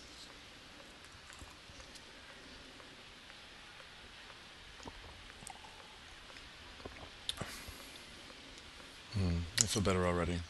Mm, 9.19 9.41
I 9.63 9.67
feel 9.67 9.83
better 9.83 10.07
already. 10.07 10.41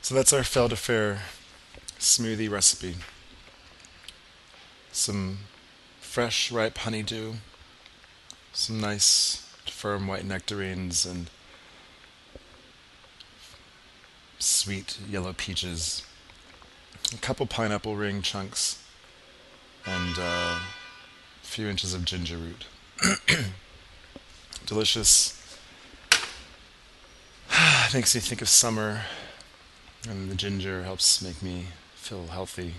So 0.00 0.14
that's 0.14 0.32
our 0.32 0.44
Fel 0.44 0.68
de 0.68 0.76
smoothie 1.98 2.48
recipe 2.48 2.94
some 5.00 5.38
fresh, 5.98 6.52
ripe 6.52 6.76
honeydew, 6.76 7.32
some 8.52 8.78
nice, 8.80 9.48
firm 9.64 10.06
white 10.06 10.26
nectarines, 10.26 11.06
and 11.06 11.30
sweet 14.38 14.98
yellow 15.08 15.32
peaches, 15.32 16.02
a 17.14 17.16
couple 17.16 17.46
pineapple 17.46 17.96
ring 17.96 18.20
chunks, 18.20 18.82
and 19.86 20.18
uh, 20.18 20.58
a 20.58 21.46
few 21.46 21.66
inches 21.66 21.94
of 21.94 22.04
ginger 22.04 22.36
root. 22.36 22.66
Delicious. 24.66 25.58
Makes 27.94 28.14
me 28.14 28.20
think 28.20 28.42
of 28.42 28.50
summer, 28.50 29.02
and 30.06 30.30
the 30.30 30.34
ginger 30.34 30.82
helps 30.84 31.22
make 31.22 31.42
me 31.42 31.68
feel 31.94 32.26
healthy 32.26 32.74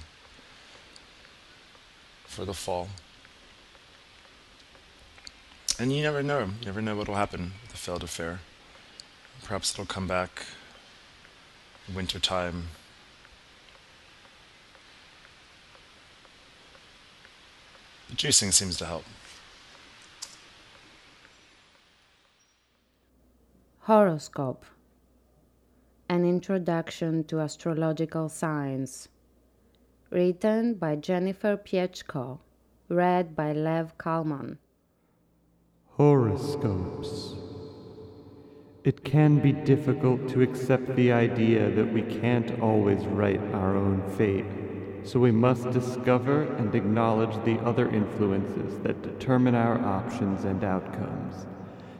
for 2.32 2.46
the 2.46 2.54
fall. 2.54 2.88
And 5.78 5.92
you 5.92 6.02
never 6.02 6.24
know. 6.24 6.52
You 6.62 6.66
never 6.66 6.82
know 6.82 6.96
what 6.96 7.10
will 7.10 7.16
happen 7.16 7.52
with 7.62 7.72
the 7.72 7.78
Fel 7.78 7.98
affair. 7.98 8.40
Perhaps 9.44 9.74
it'll 9.74 9.86
come 9.86 10.08
back 10.08 10.46
winter 11.94 12.20
time. 12.20 12.68
Juicing 18.16 18.54
seems 18.54 18.78
to 18.78 18.86
help. 18.86 19.04
Horoscope 23.82 24.64
An 26.08 26.24
Introduction 26.24 27.26
to 27.26 27.42
Astrological 27.42 28.30
Science 28.30 29.10
written 30.12 30.74
by 30.74 30.94
Jennifer 30.94 31.56
Piechko, 31.56 32.40
read 32.90 33.34
by 33.34 33.54
Lev 33.54 33.98
Kalman. 33.98 34.58
Horoscopes. 35.92 37.36
It 38.84 39.06
can 39.06 39.40
be 39.40 39.54
difficult 39.54 40.28
to 40.30 40.42
accept 40.42 40.96
the 40.98 41.14
idea 41.14 41.72
that 41.72 41.94
we 41.94 42.02
can't 42.02 42.60
always 42.60 43.06
write 43.06 43.42
our 43.54 43.78
own 43.78 44.04
fate, 44.18 44.46
so 45.04 45.18
we 45.18 45.32
must 45.32 45.72
discover 45.72 46.44
and 46.56 46.76
acknowledge 46.76 47.42
the 47.46 47.58
other 47.60 47.90
influences 47.90 48.80
that 48.80 49.02
determine 49.02 49.56
our 49.56 49.80
options 49.80 50.44
and 50.44 50.66
outcomes, 50.66 51.46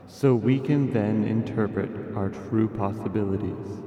so 0.06 0.34
we 0.34 0.60
can 0.60 0.92
then 0.92 1.24
interpret 1.24 1.90
our 2.14 2.28
true 2.28 2.68
possibilities. 2.68 3.82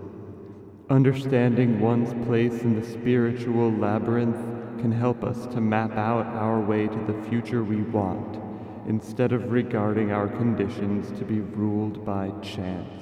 Understanding 0.90 1.80
one's 1.80 2.14
place 2.28 2.62
in 2.62 2.80
the 2.80 2.88
spiritual 2.88 3.72
labyrinth 3.72 4.38
can 4.80 4.92
help 4.92 5.24
us 5.24 5.48
to 5.48 5.60
map 5.60 5.98
out 5.98 6.28
our 6.28 6.60
way 6.60 6.88
to 6.88 7.06
the 7.08 7.24
future 7.28 7.64
we 7.64 7.82
want, 7.82 8.40
instead 8.88 9.32
of 9.32 9.52
regarding 9.52 10.12
our 10.12 10.28
conditions 10.28 11.18
to 11.18 11.26
be 11.26 11.40
ruled 11.40 12.06
by 12.06 12.30
chance. 12.44 13.02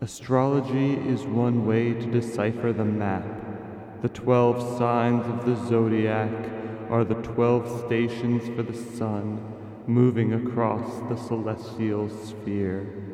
Astrology 0.00 0.94
is 0.94 1.22
one 1.22 1.64
way 1.64 1.92
to 1.92 2.10
decipher 2.10 2.72
the 2.72 2.84
map. 2.84 3.24
The 4.02 4.08
twelve 4.08 4.76
signs 4.76 5.24
of 5.28 5.46
the 5.46 5.54
zodiac 5.68 6.32
are 6.90 7.04
the 7.04 7.22
twelve 7.22 7.86
stations 7.86 8.48
for 8.56 8.64
the 8.64 8.76
sun 8.76 9.40
moving 9.86 10.32
across 10.32 10.98
the 11.08 11.16
celestial 11.16 12.08
sphere 12.08 13.13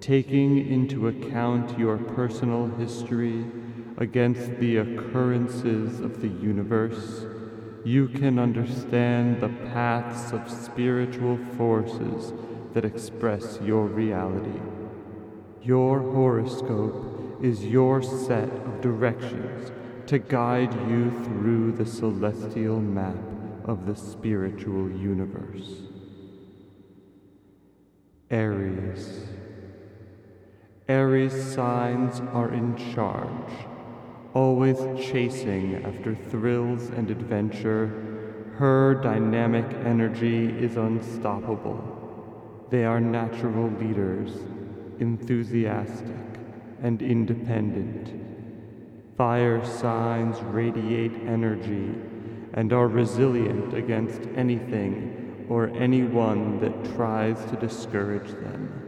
taking 0.00 0.66
into 0.70 1.08
account 1.08 1.78
your 1.78 1.98
personal 1.98 2.66
history 2.76 3.44
against 3.98 4.58
the 4.58 4.78
occurrences 4.78 6.00
of 6.00 6.22
the 6.22 6.28
universe, 6.28 7.26
you 7.84 8.08
can 8.08 8.38
understand 8.38 9.40
the 9.40 9.48
paths 9.72 10.32
of 10.32 10.50
spiritual 10.50 11.38
forces 11.56 12.32
that 12.72 12.84
express 12.84 13.58
your 13.62 13.86
reality. 13.86 14.60
Your 15.62 16.00
horoscope 16.00 17.42
is 17.42 17.64
your 17.64 18.02
set 18.02 18.48
of 18.48 18.80
directions 18.80 19.72
to 20.06 20.18
guide 20.18 20.72
you 20.88 21.10
through 21.24 21.72
the 21.72 21.86
celestial 21.86 22.80
map 22.80 23.16
of 23.64 23.86
the 23.86 23.96
spiritual 23.96 24.90
universe. 24.90 25.82
Aries. 28.30 29.39
Aries 30.90 31.54
signs 31.54 32.18
are 32.32 32.52
in 32.52 32.74
charge, 32.92 33.52
always 34.34 34.76
chasing 35.00 35.84
after 35.84 36.16
thrills 36.16 36.88
and 36.88 37.12
adventure. 37.12 37.86
Her 38.56 38.94
dynamic 39.00 39.66
energy 39.84 40.46
is 40.48 40.76
unstoppable. 40.76 41.78
They 42.70 42.84
are 42.84 42.98
natural 43.00 43.70
leaders, 43.70 44.32
enthusiastic 44.98 46.26
and 46.82 47.00
independent. 47.02 48.12
Fire 49.16 49.64
signs 49.64 50.42
radiate 50.42 51.14
energy 51.24 51.94
and 52.54 52.72
are 52.72 52.88
resilient 52.88 53.74
against 53.74 54.22
anything 54.34 55.46
or 55.48 55.68
anyone 55.68 56.58
that 56.58 56.96
tries 56.96 57.38
to 57.44 57.54
discourage 57.54 58.32
them. 58.32 58.79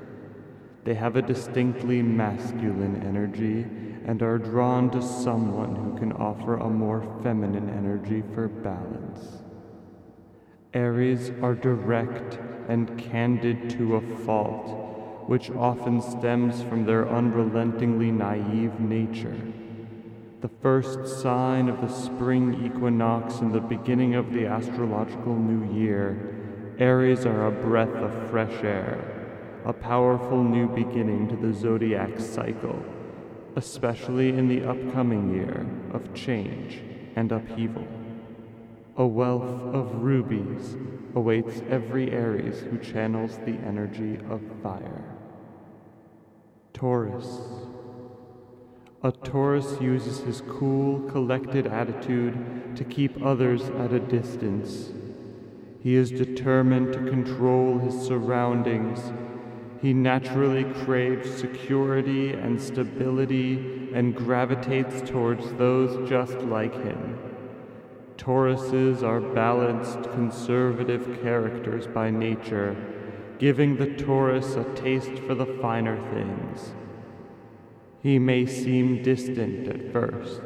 They 0.85 0.95
have 0.95 1.17
a 1.17 1.23
distinctly 1.23 2.03
masculine 2.03 3.03
energy 3.07 3.67
and 4.05 4.21
are 4.23 4.39
drawn 4.39 4.91
to 4.91 5.01
someone 5.01 5.77
who 5.77 5.97
can 5.97 6.13
offer 6.13 6.57
a 6.57 6.69
more 6.69 7.03
feminine 7.23 7.71
energy 7.71 8.23
for 8.35 8.49
balance. 8.49 9.43
Aries 10.75 11.31
are 11.41 11.55
direct 11.55 12.41
and 12.69 12.99
candid 12.99 13.71
to 13.71 13.97
a 13.97 14.17
fault, 14.25 15.29
which 15.29 15.51
often 15.51 16.01
stems 16.01 16.63
from 16.63 16.85
their 16.85 17.09
unrelentingly 17.09 18.11
naive 18.11 18.81
nature. 18.81 19.37
The 20.41 20.51
first 20.61 21.21
sign 21.23 21.69
of 21.69 21.81
the 21.81 21.89
spring 21.89 22.65
equinox 22.65 23.37
and 23.37 23.55
the 23.55 23.61
beginning 23.61 24.17
of 24.17 24.33
the 24.33 24.47
astrological 24.47 25.37
new 25.37 25.73
year, 25.73 26.75
Aries 26.79 27.25
are 27.25 27.47
a 27.47 27.53
breath 27.53 27.95
of 27.95 28.31
fresh 28.31 28.65
air, 28.65 29.22
a 29.65 29.73
powerful 29.73 30.43
new 30.43 30.67
beginning 30.69 31.29
to 31.29 31.37
the 31.37 31.53
zodiac 31.53 32.19
cycle, 32.19 32.85
especially 33.57 34.31
in 34.31 34.49
the 34.49 34.65
upcoming 34.65 35.33
year 35.35 35.67
of 35.93 36.13
change 36.15 36.83
and 37.17 37.31
upheaval. 37.31 37.87
A 38.97 39.07
wealth 39.07 39.75
of 39.75 40.03
rubies 40.03 40.77
awaits 41.15 41.63
every 41.69 42.11
Aries 42.11 42.61
who 42.61 42.79
channels 42.79 43.39
the 43.39 43.57
energy 43.67 44.19
of 44.29 44.41
fire. 44.63 45.05
Taurus. 46.73 47.41
A 49.05 49.13
Taurus 49.13 49.81
uses 49.81 50.21
his 50.21 50.43
cool, 50.43 51.01
collected 51.11 51.67
attitude 51.67 52.77
to 52.77 52.85
keep 52.85 53.23
others 53.23 53.63
at 53.63 53.93
a 53.93 54.01
distance. 54.01 54.91
He 55.81 55.97
is 55.97 56.11
determined 56.11 56.93
to 56.93 56.99
control 56.99 57.79
his 57.79 58.01
surroundings. 58.01 59.01
He 59.83 59.93
naturally 59.93 60.63
craves 60.85 61.29
security 61.35 62.33
and 62.33 62.63
stability 62.63 63.91
and 63.93 64.15
gravitates 64.15 65.03
towards 65.11 65.53
those 65.55 66.09
just 66.09 66.39
like 66.39 66.73
him. 66.73 67.19
Tauruses 68.17 69.03
are 69.03 69.21
balanced, 69.21 70.09
conservative 70.13 71.21
characters 71.21 71.89
by 71.89 72.11
nature, 72.11 72.77
giving 73.41 73.77
the 73.77 73.93
Taurus 73.97 74.55
a 74.55 74.63
taste 74.75 75.19
for 75.27 75.35
the 75.35 75.47
finer 75.61 75.97
things. 76.13 76.75
He 78.05 78.21
may 78.21 78.47
seem 78.47 79.03
distant 79.03 79.67
at 79.67 79.93
first, 79.93 80.43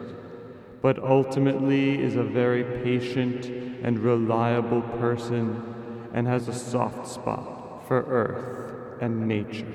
but 0.80 0.98
ultimately 0.98 2.02
is 2.02 2.16
a 2.16 2.22
very 2.22 2.64
patient 2.82 3.44
and 3.82 3.98
reliable 3.98 4.80
person 4.80 5.74
and 6.14 6.26
has 6.26 6.48
a 6.48 6.54
soft 6.54 7.06
spot 7.06 7.86
for 7.86 8.02
earth 8.04 8.65
and 9.00 9.26
nature. 9.26 9.66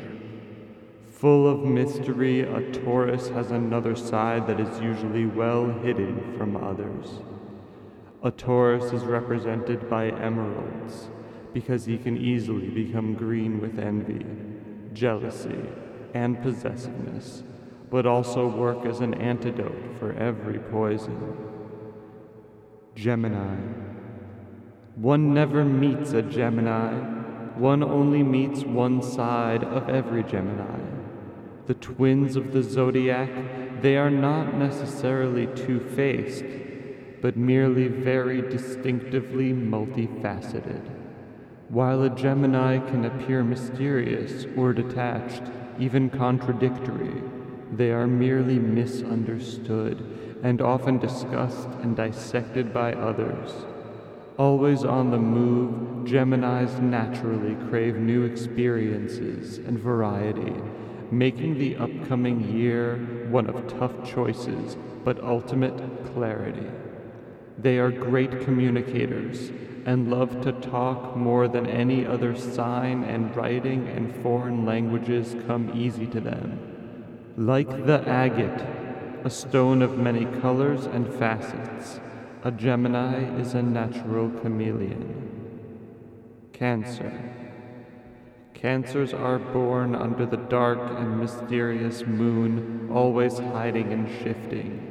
Full 1.10 1.48
of 1.48 1.64
mystery, 1.64 2.41
a 2.41 2.72
Taurus 2.72 3.30
has 3.30 3.52
another 3.52 3.95
side 3.95 4.48
that 4.48 4.60
is 4.60 4.80
usually 4.80 5.26
well 5.26 5.72
hidden 5.72 6.35
from 6.38 6.57
others. 6.57 7.19
A 8.23 8.31
Taurus 8.31 8.91
is 8.91 9.03
represented 9.03 9.89
by 9.89 10.10
emeralds 10.10 11.10
because 11.53 11.85
he 11.85 11.98
can 11.98 12.18
easily 12.18 12.69
become 12.69 13.14
green 13.14 13.60
with 13.61 13.77
envy, 13.77 14.26
jealousy, 14.93 15.61
and 16.14 16.41
possessiveness, 16.41 17.43
but 17.89 18.06
also 18.06 18.48
work 18.48 18.85
as 18.85 18.99
an 18.99 19.14
antidote 19.14 19.98
for 19.99 20.14
every 20.14 20.60
poison. 20.60 21.38
Gemini. 22.95 23.57
One 24.95 25.34
never 25.34 25.64
meets 25.64 26.14
a 26.14 26.22
Gemini, 26.22 27.20
one 27.57 27.84
only 27.84 28.23
meets 28.23 28.64
one 28.64 29.02
side 29.02 29.64
of 29.64 29.90
every 29.90 30.23
Gemini. 30.23 30.80
The 31.68 31.73
twins 31.76 32.36
of 32.36 32.52
the 32.52 32.64
zodiac, 32.64 33.82
they 33.82 33.98
are 33.98 34.10
not 34.10 34.56
necessarily 34.56 35.48
two 35.48 35.80
faced 35.80 36.45
but 37.22 37.38
merely 37.38 37.88
very 37.88 38.41
distinctively 38.41 39.53
multifaceted. 39.53 40.82
While 41.69 42.03
a 42.03 42.10
Gemini 42.10 42.80
can 42.80 43.06
appear 43.06 43.44
mysterious 43.44 44.45
or 44.57 44.73
detached, 44.73 45.44
even 45.80 46.10
contradictory, 46.10 47.22
they 47.72 47.91
are 47.91 48.07
merely 48.07 48.60
misunderstood 48.60 50.40
and 50.44 50.61
often 50.61 50.98
discussed 50.98 51.69
and 51.84 51.95
dissected 51.95 52.73
by 52.73 52.94
others. 52.94 53.52
Always 54.41 54.84
on 54.84 55.11
the 55.11 55.19
move, 55.19 56.03
Geminis 56.03 56.80
naturally 56.80 57.53
crave 57.69 57.97
new 57.97 58.23
experiences 58.23 59.59
and 59.59 59.77
variety, 59.77 60.55
making 61.11 61.59
the 61.59 61.76
upcoming 61.76 62.51
year 62.51 63.27
one 63.30 63.45
of 63.45 63.68
tough 63.68 63.93
choices 64.03 64.77
but 65.03 65.23
ultimate 65.23 65.77
clarity. 66.11 66.65
They 67.59 67.77
are 67.77 67.91
great 67.91 68.41
communicators 68.41 69.51
and 69.85 70.09
love 70.09 70.41
to 70.41 70.53
talk 70.53 71.15
more 71.15 71.47
than 71.47 71.68
any 71.68 72.03
other 72.03 72.35
sign, 72.35 73.03
and 73.03 73.35
writing 73.35 73.88
and 73.89 74.23
foreign 74.23 74.65
languages 74.65 75.35
come 75.45 75.72
easy 75.76 76.07
to 76.07 76.19
them. 76.19 76.57
Like 77.38 77.85
the 77.85 78.01
agate, 78.09 78.65
a 79.23 79.30
stone 79.30 79.84
of 79.84 79.99
many 79.99 80.26
colors 80.41 80.88
and 80.88 81.13
facets, 81.13 81.99
a 82.43 82.51
Gemini 82.51 83.39
is 83.39 83.53
a 83.53 83.61
natural 83.61 84.27
chameleon. 84.41 85.30
Cancer. 86.53 87.13
Cancers 88.55 89.13
are 89.13 89.38
born 89.38 89.93
under 89.93 90.26
the 90.26 90.38
dark 90.38 90.80
and 90.97 91.19
mysterious 91.19 92.03
moon, 92.07 92.89
always 92.91 93.38
hiding 93.38 93.93
and 93.93 94.09
shifting. 94.23 94.88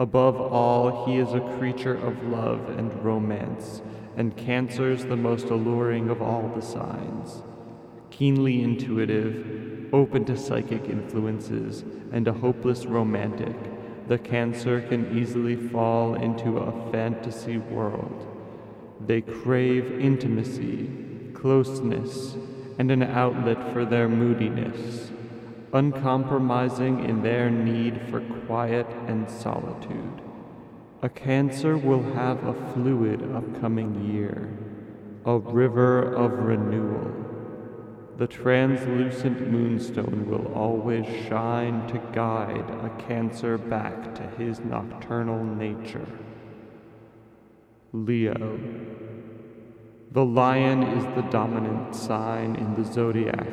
Above 0.00 0.40
all, 0.40 1.06
he 1.06 1.18
is 1.18 1.32
a 1.32 1.56
creature 1.58 1.94
of 1.94 2.24
love 2.24 2.70
and 2.70 2.92
romance, 3.04 3.80
and 4.16 4.36
Cancer's 4.36 5.04
the 5.04 5.16
most 5.16 5.44
alluring 5.44 6.10
of 6.10 6.20
all 6.20 6.50
the 6.56 6.62
signs. 6.62 7.44
Keenly 8.10 8.62
intuitive, 8.62 9.94
open 9.94 10.24
to 10.24 10.36
psychic 10.36 10.88
influences, 10.88 11.84
and 12.10 12.26
a 12.26 12.32
hopeless 12.32 12.84
romantic, 12.84 13.56
the 14.08 14.18
Cancer 14.18 14.80
can 14.82 15.16
easily 15.16 15.56
fall 15.56 16.14
into 16.14 16.58
a 16.58 16.92
fantasy 16.92 17.58
world. 17.58 18.26
They 19.04 19.20
crave 19.20 20.00
intimacy, 20.00 20.90
closeness, 21.34 22.36
and 22.78 22.90
an 22.90 23.02
outlet 23.02 23.72
for 23.72 23.84
their 23.84 24.08
moodiness 24.08 25.12
uncompromising 25.72 27.04
in 27.04 27.22
their 27.22 27.50
need 27.50 28.00
for 28.10 28.20
quiet 28.46 28.86
and 29.06 29.28
solitude. 29.30 30.20
A 31.00 31.08
Cancer 31.08 31.76
will 31.76 32.02
have 32.14 32.44
a 32.44 32.72
fluid 32.72 33.22
upcoming 33.34 34.12
year, 34.12 34.56
a 35.24 35.38
river 35.38 36.14
of 36.14 36.32
renewal. 36.32 37.31
The 38.18 38.26
translucent 38.26 39.50
moonstone 39.50 40.26
will 40.28 40.52
always 40.54 41.06
shine 41.28 41.86
to 41.88 41.98
guide 42.12 42.68
a 42.84 42.90
Cancer 43.06 43.58
back 43.58 44.14
to 44.14 44.22
his 44.42 44.60
nocturnal 44.60 45.42
nature. 45.44 46.06
Leo. 47.92 48.60
The 50.12 50.24
lion 50.24 50.82
is 50.82 51.04
the 51.14 51.28
dominant 51.30 51.94
sign 51.94 52.56
in 52.56 52.74
the 52.74 52.84
zodiac 52.84 53.46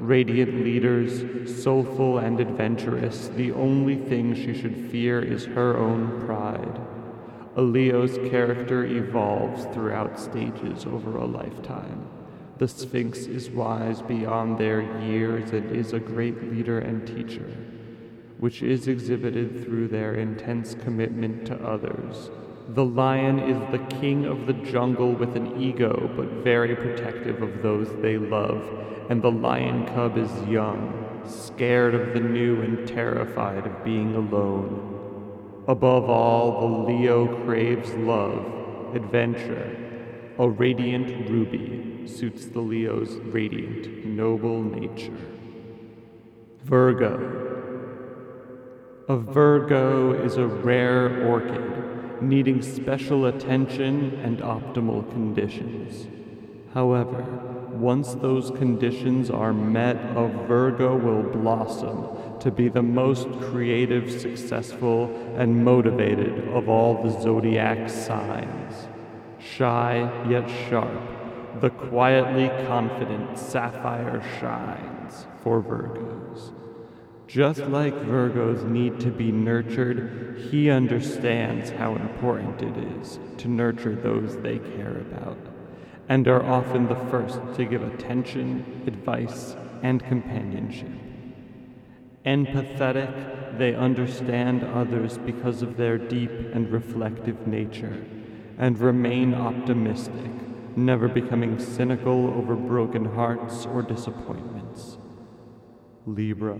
Radiant 0.00 0.64
leaders, 0.64 1.62
soulful 1.62 2.16
and 2.16 2.40
adventurous, 2.40 3.28
the 3.28 3.52
only 3.52 3.96
thing 3.96 4.34
she 4.34 4.58
should 4.58 4.90
fear 4.90 5.20
is 5.20 5.44
her 5.44 5.76
own 5.76 6.24
pride. 6.24 6.80
A 7.56 7.60
Leo's 7.60 8.16
character 8.30 8.82
evolves 8.86 9.66
throughout 9.74 10.18
stages 10.18 10.86
over 10.86 11.18
a 11.18 11.26
lifetime. 11.26 12.08
The 12.60 12.68
Sphinx 12.68 13.20
is 13.20 13.48
wise 13.48 14.02
beyond 14.02 14.58
their 14.58 14.82
years 15.00 15.52
and 15.52 15.74
is 15.74 15.94
a 15.94 15.98
great 15.98 16.52
leader 16.52 16.78
and 16.78 17.06
teacher, 17.06 17.56
which 18.36 18.62
is 18.62 18.86
exhibited 18.86 19.64
through 19.64 19.88
their 19.88 20.12
intense 20.12 20.74
commitment 20.74 21.46
to 21.46 21.54
others. 21.66 22.28
The 22.68 22.84
lion 22.84 23.38
is 23.38 23.58
the 23.72 23.96
king 23.96 24.26
of 24.26 24.46
the 24.46 24.52
jungle 24.52 25.12
with 25.12 25.36
an 25.36 25.58
ego, 25.58 26.10
but 26.14 26.44
very 26.44 26.76
protective 26.76 27.40
of 27.40 27.62
those 27.62 27.88
they 28.02 28.18
love 28.18 28.62
and 29.08 29.22
the 29.22 29.30
lion 29.30 29.86
cub 29.86 30.18
is 30.18 30.30
young, 30.46 31.22
scared 31.26 31.94
of 31.94 32.12
the 32.12 32.20
new 32.20 32.60
and 32.60 32.86
terrified 32.86 33.66
of 33.66 33.82
being 33.82 34.14
alone. 34.14 35.64
Above 35.66 36.10
all, 36.10 36.60
the 36.60 36.92
Leo 36.92 37.42
craves 37.46 37.94
love, 37.94 38.94
adventure, 38.94 39.76
a 40.38 40.46
radiant 40.46 41.30
ruby, 41.30 41.89
suits 42.08 42.46
the 42.46 42.60
Leo's 42.60 43.16
radiant, 43.16 44.06
noble 44.06 44.62
nature. 44.62 45.16
Virgo. 46.64 47.48
A 49.08 49.16
Virgo 49.16 50.12
is 50.12 50.36
a 50.36 50.46
rare 50.46 51.26
orchid 51.26 52.22
needing 52.22 52.62
special 52.62 53.26
attention 53.26 54.14
and 54.22 54.38
optimal 54.38 55.10
conditions. 55.10 56.06
However, 56.74 57.22
once 57.70 58.14
those 58.14 58.50
conditions 58.50 59.30
are 59.30 59.52
met, 59.52 59.96
a 60.16 60.28
Virgo 60.46 60.96
will 60.96 61.22
blossom 61.22 62.38
to 62.40 62.50
be 62.50 62.68
the 62.68 62.82
most 62.82 63.28
creative, 63.40 64.10
successful, 64.10 65.10
and 65.36 65.64
motivated 65.64 66.48
of 66.48 66.68
all 66.68 67.02
the 67.02 67.20
zodiac 67.20 67.88
signs. 67.88 68.88
Shy 69.38 70.10
yet 70.28 70.48
sharp, 70.68 71.00
the 71.60 71.70
quietly 71.70 72.48
confident 72.66 73.38
sapphire 73.38 74.22
shines 74.38 75.26
for 75.42 75.62
Virgos. 75.62 76.52
Just 77.26 77.60
like 77.60 77.94
Virgos 77.94 78.68
need 78.68 78.98
to 79.00 79.10
be 79.10 79.30
nurtured, 79.30 80.48
he 80.50 80.68
understands 80.68 81.70
how 81.70 81.94
important 81.94 82.60
it 82.60 82.76
is 82.98 83.20
to 83.38 83.48
nurture 83.48 83.94
those 83.94 84.36
they 84.38 84.58
care 84.58 84.98
about, 84.98 85.38
and 86.08 86.26
are 86.26 86.44
often 86.44 86.88
the 86.88 86.96
first 87.10 87.40
to 87.54 87.64
give 87.64 87.82
attention, 87.82 88.82
advice, 88.86 89.54
and 89.82 90.04
companionship. 90.04 90.90
Empathetic, 92.26 93.58
they 93.58 93.74
understand 93.74 94.64
others 94.64 95.16
because 95.18 95.62
of 95.62 95.76
their 95.76 95.98
deep 95.98 96.30
and 96.52 96.70
reflective 96.70 97.46
nature, 97.46 98.04
and 98.58 98.78
remain 98.78 99.34
optimistic, 99.34 100.32
never 100.76 101.08
becoming 101.08 101.58
cynical 101.58 102.28
over 102.34 102.54
broken 102.54 103.04
hearts 103.04 103.66
or 103.66 103.82
disappointments. 103.82 104.98
Libra. 106.06 106.58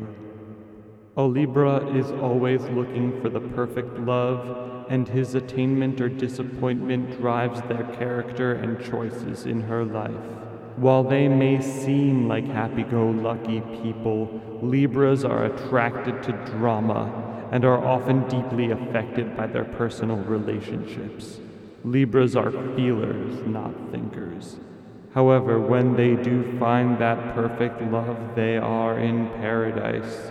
A 1.17 1.23
Libra 1.23 1.87
is 1.97 2.11
always 2.13 2.63
looking 2.71 3.21
for 3.21 3.29
the 3.29 3.41
perfect 3.41 3.99
love, 3.99 4.87
and 4.89 5.09
his 5.09 5.35
attainment 5.35 6.01
or 6.01 6.09
disappointment 6.09 7.21
drives 7.21 7.61
their 7.63 7.85
character 7.99 8.55
and 8.55 8.83
choices 8.85 9.47
in 9.47 9.61
her 9.63 9.85
life. 9.85 10.25
While 10.77 11.05
they 11.05 11.29
may 11.29 11.61
seem 11.61 12.29
like 12.29 12.47
happy 12.47 12.85
go 12.85 13.11
lucky 13.11 13.61
people, 13.83 14.41
Libras 14.63 15.25
are 15.25 15.45
attracted 15.45 16.23
to 16.23 16.33
drama 16.47 17.49
and 17.53 17.65
are 17.65 17.85
often 17.85 18.29
deeply 18.29 18.71
affected 18.71 19.37
by 19.37 19.47
their 19.47 19.65
personal 19.65 20.17
relationships. 20.17 21.41
Libras 21.85 22.37
are 22.37 22.53
feelers, 22.77 23.47
not 23.47 23.73
thinkers. 23.91 24.59
However, 25.15 25.59
when 25.59 25.97
they 25.97 26.15
do 26.15 26.59
find 26.59 26.99
that 26.99 27.35
perfect 27.35 27.83
love, 27.83 28.35
they 28.37 28.57
are 28.59 28.99
in 28.99 29.29
paradise. 29.31 30.31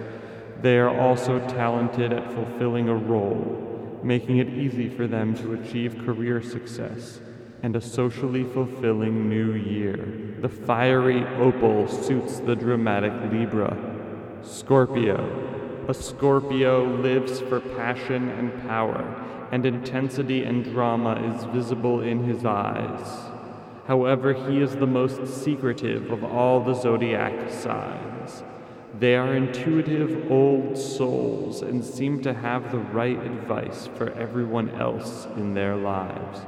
They 0.62 0.78
are 0.78 0.96
also 0.96 1.40
talented 1.50 2.14
at 2.14 2.34
fulfilling 2.34 2.88
a 2.88 2.96
role, 2.96 4.00
making 4.04 4.38
it 4.38 4.50
easy 4.50 4.90
for 4.90 5.08
them 5.08 5.36
to 5.36 5.54
achieve 5.54 6.06
career 6.06 6.42
success 6.42 7.20
and 7.62 7.76
a 7.76 7.82
socially 7.82 8.44
fulfilling 8.44 9.28
new 9.30 9.54
year. 9.54 10.38
The 10.42 10.50
fiery 10.50 11.26
opal 11.38 11.88
suits 11.88 12.40
the 12.40 12.56
dramatic 12.56 13.14
Libra. 13.32 13.76
Scorpio. 14.42 15.86
A 15.90 15.94
Scorpio 15.94 16.86
lives 16.86 17.42
for 17.42 17.60
passion 17.60 18.30
and 18.30 18.62
power, 18.62 19.04
and 19.52 19.66
intensity 19.66 20.44
and 20.44 20.64
drama 20.64 21.16
is 21.16 21.46
visible 21.46 22.02
in 22.02 22.24
his 22.24 22.46
eyes. 22.46 23.32
However, 23.88 24.34
he 24.34 24.62
is 24.62 24.76
the 24.76 24.86
most 24.86 25.28
secretive 25.28 26.12
of 26.12 26.24
all 26.24 26.64
the 26.64 26.76
zodiac 26.76 27.50
signs. 27.50 28.44
They 29.00 29.16
are 29.16 29.36
intuitive 29.36 30.32
old 30.32 30.78
souls 30.78 31.62
and 31.62 31.84
seem 31.84 32.22
to 32.24 32.34
have 32.34 32.72
the 32.72 32.80
right 32.80 33.18
advice 33.18 33.90
for 33.96 34.12
everyone 34.12 34.70
else 34.72 35.28
in 35.38 35.54
their 35.54 35.76
lives, 35.76 36.42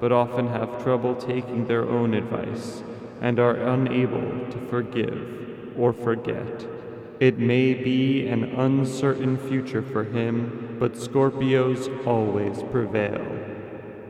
but 0.00 0.12
often 0.12 0.48
have 0.48 0.82
trouble 0.82 1.14
taking 1.14 1.66
their 1.66 1.88
own 1.88 2.14
advice 2.14 2.82
and 3.20 3.38
are 3.38 3.54
unable 3.54 4.50
to 4.50 4.58
forgive 4.68 5.74
or 5.76 5.92
forget. 5.92 6.73
It 7.20 7.38
may 7.38 7.74
be 7.74 8.26
an 8.26 8.44
uncertain 8.44 9.38
future 9.38 9.82
for 9.82 10.04
him, 10.04 10.76
but 10.80 10.94
Scorpios 10.94 11.88
always 12.06 12.62
prevail. 12.64 13.24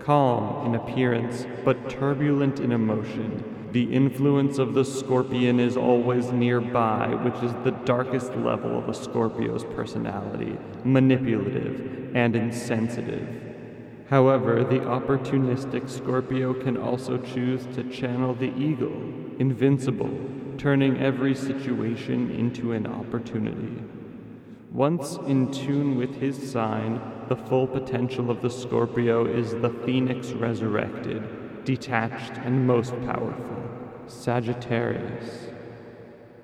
Calm 0.01 0.67
in 0.67 0.75
appearance, 0.75 1.47
but 1.65 1.91
turbulent 1.91 2.61
in 2.61 2.73
emotion, 2.73 3.71
the 3.73 3.93
influence 3.93 4.59
of 4.59 4.75
the 4.75 4.85
scorpion 4.85 5.59
is 5.59 5.77
always 5.77 6.31
nearby, 6.31 7.09
which 7.09 7.43
is 7.43 7.53
the 7.65 7.73
darkest 7.85 8.33
level 8.37 8.79
of 8.79 8.89
a 8.89 8.95
Scorpio's 8.95 9.65
personality 9.65 10.57
manipulative 10.85 12.15
and 12.15 12.37
insensitive. 12.37 13.27
However, 14.11 14.63
the 14.63 14.79
opportunistic 14.79 15.91
Scorpio 15.91 16.55
can 16.55 16.77
also 16.77 17.19
choose 17.19 17.67
to 17.75 17.83
channel 17.91 18.35
the 18.35 18.53
eagle, 18.57 18.95
invincible, 19.41 20.21
turning 20.59 20.99
every 20.99 21.35
situation 21.35 22.31
into 22.31 22.73
an 22.73 22.87
opportunity. 22.87 23.83
Once 24.73 25.17
in 25.27 25.51
tune 25.53 25.97
with 25.97 26.17
his 26.17 26.51
sign, 26.51 27.01
the 27.29 27.37
full 27.37 27.67
potential 27.67 28.31
of 28.31 28.43
the 28.43 28.51
Scorpio 28.51 29.25
is 29.25 29.53
the 29.53 29.71
phoenix 29.85 30.33
resurrected, 30.33 31.65
detached, 31.65 32.33
and 32.39 32.67
most 32.67 32.91
powerful. 33.07 33.63
Sagittarius. 34.07 35.49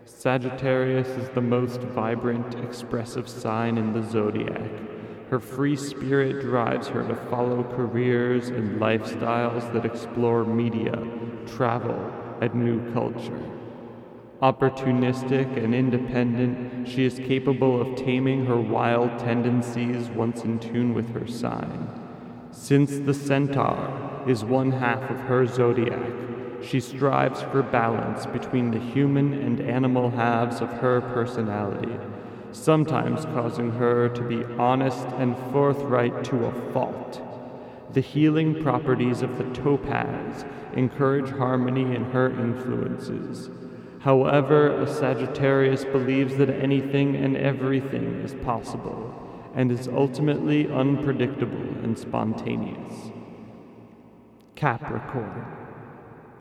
Sagittarius 0.05 1.09
is 1.09 1.28
the 1.31 1.41
most 1.41 1.81
vibrant, 1.81 2.55
expressive 2.65 3.28
sign 3.28 3.77
in 3.77 3.93
the 3.93 4.03
zodiac. 4.03 4.70
Her 5.31 5.41
free 5.41 5.77
spirit 5.77 6.41
drives 6.41 6.89
her 6.89 7.07
to 7.07 7.15
follow 7.31 7.62
careers 7.62 8.49
and 8.49 8.81
lifestyles 8.81 9.73
that 9.73 9.85
explore 9.85 10.45
media, 10.45 11.03
travel, 11.47 12.12
and 12.41 12.55
new 12.55 12.93
culture. 12.93 13.60
Opportunistic 14.43 15.62
and 15.62 15.75
independent, 15.75 16.89
she 16.89 17.05
is 17.05 17.19
capable 17.19 17.79
of 17.79 17.95
taming 17.95 18.47
her 18.47 18.57
wild 18.57 19.19
tendencies 19.19 20.09
once 20.09 20.45
in 20.45 20.59
tune 20.59 20.95
with 20.95 21.12
her 21.12 21.27
sign. 21.27 21.91
Since 22.51 23.01
the 23.01 23.12
centaur 23.12 24.25
is 24.27 24.43
one 24.43 24.73
half 24.73 25.11
of 25.11 25.21
her 25.21 25.47
zodiac, 25.47 26.11
she 26.62 26.81
strives 26.81 27.43
for 27.43 27.62
balance 27.62 28.25
between 28.25 28.71
the 28.71 28.79
human 28.79 29.35
and 29.35 29.61
animal 29.61 30.09
halves 30.09 30.62
of 30.62 30.71
her 30.71 31.03
personality, 31.03 31.93
sometimes 32.53 33.27
causing 33.27 33.73
her 33.73 34.09
to 34.09 34.23
be 34.23 34.43
honest 34.59 35.07
and 35.19 35.37
forthright 35.53 36.25
to 36.25 36.47
a 36.47 36.73
fault. 36.73 37.21
The 37.93 38.01
healing 38.01 38.62
properties 38.62 39.21
of 39.21 39.37
the 39.37 39.45
topaz 39.53 40.47
encourage 40.75 41.29
harmony 41.29 41.95
in 41.95 42.05
her 42.12 42.31
influences. 42.31 43.51
However, 44.01 44.81
a 44.81 44.86
Sagittarius 44.86 45.85
believes 45.85 46.36
that 46.39 46.48
anything 46.48 47.16
and 47.16 47.36
everything 47.36 48.22
is 48.24 48.32
possible 48.32 49.14
and 49.55 49.70
is 49.70 49.89
ultimately 49.89 50.72
unpredictable 50.72 51.68
and 51.82 51.98
spontaneous. 51.98 53.10
Capricorn. 54.55 55.44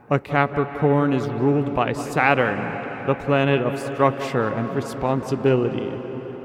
A 0.10 0.20
Capricorn 0.20 1.12
is 1.12 1.28
ruled 1.28 1.76
by 1.76 1.92
Saturn, 1.92 3.06
the 3.06 3.16
planet 3.16 3.62
of 3.62 3.78
structure 3.78 4.54
and 4.54 4.74
responsibility, 4.74 5.92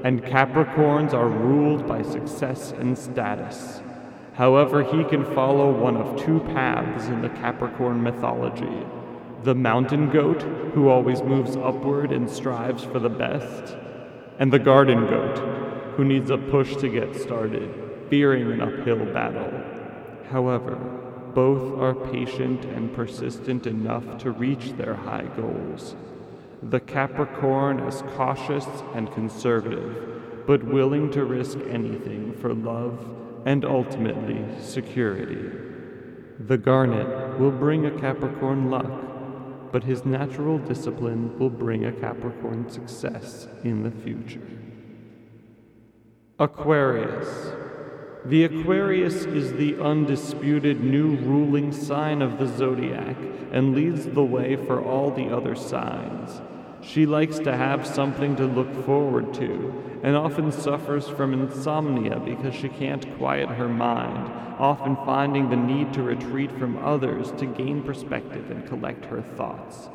and 0.03 0.21
Capricorns 0.21 1.13
are 1.13 1.29
ruled 1.29 1.87
by 1.87 2.01
success 2.01 2.73
and 2.73 2.97
status. 2.97 3.81
However, 4.33 4.83
he 4.83 5.05
can 5.05 5.23
follow 5.33 5.71
one 5.71 5.95
of 5.95 6.21
two 6.21 6.41
paths 6.41 7.05
in 7.07 7.21
the 7.21 7.29
Capricorn 7.29 8.03
mythology 8.03 8.85
the 9.45 9.55
mountain 9.55 10.09
goat, 10.09 10.41
who 10.73 10.89
always 10.89 11.21
moves 11.21 11.55
upward 11.55 12.11
and 12.11 12.29
strives 12.29 12.83
for 12.83 12.99
the 12.99 13.09
best, 13.09 13.77
and 14.39 14.51
the 14.51 14.59
garden 14.59 15.05
goat, 15.07 15.37
who 15.95 16.03
needs 16.03 16.29
a 16.31 16.37
push 16.37 16.75
to 16.77 16.89
get 16.89 17.15
started, 17.15 17.71
fearing 18.09 18.51
an 18.51 18.61
uphill 18.61 19.05
battle. 19.13 19.53
However, 20.31 20.75
both 21.35 21.79
are 21.79 21.93
patient 21.93 22.65
and 22.65 22.93
persistent 22.93 23.67
enough 23.67 24.17
to 24.19 24.31
reach 24.31 24.71
their 24.73 24.95
high 24.95 25.29
goals. 25.37 25.95
The 26.63 26.79
Capricorn 26.79 27.79
is 27.81 28.01
cautious 28.15 28.65
and 28.93 29.11
conservative, 29.13 30.45
but 30.47 30.63
willing 30.63 31.11
to 31.11 31.23
risk 31.23 31.59
anything 31.69 32.33
for 32.33 32.53
love 32.53 33.05
and 33.45 33.63
ultimately 33.63 34.43
security. 34.59 35.51
The 36.39 36.57
Garnet 36.57 37.39
will 37.39 37.51
bring 37.51 37.85
a 37.85 37.91
Capricorn 37.91 38.71
luck, 38.71 39.14
but 39.75 39.83
his 39.83 40.05
natural 40.05 40.57
discipline 40.57 41.37
will 41.37 41.49
bring 41.49 41.83
a 41.83 41.91
Capricorn 41.91 42.69
success 42.69 43.49
in 43.65 43.83
the 43.83 43.91
future. 43.91 44.47
Aquarius. 46.39 47.51
The 48.23 48.45
Aquarius 48.45 49.25
is 49.25 49.51
the 49.51 49.77
undisputed 49.83 50.81
new 50.81 51.17
ruling 51.17 51.73
sign 51.73 52.21
of 52.21 52.39
the 52.39 52.47
zodiac 52.47 53.17
and 53.51 53.75
leads 53.75 54.05
the 54.05 54.23
way 54.23 54.55
for 54.55 54.81
all 54.81 55.11
the 55.11 55.27
other 55.27 55.55
signs. 55.55 56.39
She 56.85 57.07
likes 57.07 57.39
to 57.39 57.57
have 57.57 57.87
something 57.87 58.35
to 58.35 58.45
look 58.45 58.85
forward 58.85 59.33
to 59.35 59.99
and 60.03 60.15
often 60.15 60.51
suffers 60.51 61.09
from 61.09 61.33
insomnia 61.33 62.19
because 62.19 62.53
she 62.53 62.69
can't 62.69 63.17
quiet 63.17 63.49
her 63.49 63.67
mind, 63.67 64.31
often 64.59 64.95
finding 64.97 65.49
the 65.49 65.55
need 65.55 65.93
to 65.93 66.03
retreat 66.03 66.51
from 66.51 66.77
others 66.77 67.31
to 67.33 67.47
gain 67.47 67.81
perspective 67.81 68.51
and 68.51 68.67
collect 68.67 69.05
her 69.05 69.23
thoughts. 69.23 69.89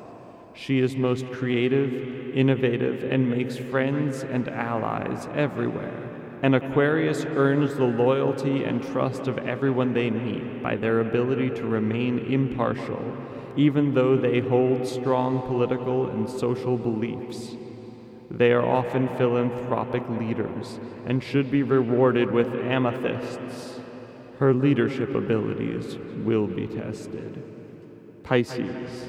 She 0.52 0.80
is 0.80 0.96
most 0.96 1.30
creative, 1.30 2.34
innovative, 2.36 3.04
and 3.04 3.30
makes 3.30 3.56
friends 3.56 4.24
and 4.24 4.48
allies 4.48 5.28
everywhere. 5.34 6.10
An 6.42 6.54
Aquarius 6.54 7.24
earns 7.24 7.76
the 7.76 7.84
loyalty 7.84 8.64
and 8.64 8.82
trust 8.82 9.28
of 9.28 9.38
everyone 9.38 9.92
they 9.92 10.10
meet 10.10 10.60
by 10.60 10.74
their 10.74 11.00
ability 11.00 11.50
to 11.50 11.66
remain 11.66 12.18
impartial, 12.18 13.16
even 13.56 13.94
though 13.94 14.16
they 14.16 14.40
hold 14.40 14.86
strong 14.86 15.40
political 15.42 16.08
and 16.08 16.28
social 16.28 16.76
beliefs. 16.76 17.56
They 18.30 18.52
are 18.52 18.64
often 18.64 19.08
philanthropic 19.16 20.08
leaders 20.08 20.78
and 21.06 21.22
should 21.22 21.50
be 21.50 21.62
rewarded 21.62 22.30
with 22.30 22.54
amethysts. 22.54 23.80
Her 24.38 24.54
leadership 24.54 25.14
abilities 25.14 25.98
will 26.24 26.46
be 26.46 26.66
tested. 26.66 27.42
Pisces. 28.22 29.08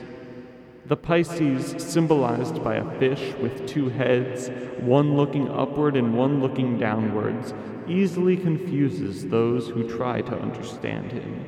The 0.87 0.97
Pisces, 0.97 1.75
symbolized 1.77 2.63
by 2.63 2.75
a 2.75 2.99
fish 2.99 3.33
with 3.35 3.67
two 3.67 3.89
heads, 3.89 4.49
one 4.79 5.15
looking 5.15 5.47
upward 5.47 5.95
and 5.95 6.17
one 6.17 6.41
looking 6.41 6.77
downwards, 6.77 7.53
easily 7.87 8.35
confuses 8.35 9.27
those 9.27 9.69
who 9.69 9.87
try 9.87 10.21
to 10.21 10.37
understand 10.37 11.11
him. 11.11 11.45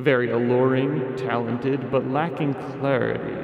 Very 0.00 0.30
alluring, 0.30 1.14
talented, 1.16 1.90
but 1.90 2.08
lacking 2.08 2.54
clarity, 2.54 3.36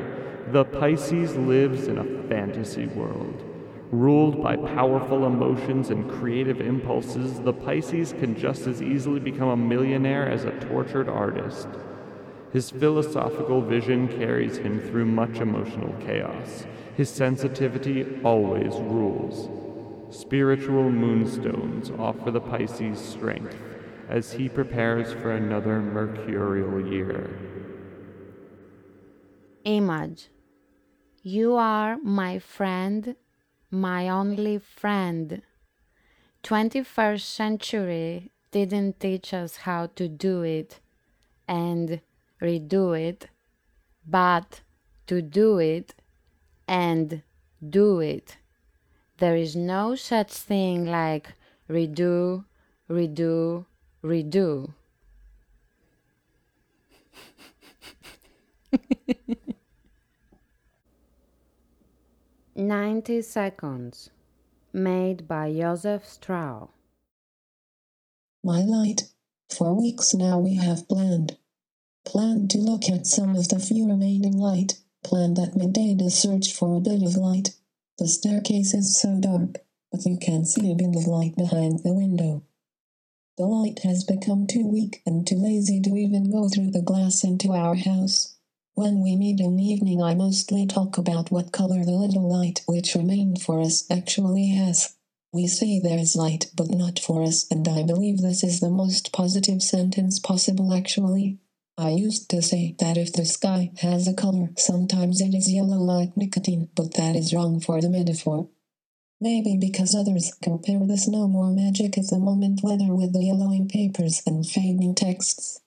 the 0.53 0.65
Pisces 0.65 1.37
lives 1.37 1.87
in 1.87 1.99
a 1.99 2.28
fantasy 2.28 2.87
world. 2.87 3.45
Ruled 3.91 4.43
by 4.43 4.57
powerful 4.57 5.27
emotions 5.27 5.91
and 5.91 6.11
creative 6.11 6.62
impulses, 6.62 7.41
the 7.41 7.53
Pisces 7.53 8.15
can 8.15 8.35
just 8.35 8.66
as 8.66 8.81
easily 8.81 9.20
become 9.20 9.49
a 9.49 9.57
millionaire 9.57 10.27
as 10.27 10.45
a 10.45 10.59
tortured 10.61 11.11
artist. 11.11 11.69
His 12.55 12.70
philosophical 12.70 13.61
vision 13.61 14.09
carries 14.09 14.57
him 14.57 14.81
through 14.81 15.05
much 15.05 15.41
emotional 15.41 15.95
chaos. 16.07 16.65
His 16.97 17.11
sensitivity 17.11 18.19
always 18.24 18.73
rules. 18.77 19.51
Spiritual 20.09 20.91
moonstones 20.91 21.91
offer 21.99 22.31
the 22.31 22.41
Pisces 22.41 22.99
strength 22.99 23.55
as 24.09 24.33
he 24.33 24.49
prepares 24.49 25.12
for 25.12 25.33
another 25.33 25.81
mercurial 25.81 26.81
year. 26.87 27.28
Image 29.65 30.28
You 31.23 31.57
are 31.57 31.99
my 31.99 32.39
friend, 32.39 33.16
my 33.70 34.09
only 34.09 34.59
friend. 34.59 35.43
21st 36.45 37.20
century 37.20 38.31
didn't 38.53 39.01
teach 39.01 39.35
us 39.35 39.57
how 39.57 39.87
to 39.97 40.07
do 40.09 40.43
it 40.43 40.81
and 41.49 42.01
redo 42.41 42.99
it, 42.99 43.28
but 44.07 44.61
to 45.09 45.20
do 45.20 45.59
it 45.59 45.95
and 46.69 47.23
do 47.69 48.01
it. 48.01 48.37
There 49.19 49.35
is 49.35 49.57
no 49.57 49.95
such 49.97 50.33
thing 50.33 50.85
like 50.85 51.33
redo, 51.69 52.45
redo, 52.89 53.66
redo. 54.07 54.73
Ninety 62.55 63.20
seconds, 63.20 64.11
made 64.73 65.28
by 65.28 65.53
Joseph 65.53 66.07
Strauss. 66.07 66.70
My 68.43 68.61
light. 68.62 69.03
For 69.51 69.74
weeks 69.74 70.15
now 70.15 70.39
we 70.39 70.55
have 70.55 70.89
planned. 70.89 71.37
Planned 72.05 72.51
to 72.51 72.59
look 72.59 72.89
at 72.89 73.07
some 73.07 73.37
of 73.37 73.49
the 73.49 73.59
few 73.59 73.89
remaining 73.89 74.39
light. 74.39 74.78
Planned 75.05 75.39
at 75.39 75.57
midday 75.57 75.95
to 75.99 76.11
search 76.11 76.53
for 76.53 76.77
a 76.77 76.81
bit 76.81 77.03
of 77.03 77.16
light. 77.16 77.51
The 77.99 78.09
staircase 78.09 78.73
is 78.74 78.99
so 79.01 79.19
dark, 79.20 79.59
but 79.91 80.07
you 80.07 80.16
can 80.16 80.45
see 80.45 80.70
a 80.70 80.74
bit 80.74 80.95
of 80.97 81.07
light 81.07 81.37
behind 81.37 81.81
the 81.81 81.93
window. 81.93 82.43
The 83.37 83.47
light 83.47 83.81
has 83.81 84.03
become 84.03 84.47
too 84.47 84.67
weak 84.67 85.03
and 85.05 85.27
too 85.27 85.37
lazy 85.37 85.79
to 85.83 85.95
even 85.95 86.31
go 86.31 86.49
through 86.49 86.71
the 86.71 86.81
glass 86.81 87.23
into 87.23 87.53
our 87.53 87.75
house. 87.75 88.37
When 88.75 89.03
we 89.03 89.15
meet 89.15 89.41
in 89.41 89.57
the 89.57 89.65
evening, 89.65 90.03
I 90.03 90.15
mostly 90.15 90.67
talk 90.67 90.97
about 90.97 91.31
what 91.31 91.53
color 91.53 91.85
the 91.85 91.93
little 91.93 92.27
light 92.27 92.63
which 92.67 92.95
remained 92.95 93.43
for 93.43 93.61
us 93.61 93.85
actually 93.91 94.49
has. 94.49 94.95
We 95.33 95.47
say 95.49 95.79
there's 95.79 96.17
light, 96.17 96.51
but 96.57 96.71
not 96.71 96.99
for 96.99 97.23
us, 97.23 97.47
and 97.51 97.69
I 97.69 97.83
believe 97.83 98.23
this 98.23 98.43
is 98.43 98.61
the 98.61 98.71
most 98.71 99.13
positive 99.13 99.63
sentence 99.63 100.19
possible 100.19 100.73
actually. 100.73 101.39
I 101.77 101.91
used 101.91 102.31
to 102.31 102.41
say 102.41 102.75
that 102.79 102.97
if 102.97 103.13
the 103.13 103.27
sky 103.27 103.71
has 103.81 104.09
a 104.09 104.15
color, 104.15 104.49
sometimes 104.57 105.21
it 105.21 105.35
is 105.35 105.53
yellow 105.53 105.77
like 105.77 106.17
nicotine, 106.17 106.71
but 106.75 106.95
that 106.95 107.15
is 107.15 107.35
wrong 107.35 107.61
for 107.61 107.83
the 107.83 107.91
metaphor. 107.91 108.49
Maybe 109.20 109.56
because 109.56 109.94
others 109.94 110.34
compare 110.43 110.86
the 110.86 110.98
snow 110.98 111.26
more 111.26 111.51
magic 111.51 111.97
of 111.97 112.09
the 112.09 112.18
moment 112.18 112.60
weather 112.62 112.94
with 112.94 113.12
the 113.14 113.24
yellowing 113.24 113.66
papers 113.66 114.22
and 114.26 114.47
fading 114.47 114.94
texts. 114.94 115.60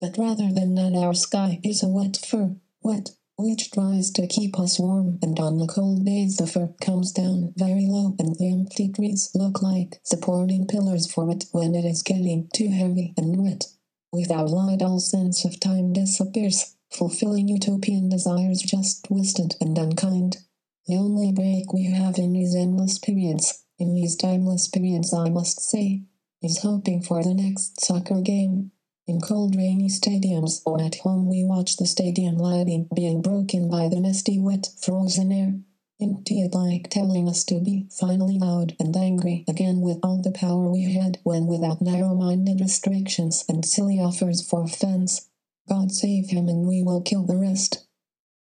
But 0.00 0.18
rather 0.18 0.52
than 0.52 0.74
that, 0.74 0.94
our 0.94 1.14
sky 1.14 1.58
is 1.64 1.82
a 1.82 1.88
wet 1.88 2.18
fur, 2.18 2.56
wet, 2.82 3.12
which 3.38 3.70
tries 3.70 4.10
to 4.10 4.26
keep 4.26 4.60
us 4.60 4.78
warm, 4.78 5.18
and 5.22 5.38
on 5.40 5.56
the 5.56 5.66
cold 5.66 6.04
days 6.04 6.36
the 6.36 6.46
fur 6.46 6.74
comes 6.80 7.12
down 7.12 7.54
very 7.56 7.86
low, 7.86 8.14
and 8.18 8.36
the 8.36 8.52
empty 8.52 8.90
trees 8.90 9.30
look 9.34 9.62
like 9.62 10.00
supporting 10.02 10.66
pillars 10.66 11.10
for 11.10 11.30
it 11.30 11.46
when 11.52 11.74
it 11.74 11.84
is 11.86 12.02
getting 12.02 12.48
too 12.54 12.68
heavy 12.68 13.14
and 13.16 13.42
wet. 13.42 13.64
Without 14.12 14.50
light, 14.50 14.82
all 14.82 15.00
sense 15.00 15.44
of 15.46 15.60
time 15.60 15.94
disappears, 15.94 16.76
fulfilling 16.90 17.48
utopian 17.48 18.10
desires 18.10 18.60
just 18.60 19.04
twisted 19.04 19.54
and 19.60 19.76
unkind. 19.78 20.45
The 20.86 20.96
only 20.96 21.32
break 21.32 21.72
we 21.72 21.86
have 21.86 22.16
in 22.16 22.32
these 22.32 22.54
endless 22.54 23.00
periods, 23.00 23.64
in 23.76 23.94
these 23.94 24.14
timeless 24.14 24.68
periods, 24.68 25.12
I 25.12 25.28
must 25.28 25.60
say, 25.60 26.04
is 26.40 26.58
hoping 26.58 27.02
for 27.02 27.24
the 27.24 27.34
next 27.34 27.80
soccer 27.80 28.20
game. 28.20 28.70
In 29.08 29.20
cold, 29.20 29.56
rainy 29.56 29.88
stadiums 29.88 30.62
or 30.64 30.80
at 30.80 30.96
home, 30.96 31.28
we 31.28 31.42
watch 31.42 31.76
the 31.76 31.86
stadium 31.86 32.36
lighting 32.36 32.88
being 32.94 33.20
broken 33.20 33.68
by 33.68 33.88
the 33.88 34.00
misty, 34.00 34.38
wet, 34.38 34.68
frozen 34.80 35.32
air. 35.32 35.58
Empty 36.00 36.42
it 36.42 36.54
like 36.54 36.88
telling 36.88 37.28
us 37.28 37.42
to 37.44 37.58
be 37.58 37.88
finally 37.90 38.38
loud 38.38 38.76
and 38.78 38.96
angry 38.96 39.44
again 39.48 39.80
with 39.80 39.98
all 40.04 40.22
the 40.22 40.30
power 40.30 40.70
we 40.70 40.92
had 40.92 41.18
when 41.24 41.46
without 41.46 41.82
narrow 41.82 42.14
minded 42.14 42.60
restrictions 42.60 43.44
and 43.48 43.64
silly 43.64 43.98
offers 43.98 44.46
for 44.46 44.68
fans. 44.68 45.28
God 45.68 45.90
save 45.90 46.30
him 46.30 46.48
and 46.48 46.64
we 46.64 46.84
will 46.84 47.00
kill 47.00 47.24
the 47.24 47.36
rest. 47.36 47.86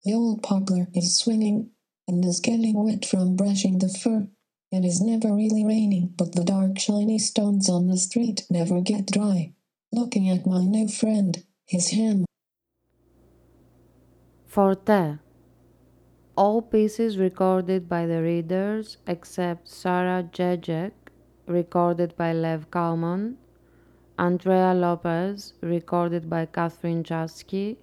The 0.04 0.14
old 0.14 0.42
poplar 0.42 0.88
is 0.92 1.16
swinging 1.16 1.70
and 2.12 2.24
is 2.26 2.40
getting 2.40 2.84
wet 2.84 3.06
from 3.06 3.36
brushing 3.36 3.78
the 3.78 3.88
fur. 3.88 4.28
It 4.70 4.84
is 4.84 5.00
never 5.00 5.34
really 5.34 5.64
raining, 5.64 6.12
but 6.18 6.34
the 6.34 6.44
dark, 6.44 6.78
shiny 6.78 7.18
stones 7.18 7.70
on 7.70 7.86
the 7.88 7.96
street 7.96 8.44
never 8.50 8.82
get 8.82 9.10
dry. 9.10 9.54
Looking 9.92 10.28
at 10.28 10.46
my 10.46 10.62
new 10.62 10.88
friend, 10.88 11.42
his 11.66 11.90
hand. 11.90 12.26
Forte. 14.46 15.18
All 16.36 16.60
pieces 16.60 17.16
recorded 17.16 17.88
by 17.88 18.04
the 18.06 18.22
readers 18.22 18.98
except 19.06 19.68
Sarah 19.68 20.22
Jejek, 20.22 20.92
recorded 21.46 22.14
by 22.16 22.34
Lev 22.34 22.70
Kalman, 22.70 23.38
Andrea 24.18 24.74
Lopez, 24.74 25.54
recorded 25.62 26.28
by 26.28 26.44
Catherine 26.44 27.04
Jasky, 27.04 27.78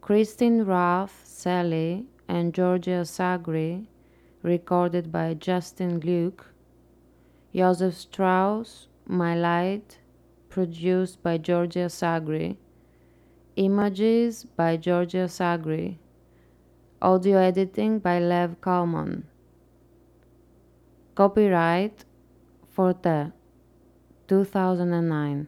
Christine 0.00 0.62
Rath 0.62 1.22
Sally, 1.24 2.06
and 2.28 2.52
Georgia 2.54 3.02
Sagri, 3.04 3.86
recorded 4.42 5.10
by 5.10 5.34
Justin 5.34 6.00
Gluck, 6.00 6.46
Joseph 7.54 7.94
Strauss, 7.94 8.88
My 9.06 9.34
Light, 9.34 9.98
produced 10.48 11.22
by 11.22 11.38
Georgia 11.38 11.86
Sagri, 11.88 12.56
Images 13.56 14.44
by 14.44 14.76
Georgia 14.76 15.26
Sagri, 15.28 15.96
Audio 17.00 17.38
editing 17.38 17.98
by 17.98 18.18
Lev 18.18 18.60
Kalman. 18.60 19.24
Copyright 21.14 22.04
Forte 22.68 23.32
2009. 24.28 25.46